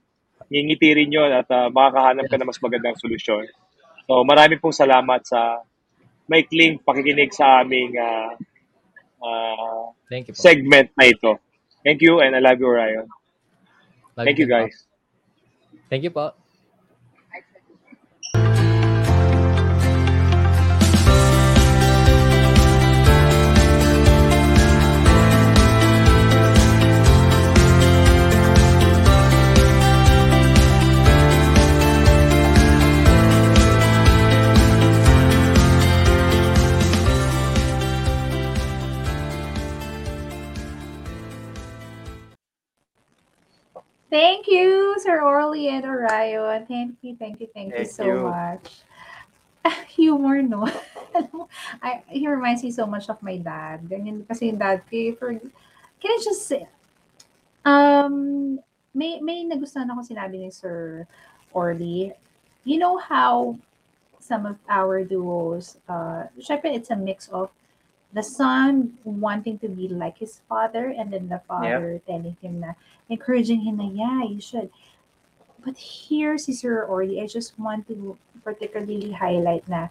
ngingiti 0.48 0.96
rin 0.96 1.12
yun 1.12 1.32
at 1.32 1.48
uh, 1.52 1.68
makakahanap 1.72 2.26
ka 2.28 2.36
na 2.40 2.48
mas 2.48 2.60
magandang 2.60 2.98
solusyon. 3.00 3.48
So 4.08 4.24
marami 4.28 4.60
pong 4.60 4.76
salamat 4.76 5.24
sa 5.24 5.64
maikling 6.28 6.80
pakikinig 6.84 7.32
sa 7.36 7.64
aming 7.64 7.96
uh, 8.00 8.32
uh, 9.24 9.92
Thank 10.08 10.32
you 10.32 10.34
po. 10.36 10.40
segment 10.40 10.92
na 10.96 11.08
ito. 11.08 11.40
Thank 11.84 12.00
you 12.00 12.24
and 12.24 12.36
I 12.36 12.40
love 12.40 12.60
you, 12.60 12.72
Ryan. 12.72 13.08
Love 14.16 14.26
Thank 14.28 14.40
you, 14.40 14.48
din 14.48 14.56
po. 14.56 14.60
guys. 14.64 14.76
Thank 15.92 16.04
you 16.08 16.14
po. 16.16 16.43
Thank 44.14 44.46
you, 44.46 44.94
Sir 45.02 45.26
Orly 45.26 45.74
and 45.74 45.90
Orion. 45.90 46.70
Thank 46.70 47.02
you, 47.02 47.18
thank 47.18 47.42
you, 47.42 47.50
thank, 47.50 47.74
you 47.74 47.82
Thank 47.82 47.98
so 47.98 48.06
you. 48.06 48.30
much. 48.30 48.86
Humor, 49.98 50.46
no? 50.46 50.70
I, 51.82 52.06
he 52.14 52.30
reminds 52.30 52.62
me 52.62 52.70
so 52.70 52.86
much 52.86 53.10
of 53.10 53.18
my 53.26 53.42
dad. 53.42 53.90
Ganyan 53.90 54.22
kasi 54.30 54.54
yung 54.54 54.62
dad 54.62 54.86
ko. 54.86 55.18
For, 55.18 55.34
can 55.34 56.14
I 56.14 56.22
just 56.22 56.46
say, 56.46 56.70
um, 57.66 58.62
may, 58.94 59.18
may 59.18 59.50
nagustuhan 59.50 59.90
ako 59.90 60.06
sinabi 60.06 60.46
ni 60.46 60.54
Sir 60.54 61.10
Orly. 61.50 62.14
You 62.70 62.78
know 62.78 63.02
how 63.02 63.58
some 64.22 64.46
of 64.46 64.62
our 64.70 65.02
duos, 65.02 65.82
uh, 65.90 66.30
syempre 66.38 66.70
it's 66.70 66.94
a 66.94 66.96
mix 66.96 67.34
of 67.34 67.50
the 68.14 68.24
son 68.24 68.94
wanting 69.04 69.58
to 69.60 69.68
be 69.68 69.88
like 69.88 70.18
his 70.18 70.42
father 70.48 70.94
and 70.98 71.12
then 71.12 71.28
the 71.30 71.42
father 71.48 72.00
telling 72.08 72.38
him 72.42 72.60
na, 72.62 72.74
encouraging 73.10 73.62
him 73.62 73.78
na, 73.78 73.90
yeah, 73.90 74.24
you 74.24 74.40
should. 74.40 74.70
But 75.66 75.78
here, 75.78 76.38
si 76.38 76.54
Sir 76.54 76.86
I 76.92 77.26
just 77.28 77.58
want 77.58 77.88
to 77.88 78.18
particularly 78.44 79.12
highlight 79.12 79.68
na 79.68 79.90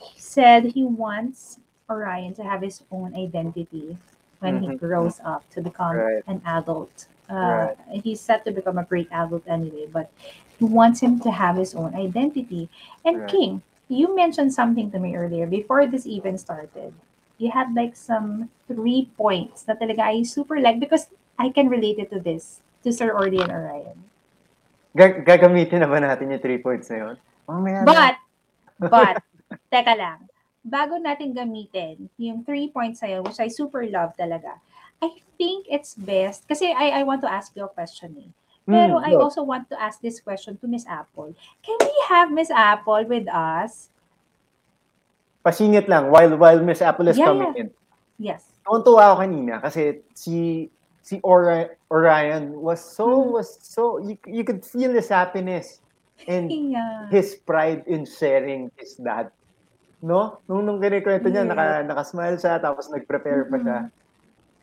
he 0.00 0.18
said 0.20 0.64
he 0.64 0.84
wants 0.84 1.60
Orion 1.90 2.34
to 2.34 2.44
have 2.44 2.62
his 2.62 2.82
own 2.90 3.14
identity 3.14 3.98
when 4.40 4.60
he 4.60 4.68
Mhm. 4.68 4.78
grows 4.80 5.20
up 5.24 5.44
to 5.50 5.60
become 5.60 5.96
Right. 5.96 6.24
an 6.26 6.40
adult. 6.46 7.06
Uh, 7.28 7.74
He's 7.92 8.20
set 8.20 8.44
to 8.46 8.52
become 8.52 8.78
a 8.78 8.84
great 8.84 9.08
adult 9.12 9.44
anyway, 9.46 9.86
but 9.86 10.10
he 10.58 10.64
wants 10.64 11.00
him 11.00 11.20
to 11.20 11.30
have 11.30 11.56
his 11.56 11.74
own 11.74 11.94
identity. 11.94 12.68
And 13.04 13.20
Right. 13.20 13.28
King, 13.28 13.62
you 13.88 14.14
mentioned 14.16 14.54
something 14.54 14.90
to 14.90 14.98
me 14.98 15.14
earlier 15.16 15.46
before 15.46 15.86
this 15.86 16.06
even 16.06 16.38
started. 16.38 16.94
You 17.40 17.50
had 17.50 17.72
like 17.72 17.96
some 17.96 18.52
three 18.68 19.08
points 19.16 19.64
na 19.64 19.72
talaga 19.72 20.04
I 20.04 20.22
super 20.28 20.60
like 20.60 20.76
because 20.76 21.08
I 21.40 21.48
can 21.48 21.72
relate 21.72 21.96
it 21.96 22.12
to 22.12 22.20
this, 22.20 22.60
to 22.84 22.92
Sir 22.92 23.16
Orly 23.16 23.40
and 23.40 23.48
Orion. 23.48 23.96
Gag- 24.92 25.24
gagamitin 25.24 25.80
na 25.80 25.88
ba 25.88 25.96
natin 25.96 26.28
yung 26.28 26.44
three 26.44 26.60
points 26.60 26.92
na 26.92 26.96
yun? 27.00 27.16
Mamaya 27.48 27.80
na. 27.80 27.88
But, 27.88 28.14
but, 28.92 29.14
teka 29.72 29.96
lang, 29.96 30.28
bago 30.60 31.00
natin 31.00 31.32
gamitin 31.32 32.12
yung 32.20 32.44
three 32.44 32.68
points 32.68 33.00
na 33.00 33.16
yun, 33.16 33.24
which 33.24 33.40
I 33.40 33.48
super 33.48 33.88
love 33.88 34.12
talaga, 34.20 34.60
I 35.00 35.16
think 35.40 35.64
it's 35.72 35.96
best, 35.96 36.44
kasi 36.44 36.68
I, 36.68 37.00
I 37.00 37.02
want 37.08 37.24
to 37.24 37.30
ask 37.32 37.56
you 37.56 37.64
a 37.64 37.72
question 37.72 38.12
eh. 38.20 38.30
Pero 38.68 39.00
Mm, 39.00 39.08
I 39.08 39.12
also 39.16 39.42
want 39.42 39.66
to 39.72 39.76
ask 39.80 39.98
this 40.04 40.20
question 40.20 40.60
to 40.60 40.68
Miss 40.68 40.84
Apple. 40.84 41.32
Can 41.64 41.80
we 41.80 41.96
have 42.12 42.28
Miss 42.28 42.52
Apple 42.52 43.02
with 43.08 43.26
us? 43.26 43.88
Pasingit 45.40 45.88
lang 45.88 46.12
while 46.12 46.36
while 46.36 46.60
Miss 46.60 46.84
Apple 46.84 47.08
is 47.08 47.16
Yeah, 47.16 47.32
coming 47.32 47.52
yeah. 47.56 47.60
in. 47.64 47.68
Yes. 48.20 48.44
Tuwan-tuwa 48.60 49.02
ako 49.08 49.16
kanina 49.24 49.54
kasi 49.64 50.04
si 50.12 50.68
si 51.00 51.16
Ori- 51.24 51.72
Orion 51.88 52.52
was 52.60 52.78
so 52.78 53.08
Mm-hmm. 53.08 53.32
was 53.40 53.48
so 53.64 53.96
you, 54.04 54.20
you 54.28 54.44
could 54.44 54.60
feel 54.60 54.92
his 54.92 55.08
happiness 55.08 55.80
and 56.28 56.52
Yeah. 56.76 57.08
his 57.08 57.40
pride 57.40 57.88
in 57.88 58.04
sharing 58.04 58.68
his 58.76 59.00
dad. 59.00 59.32
No? 60.04 60.44
Nung 60.44 60.68
nung 60.68 60.76
kinikwento 60.80 61.28
niya, 61.28 61.44
Yeah. 61.44 61.52
naka, 61.52 61.64
naka-smile 61.88 62.36
siya, 62.36 62.60
tapos 62.60 62.88
nag-prepare 62.92 63.48
pa 63.48 63.56
siya. 63.60 63.78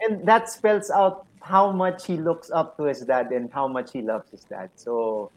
And 0.05 0.21
that 0.29 0.45
spells 0.49 0.93
out 0.93 1.25
how 1.41 1.73
much 1.73 2.05
he 2.05 2.21
looks 2.21 2.53
up 2.53 2.77
to 2.77 2.85
his 2.85 3.01
dad 3.01 3.33
and 3.33 3.49
how 3.49 3.65
much 3.65 3.89
he 3.93 4.05
loves 4.05 4.29
his 4.29 4.45
dad. 4.45 4.69
So, 4.77 5.29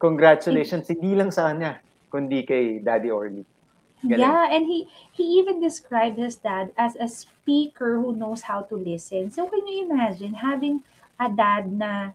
congratulations, 0.00 0.88
hindi 0.88 1.12
lang 1.16 1.32
sa 1.32 1.52
kanya, 1.52 1.80
kundi 2.08 2.44
kay 2.44 2.80
Daddy 2.80 3.12
Orly. 3.12 3.44
Galing. 4.04 4.20
Yeah, 4.20 4.48
and 4.52 4.66
he 4.68 4.88
he 5.12 5.24
even 5.40 5.60
described 5.60 6.18
his 6.20 6.36
dad 6.36 6.72
as 6.76 6.96
a 7.00 7.08
speaker 7.08 7.96
who 7.96 8.12
knows 8.12 8.44
how 8.44 8.60
to 8.68 8.76
listen. 8.76 9.32
So 9.32 9.48
can 9.48 9.64
you 9.66 9.88
imagine 9.88 10.34
having 10.36 10.84
a 11.16 11.32
dad 11.32 11.72
na 11.72 12.12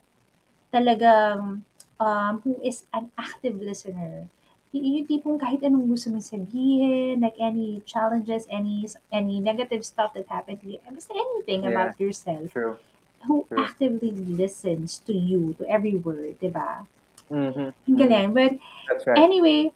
talagang 0.69 1.65
um, 1.99 2.33
who 2.45 2.57
is 2.61 2.85
an 2.93 3.09
active 3.17 3.57
listener? 3.57 4.29
Yung 4.71 5.03
tipong 5.03 5.35
kahit 5.35 5.65
anong 5.67 5.91
gusto 5.91 6.13
mong 6.15 6.23
sabihin, 6.23 7.19
like 7.19 7.35
any 7.41 7.83
challenges, 7.83 8.47
any 8.47 8.87
any 9.11 9.43
negative 9.43 9.83
stuff 9.83 10.15
that 10.15 10.29
happened 10.31 10.63
to 10.63 10.77
you, 10.77 10.79
basta 10.87 11.11
anything 11.11 11.67
Yeah. 11.67 11.75
about 11.75 11.99
yourself, 11.99 12.55
True. 12.55 12.79
who 13.27 13.43
True. 13.51 13.59
actively 13.59 14.15
listens 14.15 15.03
to 15.03 15.11
you, 15.11 15.59
to 15.59 15.67
every 15.67 15.99
word, 15.99 16.39
di 16.39 16.47
ba? 16.47 16.87
Mhm. 17.27 17.75
Ang 17.91 17.97
galing. 17.99 18.31
But 18.31 18.55
That's 18.87 19.03
right. 19.03 19.19
anyway, 19.19 19.75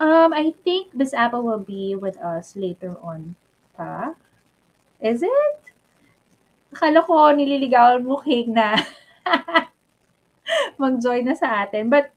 um, 0.00 0.32
I 0.32 0.54
think 0.64 0.94
Miss 0.94 1.14
Apple 1.14 1.42
will 1.42 1.62
be 1.62 1.94
with 1.94 2.16
us 2.18 2.56
later 2.56 2.96
on 3.02 3.34
pa. 3.76 4.14
Is 5.00 5.22
it? 5.22 5.58
Akala 6.74 7.04
ko 7.06 7.32
nililigawan 7.32 8.04
mo 8.04 8.18
cake 8.20 8.50
na 8.50 8.76
mag-join 10.80 11.24
na 11.24 11.34
sa 11.34 11.64
atin. 11.64 11.88
But 11.88 12.10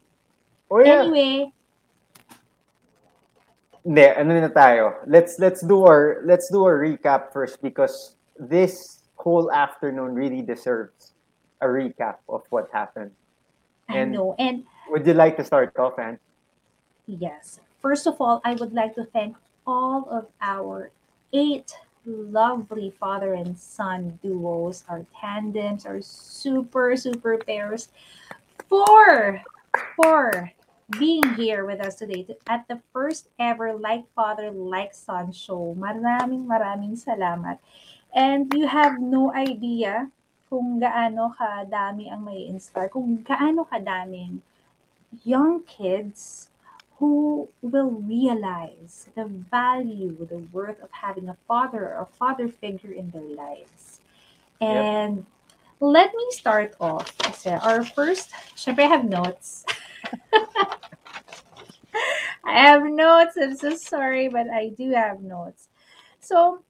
Oh, 0.71 0.79
yeah. 0.79 1.03
anyway, 1.03 1.51
Hindi, 3.83 4.07
ano 4.07 4.31
na 4.39 4.47
tayo? 4.47 5.01
Let's 5.09 5.41
let's 5.41 5.59
do 5.65 5.83
our 5.83 6.21
let's 6.23 6.47
do 6.53 6.63
a 6.69 6.71
recap 6.71 7.33
first 7.33 7.59
because 7.65 8.15
this 8.37 9.01
whole 9.17 9.51
afternoon 9.51 10.13
really 10.13 10.41
deserves 10.45 11.17
a 11.59 11.67
recap 11.67 12.21
of 12.29 12.45
what 12.53 12.69
happened. 12.71 13.11
I 13.89 14.05
And 14.05 14.13
know. 14.13 14.37
And 14.37 14.63
would 14.93 15.05
you 15.05 15.17
like 15.17 15.35
to 15.37 15.43
start 15.43 15.73
off, 15.81 15.97
Anne? 15.97 16.21
Yes. 17.09 17.59
First 17.81 18.05
of 18.05 18.21
all, 18.21 18.41
I 18.45 18.53
would 18.53 18.73
like 18.73 18.93
to 18.95 19.05
thank 19.09 19.35
all 19.65 20.05
of 20.09 20.29
our 20.39 20.91
eight 21.33 21.73
lovely 22.05 22.93
father 22.99 23.33
and 23.33 23.57
son 23.57 24.19
duos, 24.21 24.85
our 24.87 25.05
tandems, 25.17 25.85
our 25.85 26.01
super, 26.01 26.95
super 26.95 27.37
pairs, 27.41 27.89
for, 28.69 29.41
for 29.97 30.51
being 30.99 31.25
here 31.33 31.65
with 31.65 31.81
us 31.81 31.95
today 31.95 32.21
to- 32.29 32.37
at 32.45 32.67
the 32.67 32.77
first 32.93 33.29
ever 33.39 33.73
Like 33.73 34.05
Father, 34.13 34.51
Like 34.51 34.93
Son 34.93 35.31
show. 35.31 35.73
Maraming, 35.73 36.45
maraming 36.45 36.93
salamat. 36.93 37.57
And 38.13 38.51
you 38.53 38.67
have 38.67 39.01
no 39.01 39.33
idea 39.33 40.11
kung 40.51 40.83
gaano 40.83 41.31
kadami 41.33 42.11
ang 42.11 42.27
may 42.27 42.45
inspire, 42.45 42.91
kung 42.91 43.23
gaano 43.23 43.63
kadaming 43.65 44.43
young 45.23 45.63
kids 45.63 46.50
who 47.01 47.49
will 47.63 47.89
realize 47.89 49.09
the 49.15 49.25
value, 49.25 50.15
the 50.29 50.37
worth 50.53 50.79
of 50.83 50.91
having 50.91 51.29
a 51.29 51.37
father 51.47 51.79
or 51.79 52.01
a 52.01 52.17
father 52.19 52.47
figure 52.47 52.91
in 52.91 53.09
their 53.09 53.23
lives. 53.23 54.01
And 54.61 55.25
let 55.79 56.13
me 56.13 56.27
start 56.29 56.75
off. 56.79 57.11
Our 57.47 57.83
first, 57.83 58.29
syempre 58.55 58.83
I 58.83 58.87
have 58.93 59.05
notes. 59.05 59.65
I 62.45 62.69
have 62.69 62.83
notes. 62.83 63.35
I'm 63.35 63.57
so 63.57 63.75
sorry, 63.75 64.27
but 64.29 64.47
I 64.51 64.69
do 64.69 64.91
have 64.91 65.21
notes. 65.21 65.69
So, 66.19 66.61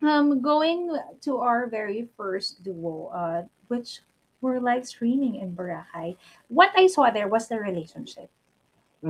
um, 0.00 0.40
going 0.40 0.96
to 1.20 1.36
our 1.44 1.66
very 1.66 2.08
first 2.16 2.64
duo, 2.64 3.08
uh, 3.08 3.42
which 3.68 4.00
were 4.40 4.60
live 4.60 4.86
streaming 4.86 5.34
in 5.34 5.54
Boracay, 5.54 6.16
what 6.48 6.72
I 6.74 6.86
saw 6.86 7.10
there 7.10 7.28
was 7.28 7.48
the 7.48 7.60
relationship. 7.60 8.30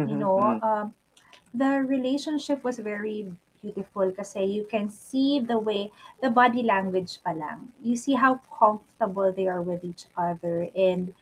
You 0.04 0.16
Mhm, 0.16 0.18
know, 0.18 0.36
mhm. 0.36 0.62
um, 0.62 0.94
the 1.54 1.82
relationship 1.84 2.64
was 2.64 2.78
very 2.78 3.32
beautiful 3.62 4.10
kasi 4.12 4.44
you 4.44 4.64
can 4.64 4.90
see 4.90 5.40
the 5.40 5.58
way 5.58 5.90
the 6.22 6.30
body 6.30 6.62
language 6.62 7.18
pa 7.24 7.32
lang. 7.32 7.72
You 7.82 7.96
see 7.96 8.14
how 8.14 8.40
comfortable 8.50 9.32
they 9.32 9.46
are 9.48 9.62
with 9.62 9.84
each 9.84 10.06
other 10.16 10.68
and 10.76 11.14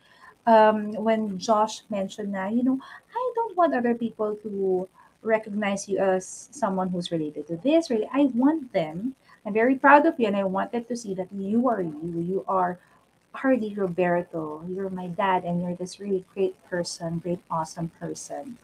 um, 0.45 0.93
when 0.93 1.37
Josh 1.37 1.83
mentioned 1.89 2.33
that, 2.35 2.53
you 2.53 2.63
know, 2.63 2.79
I 3.15 3.31
don't 3.35 3.57
want 3.57 3.75
other 3.75 3.93
people 3.95 4.35
to 4.43 4.87
recognize 5.21 5.87
you 5.89 5.99
as 5.99 6.49
someone 6.51 6.89
who's 6.89 7.11
related 7.11 7.47
to 7.47 7.57
this. 7.57 7.89
Really, 7.89 8.09
I 8.13 8.29
want 8.33 8.73
them. 8.73 9.15
I'm 9.45 9.53
very 9.53 9.75
proud 9.75 10.05
of 10.05 10.19
you, 10.19 10.27
and 10.27 10.35
I 10.35 10.43
wanted 10.43 10.87
to 10.87 10.95
see 10.95 11.13
that 11.15 11.27
you 11.33 11.67
are 11.69 11.81
you. 11.81 12.19
You 12.21 12.45
are 12.47 12.79
Ardy 13.33 13.73
Roberto. 13.75 14.63
You're 14.67 14.89
my 14.89 15.07
dad, 15.07 15.43
and 15.43 15.61
you're 15.61 15.75
this 15.75 15.99
really 15.99 16.25
great 16.33 16.55
person, 16.69 17.19
great, 17.19 17.39
awesome 17.49 17.89
person. 17.99 18.57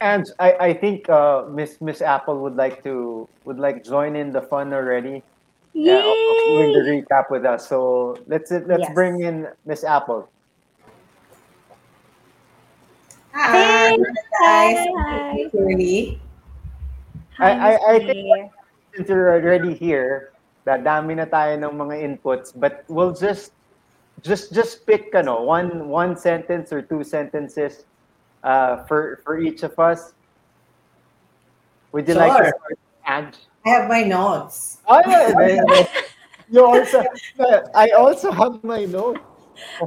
And 0.00 0.26
I, 0.40 0.52
I 0.52 0.74
think 0.74 1.08
uh, 1.08 1.44
Miss 1.48 1.80
Miss 1.80 2.02
Apple 2.02 2.40
would 2.42 2.56
like 2.56 2.82
to 2.82 3.28
would 3.44 3.58
like 3.58 3.84
join 3.84 4.16
in 4.16 4.32
the 4.32 4.42
fun 4.42 4.72
already. 4.72 5.22
Yeah, 5.72 5.98
of- 6.02 6.10
of 6.10 6.36
doing 6.50 6.72
the 6.72 6.82
recap 6.90 7.30
with 7.30 7.44
us. 7.46 7.68
So 7.68 8.18
let's 8.26 8.50
let's 8.50 8.82
Yes. 8.82 8.94
bring 8.94 9.22
in 9.22 9.46
Miss 9.66 9.84
Apple. 9.84 10.28
Hi, 13.32 13.94
guys. 13.94 14.88
Hi. 14.98 15.48
Curly. 15.52 16.20
I, 17.38 17.50
I, 17.52 17.94
I 17.94 17.98
think 18.00 18.50
since 18.92 19.08
you're 19.08 19.32
already 19.32 19.72
here, 19.72 20.32
dadami 20.66 21.16
na 21.16 21.24
tayo 21.26 21.56
ng 21.56 21.72
mga 21.72 21.94
inputs, 22.04 22.52
but 22.52 22.84
we'll 22.88 23.14
just 23.14 23.52
just 24.20 24.52
just 24.52 24.84
pick 24.86 25.14
ano, 25.16 25.40
one 25.40 25.88
one 25.88 26.16
sentence 26.16 26.72
or 26.72 26.82
two 26.84 27.02
sentences 27.04 27.84
uh, 28.44 28.84
for 28.84 29.20
for 29.24 29.40
each 29.40 29.62
of 29.62 29.72
us. 29.80 30.12
Would 31.92 32.06
you 32.06 32.14
like 32.14 32.36
to 32.36 32.44
Sure. 32.44 32.54
start, 32.54 32.78
Ange? 33.08 33.38
I 33.66 33.68
have 33.76 33.88
my 33.88 34.02
notes. 34.04 34.78
Oh, 34.88 35.02
yeah, 35.04 35.32
then 35.36 35.64
you 36.48 36.64
also 36.64 37.04
I 37.74 37.90
also 37.96 38.30
have 38.30 38.62
my 38.64 38.84
notes. 38.84 39.20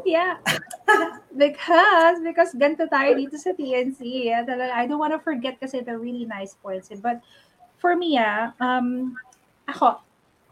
yeah. 0.05 0.37
because 1.37 2.21
because 2.21 2.53
ganito 2.53 2.85
tayo 2.89 3.17
dito 3.17 3.37
sa 3.39 3.55
TNC. 3.57 4.29
Talaga, 4.45 4.73
I 4.75 4.85
don't 4.85 5.01
want 5.01 5.13
to 5.13 5.21
forget 5.21 5.57
kasi 5.57 5.81
the 5.81 5.97
really 5.97 6.25
nice 6.25 6.53
points. 6.59 6.91
eh. 6.93 6.99
But 6.99 7.21
for 7.81 7.95
me, 7.95 8.19
ah, 8.21 8.53
um, 8.61 9.17
ako, 9.65 9.97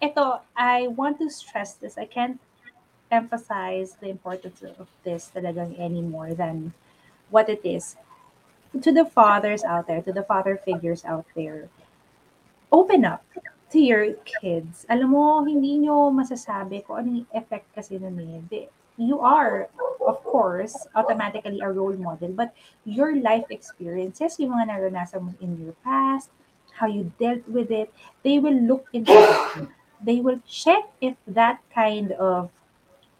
ito, 0.01 0.41
I 0.57 0.89
want 0.89 1.21
to 1.21 1.29
stress 1.29 1.77
this. 1.77 1.97
I 1.97 2.05
can't 2.05 2.41
emphasize 3.11 3.95
the 4.01 4.09
importance 4.09 4.63
of 4.65 4.89
this 5.05 5.29
talagang 5.29 5.77
any 5.77 6.01
more 6.01 6.33
than 6.33 6.73
what 7.29 7.47
it 7.47 7.61
is. 7.63 7.95
To 8.73 8.91
the 8.91 9.05
fathers 9.05 9.63
out 9.63 9.85
there, 9.85 10.01
to 10.01 10.11
the 10.11 10.23
father 10.23 10.57
figures 10.57 11.05
out 11.05 11.27
there, 11.35 11.69
open 12.71 13.05
up 13.05 13.21
to 13.71 13.79
your 13.79 14.15
kids. 14.23 14.87
Alam 14.89 15.11
mo, 15.11 15.43
hindi 15.43 15.85
nyo 15.85 16.09
masasabi 16.09 16.83
kung 16.87 16.97
anong 17.03 17.27
effect 17.35 17.67
kasi 17.75 17.99
nun 17.99 18.17
eh. 18.49 18.67
You 18.95 19.19
are, 19.19 19.67
of 20.03 20.23
course, 20.23 20.75
automatically 20.95 21.59
a 21.59 21.71
role 21.71 21.95
model, 21.95 22.31
but 22.31 22.55
your 22.83 23.15
life 23.19 23.47
experiences, 23.51 24.39
yung 24.39 24.55
mga 24.55 24.71
naranasan 24.71 25.23
mo 25.23 25.31
in 25.39 25.59
your 25.59 25.75
past, 25.83 26.31
how 26.75 26.87
you 26.87 27.11
dealt 27.19 27.43
with 27.47 27.71
it, 27.71 27.91
they 28.23 28.39
will 28.39 28.55
look 28.55 28.87
into. 28.93 29.11
They 30.03 30.19
will 30.19 30.41
check 30.47 30.89
if 30.99 31.15
that 31.27 31.61
kind 31.73 32.11
of 32.13 32.49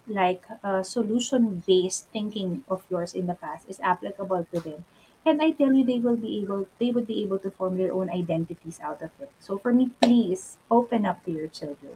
like 0.08 0.44
uh, 0.64 0.84
solution-based 0.84 2.08
thinking 2.12 2.64
of 2.68 2.84
yours 2.90 3.14
in 3.14 3.28
the 3.28 3.36
past 3.36 3.70
is 3.70 3.80
applicable 3.80 4.48
to 4.54 4.60
them. 4.60 4.86
And 5.26 5.42
I 5.42 5.52
tell 5.52 5.72
you, 5.72 5.86
they 5.86 6.00
will 6.00 6.18
be 6.18 6.42
able, 6.42 6.68
they 6.80 6.90
would 6.90 7.06
be 7.06 7.22
able 7.22 7.38
to 7.40 7.52
form 7.52 7.78
their 7.78 7.94
own 7.94 8.10
identities 8.10 8.80
out 8.82 9.02
of 9.04 9.12
it. 9.22 9.30
So 9.40 9.60
for 9.60 9.72
me, 9.72 9.92
please 10.02 10.58
open 10.72 11.06
up 11.06 11.24
to 11.26 11.32
your 11.32 11.48
children. 11.48 11.96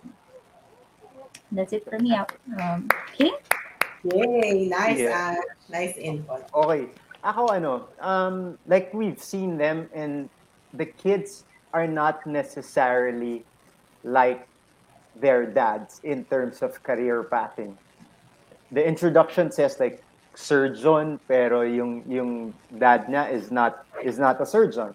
That's 1.51 1.73
it 1.73 1.89
for 1.89 1.97
me. 1.97 2.13
Um, 2.13 2.89
okay 3.13 3.31
Yay, 4.05 4.69
nice, 4.69 4.99
Yeah. 4.99 5.33
uh, 5.33 5.41
nice 5.69 5.97
input. 5.97 6.45
Okay. 6.53 6.93
Ako 7.25 7.49
ano, 7.49 7.89
um, 7.97 8.61
like 8.69 8.93
we've 8.93 9.17
seen 9.17 9.57
them 9.57 9.89
and 9.97 10.29
the 10.77 10.85
kids 10.85 11.41
are 11.73 11.89
not 11.89 12.21
necessarily 12.29 13.41
like 14.05 14.45
their 15.19 15.45
dads 15.45 16.01
in 16.03 16.25
terms 16.25 16.61
of 16.61 16.81
career 16.83 17.23
pathing. 17.23 17.77
The 18.71 18.85
introduction 18.85 19.51
says 19.51 19.79
like 19.79 20.03
surgeon 20.35 21.19
pero 21.27 21.61
yung 21.61 22.03
yung 22.07 22.53
dad 22.77 23.07
niya 23.07 23.31
is 23.31 23.51
not 23.51 23.85
is 24.03 24.19
not 24.19 24.41
a 24.41 24.45
surgeon. 24.45 24.93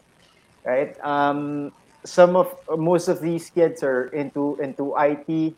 Right? 0.64 0.92
Um 1.00 1.72
some 2.04 2.36
of 2.36 2.52
most 2.76 3.08
of 3.08 3.20
these 3.20 3.48
kids 3.50 3.82
are 3.82 4.08
into 4.12 4.56
into 4.60 4.92
IT 4.96 5.56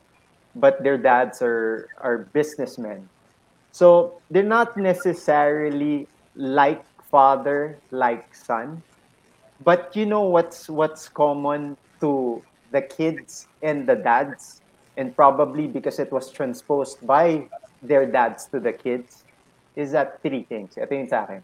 but 0.54 0.82
their 0.82 0.98
dads 0.98 1.42
are 1.42 1.88
are 1.98 2.28
businessmen. 2.30 3.08
So 3.72 4.20
they're 4.30 4.46
not 4.46 4.76
necessarily 4.76 6.06
like 6.36 6.84
father, 7.10 7.78
like 7.90 8.34
son. 8.34 8.82
But 9.64 9.94
you 9.96 10.04
know 10.06 10.22
what's 10.22 10.68
what's 10.68 11.08
common 11.08 11.76
to 12.00 12.42
the 12.72 12.82
kids 12.82 13.46
and 13.62 13.86
the 13.86 13.94
dads, 13.94 14.60
and 14.96 15.14
probably 15.14 15.68
because 15.68 16.00
it 16.00 16.10
was 16.10 16.32
transposed 16.32 17.04
by 17.06 17.46
their 17.84 18.08
dads 18.08 18.46
to 18.48 18.58
the 18.58 18.72
kids, 18.72 19.24
is 19.76 19.92
that 19.92 20.20
three 20.24 20.42
things. 20.42 20.76
Ito 20.76 20.92
yung 20.92 21.08
sa 21.08 21.24
akin. 21.24 21.40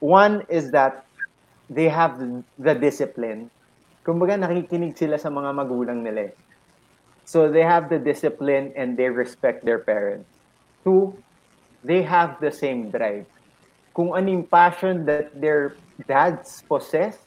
One 0.00 0.44
is 0.48 0.70
that 0.76 1.04
they 1.68 1.88
have 1.88 2.20
the, 2.56 2.74
discipline. 2.76 3.50
Kumbaga 4.04 4.38
nakikinig 4.38 4.94
sila 4.94 5.18
sa 5.18 5.32
mga 5.32 5.50
magulang 5.56 6.04
nila. 6.04 6.30
eh. 6.30 6.34
So 7.26 7.50
they 7.50 7.66
have 7.66 7.90
the 7.90 7.98
discipline 7.98 8.70
and 8.78 8.94
they 8.94 9.10
respect 9.10 9.66
their 9.66 9.82
parents. 9.82 10.30
Two, 10.86 11.18
they 11.82 12.06
have 12.06 12.38
the 12.38 12.54
same 12.54 12.94
drive. 12.94 13.26
Kung 13.90 14.14
anong 14.14 14.46
passion 14.46 15.02
that 15.10 15.34
their 15.34 15.74
dads 16.06 16.62
possess, 16.70 17.25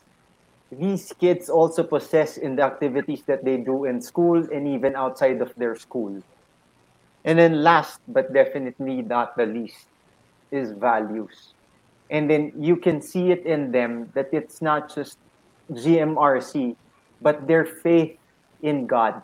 these 0.71 1.13
kids 1.19 1.49
also 1.49 1.83
possess 1.83 2.37
in 2.37 2.55
the 2.55 2.63
activities 2.63 3.23
that 3.25 3.43
they 3.43 3.57
do 3.57 3.85
in 3.85 4.01
school 4.01 4.37
and 4.51 4.67
even 4.67 4.95
outside 4.95 5.41
of 5.41 5.53
their 5.55 5.75
school. 5.75 6.21
And 7.25 7.39
then 7.39 7.63
last 7.63 7.99
but 8.07 8.33
definitely 8.33 9.01
not 9.01 9.35
the 9.35 9.45
least 9.45 9.87
is 10.51 10.71
values. 10.71 11.53
And 12.09 12.29
then 12.29 12.51
you 12.57 12.75
can 12.75 13.01
see 13.01 13.31
it 13.31 13.45
in 13.45 13.71
them 13.71 14.09
that 14.13 14.29
it's 14.31 14.61
not 14.61 14.93
just 14.93 15.17
GMRC, 15.71 16.75
but 17.21 17.47
their 17.47 17.65
faith 17.65 18.17
in 18.61 18.87
God, 18.87 19.21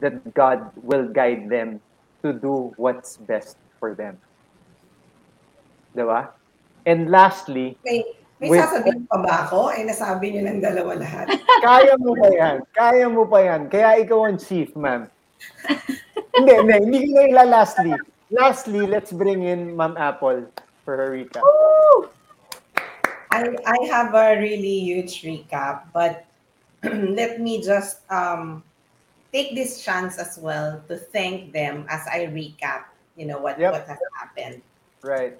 that 0.00 0.34
God 0.34 0.70
will 0.76 1.08
guide 1.08 1.48
them 1.48 1.80
to 2.22 2.32
do 2.32 2.72
what's 2.76 3.16
best 3.16 3.56
for 3.78 3.94
them. 3.94 4.18
Diba? 5.96 6.30
And 6.86 7.10
lastly, 7.10 7.76
May, 7.84 8.04
may 8.40 8.48
with- 8.48 8.64
sasabihin 8.64 9.04
pa 9.04 9.20
ba 9.20 9.44
ako? 9.46 9.68
Ay, 9.68 9.84
nasabi 9.84 10.32
niyo 10.32 10.48
ng 10.48 10.64
dalawa 10.64 10.96
lahat. 10.96 11.28
kaya 11.66 11.92
mo 12.00 12.16
pa 12.16 12.28
yan. 12.32 12.56
Kaya 12.72 13.06
mo 13.06 13.22
pa 13.28 13.38
yan. 13.44 13.62
Kaya 13.68 14.00
ikaw 14.00 14.24
ang 14.24 14.40
chief, 14.40 14.72
ma'am. 14.72 15.06
hindi, 16.34 16.52
hindi. 16.56 16.74
Hindi 16.80 16.98
ko 17.04 17.10
na 17.12 17.24
ila 17.28 17.44
lastly. 17.44 17.92
Lastly, 18.32 18.88
let's 18.88 19.12
bring 19.12 19.44
in 19.44 19.76
Ma'am 19.76 19.98
Apple 20.00 20.48
for 20.86 20.96
her 20.96 21.12
recap. 21.12 21.44
I, 23.30 23.46
I 23.66 23.78
have 23.92 24.14
a 24.14 24.40
really 24.40 24.80
huge 24.88 25.22
recap, 25.22 25.92
but 25.92 26.24
let 26.82 27.40
me 27.40 27.62
just 27.62 28.02
um, 28.10 28.62
take 29.32 29.54
this 29.54 29.84
chance 29.84 30.18
as 30.18 30.38
well 30.38 30.82
to 30.88 30.96
thank 30.96 31.52
them 31.52 31.86
as 31.88 32.06
I 32.08 32.26
recap, 32.32 32.90
you 33.16 33.26
know, 33.26 33.38
what, 33.38 33.58
Yep. 33.58 33.72
what 33.72 33.86
has 33.86 33.98
happened. 34.18 34.62
Right. 35.02 35.38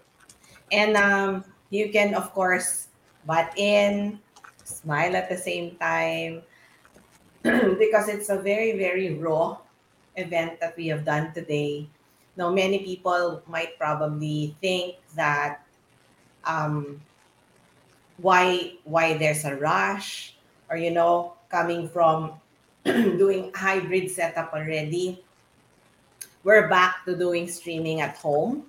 And 0.71 0.97
um, 0.97 1.45
you 1.71 1.91
can, 1.91 2.15
of 2.15 2.31
course, 2.35 2.90
butt 3.27 3.53
in, 3.57 4.19
smile 4.65 5.17
at 5.17 5.29
the 5.29 5.37
same 5.37 5.77
time, 5.77 6.43
because 7.43 8.09
it's 8.09 8.29
a 8.29 8.39
very, 8.39 8.79
very 8.79 9.15
raw 9.15 9.59
event 10.17 10.61
that 10.61 10.77
we 10.77 10.87
have 10.89 11.05
done 11.05 11.33
today. 11.33 11.89
Now, 12.37 12.51
many 12.51 12.81
people 12.81 13.43
might 13.47 13.79
probably 13.79 14.57
think 14.61 14.97
that 15.17 15.65
um, 16.45 17.01
why 18.19 18.75
why 18.85 19.17
there's 19.17 19.45
a 19.45 19.57
rush, 19.57 20.37
or 20.69 20.77
you 20.77 20.91
know, 20.91 21.35
coming 21.51 21.89
from 21.89 22.33
doing 22.85 23.53
hybrid 23.55 24.11
setup 24.11 24.53
already. 24.53 25.23
We're 26.45 26.69
back 26.69 27.05
to 27.05 27.17
doing 27.17 27.49
streaming 27.49 28.01
at 28.01 28.17
home. 28.17 28.65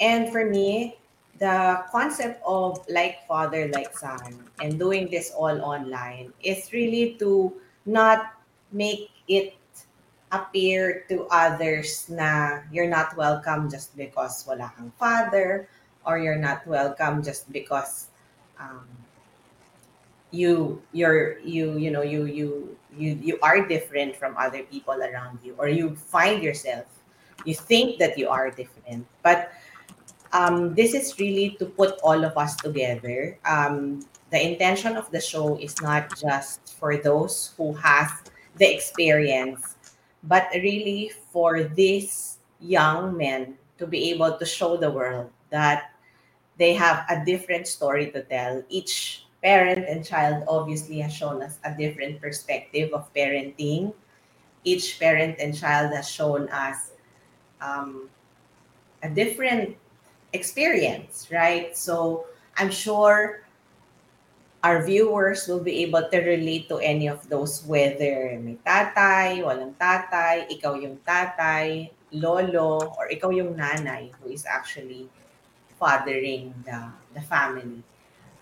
And 0.00 0.30
for 0.30 0.44
me, 0.44 0.99
the 1.40 1.82
concept 1.90 2.42
of 2.46 2.84
like 2.88 3.26
father, 3.26 3.68
like 3.72 3.96
son, 3.96 4.44
and 4.60 4.78
doing 4.78 5.10
this 5.10 5.32
all 5.32 5.60
online 5.64 6.32
is 6.44 6.72
really 6.72 7.16
to 7.18 7.52
not 7.86 8.36
make 8.70 9.10
it 9.26 9.56
appear 10.30 11.02
to 11.08 11.26
others 11.32 12.06
na 12.06 12.62
you're 12.70 12.86
not 12.86 13.16
welcome 13.16 13.66
just 13.66 13.90
because 13.98 14.46
wala 14.46 14.70
kang 14.78 14.92
father 14.94 15.66
or 16.06 16.22
you're 16.22 16.38
not 16.38 16.62
welcome 16.70 17.18
just 17.18 17.50
because 17.50 18.14
um, 18.62 18.86
you 20.30 20.78
you're 20.94 21.42
you 21.42 21.74
you 21.74 21.90
know 21.90 22.06
you 22.06 22.30
you 22.30 22.78
you 22.94 23.18
you 23.18 23.34
are 23.42 23.66
different 23.66 24.14
from 24.14 24.38
other 24.38 24.62
people 24.70 24.94
around 25.02 25.34
you 25.42 25.50
or 25.58 25.66
you 25.66 25.98
find 25.98 26.46
yourself 26.46 26.86
you 27.44 27.54
think 27.54 27.98
that 27.98 28.18
you 28.18 28.28
are 28.28 28.50
different. 28.50 29.06
But 29.22 29.52
um, 30.32 30.74
this 30.74 30.94
is 30.94 31.18
really 31.18 31.56
to 31.58 31.66
put 31.66 31.98
all 32.02 32.24
of 32.24 32.36
us 32.36 32.56
together. 32.56 33.38
Um, 33.44 34.06
the 34.30 34.40
intention 34.40 34.96
of 34.96 35.10
the 35.10 35.20
show 35.20 35.56
is 35.58 35.80
not 35.82 36.16
just 36.16 36.76
for 36.78 36.96
those 36.96 37.52
who 37.56 37.72
has 37.74 38.10
the 38.56 38.72
experience, 38.72 39.76
but 40.24 40.48
really 40.54 41.12
for 41.32 41.64
these 41.64 42.38
young 42.60 43.16
men 43.16 43.54
to 43.78 43.86
be 43.86 44.10
able 44.10 44.36
to 44.36 44.44
show 44.44 44.76
the 44.76 44.90
world 44.90 45.30
that 45.50 45.92
they 46.58 46.74
have 46.74 47.06
a 47.08 47.24
different 47.24 47.66
story 47.66 48.10
to 48.12 48.22
tell. 48.22 48.62
Each 48.68 49.24
parent 49.42 49.88
and 49.88 50.04
child 50.04 50.44
obviously 50.46 51.00
has 51.00 51.12
shown 51.12 51.42
us 51.42 51.58
a 51.64 51.74
different 51.74 52.20
perspective 52.20 52.92
of 52.92 53.12
parenting. 53.14 53.94
Each 54.62 55.00
parent 55.00 55.40
and 55.40 55.56
child 55.56 55.92
has 55.94 56.08
shown 56.08 56.48
us 56.50 56.92
um, 57.62 58.10
a 59.02 59.08
different 59.08 59.76
experience, 60.32 61.28
right? 61.30 61.76
So 61.76 62.26
I'm 62.56 62.70
sure 62.70 63.42
our 64.62 64.84
viewers 64.84 65.48
will 65.48 65.62
be 65.62 65.82
able 65.82 66.04
to 66.10 66.18
relate 66.20 66.68
to 66.68 66.76
any 66.78 67.08
of 67.08 67.26
those, 67.28 67.64
whether 67.64 68.36
may 68.40 68.58
tatay, 68.66 69.40
walang 69.40 69.72
tatay, 69.80 70.44
ikaw 70.52 70.76
yung 70.76 71.00
tatay, 71.08 71.88
lolo, 72.12 72.92
or 72.98 73.08
ikaw 73.08 73.32
yung 73.32 73.56
nanay 73.56 74.12
who 74.20 74.28
is 74.28 74.44
actually 74.44 75.08
fathering 75.78 76.52
the, 76.66 76.92
the 77.14 77.22
family. 77.24 77.82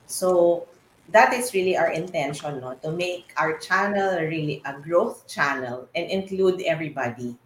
So 0.06 0.66
that 1.10 1.32
is 1.32 1.54
really 1.54 1.76
our 1.76 1.92
intention, 1.92 2.60
no? 2.60 2.74
To 2.82 2.90
make 2.90 3.32
our 3.36 3.56
channel 3.58 4.18
really 4.18 4.60
a 4.66 4.74
growth 4.74 5.26
channel 5.28 5.86
and 5.94 6.10
include 6.10 6.60
everybody, 6.66 7.38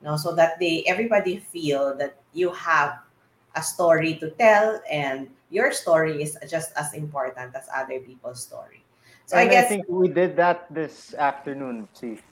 no? 0.00 0.16
So 0.16 0.32
that 0.38 0.60
they 0.60 0.84
everybody 0.86 1.42
feel 1.42 1.98
that 1.98 2.22
you 2.32 2.52
have 2.52 3.02
a 3.54 3.62
story 3.62 4.14
to 4.16 4.30
tell 4.30 4.80
and 4.90 5.28
your 5.50 5.72
story 5.72 6.22
is 6.22 6.36
just 6.48 6.72
as 6.76 6.94
important 6.94 7.54
as 7.54 7.68
other 7.74 8.00
people's 8.00 8.42
story. 8.42 8.82
So 9.26 9.36
and 9.36 9.48
I 9.48 9.52
guess 9.52 9.66
I 9.66 9.68
think 9.68 9.86
we 9.88 10.08
did 10.08 10.36
that 10.36 10.72
this 10.72 11.14
afternoon, 11.14 11.88
Chief. 11.94 12.22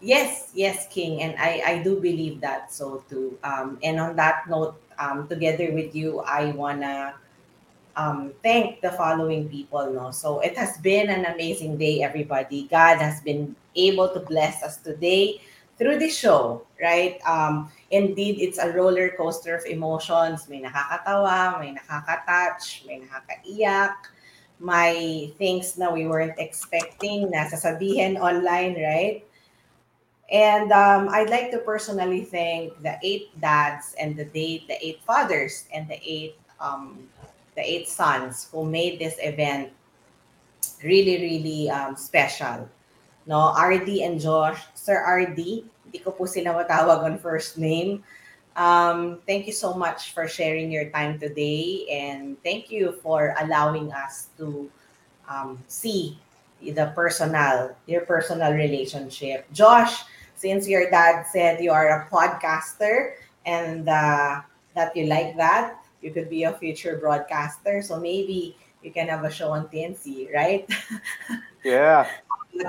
Yes, 0.00 0.50
yes, 0.52 0.88
King, 0.88 1.22
and 1.22 1.36
I 1.38 1.62
I 1.64 1.74
do 1.80 2.00
believe 2.00 2.40
that 2.40 2.72
so 2.72 3.04
too. 3.08 3.38
Um, 3.44 3.78
and 3.80 4.00
on 4.00 4.16
that 4.16 4.44
note, 4.48 4.76
um, 4.98 5.28
together 5.28 5.72
with 5.72 5.94
you, 5.94 6.20
I 6.20 6.52
wanna 6.52 7.14
um 7.96 8.34
thank 8.42 8.80
the 8.80 8.92
following 8.92 9.48
people. 9.48 9.88
No, 9.92 10.10
so 10.10 10.40
it 10.40 10.58
has 10.58 10.76
been 10.84 11.08
an 11.08 11.24
amazing 11.24 11.78
day, 11.78 12.02
everybody. 12.02 12.68
God 12.68 12.98
has 12.98 13.20
been 13.20 13.56
able 13.76 14.08
to 14.12 14.20
bless 14.20 14.62
us 14.62 14.76
today 14.78 15.40
through 15.78 15.98
the 15.98 16.10
show, 16.10 16.66
right? 16.80 17.18
Um, 17.26 17.70
indeed, 17.94 18.42
it's 18.42 18.58
a 18.58 18.74
roller 18.74 19.14
coaster 19.14 19.54
of 19.54 19.62
emotions. 19.70 20.50
May 20.50 20.66
nakakatawa, 20.66 21.62
may 21.62 21.78
nakaka-touch, 21.78 22.82
may 22.90 23.06
nakakaiyak, 23.06 24.10
may 24.58 25.30
things 25.38 25.78
na 25.78 25.94
we 25.94 26.10
weren't 26.10 26.34
expecting 26.42 27.30
na 27.30 27.46
sasabihin 27.46 28.18
online, 28.18 28.74
right? 28.74 29.22
And 30.26 30.74
um, 30.74 31.06
I'd 31.14 31.30
like 31.30 31.54
to 31.54 31.62
personally 31.62 32.26
thank 32.26 32.74
the 32.82 32.98
eight 33.06 33.30
dads 33.38 33.94
and 33.94 34.18
the 34.18 34.26
eight, 34.34 34.66
the 34.66 34.74
eight 34.82 34.98
fathers 35.06 35.70
and 35.70 35.86
the 35.86 36.00
eight 36.02 36.34
um, 36.58 37.06
the 37.54 37.62
eight 37.62 37.86
sons 37.86 38.48
who 38.50 38.64
made 38.64 38.98
this 38.98 39.14
event 39.22 39.70
really, 40.82 41.22
really 41.22 41.70
um, 41.70 41.94
special. 41.94 42.68
No, 43.26 43.54
RD 43.54 43.88
and 44.02 44.20
Josh, 44.20 44.58
Sir 44.74 44.98
RD, 45.00 45.64
hindi 45.94 46.02
ko 46.02 46.10
po 46.10 46.26
sila 46.26 46.58
matawag 46.58 47.06
on 47.06 47.22
first 47.22 47.54
name. 47.54 48.02
Um, 48.58 49.22
thank 49.30 49.46
you 49.46 49.54
so 49.54 49.78
much 49.78 50.10
for 50.10 50.26
sharing 50.26 50.74
your 50.74 50.90
time 50.90 51.22
today 51.22 51.86
and 51.86 52.34
thank 52.42 52.66
you 52.66 52.98
for 52.98 53.30
allowing 53.38 53.94
us 53.94 54.34
to 54.34 54.66
um, 55.30 55.62
see 55.70 56.18
the 56.58 56.90
personal, 56.98 57.78
your 57.86 58.02
personal 58.10 58.50
relationship. 58.58 59.46
Josh, 59.54 60.02
since 60.34 60.66
your 60.66 60.90
dad 60.90 61.30
said 61.30 61.62
you 61.62 61.70
are 61.70 62.02
a 62.02 62.10
podcaster 62.10 63.22
and 63.46 63.86
uh, 63.86 64.42
that 64.74 64.90
you 64.98 65.06
like 65.06 65.38
that, 65.38 65.78
you 66.02 66.10
could 66.10 66.26
be 66.26 66.42
a 66.42 66.58
future 66.58 66.98
broadcaster. 66.98 67.86
So 67.86 68.02
maybe 68.02 68.58
you 68.82 68.90
can 68.90 69.06
have 69.14 69.22
a 69.22 69.30
show 69.30 69.54
on 69.54 69.70
TNC, 69.70 70.34
right? 70.34 70.66
Yeah. 71.64 72.10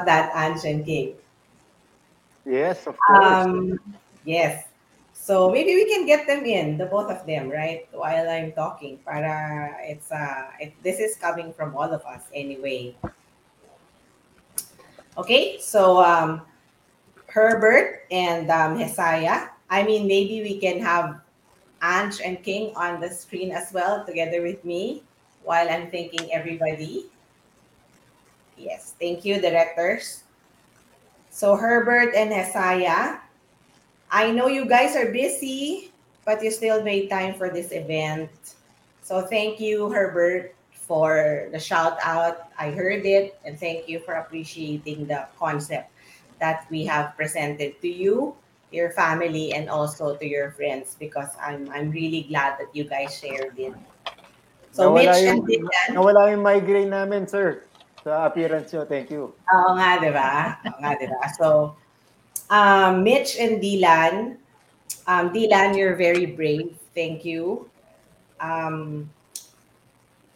that 0.06 0.32
Ange 0.32 0.64
and 0.64 0.86
King. 0.86 1.20
Yes, 2.45 2.85
of 2.88 2.95
course. 2.98 3.25
Um, 3.25 3.80
yes. 4.24 4.65
So 5.14 5.49
maybe 5.49 5.74
we 5.74 5.90
can 5.90 6.06
get 6.06 6.27
them 6.27 6.45
in, 6.45 6.77
the 6.77 6.85
both 6.85 7.09
of 7.09 7.25
them, 7.25 7.49
right? 7.49 7.88
While 7.91 8.30
I'm 8.30 8.51
talking, 8.51 8.99
para 9.01 9.74
it's 9.82 10.11
uh, 10.11 10.53
it, 10.59 10.77
this 10.83 10.99
is 10.99 11.17
coming 11.17 11.51
from 11.53 11.75
all 11.75 11.90
of 11.90 12.06
us 12.06 12.30
anyway. 12.30 12.93
Okay, 15.17 15.57
so 15.57 16.03
um, 16.03 16.41
Herbert 17.25 18.06
and 18.11 18.51
um, 18.51 18.77
Hesaya. 18.77 19.49
I 19.69 19.82
mean, 19.82 20.06
maybe 20.06 20.43
we 20.43 20.59
can 20.59 20.77
have 20.83 21.22
Ange 21.82 22.22
and 22.22 22.43
King 22.43 22.75
on 22.75 23.01
the 23.01 23.09
screen 23.09 23.49
as 23.49 23.74
well, 23.74 24.06
together 24.06 24.43
with 24.43 24.64
me, 24.64 25.01
while 25.41 25.65
I'm 25.65 25.90
thanking 25.90 26.30
everybody. 26.32 27.07
Yes, 28.57 28.93
thank 28.99 29.25
you, 29.25 29.41
directors. 29.41 30.25
So 31.36 31.60
Herbert 31.60 32.16
and 32.16 32.32
Hesaya, 32.32 33.20
I 34.08 34.32
know 34.32 34.48
you 34.48 34.64
guys 34.64 34.96
are 34.96 35.12
busy, 35.12 35.92
but 36.24 36.40
you 36.40 36.48
still 36.48 36.80
made 36.80 37.12
time 37.12 37.36
for 37.36 37.52
this 37.52 37.76
event. 37.76 38.32
So 39.04 39.20
thank 39.28 39.60
you, 39.60 39.92
Herbert, 39.92 40.56
for 40.72 41.52
the 41.52 41.60
shout 41.60 42.00
out. 42.00 42.48
I 42.56 42.72
heard 42.72 43.04
it, 43.04 43.36
and 43.44 43.60
thank 43.60 43.92
you 43.92 44.00
for 44.00 44.16
appreciating 44.24 45.12
the 45.12 45.28
concept 45.36 45.92
that 46.40 46.72
we 46.72 46.88
have 46.88 47.12
presented 47.20 47.84
to 47.84 47.92
you, 47.92 48.32
your 48.72 48.96
family, 48.96 49.52
and 49.52 49.68
also 49.68 50.16
to 50.16 50.24
your 50.24 50.56
friends 50.56 50.96
because 50.96 51.36
I'm 51.36 51.68
I'm 51.68 51.92
really 51.92 52.32
glad 52.32 52.56
that 52.64 52.72
you 52.72 52.88
guys 52.88 53.12
shared 53.12 53.60
it. 53.60 53.76
So 54.72 54.88
nawala 54.88 55.12
Mitch 55.12 55.20
yung, 55.28 55.36
and 55.36 55.44
Dylan, 55.44 55.88
nawala 56.00 56.32
yung 56.32 56.48
migraine 56.48 56.96
namin, 56.96 57.28
sir. 57.28 57.60
Sa 58.06 58.30
appearance 58.30 58.69
nyo. 58.69 58.85
Thank 58.85 59.09
you. 59.09 59.34
Oo 59.34 59.72
nga, 59.82 59.98
di 59.98 60.14
ba? 60.14 60.61
Oo 60.61 60.77
nga, 60.77 60.93
di 60.93 61.09
ba? 61.09 61.25
So, 61.42 61.74
um, 62.53 63.01
Mitch 63.01 63.42
and 63.42 63.58
Dylan, 63.58 64.38
um, 65.09 65.34
Dylan, 65.34 65.74
you're 65.74 65.98
very 65.98 66.30
brave. 66.30 66.77
Thank 66.93 67.25
you. 67.25 67.66
Um, 68.38 69.09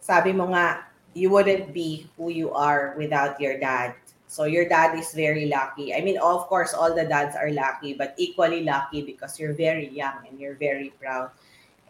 sabi 0.02 0.34
mo 0.34 0.50
nga, 0.50 0.90
you 1.14 1.30
wouldn't 1.30 1.70
be 1.70 2.10
who 2.18 2.34
you 2.34 2.50
are 2.50 2.98
without 2.98 3.38
your 3.38 3.54
dad. 3.62 3.94
So 4.26 4.50
your 4.50 4.66
dad 4.66 4.98
is 4.98 5.14
very 5.14 5.46
lucky. 5.46 5.94
I 5.94 6.02
mean, 6.02 6.18
of 6.18 6.50
course, 6.50 6.74
all 6.74 6.90
the 6.90 7.06
dads 7.06 7.38
are 7.38 7.54
lucky, 7.54 7.94
but 7.94 8.18
equally 8.18 8.66
lucky 8.66 9.02
because 9.06 9.38
you're 9.38 9.54
very 9.54 9.90
young 9.90 10.26
and 10.26 10.42
you're 10.42 10.58
very 10.58 10.90
proud. 10.98 11.30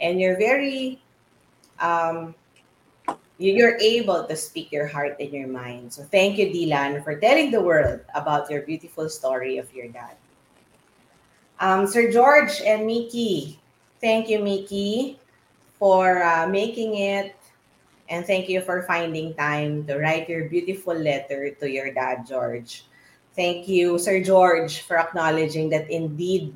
And 0.00 0.20
you're 0.20 0.36
very 0.36 1.00
um, 1.81 2.36
you're 3.41 3.81
able 3.81 4.28
to 4.28 4.36
speak 4.36 4.70
your 4.70 4.86
heart 4.86 5.17
and 5.19 5.33
your 5.33 5.49
mind. 5.49 5.93
So 5.93 6.05
thank 6.05 6.36
you, 6.36 6.52
Dylan, 6.52 7.02
for 7.02 7.17
telling 7.17 7.51
the 7.51 7.60
world 7.60 8.01
about 8.15 8.51
your 8.51 8.62
beautiful 8.62 9.09
story 9.09 9.57
of 9.57 9.73
your 9.73 9.89
dad. 9.89 10.15
Um, 11.59 11.86
Sir 11.86 12.12
George 12.12 12.60
and 12.60 12.86
Mickey, 12.86 13.59
thank 14.01 14.28
you, 14.28 14.44
Mickey, 14.44 15.19
for 15.78 16.23
uh, 16.23 16.47
making 16.47 16.97
it. 16.97 17.36
And 18.10 18.27
thank 18.27 18.49
you 18.49 18.60
for 18.60 18.83
finding 18.83 19.33
time 19.35 19.86
to 19.86 19.97
write 19.97 20.28
your 20.28 20.51
beautiful 20.51 20.94
letter 20.94 21.49
to 21.49 21.70
your 21.70 21.94
dad, 21.94 22.27
George. 22.27 22.85
Thank 23.36 23.69
you, 23.69 23.99
Sir 23.99 24.20
George, 24.20 24.83
for 24.83 24.99
acknowledging 24.99 25.70
that 25.70 25.89
indeed 25.89 26.52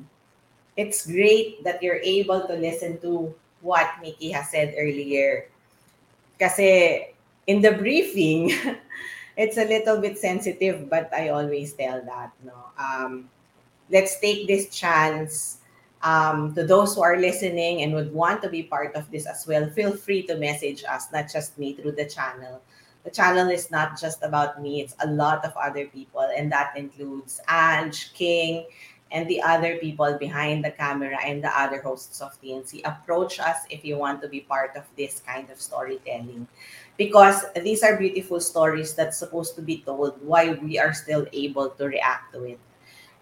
it's 0.77 1.07
great 1.07 1.63
that 1.63 1.81
you're 1.81 2.03
able 2.03 2.45
to 2.45 2.53
listen 2.53 2.99
to 3.01 3.33
what 3.61 3.89
Mickey 4.01 4.29
has 4.31 4.51
said 4.51 4.75
earlier. 4.77 5.47
Kasi 6.39 7.13
in 7.47 7.61
the 7.61 7.71
briefing, 7.73 8.51
it's 9.37 9.57
a 9.57 9.65
little 9.65 9.99
bit 9.99 10.17
sensitive, 10.17 10.89
but 10.89 11.13
I 11.13 11.29
always 11.29 11.73
tell 11.73 12.01
that. 12.05 12.31
No, 12.43 12.55
um, 12.77 13.29
let's 13.89 14.19
take 14.19 14.47
this 14.47 14.69
chance. 14.69 15.59
Um, 16.05 16.53
to 16.53 16.63
those 16.63 16.93
who 16.93 17.01
are 17.01 17.17
listening 17.17 17.81
and 17.81 17.91
would 17.95 18.13
want 18.13 18.43
to 18.43 18.49
be 18.49 18.61
part 18.61 18.93
of 18.93 19.09
this 19.09 19.25
as 19.25 19.47
well, 19.47 19.67
feel 19.71 19.97
free 19.97 20.21
to 20.27 20.37
message 20.37 20.83
us, 20.83 21.11
not 21.11 21.31
just 21.31 21.57
me 21.57 21.73
through 21.73 21.93
the 21.93 22.05
channel. 22.05 22.61
The 23.05 23.09
channel 23.09 23.49
is 23.49 23.71
not 23.71 23.99
just 23.99 24.21
about 24.21 24.61
me, 24.61 24.81
it's 24.81 24.95
a 24.99 25.07
lot 25.07 25.43
of 25.43 25.57
other 25.57 25.87
people, 25.87 26.29
and 26.37 26.51
that 26.51 26.77
includes 26.77 27.41
Ange, 27.49 28.13
King, 28.13 28.65
and 29.15 29.29
the 29.31 29.41
other 29.41 29.77
people 29.77 30.11
behind 30.19 30.59
the 30.59 30.75
camera 30.75 31.15
and 31.23 31.41
the 31.41 31.47
other 31.57 31.81
hosts 31.81 32.19
of 32.19 32.35
TNC. 32.43 32.83
Approach 32.83 33.39
us 33.39 33.63
if 33.71 33.85
you 33.85 33.97
want 33.97 34.21
to 34.21 34.27
be 34.27 34.41
part 34.41 34.75
of 34.75 34.83
this 34.97 35.23
kind 35.25 35.49
of 35.49 35.59
storytelling. 35.59 36.45
Because 36.97 37.45
these 37.63 37.81
are 37.81 37.95
beautiful 37.95 38.41
stories 38.41 38.93
that's 38.93 39.17
supposed 39.17 39.55
to 39.55 39.61
be 39.61 39.79
told 39.87 40.19
why 40.19 40.59
we 40.59 40.77
are 40.77 40.93
still 40.93 41.25
able 41.31 41.69
to 41.69 41.85
react 41.87 42.33
to 42.33 42.43
it. 42.43 42.59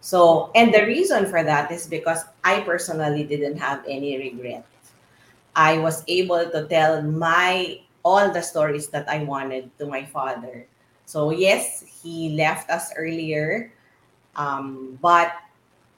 So, 0.01 0.49
and 0.55 0.73
the 0.73 0.81
reason 0.81 1.29
for 1.29 1.43
that 1.43 1.71
is 1.71 1.85
because 1.85 2.25
I 2.43 2.61
personally 2.61 3.23
didn't 3.23 3.57
have 3.57 3.85
any 3.87 4.17
regret. 4.17 4.65
I 5.55 5.77
was 5.77 6.03
able 6.07 6.49
to 6.49 6.67
tell 6.67 7.03
my 7.03 7.79
all 8.01 8.33
the 8.33 8.41
stories 8.41 8.87
that 8.89 9.07
I 9.07 9.23
wanted 9.23 9.69
to 9.77 9.85
my 9.85 10.03
father. 10.05 10.65
So 11.05 11.29
yes, 11.29 11.85
he 12.01 12.33
left 12.33 12.69
us 12.69 12.91
earlier, 12.97 13.71
um, 14.35 14.97
but 15.01 15.31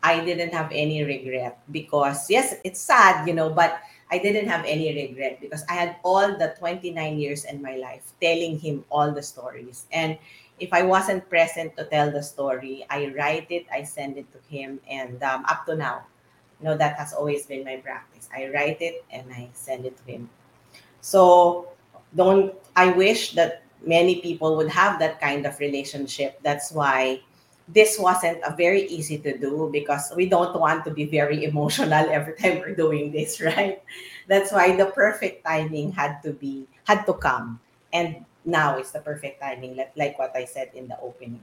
I 0.05 0.23
didn't 0.23 0.53
have 0.53 0.69
any 0.71 1.03
regret 1.03 1.57
because 1.71 2.29
yes, 2.29 2.53
it's 2.63 2.79
sad, 2.79 3.27
you 3.27 3.33
know, 3.33 3.49
but 3.49 3.81
I 4.11 4.19
didn't 4.19 4.47
have 4.47 4.63
any 4.65 4.93
regret 4.93 5.41
because 5.41 5.65
I 5.67 5.73
had 5.73 5.95
all 6.03 6.37
the 6.37 6.53
29 6.59 6.93
years 7.17 7.43
in 7.45 7.59
my 7.59 7.75
life 7.77 8.13
telling 8.21 8.59
him 8.59 8.85
all 8.91 9.11
the 9.11 9.23
stories. 9.23 9.87
And 9.91 10.19
if 10.59 10.71
I 10.71 10.83
wasn't 10.83 11.27
present 11.27 11.75
to 11.77 11.85
tell 11.85 12.11
the 12.11 12.21
story, 12.21 12.85
I 12.91 13.11
write 13.17 13.49
it, 13.49 13.65
I 13.73 13.81
send 13.81 14.17
it 14.17 14.29
to 14.31 14.39
him, 14.47 14.79
and 14.87 15.21
um, 15.23 15.43
up 15.49 15.65
to 15.65 15.75
now, 15.75 16.05
you 16.61 16.69
know, 16.69 16.77
that 16.77 16.95
has 16.97 17.11
always 17.11 17.47
been 17.47 17.65
my 17.65 17.77
practice. 17.77 18.29
I 18.29 18.49
write 18.53 18.81
it 18.81 19.03
and 19.11 19.25
I 19.33 19.49
send 19.53 19.85
it 19.85 19.97
to 19.97 20.03
him. 20.05 20.29
So 21.01 21.69
don't 22.15 22.53
I 22.75 22.91
wish 22.91 23.33
that 23.33 23.63
many 23.81 24.21
people 24.21 24.55
would 24.55 24.69
have 24.69 24.99
that 24.99 25.19
kind 25.19 25.45
of 25.45 25.57
relationship. 25.59 26.39
That's 26.43 26.71
why 26.71 27.21
this 27.67 27.97
wasn't 27.97 28.37
a 28.45 28.55
very 28.55 28.85
easy 28.87 29.17
to 29.17 29.37
do 29.37 29.69
because 29.73 30.13
we 30.15 30.29
don't 30.29 30.53
want 30.59 30.85
to 30.85 30.91
be 30.91 31.05
very 31.05 31.45
emotional 31.45 32.05
every 32.09 32.35
time 32.37 32.59
we're 32.59 32.75
doing 32.75 33.11
this, 33.11 33.41
right? 33.41 33.81
That's 34.27 34.51
why 34.51 34.75
the 34.75 34.87
perfect 34.87 35.45
timing 35.45 35.91
had 35.91 36.21
to 36.23 36.33
be 36.33 36.67
had 36.85 37.05
to 37.05 37.13
come. 37.13 37.59
And 37.93 38.25
now 38.45 38.77
is 38.77 38.91
the 38.91 38.99
perfect 38.99 39.41
timing, 39.41 39.81
like, 39.95 40.19
what 40.19 40.35
I 40.35 40.45
said 40.45 40.69
in 40.75 40.87
the 40.87 40.99
opening. 40.99 41.41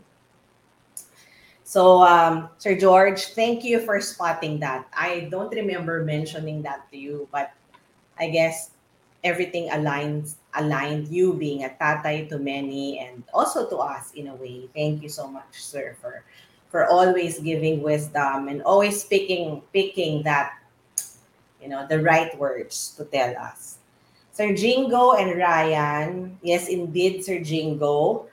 So, 1.65 2.03
um, 2.03 2.51
Sir 2.59 2.77
George, 2.77 3.35
thank 3.35 3.65
you 3.65 3.81
for 3.81 4.01
spotting 4.01 4.61
that. 4.61 4.87
I 4.93 5.29
don't 5.31 5.51
remember 5.55 6.05
mentioning 6.05 6.63
that 6.63 6.91
to 6.93 6.99
you, 6.99 7.29
but 7.33 7.53
I 8.19 8.29
guess 8.29 8.71
everything 9.25 9.71
aligns 9.71 10.35
aligned 10.55 11.09
you 11.09 11.35
being 11.35 11.65
a 11.65 11.71
tatay 11.81 12.29
to 12.29 12.39
many 12.39 12.99
and 12.99 13.25
also 13.33 13.69
to 13.69 13.77
us 13.77 14.13
in 14.15 14.29
a 14.29 14.35
way. 14.35 14.69
Thank 14.75 15.03
you 15.03 15.09
so 15.09 15.29
much, 15.29 15.63
sir, 15.63 15.97
for 16.01 16.25
for 16.69 16.89
always 16.89 17.39
giving 17.41 17.83
wisdom 17.83 18.49
and 18.49 18.63
always 18.63 19.05
picking 19.05 19.61
picking 19.73 20.23
that 20.25 20.57
you 21.61 21.69
know 21.69 21.87
the 21.89 22.01
right 22.01 22.37
words 22.39 22.95
to 22.97 23.05
tell 23.05 23.37
us. 23.37 23.79
Sir 24.33 24.55
Jingo 24.55 25.13
and 25.13 25.39
Ryan, 25.39 26.39
yes, 26.43 26.69
indeed, 26.69 27.25
Sir 27.25 27.41
Jingo. 27.41 28.29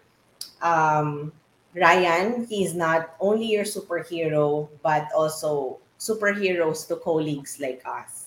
Um, 0.61 1.31
Ryan, 1.75 2.45
he's 2.48 2.73
not 2.73 3.15
only 3.19 3.45
your 3.45 3.64
superhero, 3.65 4.67
but 4.81 5.07
also 5.15 5.77
superheroes 5.99 6.88
to 6.88 6.95
colleagues 6.98 7.59
like 7.59 7.81
us. 7.85 8.18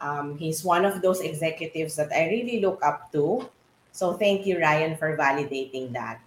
Um, 0.00 0.36
he's 0.38 0.64
one 0.64 0.84
of 0.84 1.02
those 1.02 1.20
executives 1.20 1.96
that 1.96 2.12
I 2.12 2.28
really 2.28 2.60
look 2.60 2.80
up 2.82 3.12
to. 3.12 3.48
So 3.92 4.14
thank 4.14 4.46
you, 4.46 4.60
Ryan, 4.60 4.96
for 4.96 5.16
validating 5.16 5.92
that. 5.92 6.20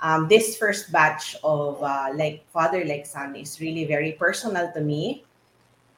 Um, 0.00 0.26
this 0.28 0.56
first 0.56 0.90
batch 0.90 1.36
of 1.44 1.82
uh, 1.82 2.10
like 2.14 2.42
father 2.50 2.84
like 2.84 3.06
son 3.06 3.36
is 3.36 3.60
really 3.60 3.84
very 3.84 4.12
personal 4.12 4.72
to 4.72 4.80
me. 4.80 5.24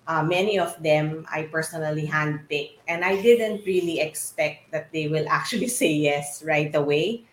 Uh, 0.07 0.23
many 0.23 0.59
of 0.59 0.76
them 0.83 1.25
I 1.33 1.44
personally 1.49 2.07
handpicked, 2.07 2.84
and 2.89 3.05
I 3.05 3.23
didn't 3.23 3.65
really 3.65 4.01
expect 4.01 4.70
that 4.73 4.93
they 4.93 5.09
will 5.09 5.25
actually 5.28 5.68
say 5.81 5.93
yes 5.93 6.43
right 6.44 6.75
away. 6.75 7.25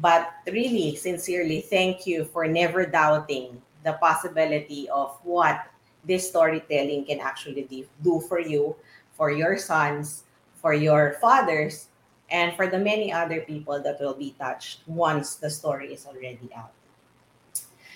But 0.00 0.32
really, 0.46 0.96
sincerely, 0.96 1.60
thank 1.62 2.06
you 2.06 2.24
for 2.24 2.46
never 2.48 2.84
doubting 2.84 3.60
the 3.84 3.94
possibility 3.94 4.88
of 4.88 5.16
what 5.22 5.64
this 6.04 6.28
storytelling 6.28 7.04
can 7.04 7.20
actually 7.20 7.86
do 8.02 8.20
for 8.20 8.40
you, 8.40 8.76
for 9.14 9.30
your 9.30 9.58
sons, 9.58 10.24
for 10.60 10.74
your 10.74 11.16
fathers, 11.20 11.88
and 12.30 12.56
for 12.56 12.66
the 12.66 12.78
many 12.78 13.12
other 13.12 13.40
people 13.42 13.80
that 13.82 14.00
will 14.00 14.14
be 14.14 14.34
touched 14.38 14.80
once 14.86 15.36
the 15.36 15.50
story 15.50 15.92
is 15.92 16.06
already 16.06 16.48
out. 16.56 16.72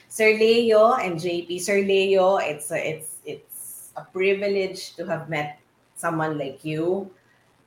Sir 0.09 0.33
Leo 0.37 0.95
and 0.95 1.17
JP. 1.17 1.61
Sir 1.61 1.83
Leo, 1.83 2.37
it's 2.37 2.71
a, 2.71 2.81
it's 2.81 3.17
it's 3.25 3.91
a 3.97 4.05
privilege 4.05 4.95
to 4.97 5.05
have 5.05 5.29
met 5.29 5.59
someone 5.97 6.39
like 6.39 6.65
you. 6.65 7.11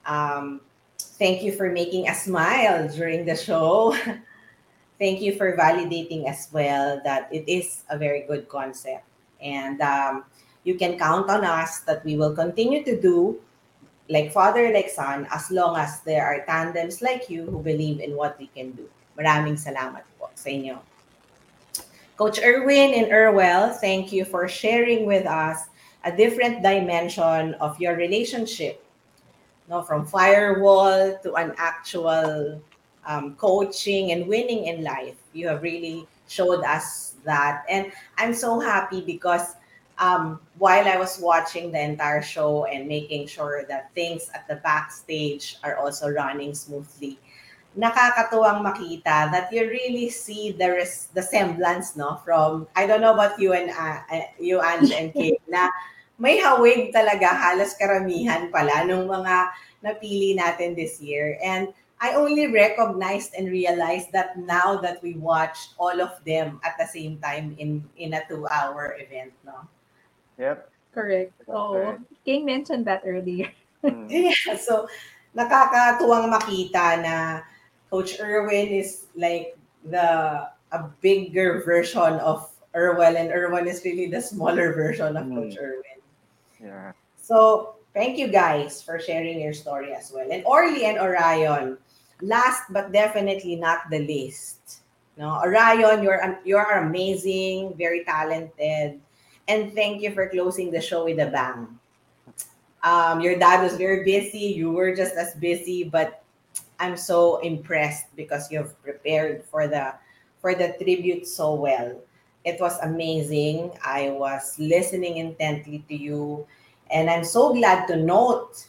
Um, 0.05 0.61
thank 1.17 1.43
you 1.43 1.51
for 1.51 1.69
making 1.69 2.07
a 2.07 2.15
smile 2.15 2.87
during 2.89 3.25
the 3.25 3.35
show. 3.35 3.97
thank 4.99 5.21
you 5.21 5.35
for 5.35 5.57
validating 5.57 6.29
as 6.29 6.49
well 6.51 7.01
that 7.03 7.29
it 7.31 7.49
is 7.49 7.83
a 7.89 7.97
very 7.97 8.25
good 8.25 8.47
concept, 8.49 9.05
and 9.41 9.81
um, 9.81 10.23
you 10.63 10.75
can 10.75 10.97
count 10.97 11.29
on 11.29 11.43
us 11.43 11.79
that 11.81 12.03
we 12.03 12.15
will 12.15 12.35
continue 12.35 12.83
to 12.83 12.99
do 12.99 13.39
like 14.09 14.33
father 14.33 14.73
like 14.73 14.89
son 14.89 15.27
as 15.31 15.51
long 15.51 15.77
as 15.77 16.01
there 16.01 16.25
are 16.25 16.43
tandems 16.45 17.01
like 17.01 17.29
you 17.29 17.45
who 17.45 17.61
believe 17.61 17.99
in 17.99 18.15
what 18.15 18.37
we 18.39 18.47
can 18.47 18.71
do. 18.71 18.89
Maraming 19.17 19.55
salamat 19.55 20.03
po 20.17 20.31
sa 20.33 20.49
inyo. 20.49 20.81
Coach 22.17 22.41
Erwin 22.43 22.91
and 22.99 23.13
Erwell, 23.13 23.71
thank 23.71 24.11
you 24.11 24.25
for 24.27 24.49
sharing 24.49 25.05
with 25.07 25.23
us 25.23 25.71
a 26.03 26.11
different 26.11 26.59
dimension 26.63 27.55
of 27.63 27.79
your 27.79 27.95
relationship. 27.95 28.83
No, 29.69 29.83
from 29.85 30.03
firewall 30.03 31.15
to 31.23 31.29
an 31.35 31.53
actual 31.55 32.59
um, 33.05 33.35
coaching 33.35 34.11
and 34.11 34.27
winning 34.27 34.65
in 34.65 34.83
life. 34.83 35.15
You 35.31 35.47
have 35.47 35.61
really 35.61 36.07
showed 36.27 36.63
us 36.63 37.08
that. 37.23 37.63
And 37.69 37.91
I'm 38.17 38.33
so 38.33 38.59
happy 38.59 39.01
because 39.01 39.55
um, 39.99 40.39
while 40.57 40.87
I 40.87 40.97
was 40.97 41.19
watching 41.19 41.71
the 41.71 41.81
entire 41.81 42.21
show 42.21 42.65
and 42.65 42.87
making 42.87 43.27
sure 43.27 43.65
that 43.67 43.93
things 43.93 44.31
at 44.33 44.47
the 44.47 44.55
backstage 44.55 45.57
are 45.63 45.77
also 45.77 46.09
running 46.09 46.55
smoothly, 46.55 47.19
nakakatuwang 47.77 48.65
makita 48.65 49.29
that 49.29 49.47
you 49.53 49.69
really 49.69 50.09
see 50.09 50.51
the 50.51 50.81
res- 50.81 51.13
the 51.13 51.21
semblance 51.21 51.93
no 51.93 52.17
from 52.25 52.65
I 52.75 52.87
don't 52.89 53.01
know 53.01 53.13
about 53.13 53.37
you 53.37 53.53
and 53.53 53.69
uh, 53.69 54.01
uh, 54.09 54.27
you 54.41 54.57
Ange 54.57 54.91
and 54.91 55.13
Kate 55.13 55.41
na 55.47 55.69
may 56.17 56.41
hawig 56.41 56.89
talaga 56.89 57.29
halos 57.29 57.77
karamihan 57.77 58.49
pala 58.49 58.83
nung 58.89 59.05
mga 59.05 59.53
napili 59.85 60.33
natin 60.33 60.73
this 60.73 60.97
year 60.99 61.37
and 61.45 61.69
I 61.99 62.15
only 62.15 62.47
recognized 62.47 63.35
and 63.35 63.51
realized 63.51 64.11
that 64.15 64.39
now 64.39 64.79
that 64.79 65.03
we 65.03 65.19
watched 65.19 65.75
all 65.77 65.99
of 65.99 66.23
them 66.23 66.59
at 66.63 66.79
the 66.79 66.87
same 66.87 67.19
time 67.19 67.55
in 67.59 67.83
in 67.99 68.15
a 68.15 68.23
two 68.27 68.47
hour 68.47 68.95
event 68.99 69.33
no 69.43 69.67
Yep. 70.39 70.71
Correct. 70.95 71.35
Oh, 71.51 71.99
King 72.23 72.47
mentioned 72.47 72.87
that 72.87 73.03
earlier. 73.03 73.51
Mm. 73.83 74.07
yeah 74.11 74.55
so 74.55 74.87
nakakatuwang 75.35 76.31
makita 76.31 77.03
na 77.03 77.43
Coach 77.91 78.19
Erwin 78.19 78.71
is 78.71 79.07
like 79.15 79.59
the 79.83 80.47
a 80.71 80.79
bigger 81.01 81.61
version 81.65 82.21
of 82.21 82.49
Erwin, 82.75 83.17
and 83.17 83.31
Erwin 83.31 83.67
is 83.67 83.81
really 83.83 84.07
the 84.07 84.21
smaller 84.21 84.73
version 84.73 85.17
of 85.17 85.25
Coach 85.29 85.57
mm. 85.57 85.63
Erwin. 85.63 85.99
Yeah. 86.61 86.91
So 87.17 87.75
thank 87.93 88.17
you 88.17 88.27
guys 88.27 88.81
for 88.81 88.99
sharing 88.99 89.41
your 89.41 89.53
story 89.53 89.93
as 89.93 90.11
well. 90.13 90.29
And 90.29 90.45
Orly 90.45 90.85
and 90.85 90.99
Orion, 90.99 91.77
last 92.21 92.71
but 92.71 92.91
definitely 92.91 93.55
not 93.55 93.89
the 93.89 93.99
least. 93.99 94.81
No, 95.17 95.35
Orion, 95.43 96.03
you're 96.03 96.39
you're 96.45 96.79
amazing, 96.79 97.75
very 97.75 98.05
talented, 98.05 98.99
and 99.47 99.73
thank 99.73 100.01
you 100.01 100.11
for 100.11 100.29
closing 100.29 100.71
the 100.71 100.79
show 100.79 101.05
with 101.05 101.19
a 101.19 101.27
bang. 101.27 101.67
Um, 102.83 103.19
your 103.19 103.35
dad 103.35 103.61
was 103.61 103.75
very 103.75 104.05
busy. 104.05 104.55
You 104.55 104.71
were 104.71 104.95
just 104.95 105.15
as 105.15 105.35
busy, 105.35 105.83
but 105.83 106.23
I'm 106.79 106.95
so 106.95 107.43
impressed 107.43 108.15
because 108.15 108.49
you've 108.49 108.71
prepared 108.81 109.43
for 109.43 109.67
the 109.67 109.95
for 110.39 110.55
the 110.55 110.75
tribute 110.79 111.27
so 111.27 111.53
well. 111.53 111.99
It 112.45 112.55
was 112.61 112.79
amazing. 112.79 113.75
I 113.83 114.11
was 114.11 114.55
listening 114.57 115.17
intently 115.17 115.83
to 115.89 115.95
you, 115.95 116.47
and 116.89 117.09
I'm 117.09 117.27
so 117.27 117.51
glad 117.51 117.87
to 117.87 117.97
note 117.97 118.63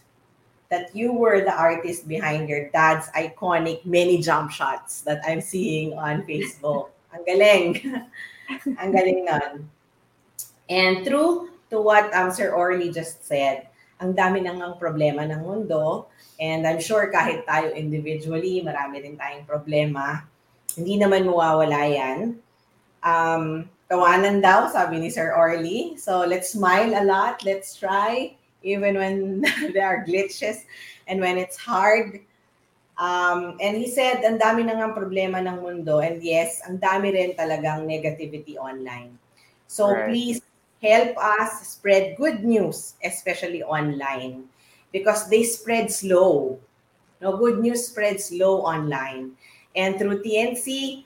that 0.70 0.94
you 0.94 1.12
were 1.12 1.42
the 1.42 1.52
artist 1.52 2.06
behind 2.06 2.48
your 2.48 2.70
dad's 2.70 3.10
iconic 3.18 3.84
many 3.84 4.22
jump 4.22 4.50
shots 4.50 5.02
that 5.02 5.20
I'm 5.26 5.42
seeing 5.42 5.98
on 5.98 6.22
Facebook. 6.22 6.94
Ang 7.14 7.26
galing. 7.26 7.70
Ang 8.78 8.90
galing 8.94 9.26
nun. 9.26 9.66
And 10.70 11.02
true 11.02 11.50
to 11.74 11.82
what 11.82 12.06
um, 12.14 12.30
Sir 12.30 12.54
Orly 12.54 12.94
just 12.94 13.26
said, 13.26 13.66
ang 14.00 14.16
dami 14.16 14.40
nang 14.40 14.62
ang 14.64 14.78
problema 14.80 15.28
ng 15.28 15.44
mundo. 15.44 16.08
And 16.40 16.64
I'm 16.64 16.80
sure 16.80 17.12
kahit 17.12 17.44
tayo 17.44 17.74
individually, 17.76 18.64
marami 18.64 19.04
rin 19.04 19.18
tayong 19.20 19.44
problema. 19.44 20.24
Hindi 20.72 20.96
naman 20.96 21.28
mawawala 21.28 21.82
yan. 21.84 22.40
Um, 23.04 23.68
tawanan 23.92 24.40
daw, 24.40 24.72
sabi 24.72 25.04
ni 25.04 25.12
Sir 25.12 25.36
Orly. 25.36 26.00
So 26.00 26.24
let's 26.24 26.56
smile 26.56 26.96
a 26.96 27.04
lot. 27.04 27.44
Let's 27.44 27.76
try, 27.76 28.39
even 28.62 28.96
when 28.96 29.40
there 29.74 29.86
are 29.86 30.04
glitches 30.04 30.64
and 31.06 31.20
when 31.20 31.38
it's 31.38 31.56
hard. 31.56 32.20
Um, 33.00 33.56
and 33.60 33.76
he 33.76 33.88
said, 33.88 34.24
ang 34.24 34.38
dami 34.38 34.64
nang 34.66 34.80
ang 34.82 34.92
problema 34.92 35.40
ng 35.40 35.64
mundo. 35.64 36.00
And 36.04 36.22
yes, 36.22 36.60
ang 36.68 36.78
dami 36.78 37.12
rin 37.16 37.32
talagang 37.32 37.88
negativity 37.88 38.60
online. 38.60 39.16
So 39.66 39.94
Right. 39.94 40.04
please 40.04 40.40
help 40.82 41.16
us 41.16 41.68
spread 41.68 42.16
good 42.16 42.44
news, 42.44 42.94
especially 43.04 43.62
online, 43.62 44.44
because 44.92 45.28
they 45.28 45.44
spread 45.44 45.90
slow. 45.92 46.58
No, 47.20 47.36
good 47.36 47.60
news 47.60 47.88
spreads 47.88 48.32
slow 48.32 48.60
online. 48.64 49.32
And 49.76 49.98
through 49.98 50.22
TNC, 50.24 51.04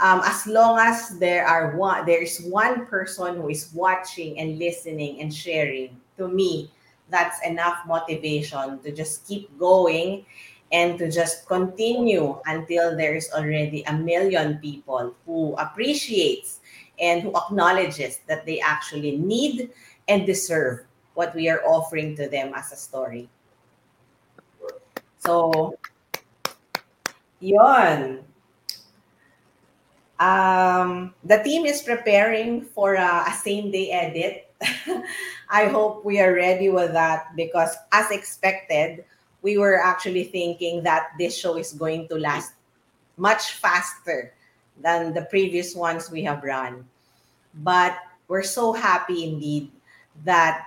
um, 0.00 0.20
as 0.24 0.46
long 0.46 0.78
as 0.78 1.18
there 1.18 1.46
are 1.46 1.76
one, 1.76 2.06
there 2.06 2.22
is 2.22 2.42
one 2.48 2.86
person 2.86 3.36
who 3.36 3.48
is 3.48 3.70
watching 3.72 4.38
and 4.38 4.58
listening 4.58 5.20
and 5.20 5.32
sharing, 5.32 6.00
to 6.18 6.28
me, 6.28 6.70
that's 7.10 7.44
enough 7.46 7.78
motivation 7.86 8.78
to 8.80 8.92
just 8.92 9.26
keep 9.26 9.50
going 9.58 10.24
and 10.72 10.98
to 10.98 11.10
just 11.10 11.46
continue 11.46 12.40
until 12.46 12.96
there's 12.96 13.30
already 13.32 13.84
a 13.86 13.92
million 13.92 14.58
people 14.58 15.14
who 15.26 15.54
appreciates 15.54 16.60
and 16.98 17.22
who 17.22 17.34
acknowledges 17.36 18.20
that 18.26 18.46
they 18.46 18.60
actually 18.60 19.16
need 19.16 19.70
and 20.08 20.26
deserve 20.26 20.80
what 21.14 21.34
we 21.34 21.48
are 21.48 21.62
offering 21.64 22.16
to 22.16 22.28
them 22.28 22.52
as 22.54 22.72
a 22.72 22.76
story. 22.76 23.28
So, 25.18 25.78
yon. 27.40 28.24
Um, 30.18 31.14
the 31.24 31.38
team 31.42 31.66
is 31.66 31.82
preparing 31.82 32.62
for 32.62 32.94
a, 32.94 33.24
a 33.28 33.32
same 33.32 33.70
day 33.70 33.90
edit. 33.90 34.43
I 35.50 35.66
hope 35.66 36.04
we 36.04 36.20
are 36.20 36.34
ready 36.34 36.68
with 36.68 36.92
that 36.92 37.36
because, 37.36 37.76
as 37.92 38.10
expected, 38.10 39.04
we 39.42 39.58
were 39.58 39.78
actually 39.78 40.24
thinking 40.24 40.82
that 40.84 41.12
this 41.18 41.36
show 41.36 41.56
is 41.56 41.72
going 41.72 42.08
to 42.08 42.16
last 42.16 42.52
much 43.16 43.52
faster 43.60 44.32
than 44.80 45.14
the 45.14 45.22
previous 45.30 45.74
ones 45.74 46.10
we 46.10 46.22
have 46.24 46.42
run. 46.42 46.84
But 47.62 47.98
we're 48.26 48.42
so 48.42 48.72
happy 48.72 49.24
indeed 49.24 49.70
that 50.24 50.66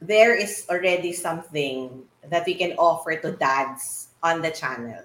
there 0.00 0.36
is 0.36 0.66
already 0.70 1.12
something 1.12 2.04
that 2.30 2.46
we 2.46 2.54
can 2.54 2.72
offer 2.78 3.16
to 3.16 3.32
dads 3.32 4.08
on 4.22 4.40
the 4.40 4.50
channel. 4.50 5.02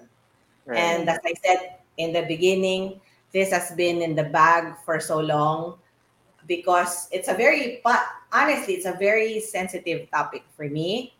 And 0.70 1.08
as 1.08 1.18
I 1.24 1.34
said 1.44 1.82
in 1.96 2.12
the 2.12 2.22
beginning, 2.22 3.00
this 3.32 3.50
has 3.50 3.72
been 3.72 4.02
in 4.02 4.14
the 4.14 4.24
bag 4.24 4.74
for 4.84 5.00
so 5.00 5.18
long 5.18 5.78
because 6.46 7.08
it's 7.12 7.28
a 7.28 7.34
very, 7.34 7.80
but 7.84 8.00
honestly, 8.32 8.74
it's 8.74 8.86
a 8.86 8.96
very 8.98 9.40
sensitive 9.40 10.10
topic 10.10 10.44
for 10.56 10.68
me. 10.68 11.14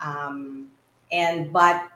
Um, 0.00 0.68
and 1.10 1.52
but 1.52 1.90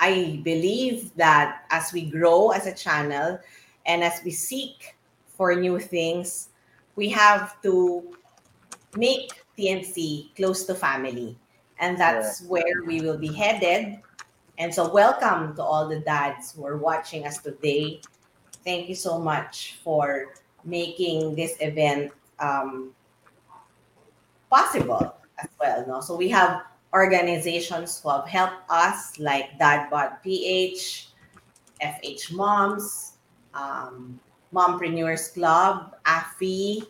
I 0.00 0.40
believe 0.44 1.14
that 1.16 1.64
as 1.70 1.92
we 1.92 2.10
grow 2.10 2.50
as 2.50 2.66
a 2.66 2.74
channel 2.74 3.38
and 3.86 4.02
as 4.02 4.20
we 4.24 4.30
seek 4.30 4.96
for 5.36 5.54
new 5.54 5.78
things, 5.78 6.48
we 6.96 7.08
have 7.10 7.60
to 7.62 8.16
make 8.96 9.30
TNC 9.58 10.34
close 10.34 10.64
to 10.64 10.74
family. 10.74 11.38
And 11.78 11.98
that's 11.98 12.42
where 12.42 12.84
we 12.86 13.00
will 13.00 13.18
be 13.18 13.32
headed. 13.32 14.00
And 14.58 14.74
so, 14.74 14.90
welcome 14.90 15.54
to 15.56 15.62
all 15.62 15.86
the 15.86 16.00
dads 16.00 16.52
who 16.52 16.64
are 16.64 16.78
watching 16.78 17.26
us 17.26 17.38
today. 17.38 18.00
Thank 18.64 18.88
you 18.88 18.94
so 18.94 19.18
much 19.18 19.78
for 19.84 20.32
making 20.66 21.34
this 21.34 21.56
event 21.60 22.12
um, 22.38 22.90
possible 24.50 25.14
as 25.38 25.48
well. 25.60 25.84
No? 25.86 26.00
So 26.00 26.16
we 26.16 26.28
have 26.30 26.62
organizations 26.92 28.00
who 28.00 28.10
have 28.10 28.26
helped 28.26 28.68
us 28.68 29.18
like 29.18 29.58
Dadbot 29.58 30.22
PH, 30.22 31.08
FH 31.82 32.32
Moms, 32.32 33.12
um, 33.54 34.18
Mompreneurs 34.52 35.32
Club, 35.34 35.94
AFI, 36.04 36.86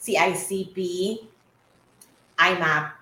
CICP, 0.00 1.26
IMAP, 2.38 2.92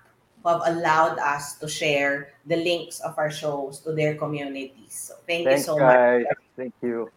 who 0.41 0.49
have 0.49 0.61
allowed 0.65 1.19
us 1.19 1.55
to 1.59 1.67
share 1.67 2.33
the 2.45 2.55
links 2.55 2.99
of 3.01 3.17
our 3.17 3.29
shows 3.29 3.79
to 3.81 3.91
their 3.91 4.15
communities. 4.15 5.11
So 5.11 5.15
thank 5.27 5.45
you 5.45 5.51
Thanks, 5.51 5.65
so 5.65 5.77
much. 5.77 5.95
guys. 5.95 6.25
Thank 6.55 6.73
you. 6.81 7.11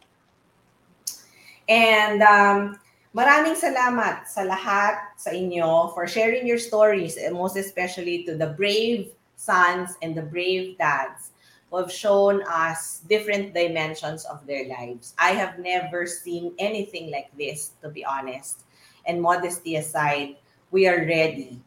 And 1.71 2.19
um, 2.27 2.75
maraming 3.15 3.55
salamat 3.55 4.27
sa 4.27 4.43
lahat 4.43 5.15
sa 5.15 5.31
inyo 5.31 5.95
for 5.95 6.11
sharing 6.11 6.43
your 6.43 6.59
stories, 6.59 7.15
and 7.15 7.39
most 7.39 7.55
especially 7.55 8.27
to 8.27 8.35
the 8.35 8.59
brave 8.59 9.15
sons 9.39 9.95
and 10.03 10.19
the 10.19 10.27
brave 10.27 10.75
dads 10.77 11.31
who 11.71 11.79
have 11.79 11.95
shown 11.95 12.43
us 12.51 13.07
different 13.07 13.55
dimensions 13.55 14.27
of 14.27 14.43
their 14.51 14.67
lives. 14.67 15.15
I 15.15 15.39
have 15.39 15.63
never 15.63 16.11
seen 16.11 16.53
anything 16.59 17.15
like 17.15 17.31
this, 17.39 17.79
to 17.87 17.89
be 17.89 18.05
honest. 18.05 18.67
And 19.07 19.23
modesty 19.23 19.79
aside, 19.79 20.43
we 20.75 20.91
are 20.91 21.07
ready 21.07 21.63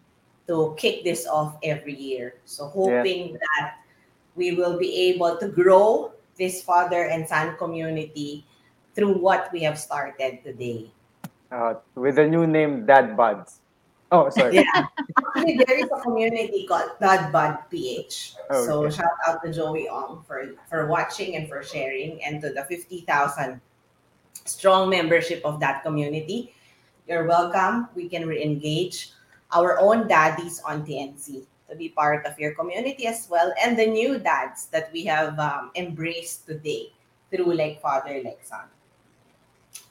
to 0.47 0.75
kick 0.75 1.07
this 1.07 1.25
off 1.25 1.55
every 1.63 1.95
year. 1.95 2.35
So 2.43 2.67
hoping 2.67 3.39
that 3.39 3.79
we 4.35 4.51
will 4.53 4.77
be 4.77 5.15
able 5.15 5.39
to 5.39 5.47
grow 5.47 6.11
this 6.37 6.61
father 6.61 7.07
and 7.07 7.23
son 7.23 7.55
community 7.55 8.43
through 8.95 9.17
what 9.17 9.49
we 9.51 9.61
have 9.63 9.77
started 9.79 10.43
today. 10.43 10.89
Uh, 11.51 11.75
with 11.95 12.15
the 12.15 12.27
new 12.27 12.47
name, 12.47 12.85
Dad 12.85 13.15
Buds. 13.15 13.59
Oh, 14.11 14.29
sorry. 14.29 14.55
Yeah. 14.55 14.85
Actually, 15.35 15.57
there 15.65 15.77
is 15.77 15.89
a 15.89 15.99
community 16.01 16.65
called 16.67 16.91
Dad 17.01 17.31
Bud 17.31 17.57
PH. 17.69 18.35
So 18.49 18.85
Okay. 18.85 18.95
shout 19.01 19.17
out 19.25 19.41
to 19.43 19.51
Joey 19.51 19.89
Ong 19.89 20.21
for, 20.25 20.53
for 20.69 20.85
watching 20.85 21.35
and 21.35 21.49
for 21.49 21.63
sharing 21.63 22.23
and 22.23 22.41
to 22.41 22.53
the 22.53 22.63
50,000 22.65 23.61
strong 24.45 24.89
membership 24.89 25.41
of 25.43 25.59
that 25.59 25.81
community. 25.83 26.53
You're 27.07 27.25
welcome. 27.25 27.89
We 27.95 28.07
can 28.07 28.27
re-engage 28.27 29.11
our 29.51 29.79
own 29.79 30.07
daddies 30.07 30.61
on 30.65 30.85
TNC 30.85 31.45
to 31.69 31.75
be 31.75 31.89
part 31.89 32.25
of 32.25 32.37
your 32.37 32.53
community 32.53 33.07
as 33.07 33.27
well 33.29 33.53
and 33.61 33.77
the 33.77 33.85
new 33.87 34.19
dads 34.19 34.67
that 34.67 34.91
we 34.93 35.05
have 35.05 35.39
um, 35.39 35.71
embraced 35.75 36.45
today 36.45 36.93
through 37.31 37.53
like 37.53 37.81
father 37.81 38.21
like 38.23 38.43
son. 38.43 38.69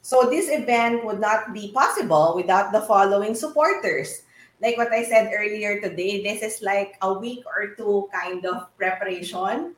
So 0.02 0.28
this 0.28 0.50
event 0.50 1.06
would 1.06 1.20
not 1.20 1.54
be 1.54 1.70
possible 1.70 2.34
without 2.34 2.72
the 2.72 2.82
following 2.82 3.34
supporters. 3.34 4.22
Like 4.60 4.76
what 4.76 4.92
I 4.92 5.04
said 5.04 5.30
earlier 5.34 5.80
today, 5.80 6.22
this 6.22 6.42
is 6.42 6.62
like 6.62 6.98
a 7.02 7.14
week 7.14 7.46
or 7.46 7.74
two 7.74 8.10
kind 8.12 8.44
of 8.44 8.66
preparation. 8.76 9.74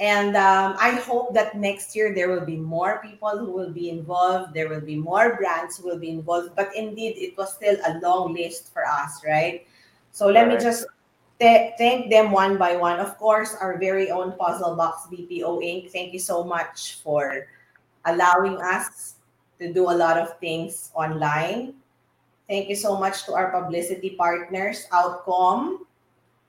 And 0.00 0.36
um, 0.36 0.76
I 0.80 0.96
hope 0.96 1.34
that 1.34 1.56
next 1.56 1.94
year 1.94 2.14
there 2.14 2.28
will 2.28 2.44
be 2.44 2.56
more 2.56 3.00
people 3.04 3.36
who 3.36 3.52
will 3.52 3.70
be 3.70 3.90
involved. 3.90 4.54
There 4.54 4.68
will 4.68 4.80
be 4.80 4.96
more 4.96 5.36
brands 5.36 5.76
who 5.76 5.88
will 5.88 6.00
be 6.00 6.10
involved. 6.10 6.56
But 6.56 6.74
indeed, 6.74 7.16
it 7.16 7.36
was 7.36 7.54
still 7.54 7.76
a 7.86 8.00
long 8.00 8.34
list 8.34 8.72
for 8.72 8.84
us, 8.84 9.22
right? 9.24 9.66
So 10.10 10.26
let 10.26 10.48
me 10.48 10.56
just 10.56 10.86
th- 11.38 11.74
thank 11.76 12.10
them 12.10 12.32
one 12.32 12.56
by 12.56 12.76
one. 12.76 12.98
Of 12.98 13.18
course, 13.18 13.54
our 13.60 13.78
very 13.78 14.10
own 14.10 14.32
Puzzle 14.38 14.74
Box 14.74 15.06
BPO 15.12 15.60
Inc. 15.60 15.92
Thank 15.92 16.12
you 16.12 16.18
so 16.18 16.42
much 16.44 16.98
for 17.04 17.46
allowing 18.04 18.60
us 18.60 19.13
to 19.64 19.72
do 19.72 19.88
a 19.88 19.96
lot 19.96 20.20
of 20.20 20.36
things 20.38 20.92
online. 20.92 21.72
Thank 22.44 22.68
you 22.68 22.76
so 22.76 23.00
much 23.00 23.24
to 23.24 23.32
our 23.32 23.48
publicity 23.48 24.10
partners, 24.20 24.84
Outcom, 24.92 25.88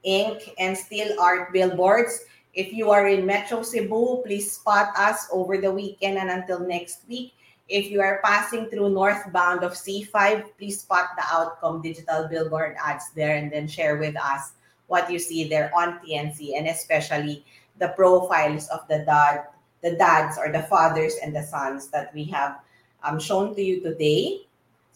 Inc., 0.04 0.52
and 0.60 0.76
Steel 0.76 1.16
Art 1.16 1.56
Billboards. 1.56 2.28
If 2.54 2.76
you 2.76 2.92
are 2.92 3.08
in 3.08 3.26
Metro 3.26 3.64
Cebu, 3.64 4.24
please 4.28 4.52
spot 4.52 4.92
us 5.00 5.28
over 5.32 5.58
the 5.58 5.72
weekend 5.72 6.18
and 6.20 6.30
until 6.30 6.60
next 6.60 7.08
week. 7.08 7.32
If 7.68 7.90
you 7.90 8.02
are 8.02 8.20
passing 8.24 8.68
through 8.68 8.92
northbound 8.92 9.64
of 9.64 9.74
C5, 9.74 10.60
please 10.60 10.82
spot 10.82 11.16
the 11.16 11.24
Outcom 11.24 11.82
digital 11.82 12.28
billboard 12.28 12.76
ads 12.84 13.12
there 13.16 13.36
and 13.36 13.52
then 13.52 13.68
share 13.68 13.98
with 13.98 14.16
us 14.20 14.54
what 14.88 15.10
you 15.10 15.18
see 15.18 15.48
there 15.48 15.72
on 15.74 16.00
TNC 16.04 16.60
and 16.60 16.68
especially 16.68 17.44
the 17.80 17.90
profiles 17.96 18.68
of 18.70 18.88
the 18.88 19.00
dad, 19.00 19.48
the 19.82 19.96
dads 19.96 20.38
or 20.38 20.52
the 20.52 20.64
fathers 20.64 21.16
and 21.24 21.36
the 21.36 21.42
sons 21.42 21.88
that 21.90 22.14
we 22.14 22.26
have 22.26 22.60
um, 23.06 23.20
shown 23.20 23.54
to 23.56 23.62
you 23.62 23.82
today. 23.82 24.42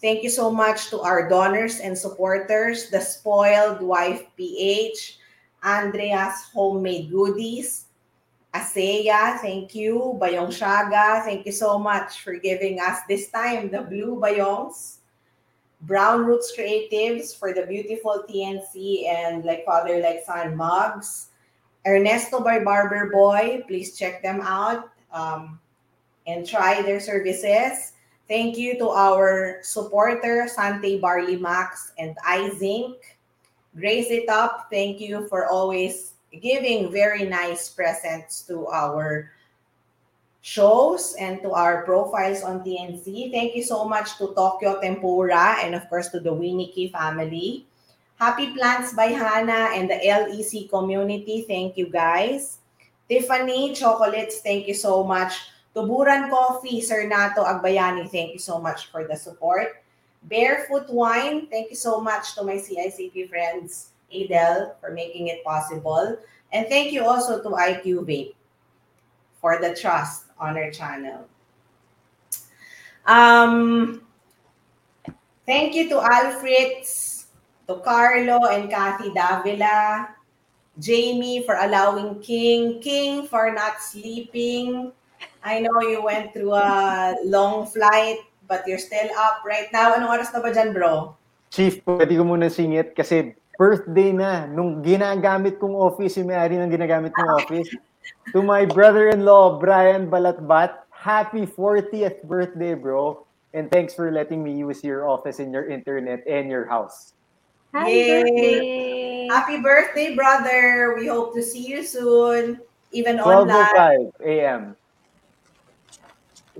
Thank 0.00 0.22
you 0.22 0.30
so 0.30 0.50
much 0.50 0.88
to 0.90 1.00
our 1.00 1.28
donors 1.28 1.80
and 1.80 1.96
supporters, 1.96 2.90
the 2.90 3.00
Spoiled 3.00 3.80
Wife 3.80 4.24
PH, 4.36 5.18
Andrea's 5.62 6.48
Homemade 6.52 7.10
Goodies, 7.10 7.84
ASEA, 8.54 9.38
thank 9.38 9.74
you. 9.74 10.18
Bayong 10.18 10.50
Shaga, 10.50 11.22
thank 11.22 11.46
you 11.46 11.52
so 11.52 11.78
much 11.78 12.20
for 12.22 12.34
giving 12.34 12.80
us 12.80 12.98
this 13.08 13.30
time 13.30 13.70
the 13.70 13.82
blue 13.82 14.18
bayongs. 14.18 14.98
Brown 15.82 16.26
Roots 16.26 16.52
Creatives 16.56 17.36
for 17.36 17.54
the 17.54 17.64
beautiful 17.64 18.24
TNC 18.28 19.06
and 19.08 19.44
like 19.44 19.64
father 19.64 20.00
like 20.00 20.24
son 20.26 20.56
mugs. 20.56 21.28
Ernesto 21.86 22.40
by 22.42 22.58
Barber 22.58 23.08
Boy, 23.10 23.64
please 23.66 23.96
check 23.96 24.22
them 24.22 24.40
out 24.42 24.90
um, 25.12 25.58
and 26.26 26.46
try 26.46 26.82
their 26.82 27.00
services. 27.00 27.92
Thank 28.30 28.54
you 28.54 28.78
to 28.78 28.94
our 28.94 29.58
supporter, 29.66 30.46
Sante 30.46 31.02
Barley 31.02 31.34
Max 31.34 31.90
and 31.98 32.14
iZinc. 32.22 32.94
Grace 33.74 34.06
It 34.06 34.30
Up, 34.30 34.70
thank 34.70 35.02
you 35.02 35.26
for 35.26 35.50
always 35.50 36.14
giving 36.38 36.94
very 36.94 37.26
nice 37.26 37.66
presents 37.66 38.46
to 38.46 38.70
our 38.70 39.34
shows 40.46 41.18
and 41.18 41.42
to 41.42 41.50
our 41.50 41.82
profiles 41.82 42.46
on 42.46 42.62
TNC. 42.62 43.34
Thank 43.34 43.58
you 43.58 43.66
so 43.66 43.82
much 43.82 44.14
to 44.22 44.30
Tokyo 44.30 44.78
Tempura 44.78 45.58
and 45.66 45.74
of 45.74 45.90
course 45.90 46.14
to 46.14 46.22
the 46.22 46.30
Winiki 46.30 46.94
family. 46.94 47.66
Happy 48.14 48.54
Plants 48.54 48.94
by 48.94 49.10
Hannah 49.10 49.74
and 49.74 49.90
the 49.90 49.98
LEC 50.06 50.70
community. 50.70 51.42
Thank 51.50 51.76
you 51.76 51.90
guys. 51.90 52.62
Tiffany 53.10 53.74
Chocolates, 53.74 54.38
thank 54.38 54.70
you 54.70 54.74
so 54.74 55.02
much. 55.02 55.34
Tuburan 55.74 56.30
Coffee, 56.30 56.80
Sir 56.80 57.06
Nato 57.06 57.44
Agbayani, 57.44 58.10
thank 58.10 58.32
you 58.32 58.38
so 58.38 58.58
much 58.58 58.90
for 58.90 59.06
the 59.06 59.14
support. 59.14 59.82
Barefoot 60.24 60.90
Wine, 60.90 61.46
thank 61.46 61.70
you 61.70 61.76
so 61.76 62.00
much 62.00 62.34
to 62.34 62.42
my 62.42 62.56
CICP 62.56 63.28
friends, 63.28 63.90
Adel, 64.12 64.74
for 64.80 64.90
making 64.90 65.28
it 65.28 65.44
possible. 65.44 66.18
And 66.52 66.66
thank 66.68 66.92
you 66.92 67.04
also 67.04 67.42
to 67.42 67.48
IQ 67.48 68.04
Vape 68.04 68.34
for 69.40 69.58
the 69.60 69.74
trust 69.74 70.26
on 70.38 70.58
our 70.58 70.70
channel. 70.70 71.24
Um, 73.06 74.02
thank 75.46 75.74
you 75.74 75.88
to 75.88 75.96
Alfreds, 75.96 77.26
to 77.68 77.76
Carlo 77.80 78.50
and 78.50 78.68
Kathy 78.68 79.14
Davila, 79.14 80.10
Jamie 80.78 81.42
for 81.44 81.54
allowing 81.54 82.20
King, 82.20 82.80
King 82.80 83.26
for 83.26 83.52
not 83.52 83.80
sleeping. 83.80 84.92
I 85.42 85.60
know 85.60 85.80
you 85.80 86.04
went 86.04 86.32
through 86.32 86.52
a 86.52 87.16
long 87.24 87.66
flight, 87.66 88.20
but 88.48 88.66
you're 88.68 88.82
still 88.82 89.08
up 89.16 89.40
right 89.44 89.72
now. 89.72 89.96
Anong 89.96 90.20
oras 90.20 90.32
na 90.36 90.44
ba 90.44 90.52
dyan, 90.52 90.76
bro? 90.76 91.16
Chief, 91.48 91.80
pwede 91.86 92.14
ko 92.14 92.22
muna 92.22 92.52
singit 92.52 92.94
kasi 92.94 93.34
birthday 93.56 94.12
na 94.12 94.46
nung 94.46 94.84
ginagamit 94.84 95.60
kong 95.60 95.76
office, 95.76 96.16
si 96.16 96.22
Mary 96.22 96.56
nang 96.56 96.70
ginagamit 96.72 97.12
kong 97.16 97.44
office. 97.44 97.68
To 98.32 98.40
my 98.40 98.64
brother-in-law, 98.64 99.58
Brian 99.58 100.08
Balatbat, 100.08 100.86
happy 100.92 101.44
40th 101.44 102.22
birthday, 102.24 102.74
bro. 102.74 103.26
And 103.52 103.66
thanks 103.68 103.92
for 103.92 104.12
letting 104.14 104.44
me 104.44 104.54
use 104.54 104.84
your 104.84 105.08
office 105.08 105.42
and 105.42 105.50
your 105.50 105.66
internet 105.66 106.22
and 106.28 106.46
your 106.48 106.64
house. 106.70 107.18
Happy 107.74 107.90
Yay! 107.90 108.08
birthday! 108.08 109.28
Happy 109.30 109.56
birthday, 109.58 110.14
brother. 110.14 110.94
We 110.98 111.06
hope 111.06 111.34
to 111.34 111.42
see 111.42 111.66
you 111.66 111.82
soon, 111.82 112.58
even 112.92 113.18
online. 113.18 114.14
12.05 114.18 114.26
a.m. 114.26 114.76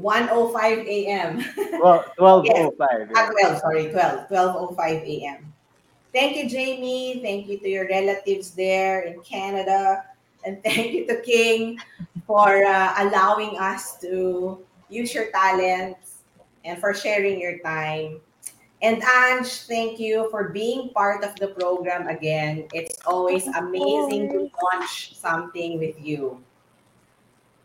1.05 0.01 0.87
a.m. 0.87 1.45
Well, 1.81 2.05
12.05. 2.19 3.11
Ah, 3.15 3.31
12, 3.31 3.59
sorry, 3.59 3.91
12. 3.91 4.29
12.05 4.29 4.79
a.m. 4.79 5.53
Thank 6.13 6.37
you, 6.37 6.49
Jamie. 6.49 7.21
Thank 7.23 7.47
you 7.47 7.59
to 7.59 7.69
your 7.69 7.87
relatives 7.87 8.51
there 8.53 9.03
in 9.03 9.21
Canada. 9.23 10.05
And 10.45 10.63
thank 10.65 10.93
you 10.93 11.07
to 11.07 11.21
King 11.23 11.79
for 12.27 12.65
uh, 12.65 12.95
allowing 12.99 13.59
us 13.59 13.99
to 14.01 14.65
use 14.89 15.15
your 15.15 15.31
talents 15.31 16.23
and 16.65 16.79
for 16.79 16.95
sharing 16.95 17.41
your 17.41 17.59
time. 17.59 18.21
And 18.83 19.03
Ange, 19.03 19.69
thank 19.69 20.01
you 20.01 20.29
for 20.31 20.49
being 20.49 20.89
part 20.91 21.23
of 21.23 21.37
the 21.37 21.49
program 21.49 22.09
again. 22.09 22.67
It's 22.73 22.99
always 23.05 23.47
amazing 23.47 24.33
to 24.33 24.51
launch 24.73 25.15
something 25.15 25.79
with 25.79 26.01
you. 26.01 26.43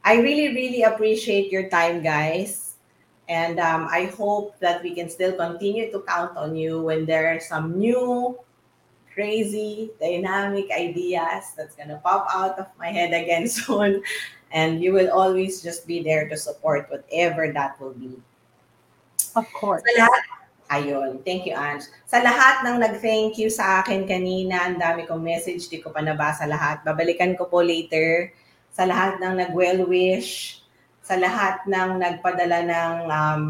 I 0.06 0.22
really, 0.22 0.54
really 0.54 0.84
appreciate 0.86 1.52
your 1.52 1.68
time, 1.68 2.06
guys. 2.06 2.78
And 3.26 3.60
um, 3.60 3.90
I 3.90 4.06
hope 4.14 4.54
that 4.62 4.86
we 4.86 4.94
can 4.94 5.10
still 5.10 5.34
continue 5.34 5.92
to 5.92 6.06
count 6.06 6.38
on 6.38 6.56
you 6.56 6.78
when 6.86 7.10
there 7.10 7.34
are 7.34 7.42
some 7.42 7.74
new, 7.74 8.38
crazy, 9.10 9.90
dynamic 10.00 10.70
ideas 10.70 11.58
that's 11.58 11.74
going 11.74 11.90
to 11.90 11.98
pop 12.06 12.30
out 12.30 12.60
of 12.62 12.70
my 12.78 12.94
head 12.94 13.18
again 13.18 13.48
soon. 13.50 14.06
And 14.54 14.78
you 14.78 14.94
will 14.94 15.10
always 15.10 15.66
just 15.66 15.88
be 15.90 16.04
there 16.06 16.30
to 16.30 16.38
support 16.38 16.86
whatever 16.94 17.52
that 17.52 17.82
will 17.82 17.98
be. 17.98 18.14
Of 19.34 19.50
course. 19.58 19.82
Sa 19.82 20.06
lahat, 20.06 20.22
ayun. 20.70 21.26
Thank 21.26 21.50
you, 21.50 21.58
Ange. 21.58 21.90
Sa 22.06 22.22
lahat 22.22 22.62
ng 22.62 22.78
nag-thank 22.78 23.42
you 23.42 23.50
sa 23.50 23.82
akin 23.82 24.06
kanina, 24.06 24.70
ang 24.70 24.78
dami 24.78 25.10
kong 25.10 25.26
message, 25.26 25.66
di 25.66 25.82
ko 25.82 25.90
pa 25.90 26.06
nabasa 26.06 26.46
lahat. 26.46 26.86
Babalikan 26.86 27.34
ko 27.34 27.50
po 27.50 27.66
later. 27.66 28.30
Sa 28.76 28.84
lahat 28.84 29.24
ng 29.24 29.40
nag-well 29.40 29.88
wish, 29.88 30.60
sa 31.00 31.16
lahat 31.16 31.64
ng 31.64 31.96
nagpadala 31.96 32.60
ng 32.68 32.96
um, 33.08 33.42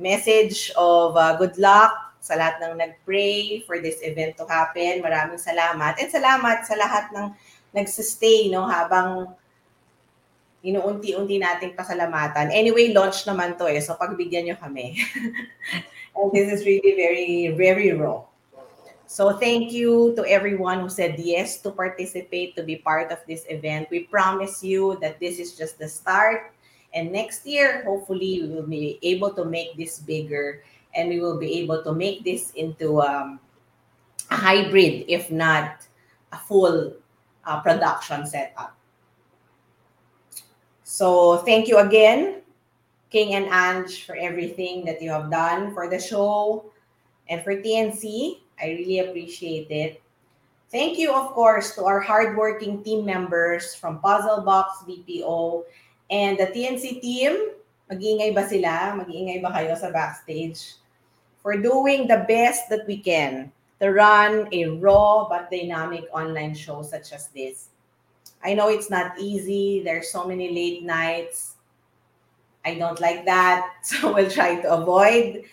message 0.00 0.72
of 0.80 1.12
uh, 1.20 1.36
good 1.36 1.52
luck, 1.60 1.92
sa 2.20 2.36
lahat 2.36 2.60
ng 2.64 2.80
nag-pray 2.80 3.64
for 3.68 3.80
this 3.80 4.00
event 4.00 4.36
to 4.40 4.48
happen. 4.48 5.04
Maraming 5.04 5.40
salamat. 5.40 6.00
And 6.00 6.08
salamat 6.08 6.64
sa 6.64 6.76
lahat 6.80 7.12
ng 7.12 7.32
nagsistay 7.76 8.48
no, 8.48 8.64
habang 8.64 9.36
inuunti-unti 10.60 11.40
nating 11.40 11.72
pasalamatan. 11.72 12.52
Anyway, 12.52 12.92
launch 12.92 13.24
naman 13.24 13.56
to 13.56 13.68
eh. 13.68 13.80
So 13.80 13.96
pagbigyan 13.96 14.48
nyo 14.48 14.56
kami. 14.60 15.00
and 16.16 16.28
this 16.32 16.52
is 16.52 16.68
really 16.68 16.92
very, 16.96 17.52
very 17.56 17.92
raw. 17.96 18.29
So 19.10 19.34
thank 19.34 19.74
you 19.74 20.14
to 20.14 20.22
everyone 20.22 20.78
who 20.78 20.88
said 20.88 21.18
yes 21.18 21.58
to 21.66 21.74
participate, 21.74 22.54
to 22.54 22.62
be 22.62 22.76
part 22.76 23.10
of 23.10 23.18
this 23.26 23.42
event. 23.50 23.90
We 23.90 24.06
promise 24.06 24.62
you 24.62 25.02
that 25.02 25.18
this 25.18 25.40
is 25.42 25.58
just 25.58 25.82
the 25.82 25.88
start. 25.88 26.54
And 26.94 27.10
next 27.10 27.44
year, 27.44 27.82
hopefully, 27.82 28.46
we 28.46 28.54
will 28.54 28.70
be 28.70 29.02
able 29.02 29.34
to 29.34 29.44
make 29.44 29.74
this 29.74 29.98
bigger 29.98 30.62
and 30.94 31.08
we 31.10 31.18
will 31.18 31.42
be 31.42 31.58
able 31.58 31.82
to 31.82 31.92
make 31.92 32.22
this 32.22 32.54
into 32.54 33.02
um, 33.02 33.40
a 34.30 34.36
hybrid, 34.36 35.10
if 35.10 35.28
not 35.28 35.82
a 36.30 36.38
full 36.38 36.94
uh, 37.44 37.60
production 37.62 38.24
setup. 38.30 38.78
So 40.84 41.38
thank 41.38 41.66
you 41.66 41.78
again, 41.78 42.42
King 43.10 43.34
and 43.34 43.50
Ange, 43.50 44.06
for 44.06 44.14
everything 44.14 44.84
that 44.84 45.02
you 45.02 45.10
have 45.10 45.32
done 45.32 45.74
for 45.74 45.90
the 45.90 45.98
show 45.98 46.70
and 47.28 47.42
for 47.42 47.56
TNC. 47.56 48.38
I 48.60 48.76
really 48.78 49.00
appreciate 49.00 49.70
it. 49.70 50.02
Thank 50.70 50.98
you, 50.98 51.12
of 51.12 51.34
course, 51.34 51.74
to 51.74 51.84
our 51.84 51.98
hardworking 51.98 52.84
team 52.84 53.04
members 53.04 53.74
from 53.74 53.98
Puzzle 53.98 54.42
Box 54.42 54.84
BPO 54.86 55.64
and 56.10 56.38
the 56.38 56.46
TNC 56.46 57.02
team. 57.02 57.58
Mag-iingay 57.90 58.30
ba 58.30 58.46
sila? 58.46 58.94
Mag-iingay 58.94 59.42
ba 59.42 59.50
kayo 59.50 59.74
sa 59.74 59.90
backstage? 59.90 60.78
For 61.42 61.58
doing 61.58 62.06
the 62.06 62.22
best 62.28 62.70
that 62.70 62.86
we 62.86 63.02
can 63.02 63.50
to 63.80 63.90
run 63.90 64.46
a 64.52 64.78
raw 64.78 65.26
but 65.26 65.50
dynamic 65.50 66.06
online 66.12 66.54
show 66.54 66.82
such 66.86 67.10
as 67.10 67.34
this. 67.34 67.74
I 68.44 68.54
know 68.54 68.68
it's 68.68 68.90
not 68.90 69.18
easy. 69.18 69.82
There's 69.82 70.12
so 70.12 70.22
many 70.22 70.54
late 70.54 70.84
nights. 70.84 71.56
I 72.64 72.76
don't 72.76 73.00
like 73.00 73.24
that. 73.24 73.74
So 73.82 74.14
we'll 74.14 74.30
try 74.30 74.60
to 74.60 74.70
avoid. 74.70 75.44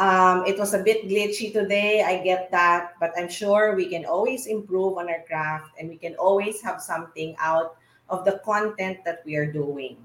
Um, 0.00 0.48
it 0.48 0.56
was 0.56 0.72
a 0.72 0.80
bit 0.80 1.04
glitchy 1.04 1.52
today. 1.52 2.00
I 2.00 2.24
get 2.24 2.50
that. 2.50 2.96
But 2.98 3.12
I'm 3.20 3.28
sure 3.28 3.76
we 3.76 3.84
can 3.84 4.08
always 4.08 4.48
improve 4.48 4.96
on 4.96 5.12
our 5.12 5.20
craft 5.28 5.76
and 5.78 5.92
we 5.92 6.00
can 6.00 6.16
always 6.16 6.64
have 6.64 6.80
something 6.80 7.36
out 7.38 7.76
of 8.08 8.24
the 8.24 8.40
content 8.40 9.04
that 9.04 9.20
we 9.28 9.36
are 9.36 9.44
doing. 9.44 10.00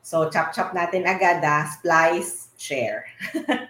So 0.00 0.30
chop 0.32 0.56
chop 0.56 0.72
natin 0.72 1.04
agad 1.04 1.44
ah. 1.44 1.68
Splice, 1.68 2.56
share. 2.56 3.04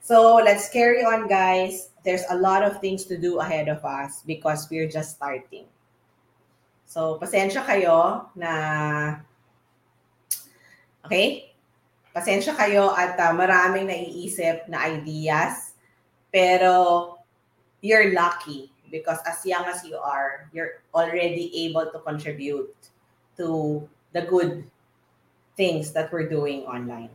so 0.00 0.38
let's 0.38 0.70
carry 0.70 1.02
on 1.02 1.26
guys. 1.26 1.90
There's 2.06 2.22
a 2.30 2.38
lot 2.38 2.62
of 2.62 2.78
things 2.78 3.02
to 3.10 3.18
do 3.18 3.42
ahead 3.42 3.66
of 3.66 3.84
us 3.84 4.22
because 4.22 4.70
we're 4.70 4.88
just 4.88 5.18
starting. 5.18 5.66
So, 6.86 7.16
pasensya 7.16 7.64
kayo 7.64 8.28
na 8.36 8.52
Okay? 11.06 11.51
Pasensya 12.12 12.52
kayo 12.52 12.92
at 12.92 13.16
uh, 13.16 13.32
maraming 13.32 13.88
naiisip 13.88 14.68
na 14.68 14.84
ideas. 14.84 15.72
Pero 16.28 17.16
you're 17.80 18.12
lucky 18.12 18.72
because 18.92 19.18
as 19.24 19.40
young 19.44 19.64
as 19.64 19.80
you 19.84 19.96
are, 19.96 20.48
you're 20.52 20.84
already 20.92 21.48
able 21.68 21.88
to 21.88 21.98
contribute 22.04 22.72
to 23.36 23.80
the 24.12 24.22
good 24.28 24.64
things 25.56 25.92
that 25.92 26.12
we're 26.12 26.28
doing 26.28 26.68
online. 26.68 27.08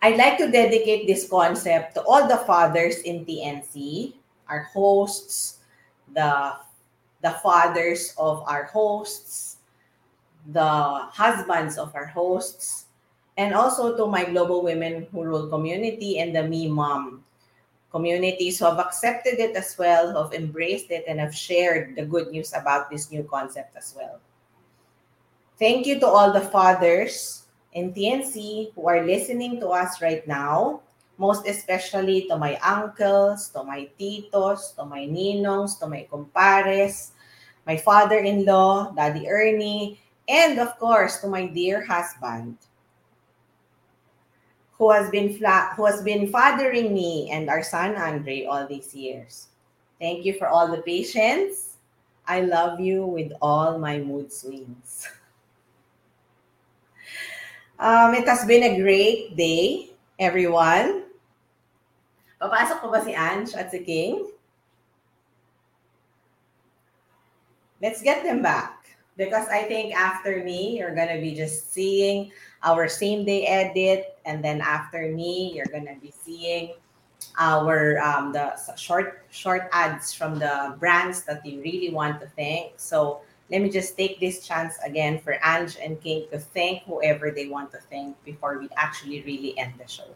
I'd 0.00 0.16
like 0.16 0.36
to 0.38 0.50
dedicate 0.50 1.06
this 1.06 1.28
concept 1.28 1.94
to 1.94 2.02
all 2.02 2.26
the 2.26 2.42
fathers 2.48 2.98
in 3.06 3.24
TNC, 3.24 4.14
our 4.48 4.66
hosts, 4.72 5.60
the 6.12 6.58
the 7.22 7.38
fathers 7.38 8.12
of 8.18 8.42
our 8.50 8.64
hosts, 8.64 9.62
the 10.50 11.06
husbands 11.14 11.78
of 11.78 11.94
our 11.94 12.06
hosts, 12.06 12.81
and 13.42 13.58
also 13.58 13.98
to 13.98 14.06
my 14.06 14.22
Global 14.22 14.62
Women 14.62 15.10
Who 15.10 15.26
Rule 15.26 15.50
community 15.50 16.22
and 16.22 16.30
the 16.30 16.46
Me 16.46 16.70
Mom 16.70 17.26
communities 17.90 18.58
who 18.58 18.64
have 18.64 18.78
accepted 18.78 19.36
it 19.42 19.52
as 19.58 19.76
well, 19.76 20.14
who 20.14 20.22
have 20.22 20.32
embraced 20.32 20.90
it, 20.94 21.04
and 21.10 21.18
have 21.20 21.34
shared 21.34 21.98
the 21.98 22.06
good 22.06 22.30
news 22.30 22.54
about 22.54 22.88
this 22.88 23.10
new 23.10 23.26
concept 23.26 23.76
as 23.76 23.92
well. 23.98 24.22
Thank 25.58 25.84
you 25.84 26.00
to 26.00 26.06
all 26.06 26.32
the 26.32 26.40
fathers 26.40 27.44
in 27.74 27.92
TNC 27.92 28.72
who 28.74 28.88
are 28.88 29.04
listening 29.04 29.60
to 29.60 29.68
us 29.74 30.00
right 30.00 30.24
now, 30.26 30.80
most 31.18 31.46
especially 31.46 32.24
to 32.30 32.38
my 32.38 32.56
uncles, 32.64 33.50
to 33.50 33.62
my 33.62 33.90
titos, 34.00 34.72
to 34.78 34.86
my 34.86 35.04
ninongs, 35.04 35.78
to 35.80 35.86
my 35.86 36.06
compares, 36.08 37.12
my 37.66 37.76
father-in-law, 37.76 38.94
Daddy 38.96 39.28
Ernie, 39.28 40.00
and 40.28 40.58
of 40.58 40.78
course 40.78 41.20
to 41.20 41.28
my 41.28 41.44
dear 41.44 41.84
husband 41.84 42.56
who 44.82 44.90
has 44.90 45.06
been 45.14 45.30
who 45.78 45.86
has 45.86 46.02
been 46.02 46.26
fathering 46.26 46.90
me 46.90 47.30
and 47.30 47.46
our 47.46 47.62
son 47.62 47.94
Andre 47.94 48.50
all 48.50 48.66
these 48.66 48.90
years. 48.90 49.46
Thank 50.02 50.26
you 50.26 50.34
for 50.34 50.50
all 50.50 50.66
the 50.66 50.82
patience. 50.82 51.78
I 52.26 52.42
love 52.42 52.82
you 52.82 53.06
with 53.06 53.30
all 53.38 53.78
my 53.78 54.02
mood 54.02 54.34
swings. 54.34 55.06
Um, 57.82 58.14
it 58.14 58.28
has 58.30 58.46
been 58.46 58.62
a 58.62 58.78
great 58.78 59.34
day, 59.34 59.90
everyone. 60.14 61.02
Papasok 62.38 62.78
ko 62.78 62.94
ba 62.94 63.02
si 63.02 63.10
Ange 63.10 63.58
at 63.58 63.74
si 63.74 63.82
King? 63.82 64.30
Let's 67.82 67.98
get 68.06 68.22
them 68.22 68.38
back. 68.38 68.94
Because 69.18 69.50
I 69.50 69.66
think 69.66 69.98
after 69.98 70.46
me, 70.46 70.78
you're 70.78 70.94
to 70.94 71.18
be 71.18 71.34
just 71.34 71.74
seeing 71.74 72.30
our 72.62 72.88
same 72.88 73.24
day 73.24 73.46
edit. 73.46 74.18
And 74.24 74.42
then 74.44 74.60
after 74.60 75.10
me, 75.10 75.52
you're 75.54 75.66
going 75.66 75.86
to 75.86 75.96
be 76.00 76.12
seeing 76.12 76.74
our 77.38 77.98
um, 78.00 78.32
the 78.32 78.54
short 78.76 79.24
short 79.30 79.68
ads 79.72 80.12
from 80.12 80.38
the 80.38 80.76
brands 80.78 81.22
that 81.24 81.44
you 81.46 81.60
really 81.62 81.90
want 81.90 82.20
to 82.20 82.26
thank. 82.36 82.72
So 82.76 83.22
let 83.50 83.62
me 83.62 83.70
just 83.70 83.96
take 83.96 84.18
this 84.18 84.46
chance 84.46 84.74
again 84.84 85.18
for 85.20 85.36
Ange 85.44 85.76
and 85.80 86.00
King 86.00 86.26
to 86.30 86.38
thank 86.38 86.82
whoever 86.84 87.30
they 87.30 87.48
want 87.48 87.70
to 87.72 87.78
thank 87.90 88.16
before 88.24 88.58
we 88.58 88.68
actually 88.76 89.22
really 89.22 89.56
end 89.58 89.74
the 89.78 89.86
show. 89.86 90.08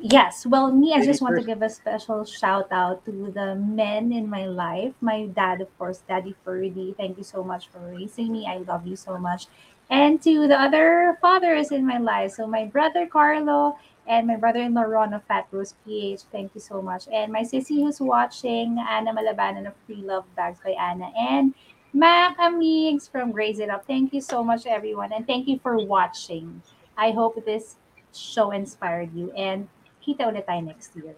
Yes. 0.00 0.44
Well, 0.44 0.72
me, 0.72 0.92
I 0.92 1.04
just 1.04 1.22
want 1.22 1.38
to 1.38 1.44
give 1.44 1.62
a 1.62 1.70
special 1.70 2.24
shout 2.24 2.68
out 2.72 3.04
to 3.06 3.30
the 3.32 3.54
men 3.54 4.12
in 4.12 4.28
my 4.28 4.46
life. 4.46 4.92
My 5.00 5.26
dad, 5.26 5.60
of 5.60 5.70
course, 5.78 6.02
Daddy 6.06 6.34
Ferdy. 6.44 6.94
Thank 6.96 7.16
you 7.16 7.24
so 7.24 7.44
much 7.44 7.68
for 7.68 7.78
raising 7.78 8.32
me. 8.32 8.46
I 8.46 8.58
love 8.58 8.86
you 8.86 8.96
so 8.96 9.18
much. 9.18 9.46
And 9.90 10.20
to 10.22 10.48
the 10.48 10.60
other 10.60 11.18
fathers 11.20 11.70
in 11.70 11.86
my 11.86 11.98
life. 11.98 12.32
So, 12.32 12.46
my 12.46 12.64
brother 12.64 13.06
Carlo 13.06 13.76
and 14.06 14.26
my 14.26 14.36
brother 14.36 14.60
in 14.60 14.74
law 14.74 14.82
Ron 14.82 15.14
of 15.14 15.24
Fat 15.24 15.46
Rose 15.50 15.74
PH. 15.84 16.22
Thank 16.32 16.54
you 16.54 16.60
so 16.60 16.82
much. 16.82 17.08
And 17.12 17.32
my 17.32 17.42
sissy 17.42 17.82
who's 17.82 18.00
watching, 18.00 18.78
Anna 18.78 19.14
Malabanan 19.14 19.66
of 19.66 19.74
Free 19.86 20.02
Love 20.02 20.24
Bags 20.36 20.58
by 20.64 20.70
Anna. 20.70 21.10
And 21.16 21.54
Mac 21.92 22.36
Amigs 22.38 23.10
from 23.10 23.30
Graze 23.30 23.60
It 23.60 23.70
Up. 23.70 23.86
Thank 23.86 24.12
you 24.12 24.20
so 24.20 24.42
much, 24.42 24.66
everyone. 24.66 25.12
And 25.12 25.26
thank 25.26 25.48
you 25.48 25.58
for 25.62 25.78
watching. 25.78 26.60
I 26.98 27.12
hope 27.12 27.44
this 27.44 27.76
show 28.12 28.50
inspired 28.50 29.14
you. 29.14 29.32
And 29.32 29.68
kita 30.04 30.28
ulit 30.28 30.44
tayo 30.44 30.68
next 30.68 30.92
year. 30.96 31.16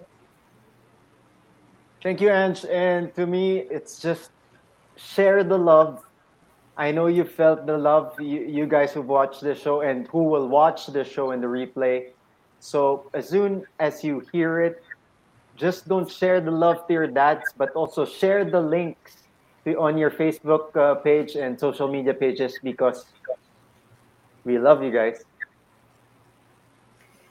Thank 2.03 2.20
you, 2.20 2.31
Ange. 2.31 2.65
And 2.70 3.11
to 3.19 3.27
me, 3.27 3.67
it's 3.67 3.99
just 3.99 4.31
share 4.95 5.43
the 5.43 5.59
love. 5.59 6.06
I 6.76 6.92
know 6.92 7.06
you 7.06 7.24
felt 7.24 7.66
the 7.66 7.78
love, 7.78 8.20
you, 8.20 8.40
you 8.40 8.66
guys 8.66 8.92
who've 8.92 9.06
watched 9.06 9.40
the 9.40 9.55
show 9.55 9.80
and 9.80 10.06
who 10.08 10.24
will 10.24 10.48
watch 10.48 10.86
the 10.86 11.05
show 11.05 11.30
in 11.30 11.40
the 11.40 11.46
replay. 11.46 12.08
So 12.60 13.10
as 13.14 13.28
soon 13.28 13.64
as 13.78 14.05
you 14.05 14.20
hear 14.32 14.60
it, 14.60 14.82
just 15.56 15.88
don't 15.88 16.10
share 16.10 16.40
the 16.40 16.50
love 16.50 16.86
to 16.86 16.92
your 16.92 17.06
dads, 17.06 17.55
but 17.56 17.72
also 17.72 18.05
share 18.05 18.44
the 18.44 18.60
links 18.60 19.24
to, 19.64 19.78
on 19.80 19.96
your 19.96 20.10
Facebook 20.10 20.76
uh, 20.76 20.96
page 20.96 21.34
and 21.34 21.58
social 21.58 21.88
media 21.88 22.12
pages 22.12 22.58
because 22.62 23.06
we 24.44 24.58
love 24.58 24.82
you 24.82 24.92
guys. 24.92 25.24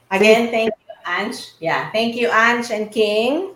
Again, 0.10 0.50
thank 0.50 0.74
you, 0.74 0.94
Ange. 1.06 1.54
Yeah, 1.60 1.92
thank 1.92 2.16
you, 2.16 2.30
Ange 2.30 2.72
and 2.72 2.92
King. 2.92 3.54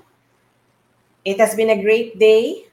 It 1.25 1.39
has 1.39 1.55
been 1.55 1.71
a 1.71 1.81
great 1.81 2.19
day. 2.19 2.68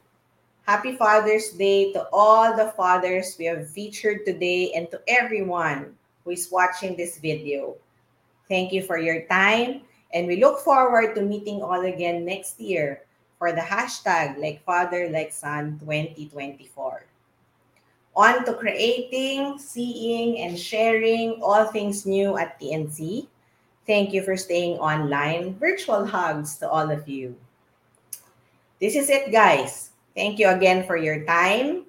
Happy 0.66 0.98
Father's 0.98 1.54
Day 1.54 1.92
to 1.94 2.10
all 2.12 2.50
the 2.50 2.74
fathers 2.74 3.36
we 3.38 3.44
have 3.46 3.70
featured 3.70 4.26
today 4.26 4.74
and 4.74 4.90
to 4.90 4.98
everyone 5.06 5.94
who 6.24 6.34
is 6.34 6.50
watching 6.50 6.96
this 6.96 7.22
video. 7.22 7.78
Thank 8.50 8.72
you 8.74 8.82
for 8.82 8.98
your 8.98 9.22
time, 9.30 9.86
and 10.10 10.26
we 10.26 10.42
look 10.42 10.58
forward 10.58 11.14
to 11.14 11.22
meeting 11.22 11.62
all 11.62 11.86
again 11.86 12.26
next 12.26 12.58
year 12.58 13.06
for 13.38 13.54
the 13.54 13.62
hashtag 13.62 14.42
Like 14.42 14.58
Father, 14.66 15.08
Like 15.08 15.30
Son 15.30 15.78
2024. 15.86 17.06
On 18.16 18.44
to 18.44 18.54
creating, 18.54 19.60
seeing, 19.62 20.42
and 20.42 20.58
sharing 20.58 21.38
all 21.46 21.70
things 21.70 22.04
new 22.04 22.36
at 22.38 22.58
TNC. 22.58 23.28
Thank 23.86 24.12
you 24.12 24.24
for 24.26 24.36
staying 24.36 24.82
online. 24.82 25.54
Virtual 25.62 26.04
hugs 26.04 26.58
to 26.58 26.68
all 26.68 26.90
of 26.90 27.06
you. 27.06 27.38
This 28.80 28.96
is 28.96 29.08
it, 29.10 29.30
guys. 29.30 29.94
Thank 30.16 30.38
you 30.40 30.48
again 30.48 30.86
for 30.86 30.96
your 30.96 31.24
time. 31.26 31.84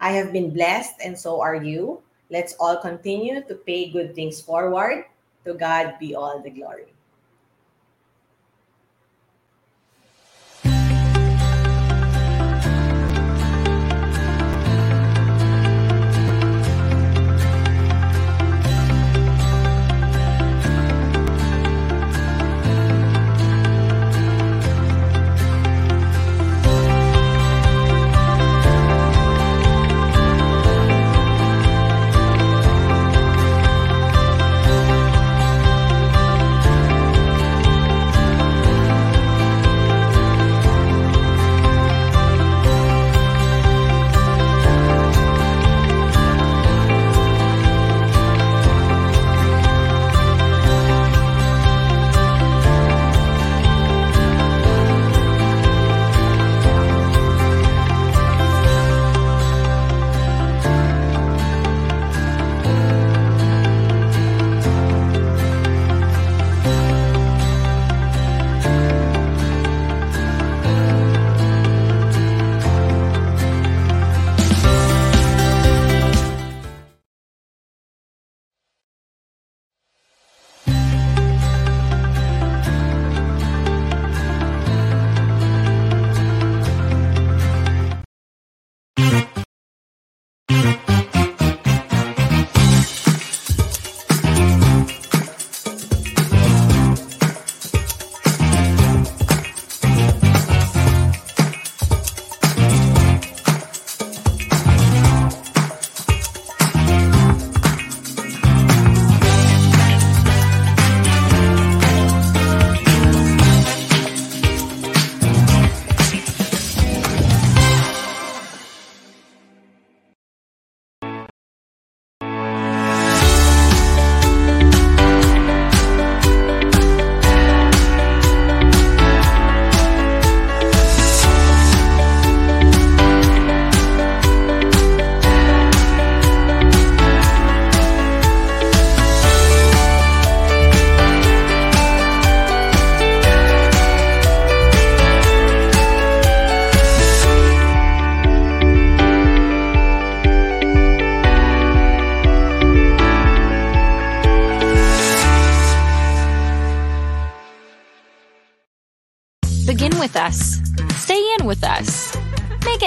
I 0.00 0.12
have 0.12 0.32
been 0.32 0.52
blessed, 0.52 1.00
and 1.02 1.18
so 1.18 1.40
are 1.40 1.56
you. 1.56 2.02
Let's 2.30 2.54
all 2.60 2.76
continue 2.76 3.42
to 3.42 3.54
pay 3.54 3.90
good 3.90 4.14
things 4.14 4.40
forward. 4.40 5.06
To 5.46 5.54
God 5.54 5.96
be 5.98 6.14
all 6.14 6.38
the 6.44 6.50
glory. 6.50 6.92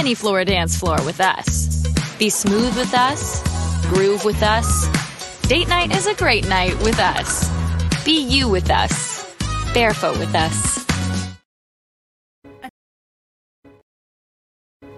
Any 0.04 0.16
floor 0.16 0.44
dance 0.44 0.78
floor 0.78 0.98
with 1.06 1.22
us. 1.22 1.82
Be 2.18 2.30
smooth 2.30 2.76
with 2.76 2.94
us. 2.94 3.42
Groove 3.88 4.26
with 4.26 4.44
us. 4.44 4.68
Date 5.48 5.70
night 5.70 5.96
is 5.96 6.08
a 6.08 6.14
great 6.16 6.46
night 6.50 6.78
with 6.80 7.00
us. 7.00 7.50
Be 8.04 8.22
you 8.22 8.50
with 8.50 8.70
us. 8.70 9.34
Barefoot 9.74 10.20
with 10.20 10.36
us. 10.36 10.84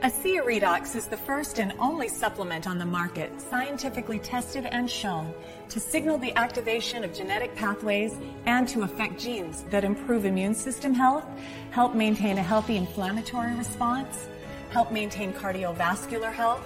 ASEA 0.01 0.43
Redox 0.43 0.95
is 0.95 1.07
the 1.07 1.17
first 1.17 1.59
and 1.59 1.73
only 1.79 2.07
supplement 2.07 2.67
on 2.67 2.79
the 2.79 2.85
market 2.85 3.39
scientifically 3.39 4.19
tested 4.19 4.65
and 4.65 4.89
shown 4.89 5.33
to 5.69 5.79
signal 5.79 6.17
the 6.17 6.35
activation 6.35 7.03
of 7.03 7.13
genetic 7.13 7.55
pathways 7.55 8.13
and 8.45 8.67
to 8.67 8.81
affect 8.81 9.19
genes 9.19 9.63
that 9.69 9.83
improve 9.83 10.25
immune 10.25 10.55
system 10.55 10.93
health, 10.93 11.25
help 11.71 11.93
maintain 11.93 12.37
a 12.37 12.43
healthy 12.43 12.77
inflammatory 12.77 13.55
response, 13.55 14.27
help 14.75 14.91
maintain 14.91 15.31
cardiovascular 15.31 16.33
health, 16.33 16.61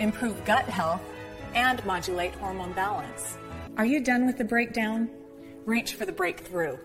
improve 0.00 0.44
gut 0.44 0.66
health, 0.66 1.00
and 1.54 1.82
modulate 1.86 2.34
hormone 2.34 2.74
balance. 2.74 3.38
Are 3.78 3.86
you 3.86 4.00
done 4.04 4.26
with 4.26 4.36
the 4.36 4.44
breakdown? 4.44 5.08
Reach 5.64 5.94
for 5.94 6.04
the 6.04 6.12
breakthrough. 6.12 6.76